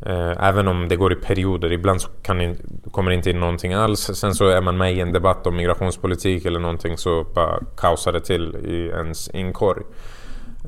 Eh, 0.06 0.48
även 0.48 0.68
om 0.68 0.88
det 0.88 0.96
går 0.96 1.14
i 1.14 1.16
perioder. 1.16 1.72
Ibland 1.72 2.02
så 2.02 2.10
kan 2.22 2.56
kommer 2.92 3.12
det 3.12 3.16
inte 3.16 3.30
in 3.30 3.40
någonting 3.40 3.74
alls. 3.74 4.00
Sen 4.00 4.36
så 4.36 4.48
är 4.48 4.62
man 4.62 4.78
med 4.78 4.94
i 4.94 5.00
en 5.00 5.14
debatt 5.14 5.48
om 5.48 5.56
migrationspolitik 5.56 6.46
eller 6.46 6.60
någonting 6.60 6.98
så 6.98 7.24
bara 7.24 7.60
kaosar 7.78 8.12
det 8.12 8.22
till 8.22 8.56
i 8.56 8.88
ens 8.88 9.30
inkorg. 9.30 9.84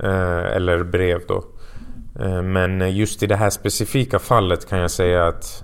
Eh, 0.03 0.56
eller 0.56 0.84
brev 0.84 1.22
då. 1.28 1.44
Eh, 2.20 2.41
men 2.41 2.95
just 2.95 3.24
i 3.24 3.28
det 3.28 3.36
här 3.36 3.49
specifika 3.49 4.20
fallet 4.20 4.70
kan 4.70 4.80
jag 4.80 4.91
säga 4.91 5.28
att 5.28 5.64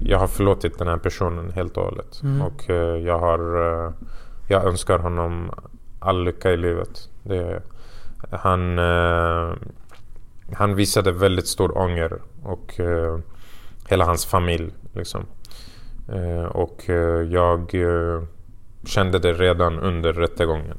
jag 0.00 0.18
har 0.18 0.26
förlåtit 0.26 0.78
den 0.78 0.88
här 0.88 0.96
personen 0.96 1.50
helt 1.50 1.76
och 1.76 1.84
hållet. 1.84 2.20
Mm. 2.22 2.42
Och 2.42 2.64
jag, 3.04 3.18
har, 3.18 3.38
jag 4.48 4.64
önskar 4.64 4.98
honom 4.98 5.50
all 5.98 6.24
lycka 6.24 6.50
i 6.50 6.56
livet. 6.56 7.08
Det, 7.22 7.62
han 8.30 8.78
han 10.52 10.74
visade 10.74 11.12
väldigt 11.12 11.46
stor 11.46 11.78
ånger 11.78 12.18
och 12.42 12.80
eh, 12.80 13.18
hela 13.88 14.04
hans 14.04 14.26
familj. 14.26 14.72
Liksom. 14.92 15.26
Eh, 16.12 16.44
och 16.44 16.90
eh, 16.90 17.22
jag 17.22 17.74
eh, 17.74 18.22
kände 18.86 19.18
det 19.18 19.32
redan 19.32 19.78
under 19.78 20.12
rättegången. 20.12 20.78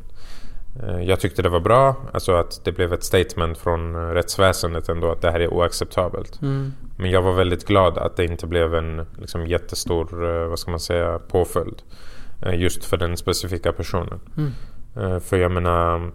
Eh, 0.84 1.02
jag 1.02 1.20
tyckte 1.20 1.42
det 1.42 1.50
var 1.50 1.60
bra, 1.60 1.96
alltså 2.14 2.34
att 2.34 2.66
det 2.66 2.72
blev 2.72 2.94
ett 2.94 3.04
statement 3.04 3.58
från 3.58 4.14
rättsväsendet 4.14 4.90
ändå 4.90 5.12
att 5.12 5.22
det 5.22 5.32
här 5.32 5.40
är 5.40 5.54
oacceptabelt. 5.54 6.42
Mm. 6.42 6.74
Men 6.98 7.12
jag 7.12 7.22
var 7.22 7.34
väldigt 7.34 7.68
glad 7.68 7.98
att 7.98 8.16
det 8.16 8.26
inte 8.26 8.48
blev 8.48 8.76
en 8.76 9.06
liksom, 9.18 9.48
jättestor 9.48 10.08
vad 10.48 10.60
ska 10.60 10.72
man 10.72 10.80
säga, 10.80 11.20
påföljd. 11.20 11.82
Just 12.54 12.86
för 12.86 12.98
den 12.98 13.18
specifika 13.18 13.72
personen. 13.74 14.20
Mm. 14.38 15.22
För 15.22 15.38
jag 15.38 15.52
menar 15.52 16.12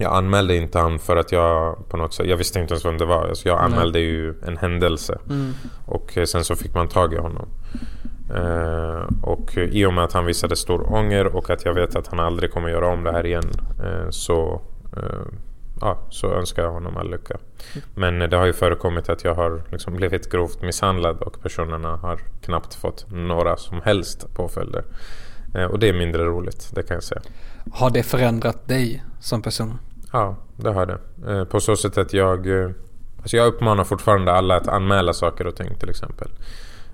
jag 0.00 0.16
anmälde 0.16 0.56
inte 0.56 0.78
han 0.78 0.98
för 0.98 1.16
att 1.16 1.32
jag 1.32 1.88
på 1.88 1.96
något 1.96 2.14
sätt, 2.14 2.26
jag 2.26 2.36
visste 2.36 2.60
inte 2.60 2.74
ens 2.74 2.84
vem 2.84 2.98
det 2.98 3.04
var. 3.04 3.28
Alltså 3.28 3.48
jag 3.48 3.60
anmälde 3.60 3.98
Nej. 3.98 4.08
ju 4.08 4.34
en 4.46 4.56
händelse. 4.56 5.18
Mm. 5.28 5.52
Och 5.86 6.18
eh, 6.18 6.24
sen 6.24 6.44
så 6.44 6.56
fick 6.56 6.74
man 6.74 6.88
tag 6.88 7.14
i 7.14 7.16
honom. 7.16 7.48
Uh, 8.34 9.08
och 9.22 9.56
i 9.56 9.86
och 9.86 9.94
med 9.94 10.04
att 10.04 10.12
han 10.12 10.26
visade 10.26 10.56
stor 10.56 10.92
ånger 10.92 11.26
och 11.26 11.50
att 11.50 11.64
jag 11.64 11.74
vet 11.74 11.96
att 11.96 12.06
han 12.06 12.20
aldrig 12.20 12.52
kommer 12.52 12.68
göra 12.68 12.88
om 12.88 13.04
det 13.04 13.12
här 13.12 13.26
igen 13.26 13.50
uh, 13.84 14.10
så, 14.10 14.60
uh, 14.96 15.26
ja, 15.80 15.98
så 16.10 16.32
önskar 16.32 16.62
jag 16.62 16.72
honom 16.72 16.96
all 16.96 17.10
lycka. 17.10 17.38
Men 17.94 18.18
det 18.18 18.36
har 18.36 18.46
ju 18.46 18.52
förekommit 18.52 19.08
att 19.08 19.24
jag 19.24 19.34
har 19.34 19.62
liksom 19.72 19.96
blivit 19.96 20.30
grovt 20.30 20.62
misshandlad 20.62 21.22
och 21.22 21.42
personerna 21.42 21.96
har 21.96 22.20
knappt 22.40 22.74
fått 22.74 23.06
några 23.10 23.56
som 23.56 23.80
helst 23.84 24.34
påföljder. 24.34 24.84
och 25.70 25.78
det 25.78 25.88
är 25.88 25.92
mindre 25.92 26.24
roligt, 26.24 26.70
det 26.74 26.82
kan 26.82 26.94
jag 26.94 27.04
säga. 27.04 27.20
Har 27.72 27.90
det 27.90 28.02
förändrat 28.02 28.68
dig 28.68 29.02
som 29.20 29.42
person? 29.42 29.78
Ja, 30.12 30.36
det 30.56 30.70
har 30.70 30.86
det. 30.86 30.98
Eh, 31.32 31.44
på 31.44 31.60
så 31.60 31.76
sätt 31.76 31.98
att 31.98 32.12
jag... 32.12 32.46
Eh, 32.46 32.70
alltså 33.18 33.36
jag 33.36 33.46
uppmanar 33.46 33.84
fortfarande 33.84 34.32
alla 34.32 34.56
att 34.56 34.68
anmäla 34.68 35.12
saker 35.12 35.46
och 35.46 35.56
ting 35.56 35.74
till 35.78 35.90
exempel. 35.90 36.28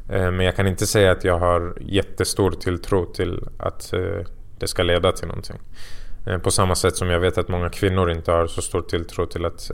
Eh, 0.09 0.31
men 0.31 0.47
jag 0.47 0.57
kan 0.57 0.67
inte 0.67 0.87
säga 0.87 1.13
att 1.13 1.25
jag 1.25 1.39
har 1.39 1.79
jättestor 1.81 2.51
tilltro 2.51 3.07
till 3.07 3.49
att 3.59 3.95
det 4.59 4.67
ska 4.67 4.83
leda 4.83 5.13
till 5.13 5.27
någonting. 5.27 5.57
På 6.43 6.51
samma 6.51 6.75
sätt 6.75 6.97
som 6.97 7.11
jag 7.11 7.21
vet 7.21 7.39
att 7.39 7.49
många 7.49 7.69
kvinnor 7.69 8.11
inte 8.11 8.33
har 8.33 8.47
så 8.47 8.63
stor 8.63 8.83
tilltro 8.83 9.27
till 9.27 9.45
att 9.45 9.71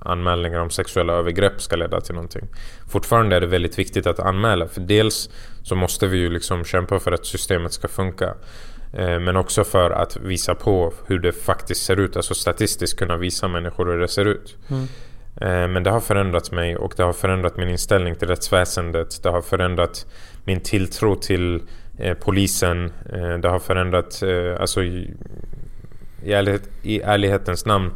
anmälningar 0.00 0.60
om 0.60 0.70
sexuella 0.70 1.12
övergrepp 1.12 1.62
ska 1.62 1.76
leda 1.76 2.00
till 2.00 2.14
någonting. 2.14 2.48
Fortfarande 2.88 3.36
är 3.36 3.40
det 3.40 3.46
väldigt 3.46 3.78
viktigt 3.78 4.06
att 4.06 4.20
anmäla 4.20 4.68
för 4.68 4.80
dels 4.80 5.30
så 5.62 5.74
måste 5.74 6.06
vi 6.06 6.18
ju 6.18 6.30
liksom 6.30 6.64
kämpa 6.64 6.98
för 6.98 7.12
att 7.12 7.26
systemet 7.26 7.72
ska 7.72 7.88
funka. 7.88 8.34
Eh, 8.92 9.20
men 9.20 9.36
också 9.36 9.64
för 9.64 9.90
att 9.90 10.16
visa 10.16 10.54
på 10.54 10.92
hur 11.06 11.18
det 11.18 11.32
faktiskt 11.32 11.84
ser 11.84 12.00
ut. 12.00 12.16
Alltså 12.16 12.34
statistiskt 12.34 12.98
kunna 12.98 13.16
visa 13.16 13.48
människor 13.48 13.86
hur 13.86 13.98
det 13.98 14.08
ser 14.08 14.24
ut. 14.24 14.56
Mm. 14.70 14.82
Eh, 15.36 15.68
men 15.68 15.82
det 15.82 15.90
har 15.90 16.00
förändrat 16.00 16.52
mig 16.52 16.76
och 16.76 16.94
det 16.96 17.02
har 17.02 17.12
förändrat 17.12 17.56
min 17.56 17.68
inställning 17.68 18.14
till 18.14 18.28
rättsväsendet. 18.28 19.22
Det 19.22 19.28
har 19.28 19.42
förändrat 19.42 20.06
min 20.44 20.60
tilltro 20.60 21.16
till 21.16 21.62
eh, 21.98 22.14
polisen. 22.14 22.92
Det 23.42 23.48
har 23.48 23.58
förändrat, 23.58 24.22
alltså 24.60 24.82
i, 24.82 25.14
i, 26.24 26.32
ärlighet, 26.32 26.62
i 26.82 27.00
ärlighetens 27.00 27.66
namn. 27.66 27.92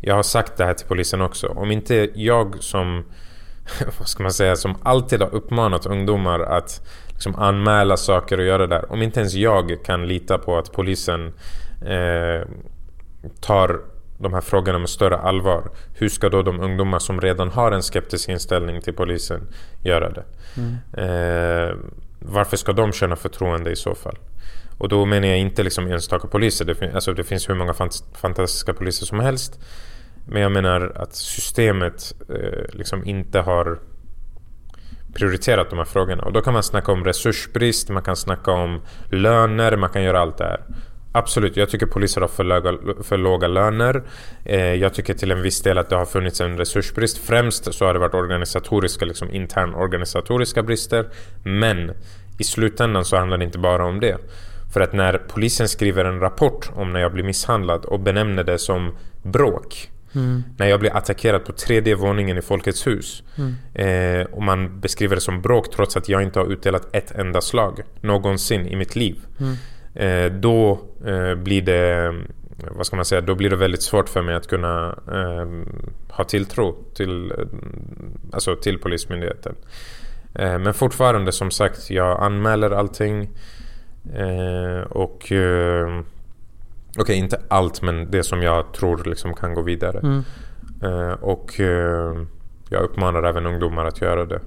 Jag 0.00 0.14
har 0.14 0.22
sagt 0.22 0.56
det 0.56 0.64
här 0.64 0.74
till 0.74 0.86
polisen 0.86 1.20
också. 1.20 1.46
Om 1.46 1.70
inte 1.70 2.10
jag 2.14 2.56
som, 2.60 3.04
vad 3.98 4.08
ska 4.08 4.22
man 4.22 4.32
säga, 4.32 4.56
som 4.56 4.76
alltid 4.82 5.22
har 5.22 5.34
uppmanat 5.34 5.86
ungdomar 5.86 6.40
att 6.40 6.80
liksom 7.18 7.34
anmäla 7.34 7.96
saker 7.96 8.38
och 8.38 8.44
göra 8.44 8.66
det 8.66 8.76
där. 8.76 8.92
Om 8.92 9.02
inte 9.02 9.20
ens 9.20 9.34
jag 9.34 9.84
kan 9.84 10.06
lita 10.06 10.38
på 10.38 10.58
att 10.58 10.72
polisen 10.72 11.32
eh, 11.86 12.48
tar 13.40 13.80
de 14.18 14.34
här 14.34 14.40
frågorna 14.40 14.78
med 14.78 14.88
större 14.88 15.16
allvar. 15.16 15.70
Hur 15.94 16.08
ska 16.08 16.28
då 16.28 16.42
de 16.42 16.60
ungdomar 16.60 16.98
som 16.98 17.20
redan 17.20 17.50
har 17.50 17.72
en 17.72 17.82
skeptisk 17.82 18.28
inställning 18.28 18.80
till 18.80 18.94
polisen 18.94 19.40
göra 19.82 20.10
det? 20.10 20.24
Mm. 20.56 20.76
Eh, 20.92 21.76
varför 22.18 22.56
ska 22.56 22.72
de 22.72 22.92
känna 22.92 23.16
förtroende 23.16 23.70
i 23.70 23.76
så 23.76 23.94
fall? 23.94 24.18
Och 24.78 24.88
då 24.88 25.04
menar 25.04 25.28
jag 25.28 25.38
inte 25.38 25.62
liksom 25.62 25.86
enstaka 25.86 26.28
poliser. 26.28 26.64
Det, 26.64 26.74
fin 26.74 26.90
alltså 26.94 27.12
det 27.14 27.24
finns 27.24 27.48
hur 27.48 27.54
många 27.54 27.74
fant 27.74 28.04
fantastiska 28.14 28.74
poliser 28.74 29.06
som 29.06 29.20
helst. 29.20 29.60
Men 30.26 30.42
jag 30.42 30.52
menar 30.52 30.92
att 30.96 31.14
systemet 31.14 32.14
eh, 32.28 32.76
liksom 32.76 33.04
inte 33.04 33.40
har 33.40 33.78
prioriterat 35.14 35.70
de 35.70 35.78
här 35.78 35.86
frågorna. 35.86 36.22
Och 36.22 36.32
då 36.32 36.40
kan 36.40 36.52
man 36.52 36.62
snacka 36.62 36.92
om 36.92 37.04
resursbrist, 37.04 37.88
man 37.88 38.02
kan 38.02 38.16
snacka 38.16 38.52
om 38.52 38.80
löner, 39.10 39.76
man 39.76 39.90
kan 39.90 40.02
göra 40.02 40.20
allt 40.20 40.38
det 40.38 40.44
här. 40.44 40.60
Absolut, 41.12 41.56
jag 41.56 41.70
tycker 41.70 41.86
poliser 41.86 42.20
har 42.20 42.28
för, 42.28 42.44
låga, 42.44 42.78
för 43.02 43.16
låga 43.16 43.48
löner. 43.48 44.02
Eh, 44.44 44.74
jag 44.74 44.94
tycker 44.94 45.14
till 45.14 45.30
en 45.30 45.42
viss 45.42 45.62
del 45.62 45.78
att 45.78 45.90
det 45.90 45.96
har 45.96 46.04
funnits 46.04 46.40
en 46.40 46.58
resursbrist. 46.58 47.18
Främst 47.18 47.74
så 47.74 47.86
har 47.86 47.94
det 47.94 48.00
varit 48.00 48.14
organisatoriska, 48.14 49.04
liksom 49.04 49.30
intern 49.30 49.74
organisatoriska 49.74 50.62
brister. 50.62 51.08
Men 51.44 51.92
i 52.38 52.44
slutändan 52.44 53.04
så 53.04 53.16
handlar 53.16 53.38
det 53.38 53.44
inte 53.44 53.58
bara 53.58 53.84
om 53.86 54.00
det. 54.00 54.16
För 54.72 54.80
att 54.80 54.92
när 54.92 55.18
polisen 55.18 55.68
skriver 55.68 56.04
en 56.04 56.20
rapport 56.20 56.70
om 56.74 56.92
när 56.92 57.00
jag 57.00 57.12
blir 57.12 57.24
misshandlad 57.24 57.84
och 57.84 58.00
benämner 58.00 58.44
det 58.44 58.58
som 58.58 58.96
bråk 59.22 59.90
Mm. 60.14 60.42
När 60.56 60.66
jag 60.66 60.80
blir 60.80 60.96
attackerad 60.96 61.44
på 61.44 61.52
tredje 61.52 61.94
våningen 61.94 62.38
i 62.38 62.42
Folkets 62.42 62.86
hus. 62.86 63.22
Mm. 63.36 63.54
Eh, 63.74 64.26
och 64.26 64.42
man 64.42 64.80
beskriver 64.80 65.14
det 65.14 65.20
som 65.20 65.42
bråk 65.42 65.70
trots 65.70 65.96
att 65.96 66.08
jag 66.08 66.22
inte 66.22 66.38
har 66.38 66.52
utdelat 66.52 66.96
ett 66.96 67.10
enda 67.10 67.40
slag 67.40 67.82
någonsin 68.00 68.66
i 68.66 68.76
mitt 68.76 68.96
liv. 68.96 69.16
Mm. 69.40 69.54
Eh, 69.94 70.38
då 70.40 70.80
eh, 71.06 71.34
blir 71.34 71.62
det 71.62 72.14
vad 72.70 72.86
ska 72.86 72.96
man 72.96 73.04
säga, 73.04 73.20
då 73.20 73.34
blir 73.34 73.50
det 73.50 73.56
väldigt 73.56 73.82
svårt 73.82 74.08
för 74.08 74.22
mig 74.22 74.34
att 74.34 74.46
kunna 74.46 74.98
eh, 75.12 75.74
ha 76.16 76.24
tilltro 76.24 76.76
till, 76.94 77.32
alltså 78.32 78.56
till 78.56 78.78
Polismyndigheten. 78.78 79.54
Eh, 80.34 80.58
men 80.58 80.74
fortfarande 80.74 81.32
som 81.32 81.50
sagt, 81.50 81.90
jag 81.90 82.22
anmäler 82.22 82.70
allting. 82.70 83.28
Eh, 84.14 84.80
och 84.80 85.32
Okej, 87.00 87.02
okay, 87.02 87.16
inte 87.16 87.40
allt 87.48 87.82
men 87.82 88.10
det 88.10 88.22
som 88.22 88.42
jag 88.42 88.72
tror 88.72 89.02
liksom 89.04 89.34
kan 89.34 89.54
gå 89.54 89.62
vidare. 89.62 89.98
Mm. 89.98 90.24
Uh, 90.84 91.12
och 91.12 91.60
uh, 91.60 92.24
jag 92.70 92.82
uppmanar 92.82 93.22
även 93.22 93.46
ungdomar 93.46 93.84
att 93.84 94.00
göra 94.00 94.24
det. 94.24 94.40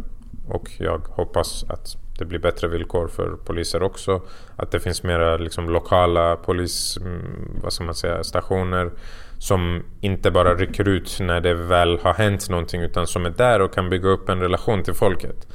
Och 0.47 0.69
jag 0.77 0.99
hoppas 1.09 1.65
att 1.69 1.97
det 2.19 2.25
blir 2.25 2.39
bättre 2.39 2.67
villkor 2.67 3.07
för 3.07 3.29
poliser 3.45 3.83
också. 3.83 4.21
Att 4.55 4.71
det 4.71 4.79
finns 4.79 5.03
mera 5.03 5.37
liksom, 5.37 5.69
lokala 5.69 6.35
polis, 6.35 6.97
mm, 6.97 7.59
vad 7.63 7.73
ska 7.73 7.83
man 7.83 7.95
säga, 7.95 8.23
stationer 8.23 8.91
som 9.37 9.83
inte 10.01 10.31
bara 10.31 10.55
rycker 10.55 10.87
ut 10.87 11.17
när 11.19 11.41
det 11.41 11.53
väl 11.53 11.99
har 11.99 12.13
hänt 12.13 12.49
någonting 12.49 12.81
utan 12.81 13.07
som 13.07 13.25
är 13.25 13.29
där 13.29 13.61
och 13.61 13.73
kan 13.73 13.89
bygga 13.89 14.09
upp 14.09 14.29
en 14.29 14.39
relation 14.39 14.83
till 14.83 14.93
folket. 14.93 15.47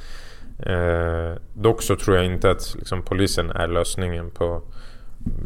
Eh, 0.59 1.41
dock 1.53 1.81
så 1.81 1.95
tror 1.95 2.15
jag 2.15 2.25
inte 2.25 2.51
att 2.51 2.75
liksom, 2.75 3.01
polisen 3.01 3.51
är 3.51 3.67
lösningen 3.67 4.29
på 4.29 4.61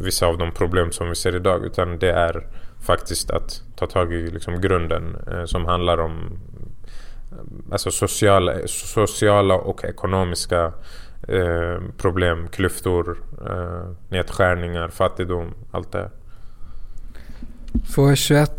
vissa 0.01 0.25
av 0.25 0.37
de 0.37 0.51
problem 0.51 0.91
som 0.91 1.09
vi 1.09 1.15
ser 1.15 1.35
idag 1.35 1.65
utan 1.65 1.99
det 1.99 2.11
är 2.11 2.47
faktiskt 2.81 3.31
att 3.31 3.63
ta 3.75 3.87
tag 3.87 4.13
i 4.13 4.31
liksom 4.31 4.61
grunden 4.61 5.17
eh, 5.31 5.45
som 5.45 5.65
handlar 5.65 5.97
om 5.97 6.39
alltså 7.71 7.91
sociala, 7.91 8.53
sociala 8.67 9.55
och 9.55 9.83
ekonomiska 9.83 10.73
eh, 11.27 11.81
problem, 11.97 12.47
klyftor, 12.47 13.17
eh, 13.49 13.91
nedskärningar, 14.09 14.89
fattigdom, 14.89 15.53
allt 15.71 15.91
det. 15.91 16.09
Fråga 17.89 18.15
21. 18.15 18.51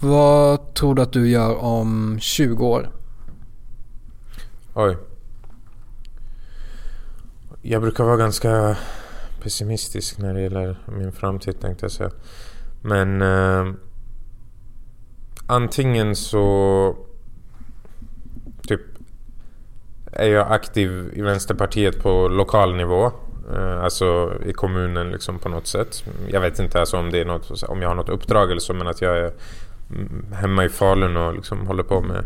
Vad 0.00 0.74
tror 0.74 0.94
du 0.94 1.02
att 1.02 1.12
du 1.12 1.30
gör 1.30 1.56
om 1.56 2.18
20 2.20 2.66
år? 2.66 2.88
Oj. 4.74 4.96
Jag 7.62 7.82
brukar 7.82 8.04
vara 8.04 8.16
ganska 8.16 8.76
pessimistisk 9.48 10.18
när 10.18 10.34
det 10.34 10.40
gäller 10.40 10.76
min 10.86 11.12
framtid 11.12 11.60
tänkte 11.60 11.84
jag 11.84 11.92
säga. 11.92 12.10
Men 12.82 13.22
eh, 13.22 13.72
antingen 15.46 16.16
så 16.16 16.96
typ 18.68 18.80
är 20.12 20.28
jag 20.28 20.52
aktiv 20.52 21.10
i 21.12 21.22
Vänsterpartiet 21.22 22.02
på 22.02 22.28
lokal 22.28 22.76
nivå. 22.76 23.10
Eh, 23.54 23.84
alltså 23.84 24.32
i 24.46 24.52
kommunen 24.52 25.10
liksom 25.10 25.38
på 25.38 25.48
något 25.48 25.66
sätt. 25.66 26.04
Jag 26.28 26.40
vet 26.40 26.58
inte 26.58 26.80
alltså 26.80 26.96
om, 26.96 27.10
det 27.10 27.20
är 27.20 27.24
något, 27.24 27.62
om 27.62 27.82
jag 27.82 27.88
har 27.88 27.96
något 27.96 28.08
uppdrag 28.08 28.50
eller 28.50 28.60
så 28.60 28.74
men 28.74 28.86
att 28.86 29.00
jag 29.00 29.18
är 29.18 29.32
mm, 29.90 30.26
hemma 30.32 30.64
i 30.64 30.68
Falun 30.68 31.16
och 31.16 31.34
liksom 31.34 31.66
håller 31.66 31.82
på 31.82 32.00
med 32.00 32.24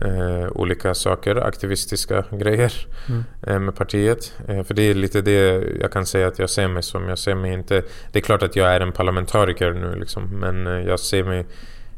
eh, 0.00 0.48
olika 0.52 0.94
saker, 0.94 1.36
aktivistiska 1.36 2.24
grejer 2.30 2.72
mm. 3.08 3.24
eh, 3.46 3.58
med 3.58 3.76
partiet. 3.76 4.34
Eh, 4.48 4.62
för 4.62 4.74
det 4.74 4.82
är 4.82 4.94
lite 4.94 5.20
det 5.20 5.64
jag 5.80 5.92
kan 5.92 6.06
säga 6.06 6.28
att 6.28 6.38
jag 6.38 6.50
ser 6.50 6.68
mig 6.68 6.82
som. 6.82 7.08
Jag 7.08 7.18
ser 7.18 7.34
mig 7.34 7.52
inte... 7.52 7.82
Det 8.12 8.18
är 8.18 8.22
klart 8.22 8.42
att 8.42 8.56
jag 8.56 8.74
är 8.74 8.80
en 8.80 8.92
parlamentariker 8.92 9.72
nu 9.72 9.94
liksom, 9.94 10.24
men 10.24 10.66
eh, 10.66 10.72
jag 10.72 11.00
ser 11.00 11.24
mig... 11.24 11.46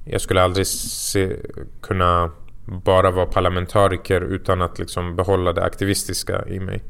Jag 0.05 0.21
skulle 0.21 0.43
aldrig 0.43 0.67
se, 0.67 1.37
kunna 1.83 2.31
bara 2.67 3.11
vara 3.11 3.27
parlamentariker 3.27 4.21
utan 4.21 4.63
att 4.63 4.79
liksom 4.79 5.17
behålla 5.17 5.53
det 5.53 5.65
aktivistiska 5.65 6.45
i 6.49 6.61
mig. 6.61 6.83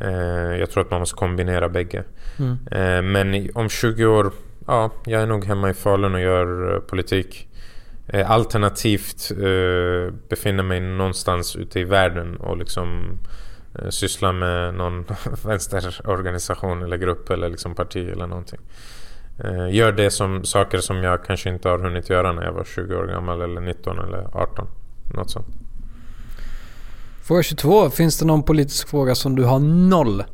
Eh, 0.00 0.58
jag 0.58 0.70
tror 0.70 0.84
att 0.84 0.90
man 0.90 1.00
måste 1.00 1.16
kombinera 1.16 1.68
bägge. 1.68 2.04
Mm. 2.38 2.58
Eh, 2.70 3.02
men 3.02 3.50
om 3.54 3.68
20 3.68 4.06
år, 4.06 4.32
ja, 4.66 4.90
jag 5.06 5.22
är 5.22 5.26
nog 5.26 5.44
hemma 5.44 5.70
i 5.70 5.74
Falun 5.74 6.14
och 6.14 6.20
gör 6.20 6.80
politik. 6.80 7.48
Eh, 8.12 8.30
alternativt 8.30 9.30
eh, 9.30 10.14
befinner 10.28 10.62
mig 10.62 10.80
någonstans 10.80 11.56
ute 11.56 11.80
i 11.80 11.84
världen 11.84 12.36
och 12.36 12.56
liksom 12.56 13.18
eh, 13.78 13.88
sysslar 13.88 14.32
med 14.32 14.74
någon 14.74 15.04
vänsterorganisation 15.44 16.82
eller 16.82 16.96
grupp 16.96 17.30
eller 17.30 17.48
liksom 17.48 17.74
parti 17.74 18.08
eller 18.08 18.26
någonting. 18.26 18.60
Eh, 19.44 19.74
gör 19.74 19.92
det 19.92 20.10
som 20.10 20.44
saker 20.44 20.78
som 20.78 20.96
jag 20.96 21.24
kanske 21.24 21.50
inte 21.50 21.68
har 21.68 21.78
hunnit 21.78 22.10
göra 22.10 22.32
när 22.32 22.42
jag 22.42 22.52
var 22.52 22.64
20 22.64 22.94
år 22.94 23.06
gammal 23.06 23.42
eller 23.42 23.60
19 23.60 23.98
eller 23.98 24.36
18. 24.36 24.66
Något 25.14 25.30
sånt. 25.30 25.46
Fråga 27.22 27.42
22. 27.42 27.90
Finns 27.90 28.18
det 28.18 28.24
någon 28.24 28.42
politisk 28.42 28.88
fråga 28.88 29.14
som 29.14 29.36
du 29.36 29.44
har 29.44 29.58
noll 29.58 30.24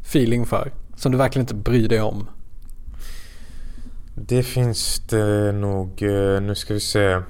feeling 0.00 0.46
för? 0.46 0.72
Som 0.96 1.12
du 1.12 1.18
verkligen 1.18 1.42
inte 1.42 1.54
bryr 1.54 1.88
dig 1.88 2.00
om? 2.00 2.28
Det 4.14 4.42
finns 4.42 5.02
det 5.08 5.52
nog. 5.52 6.02
Eh, 6.02 6.40
nu 6.40 6.54
ska 6.54 6.74
vi 6.74 6.80
se. 6.80 7.20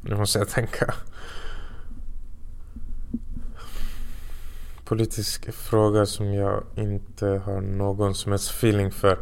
Nu 0.00 0.16
måste 0.16 0.38
jag 0.38 0.48
tänka. 0.48 0.94
Politisk 4.84 5.54
fråga 5.54 6.06
som 6.06 6.34
jag 6.34 6.64
inte 6.76 7.26
har 7.26 7.60
någon 7.60 8.14
som 8.14 8.32
helst 8.32 8.50
feeling 8.50 8.90
för. 8.90 9.18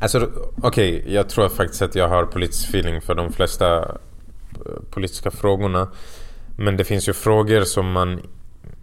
Alltså 0.00 0.30
okej, 0.62 1.00
okay, 1.00 1.14
jag 1.14 1.28
tror 1.28 1.48
faktiskt 1.48 1.82
att 1.82 1.94
jag 1.94 2.08
har 2.08 2.24
politisk 2.24 2.68
feeling 2.68 3.00
för 3.00 3.14
de 3.14 3.32
flesta 3.32 3.78
eh, 3.78 4.82
politiska 4.90 5.30
frågorna. 5.30 5.88
Men 6.56 6.76
det 6.76 6.84
finns 6.84 7.08
ju 7.08 7.12
frågor 7.12 7.64
som 7.64 7.92
man 7.92 8.20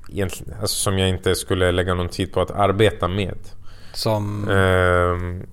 egentligen, 0.09 0.53
alltså 0.61 0.75
som 0.75 0.99
jag 0.99 1.09
inte 1.09 1.35
skulle 1.35 1.71
lägga 1.71 1.93
någon 1.93 2.09
tid 2.09 2.33
på 2.33 2.41
att 2.41 2.51
arbeta 2.51 3.07
med. 3.07 3.37
Som? 3.93 4.49
Uh, 4.49 5.43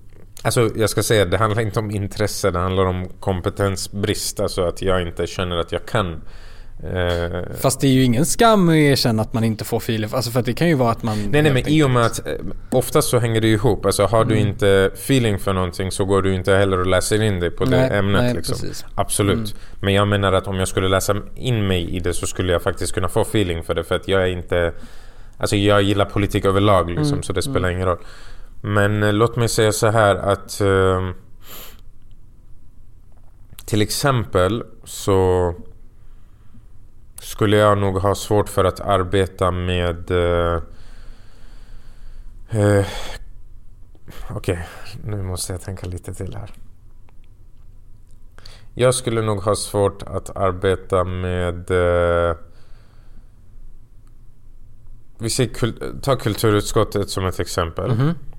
Alltså 0.43 0.69
jag 0.75 0.89
ska 0.89 1.03
säga, 1.03 1.25
det 1.25 1.37
handlar 1.37 1.61
inte 1.61 1.79
om 1.79 1.91
intresse, 1.91 2.51
det 2.51 2.59
handlar 2.59 2.85
om 2.85 3.07
kompetensbrist. 3.19 4.39
Alltså 4.39 4.61
att 4.63 4.81
jag 4.81 5.01
inte 5.01 5.27
känner 5.27 5.57
att 5.57 5.71
jag 5.71 5.85
kan. 5.85 6.21
Eh... 6.83 7.55
Fast 7.59 7.81
det 7.81 7.87
är 7.87 7.91
ju 7.91 8.03
ingen 8.03 8.25
skam 8.25 8.69
att 8.69 8.75
erkänna 8.75 9.21
att 9.21 9.33
man 9.33 9.43
inte 9.43 9.65
får 9.65 9.79
filer. 9.79 10.15
Alltså 10.15 10.31
för 10.31 10.39
att 10.39 10.45
det 10.45 10.53
kan 10.53 10.67
ju 10.67 10.75
vara 10.75 10.91
att 10.91 11.03
man... 11.03 11.17
Nej 11.31 11.41
nej 11.41 11.53
men 11.53 11.67
i 11.67 11.83
och 11.83 11.89
med 11.89 12.05
att 12.05 12.27
eh, 12.27 12.33
oftast 12.71 13.09
så 13.09 13.19
hänger 13.19 13.41
det 13.41 13.47
ihop. 13.47 13.85
Alltså 13.85 14.05
har 14.05 14.25
du 14.25 14.35
mm. 14.35 14.47
inte 14.47 14.91
feeling 14.93 15.39
för 15.39 15.53
någonting 15.53 15.91
så 15.91 16.05
går 16.05 16.21
du 16.21 16.33
inte 16.33 16.53
heller 16.53 16.79
och 16.79 16.87
läser 16.87 17.21
in 17.21 17.39
dig 17.39 17.51
på 17.51 17.65
nej, 17.65 17.89
det 17.89 17.95
ämnet. 17.95 18.21
Nej, 18.21 18.33
liksom. 18.33 18.69
Absolut. 18.95 19.35
Mm. 19.35 19.57
Men 19.81 19.93
jag 19.93 20.07
menar 20.07 20.33
att 20.33 20.47
om 20.47 20.55
jag 20.55 20.67
skulle 20.67 20.87
läsa 20.87 21.15
in 21.35 21.67
mig 21.67 21.95
i 21.95 21.99
det 21.99 22.13
så 22.13 22.27
skulle 22.27 22.51
jag 22.51 22.61
faktiskt 22.61 22.93
kunna 22.93 23.07
få 23.07 23.21
feeling 23.21 23.63
för 23.63 23.73
det. 23.73 23.83
För 23.83 23.95
att 23.95 24.07
jag 24.07 24.21
är 24.21 24.27
inte... 24.27 24.73
Alltså 25.37 25.55
jag 25.55 25.81
gillar 25.81 26.05
politik 26.05 26.45
överlag 26.45 26.89
liksom, 26.89 27.07
mm. 27.07 27.23
så 27.23 27.33
det 27.33 27.41
spelar 27.41 27.69
mm. 27.69 27.71
ingen 27.71 27.87
roll. 27.87 27.97
Men 28.61 29.03
eh, 29.03 29.13
låt 29.13 29.35
mig 29.35 29.49
säga 29.49 29.71
så 29.71 29.87
här 29.87 30.15
att 30.15 30.61
eh, 30.61 31.11
till 33.65 33.81
exempel 33.81 34.63
så 34.83 35.53
skulle 37.21 37.57
jag 37.57 37.77
nog 37.77 37.97
ha 37.97 38.15
svårt 38.15 38.49
för 38.49 38.63
att 38.63 38.79
arbeta 38.79 39.51
med 39.51 40.11
eh, 40.11 40.61
eh 42.49 42.85
Okej, 44.29 44.35
okay, 44.35 44.57
nu 45.03 45.23
måste 45.23 45.53
jag 45.53 45.61
tänka 45.61 45.87
lite 45.87 46.13
till 46.13 46.35
här. 46.35 46.51
Jag 48.73 48.95
skulle 48.95 49.21
nog 49.21 49.41
ha 49.41 49.55
svårt 49.55 50.03
att 50.03 50.37
arbeta 50.37 51.03
med 51.03 51.71
eh, 51.71 52.35
Vi 55.17 55.29
ser, 55.29 56.01
ta 56.01 56.15
kulturutskottet 56.15 57.09
som 57.09 57.25
ett 57.25 57.39
exempel. 57.39 57.91
Mm 57.91 57.97
-hmm. 57.97 58.30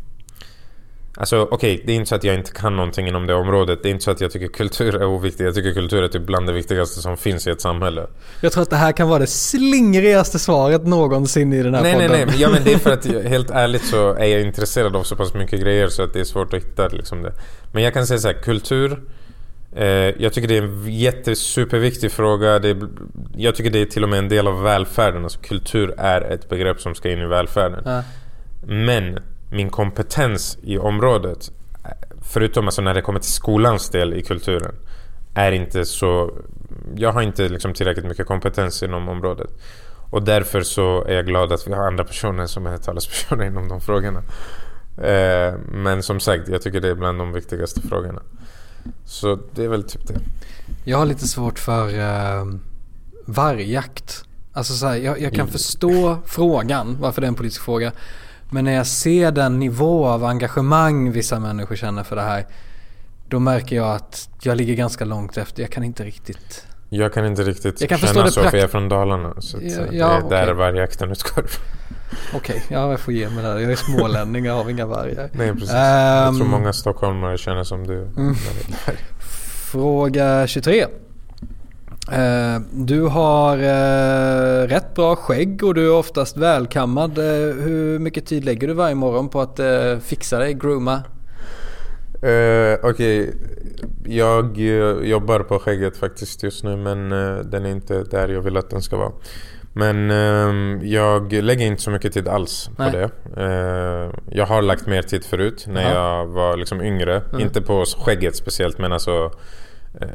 Alltså 1.17 1.43
okej, 1.43 1.75
okay, 1.75 1.87
det 1.87 1.93
är 1.93 1.97
inte 1.97 2.09
så 2.09 2.15
att 2.15 2.25
jag 2.25 2.35
inte 2.35 2.53
kan 2.53 2.77
någonting 2.77 3.09
inom 3.09 3.27
det 3.27 3.35
området. 3.35 3.83
Det 3.83 3.89
är 3.89 3.91
inte 3.91 4.05
så 4.05 4.11
att 4.11 4.21
jag 4.21 4.31
tycker 4.31 4.49
kultur 4.49 4.95
är 4.95 5.05
oviktigt. 5.05 5.41
Jag 5.41 5.55
tycker 5.55 5.73
kultur 5.73 6.03
är 6.03 6.09
typ 6.09 6.23
bland 6.23 6.47
det 6.47 6.53
viktigaste 6.53 7.01
som 7.01 7.17
finns 7.17 7.47
i 7.47 7.51
ett 7.51 7.61
samhälle. 7.61 8.07
Jag 8.41 8.53
tror 8.53 8.63
att 8.63 8.71
det 8.71 8.77
här 8.77 8.93
kan 8.93 9.09
vara 9.09 9.19
det 9.19 9.27
slingrigaste 9.27 10.39
svaret 10.39 10.87
någonsin 10.87 11.53
i 11.53 11.63
den 11.63 11.75
här 11.75 11.83
nej, 11.83 11.93
podden. 11.93 12.11
Nej, 12.11 12.27
nej, 12.27 12.41
ja, 12.41 12.51
men 12.51 12.65
det 12.65 12.73
är 12.73 12.79
för 12.79 12.93
att 12.93 13.07
helt 13.27 13.51
ärligt 13.51 13.85
så 13.85 14.15
är 14.15 14.27
jag 14.27 14.43
intresserad 14.43 14.97
av 14.97 15.03
så 15.03 15.17
pass 15.17 15.35
mycket 15.35 15.61
grejer 15.61 15.89
så 15.89 16.03
att 16.03 16.13
det 16.13 16.21
är 16.21 16.25
svårt 16.25 16.55
att 16.55 16.63
hitta 16.63 16.89
liksom 16.89 17.23
det. 17.23 17.33
Men 17.73 17.83
jag 17.83 17.95
kan 17.95 18.07
säga 18.07 18.19
så 18.19 18.29
här, 18.29 18.43
kultur. 18.43 19.03
Eh, 19.77 19.87
jag 20.23 20.33
tycker 20.33 20.49
det 20.49 20.57
är 20.57 20.63
en 20.63 20.93
jättesuperviktig 20.93 22.13
fråga. 22.13 22.59
Det 22.59 22.77
jag 23.37 23.55
tycker 23.55 23.71
det 23.71 23.81
är 23.81 23.87
till 23.87 24.03
och 24.03 24.09
med 24.09 24.19
en 24.19 24.29
del 24.29 24.49
av 24.49 24.63
välfärden. 24.63 25.25
Alltså 25.25 25.39
kultur 25.41 25.95
är 25.99 26.21
ett 26.21 26.49
begrepp 26.49 26.81
som 26.81 26.95
ska 26.95 27.13
in 27.13 27.19
i 27.19 27.27
välfärden. 27.27 27.83
Ja. 27.85 28.03
Men 28.67 29.19
min 29.53 29.71
kompetens 29.71 30.59
i 30.63 30.79
området, 30.79 31.53
förutom 32.23 32.67
alltså 32.67 32.83
när 32.83 32.95
det 32.95 33.03
kommer 33.03 33.21
till 33.21 33.33
skolans 33.33 33.91
del 33.91 34.15
i 34.15 34.23
kulturen, 34.23 34.75
är 35.35 35.53
inte 35.53 35.85
så... 35.85 36.31
Jag 36.97 37.13
har 37.13 37.23
inte 37.23 37.49
liksom 37.49 37.75
tillräckligt 37.75 38.07
mycket 38.07 38.27
kompetens 38.27 38.83
inom 38.83 39.09
området. 39.09 39.51
Och 40.11 40.23
därför 40.23 40.63
så 40.63 41.05
är 41.05 41.15
jag 41.15 41.27
glad 41.27 41.53
att 41.53 41.69
vi 41.69 41.73
har 41.73 41.87
andra 41.87 42.05
personer 42.05 42.47
som 42.47 42.67
är 42.67 42.77
talespersoner 42.77 43.45
inom 43.45 43.69
de 43.69 43.81
frågorna. 43.81 44.23
Eh, 44.99 45.55
men 45.69 46.03
som 46.03 46.21
sagt, 46.21 46.49
jag 46.49 46.63
tycker 46.63 46.81
det 46.81 46.89
är 46.89 46.95
bland 46.95 47.19
de 47.19 47.33
viktigaste 47.33 47.81
frågorna. 47.81 48.23
Så 49.05 49.39
det 49.55 49.65
är 49.65 49.69
väl 49.69 49.85
typ 49.85 50.07
det. 50.07 50.21
Jag 50.85 50.99
har 50.99 51.07
lite 51.07 51.29
svårt 51.29 51.59
för 51.59 51.89
uh, 51.89 52.55
vargjakt. 53.27 54.25
Alltså 54.53 54.73
så 54.73 54.87
här, 54.87 54.97
jag, 54.97 55.21
jag, 55.21 55.33
kan 55.33 55.49
förstå 55.49 56.19
frågan, 56.27 56.97
varför 57.01 57.21
det 57.21 57.27
är 57.27 57.29
en 57.29 57.35
politisk 57.35 57.63
fråga. 57.63 57.93
Men 58.53 58.65
när 58.65 58.73
jag 58.73 58.87
ser 58.87 59.33
den 59.33 59.59
nivå 59.59 60.07
av 60.07 60.25
engagemang 60.25 61.13
vissa 61.13 61.41
människor 61.41 61.77
känner 61.77 62.05
för 62.05 62.17
det 62.17 62.23
här. 62.23 62.47
Då 63.29 63.39
märker 63.39 63.77
jag 63.77 63.95
att 63.95 64.29
jag 64.43 64.57
ligger 64.57 64.75
ganska 64.75 65.05
långt 65.05 65.37
efter. 65.37 65.63
Jag 65.63 65.71
kan 65.71 65.85
inte 65.85 66.05
riktigt... 66.05 66.67
Jag 66.89 67.15
kan 67.15 67.27
inte 67.27 67.43
riktigt 67.43 67.81
jag 67.81 67.91
kan 67.91 67.99
känna 67.99 68.31
så 68.31 68.41
för 68.41 68.57
jag 68.57 68.65
är 68.65 68.69
från 68.69 68.89
Dalarna. 68.89 69.35
Så 69.41 69.59
ja, 69.63 69.71
ja, 69.71 69.83
det 69.91 69.99
är 69.99 70.25
okay. 70.25 70.47
där 70.47 70.53
vargjakten 70.53 71.11
utgår 71.11 71.45
Okej, 72.35 72.57
okay, 72.57 72.77
ja 72.77 72.91
jag 72.91 73.01
får 73.01 73.15
ge 73.15 73.29
mig 73.29 73.45
det. 73.45 73.63
Jag 73.63 73.73
är 73.73 73.77
smålänning, 73.77 74.45
jag 74.45 74.65
har 74.65 74.71
inga 74.71 74.87
vargar. 74.87 75.31
Nej 75.33 75.53
precis. 75.53 75.71
Um, 75.71 75.77
jag 75.77 76.37
tror 76.37 76.47
många 76.47 76.73
stockholmare 76.73 77.39
känner 77.39 77.65
som 77.65 77.87
du. 77.87 78.03
Mm. 78.17 78.35
Fråga 79.73 80.47
23. 80.47 80.87
Eh, 82.11 82.61
du 82.71 83.03
har 83.03 83.57
uh, 83.57 84.69
rätt 84.69 84.95
bra 84.95 85.17
skägg 85.17 85.65
och 85.65 85.75
du 85.75 85.87
är 85.87 85.93
oftast 85.93 86.37
välkammad. 86.37 87.19
Uh, 87.19 87.25
hur 87.63 87.99
mycket 87.99 88.27
tid 88.27 88.45
lägger 88.45 88.69
du 88.69 88.75
varje 88.75 88.95
morgon 88.95 89.29
på 89.29 89.41
att 89.41 89.61
fixa 90.03 90.39
dig, 90.39 90.55
grooma? 90.55 91.03
Okej, 92.15 92.79
okay. 92.83 93.33
jag 94.05 94.59
jobbar 95.05 95.41
på 95.41 95.59
skägget 95.59 95.97
faktiskt 95.97 96.43
just 96.43 96.65
nu 96.65 96.77
men 96.77 97.09
den 97.51 97.67
är 97.67 97.71
inte 97.71 98.03
där 98.03 98.29
jag 98.29 98.41
vill 98.41 98.57
att 98.57 98.71
den 98.71 98.83
ska 98.83 98.97
vara. 98.97 99.13
Men 99.73 100.11
jag 100.83 101.33
lägger 101.33 101.67
inte 101.67 101.83
så 101.83 101.91
mycket 101.91 102.13
tid 102.13 102.29
alls 102.29 102.71
på 102.77 102.83
Nej. 102.83 102.93
det. 102.93 103.11
jag 104.31 104.47
har 104.47 104.63
lagt 104.63 104.87
mer 104.87 105.03
tid 105.03 105.25
förut 105.25 105.65
när 105.69 105.85
Aha. 105.85 105.95
jag 105.95 106.27
var 106.27 106.57
liksom 106.57 106.83
yngre. 106.83 107.23
Mm. 107.29 107.41
Inte 107.41 107.63
på 107.63 107.85
skägget 107.85 108.37
speciellt 108.37 108.79
men 108.79 108.93
alltså 108.93 109.13
Eh, 109.13 109.31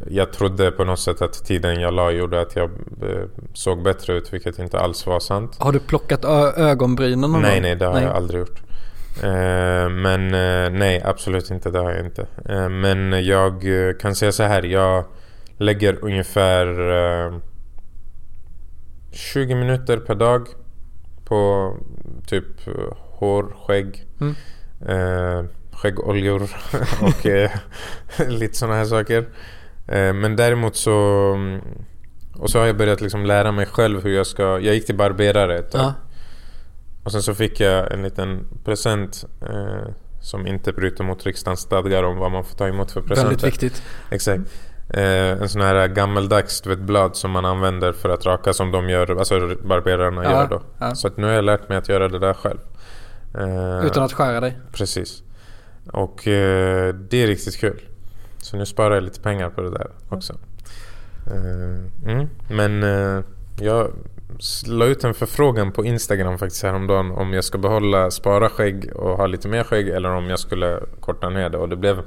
jag 0.09 0.33
trodde 0.33 0.71
på 0.71 0.83
något 0.83 0.99
sätt 0.99 1.21
att 1.21 1.45
tiden 1.45 1.79
jag 1.81 1.93
la 1.93 2.11
gjorde 2.11 2.41
att 2.41 2.55
jag 2.55 2.69
eh, 3.01 3.27
såg 3.53 3.83
bättre 3.83 4.13
ut, 4.13 4.33
vilket 4.33 4.59
inte 4.59 4.79
alls 4.79 5.07
var 5.07 5.19
sant. 5.19 5.55
Har 5.59 5.71
du 5.71 5.79
plockat 5.79 6.25
ögonbrynen 6.57 7.31
någon 7.31 7.41
Nej, 7.41 7.61
nej, 7.61 7.75
det 7.75 7.85
har 7.85 7.93
nej. 7.93 8.03
jag 8.03 8.15
aldrig 8.15 8.39
gjort. 8.39 8.61
Eh, 9.23 9.89
men 9.89 10.27
nej, 10.79 11.01
absolut 11.05 11.51
inte, 11.51 11.71
det 11.71 11.79
har 11.79 11.91
jag 11.91 12.05
inte. 12.05 12.27
Men 12.69 13.25
jag 13.25 13.63
kan 14.01 14.15
säga 14.15 14.31
så 14.31 14.43
här, 14.43 14.63
jag 14.63 15.05
lägger 15.57 16.05
ungefär 16.05 16.67
20 19.11 19.55
minuter 19.55 19.97
per 19.97 20.15
dag 20.15 20.47
på 21.25 21.73
typ 22.27 22.67
eh, 22.67 22.73
hår, 22.97 23.55
skägg, 23.67 24.05
Mm. 24.21 24.35
eh, 24.87 25.45
skäggoljor 25.71 26.41
och 27.01 27.25
eh, 27.25 27.51
lite 28.27 28.57
sådana 28.57 28.75
här 28.77 28.85
saker. 28.85 29.25
Eh, 29.87 30.13
men 30.13 30.35
däremot 30.35 30.75
så 30.75 30.91
mm, 31.35 31.61
och 32.35 32.49
så 32.49 32.59
har 32.59 32.65
jag 32.65 32.77
börjat 32.77 33.01
liksom 33.01 33.25
lära 33.25 33.51
mig 33.51 33.65
själv 33.65 34.03
hur 34.03 34.15
jag 34.15 34.27
ska... 34.27 34.43
Jag 34.43 34.75
gick 34.75 34.85
till 34.85 34.95
barberare 34.97 35.57
ett 35.57 35.71
tag. 35.71 35.81
Ja. 35.81 35.93
Och 37.03 37.11
sen 37.11 37.21
så 37.21 37.33
fick 37.33 37.59
jag 37.59 37.91
en 37.91 38.03
liten 38.03 38.47
present 38.65 39.25
eh, 39.41 39.93
som 40.21 40.47
inte 40.47 40.73
bryter 40.73 41.03
mot 41.03 41.25
riksdagens 41.25 41.59
stadgar 41.59 42.03
om 42.03 42.17
vad 42.17 42.31
man 42.31 42.43
får 42.43 42.57
ta 42.57 42.67
emot 42.67 42.91
för 42.91 43.01
presenter. 43.01 43.23
Väldigt 43.29 43.43
viktigt. 43.43 43.83
Exakt. 44.11 44.41
Eh, 44.89 45.01
en 45.41 45.49
sån 45.49 45.61
här 45.61 45.87
gammeldags 45.87 46.65
vet, 46.67 46.79
blad 46.79 47.15
som 47.15 47.31
man 47.31 47.45
använder 47.45 47.93
för 47.93 48.09
att 48.09 48.25
raka 48.25 48.53
som 48.53 48.71
de 48.71 48.89
gör, 48.89 49.15
alltså 49.19 49.55
barberarna 49.63 50.23
Ja, 50.23 50.31
gör 50.31 50.47
då. 50.47 50.61
ja. 50.79 50.95
Så 50.95 51.07
att 51.07 51.17
nu 51.17 51.27
har 51.27 51.33
jag 51.33 51.43
lärt 51.45 51.69
mig 51.69 51.77
att 51.77 51.89
göra 51.89 52.07
det 52.07 52.19
där 52.19 52.33
själv. 52.33 52.59
Eh, 53.37 53.85
Utan 53.85 54.03
att 54.03 54.13
skära 54.13 54.39
dig. 54.39 54.59
Precis. 54.73 55.23
Och 55.93 56.27
eh, 56.27 56.93
det 56.95 57.23
är 57.23 57.27
riktigt 57.27 57.57
kul. 57.57 57.81
Så 58.47 58.57
nu 58.57 58.65
sparar 58.65 58.95
jag 58.95 59.03
lite 59.03 59.21
pengar 59.21 59.49
på 59.49 59.61
det 59.61 59.69
där 59.69 59.91
också. 60.09 60.33
Eh, 61.27 62.11
mm. 62.11 62.29
Men 62.49 62.83
eh, 62.83 63.23
jag 63.59 63.91
la 64.65 64.85
ut 64.85 65.03
en 65.03 65.13
förfrågan 65.13 65.71
på 65.71 65.85
Instagram 65.85 66.37
faktiskt 66.37 66.63
häromdagen 66.63 67.11
om 67.11 67.33
jag 67.33 67.43
ska 67.43 67.57
behålla 67.57 68.11
spara 68.11 68.49
skägg 68.49 68.91
och 68.95 69.17
ha 69.17 69.27
lite 69.27 69.47
mer 69.47 69.63
skägg 69.63 69.89
eller 69.89 70.09
om 70.09 70.29
jag 70.29 70.39
skulle 70.39 70.79
korta 70.99 71.29
ner 71.29 71.49
det 71.49 71.57
och 71.57 71.69
det 71.69 71.75
blev 71.75 72.01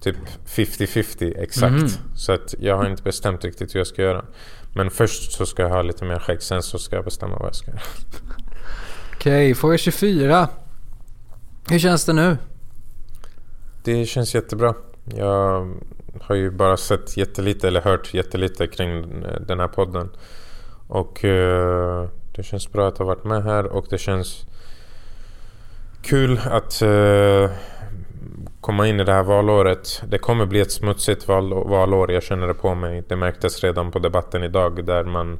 typ 0.00 0.16
50-50 0.46 1.42
exakt. 1.42 1.72
Mhm. 1.72 1.88
Så 2.16 2.32
att 2.32 2.54
jag 2.58 2.76
har 2.76 2.86
inte 2.86 3.02
bestämt 3.02 3.44
riktigt 3.44 3.74
hur 3.74 3.80
jag 3.80 3.86
ska 3.86 4.02
göra. 4.02 4.24
Men 4.74 4.90
först 4.90 5.32
så 5.32 5.46
ska 5.46 5.62
jag 5.62 5.70
ha 5.70 5.82
lite 5.82 6.04
mer 6.04 6.18
skägg 6.18 6.42
sen 6.42 6.62
så 6.62 6.78
ska 6.78 6.96
jag 6.96 7.04
bestämma 7.04 7.36
vad 7.36 7.46
jag 7.46 7.54
ska 7.54 7.70
göra. 7.70 7.80
Okej, 9.14 9.54
fråga 9.54 9.78
24. 9.78 10.48
Hur 11.70 11.78
känns 11.78 12.04
det 12.04 12.12
nu? 12.12 12.36
Det 13.84 14.06
känns 14.06 14.34
jättebra. 14.34 14.74
Jag 15.04 15.74
har 16.20 16.34
ju 16.34 16.50
bara 16.50 16.76
sett 16.76 17.16
jättelite 17.16 17.68
eller 17.68 17.80
hört 17.80 18.14
jättelite 18.14 18.66
kring 18.66 19.24
den 19.46 19.60
här 19.60 19.68
podden. 19.68 20.10
Och 20.88 21.24
eh, 21.24 22.08
det 22.36 22.42
känns 22.42 22.72
bra 22.72 22.88
att 22.88 22.98
ha 22.98 23.04
varit 23.04 23.24
med 23.24 23.42
här 23.42 23.66
och 23.66 23.86
det 23.90 23.98
känns 23.98 24.46
kul 26.02 26.40
att 26.50 26.82
eh, 26.82 27.50
komma 28.60 28.88
in 28.88 29.00
i 29.00 29.04
det 29.04 29.12
här 29.12 29.22
valåret. 29.22 30.02
Det 30.08 30.18
kommer 30.18 30.46
bli 30.46 30.60
ett 30.60 30.72
smutsigt 30.72 31.28
val, 31.28 31.68
valår, 31.68 32.12
jag 32.12 32.22
känner 32.22 32.46
det 32.46 32.54
på 32.54 32.74
mig. 32.74 33.04
Det 33.08 33.16
märktes 33.16 33.64
redan 33.64 33.90
på 33.90 33.98
debatten 33.98 34.42
idag 34.42 34.84
där 34.84 35.04
man 35.04 35.38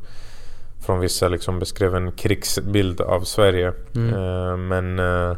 från 0.87 1.01
vissa 1.01 1.29
liksom 1.29 1.59
beskrev 1.59 1.95
en 1.95 2.13
krigsbild 2.13 3.01
av 3.01 3.21
Sverige. 3.21 3.73
Mm. 3.95 4.15
Eh, 4.15 4.57
men 4.57 4.99
eh, 4.99 5.37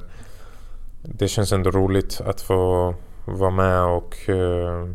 det 1.02 1.28
känns 1.28 1.52
ändå 1.52 1.70
roligt 1.70 2.20
att 2.26 2.40
få 2.40 2.94
vara 3.24 3.50
med 3.50 3.82
och 3.82 4.28
eh, 4.28 4.88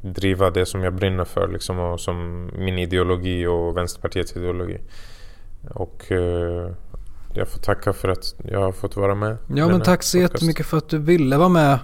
driva 0.00 0.50
det 0.50 0.66
som 0.66 0.82
jag 0.84 0.94
brinner 0.94 1.24
för 1.24 1.48
liksom, 1.48 1.78
och 1.78 2.00
som 2.00 2.50
min 2.58 2.78
ideologi 2.78 3.46
och 3.46 3.76
Vänsterpartiets 3.76 4.36
ideologi. 4.36 4.80
Och 5.70 6.12
eh, 6.12 6.70
jag 7.34 7.48
får 7.48 7.60
tacka 7.60 7.92
för 7.92 8.08
att 8.08 8.34
jag 8.44 8.60
har 8.60 8.72
fått 8.72 8.96
vara 8.96 9.14
med. 9.14 9.36
Ja 9.54 9.68
men 9.68 9.80
tack 9.80 10.02
så 10.02 10.18
podcast. 10.18 10.34
jättemycket 10.34 10.66
för 10.66 10.76
att 10.76 10.88
du 10.88 10.98
ville 10.98 11.36
vara 11.36 11.48
med. 11.48 11.78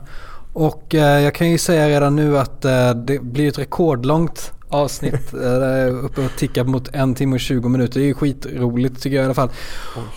Och 0.52 0.94
eh, 0.94 1.20
jag 1.20 1.34
kan 1.34 1.50
ju 1.50 1.58
säga 1.58 1.88
redan 1.88 2.16
nu 2.16 2.38
att 2.38 2.64
eh, 2.64 2.90
det 2.90 3.22
blir 3.22 3.48
ett 3.48 3.58
rekordlångt 3.58 4.52
avsnitt. 4.68 5.14
eh, 5.34 6.04
uppe 6.04 6.24
och 6.24 6.30
tickar 6.36 6.64
mot 6.64 6.88
en 6.92 7.14
timme 7.14 7.34
och 7.34 7.40
20 7.40 7.68
minuter. 7.68 8.00
Det 8.00 8.04
är 8.04 8.08
ju 8.08 8.14
skitroligt 8.14 9.02
tycker 9.02 9.16
jag 9.16 9.22
i 9.22 9.24
alla 9.24 9.34
fall. 9.34 9.50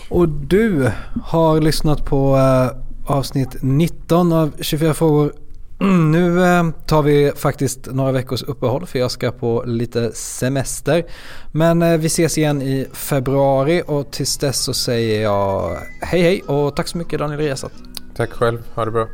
Och 0.08 0.28
du 0.28 0.90
har 1.24 1.60
lyssnat 1.60 2.04
på 2.04 2.36
eh, 2.36 3.16
avsnitt 3.16 3.56
19 3.60 4.32
av 4.32 4.52
24 4.60 4.94
frågor. 4.94 5.32
Mm, 5.80 6.10
nu 6.12 6.44
eh, 6.44 6.70
tar 6.86 7.02
vi 7.02 7.32
faktiskt 7.36 7.86
några 7.86 8.12
veckors 8.12 8.42
uppehåll 8.42 8.86
för 8.86 8.98
jag 8.98 9.10
ska 9.10 9.30
på 9.30 9.62
lite 9.66 10.12
semester. 10.12 11.04
Men 11.52 11.82
eh, 11.82 11.98
vi 11.98 12.06
ses 12.06 12.38
igen 12.38 12.62
i 12.62 12.86
februari 12.92 13.82
och 13.86 14.10
tills 14.10 14.38
dess 14.38 14.58
så 14.64 14.74
säger 14.74 15.22
jag 15.22 15.76
hej 16.00 16.22
hej 16.22 16.42
och 16.42 16.76
tack 16.76 16.88
så 16.88 16.98
mycket 16.98 17.18
Daniel 17.18 17.40
Riazat. 17.40 17.72
Tack 18.16 18.30
själv, 18.30 18.62
ha 18.74 18.84
det 18.84 18.90
bra. 18.90 19.08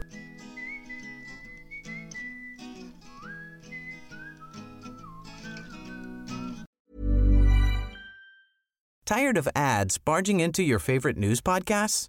Tired 9.07 9.36
of 9.36 9.49
ads 9.55 10.05
barging 10.05 10.41
into 10.41 10.62
your 10.62 10.78
favorite 10.78 11.19
news 11.19 11.43
podcasts? 11.43 12.09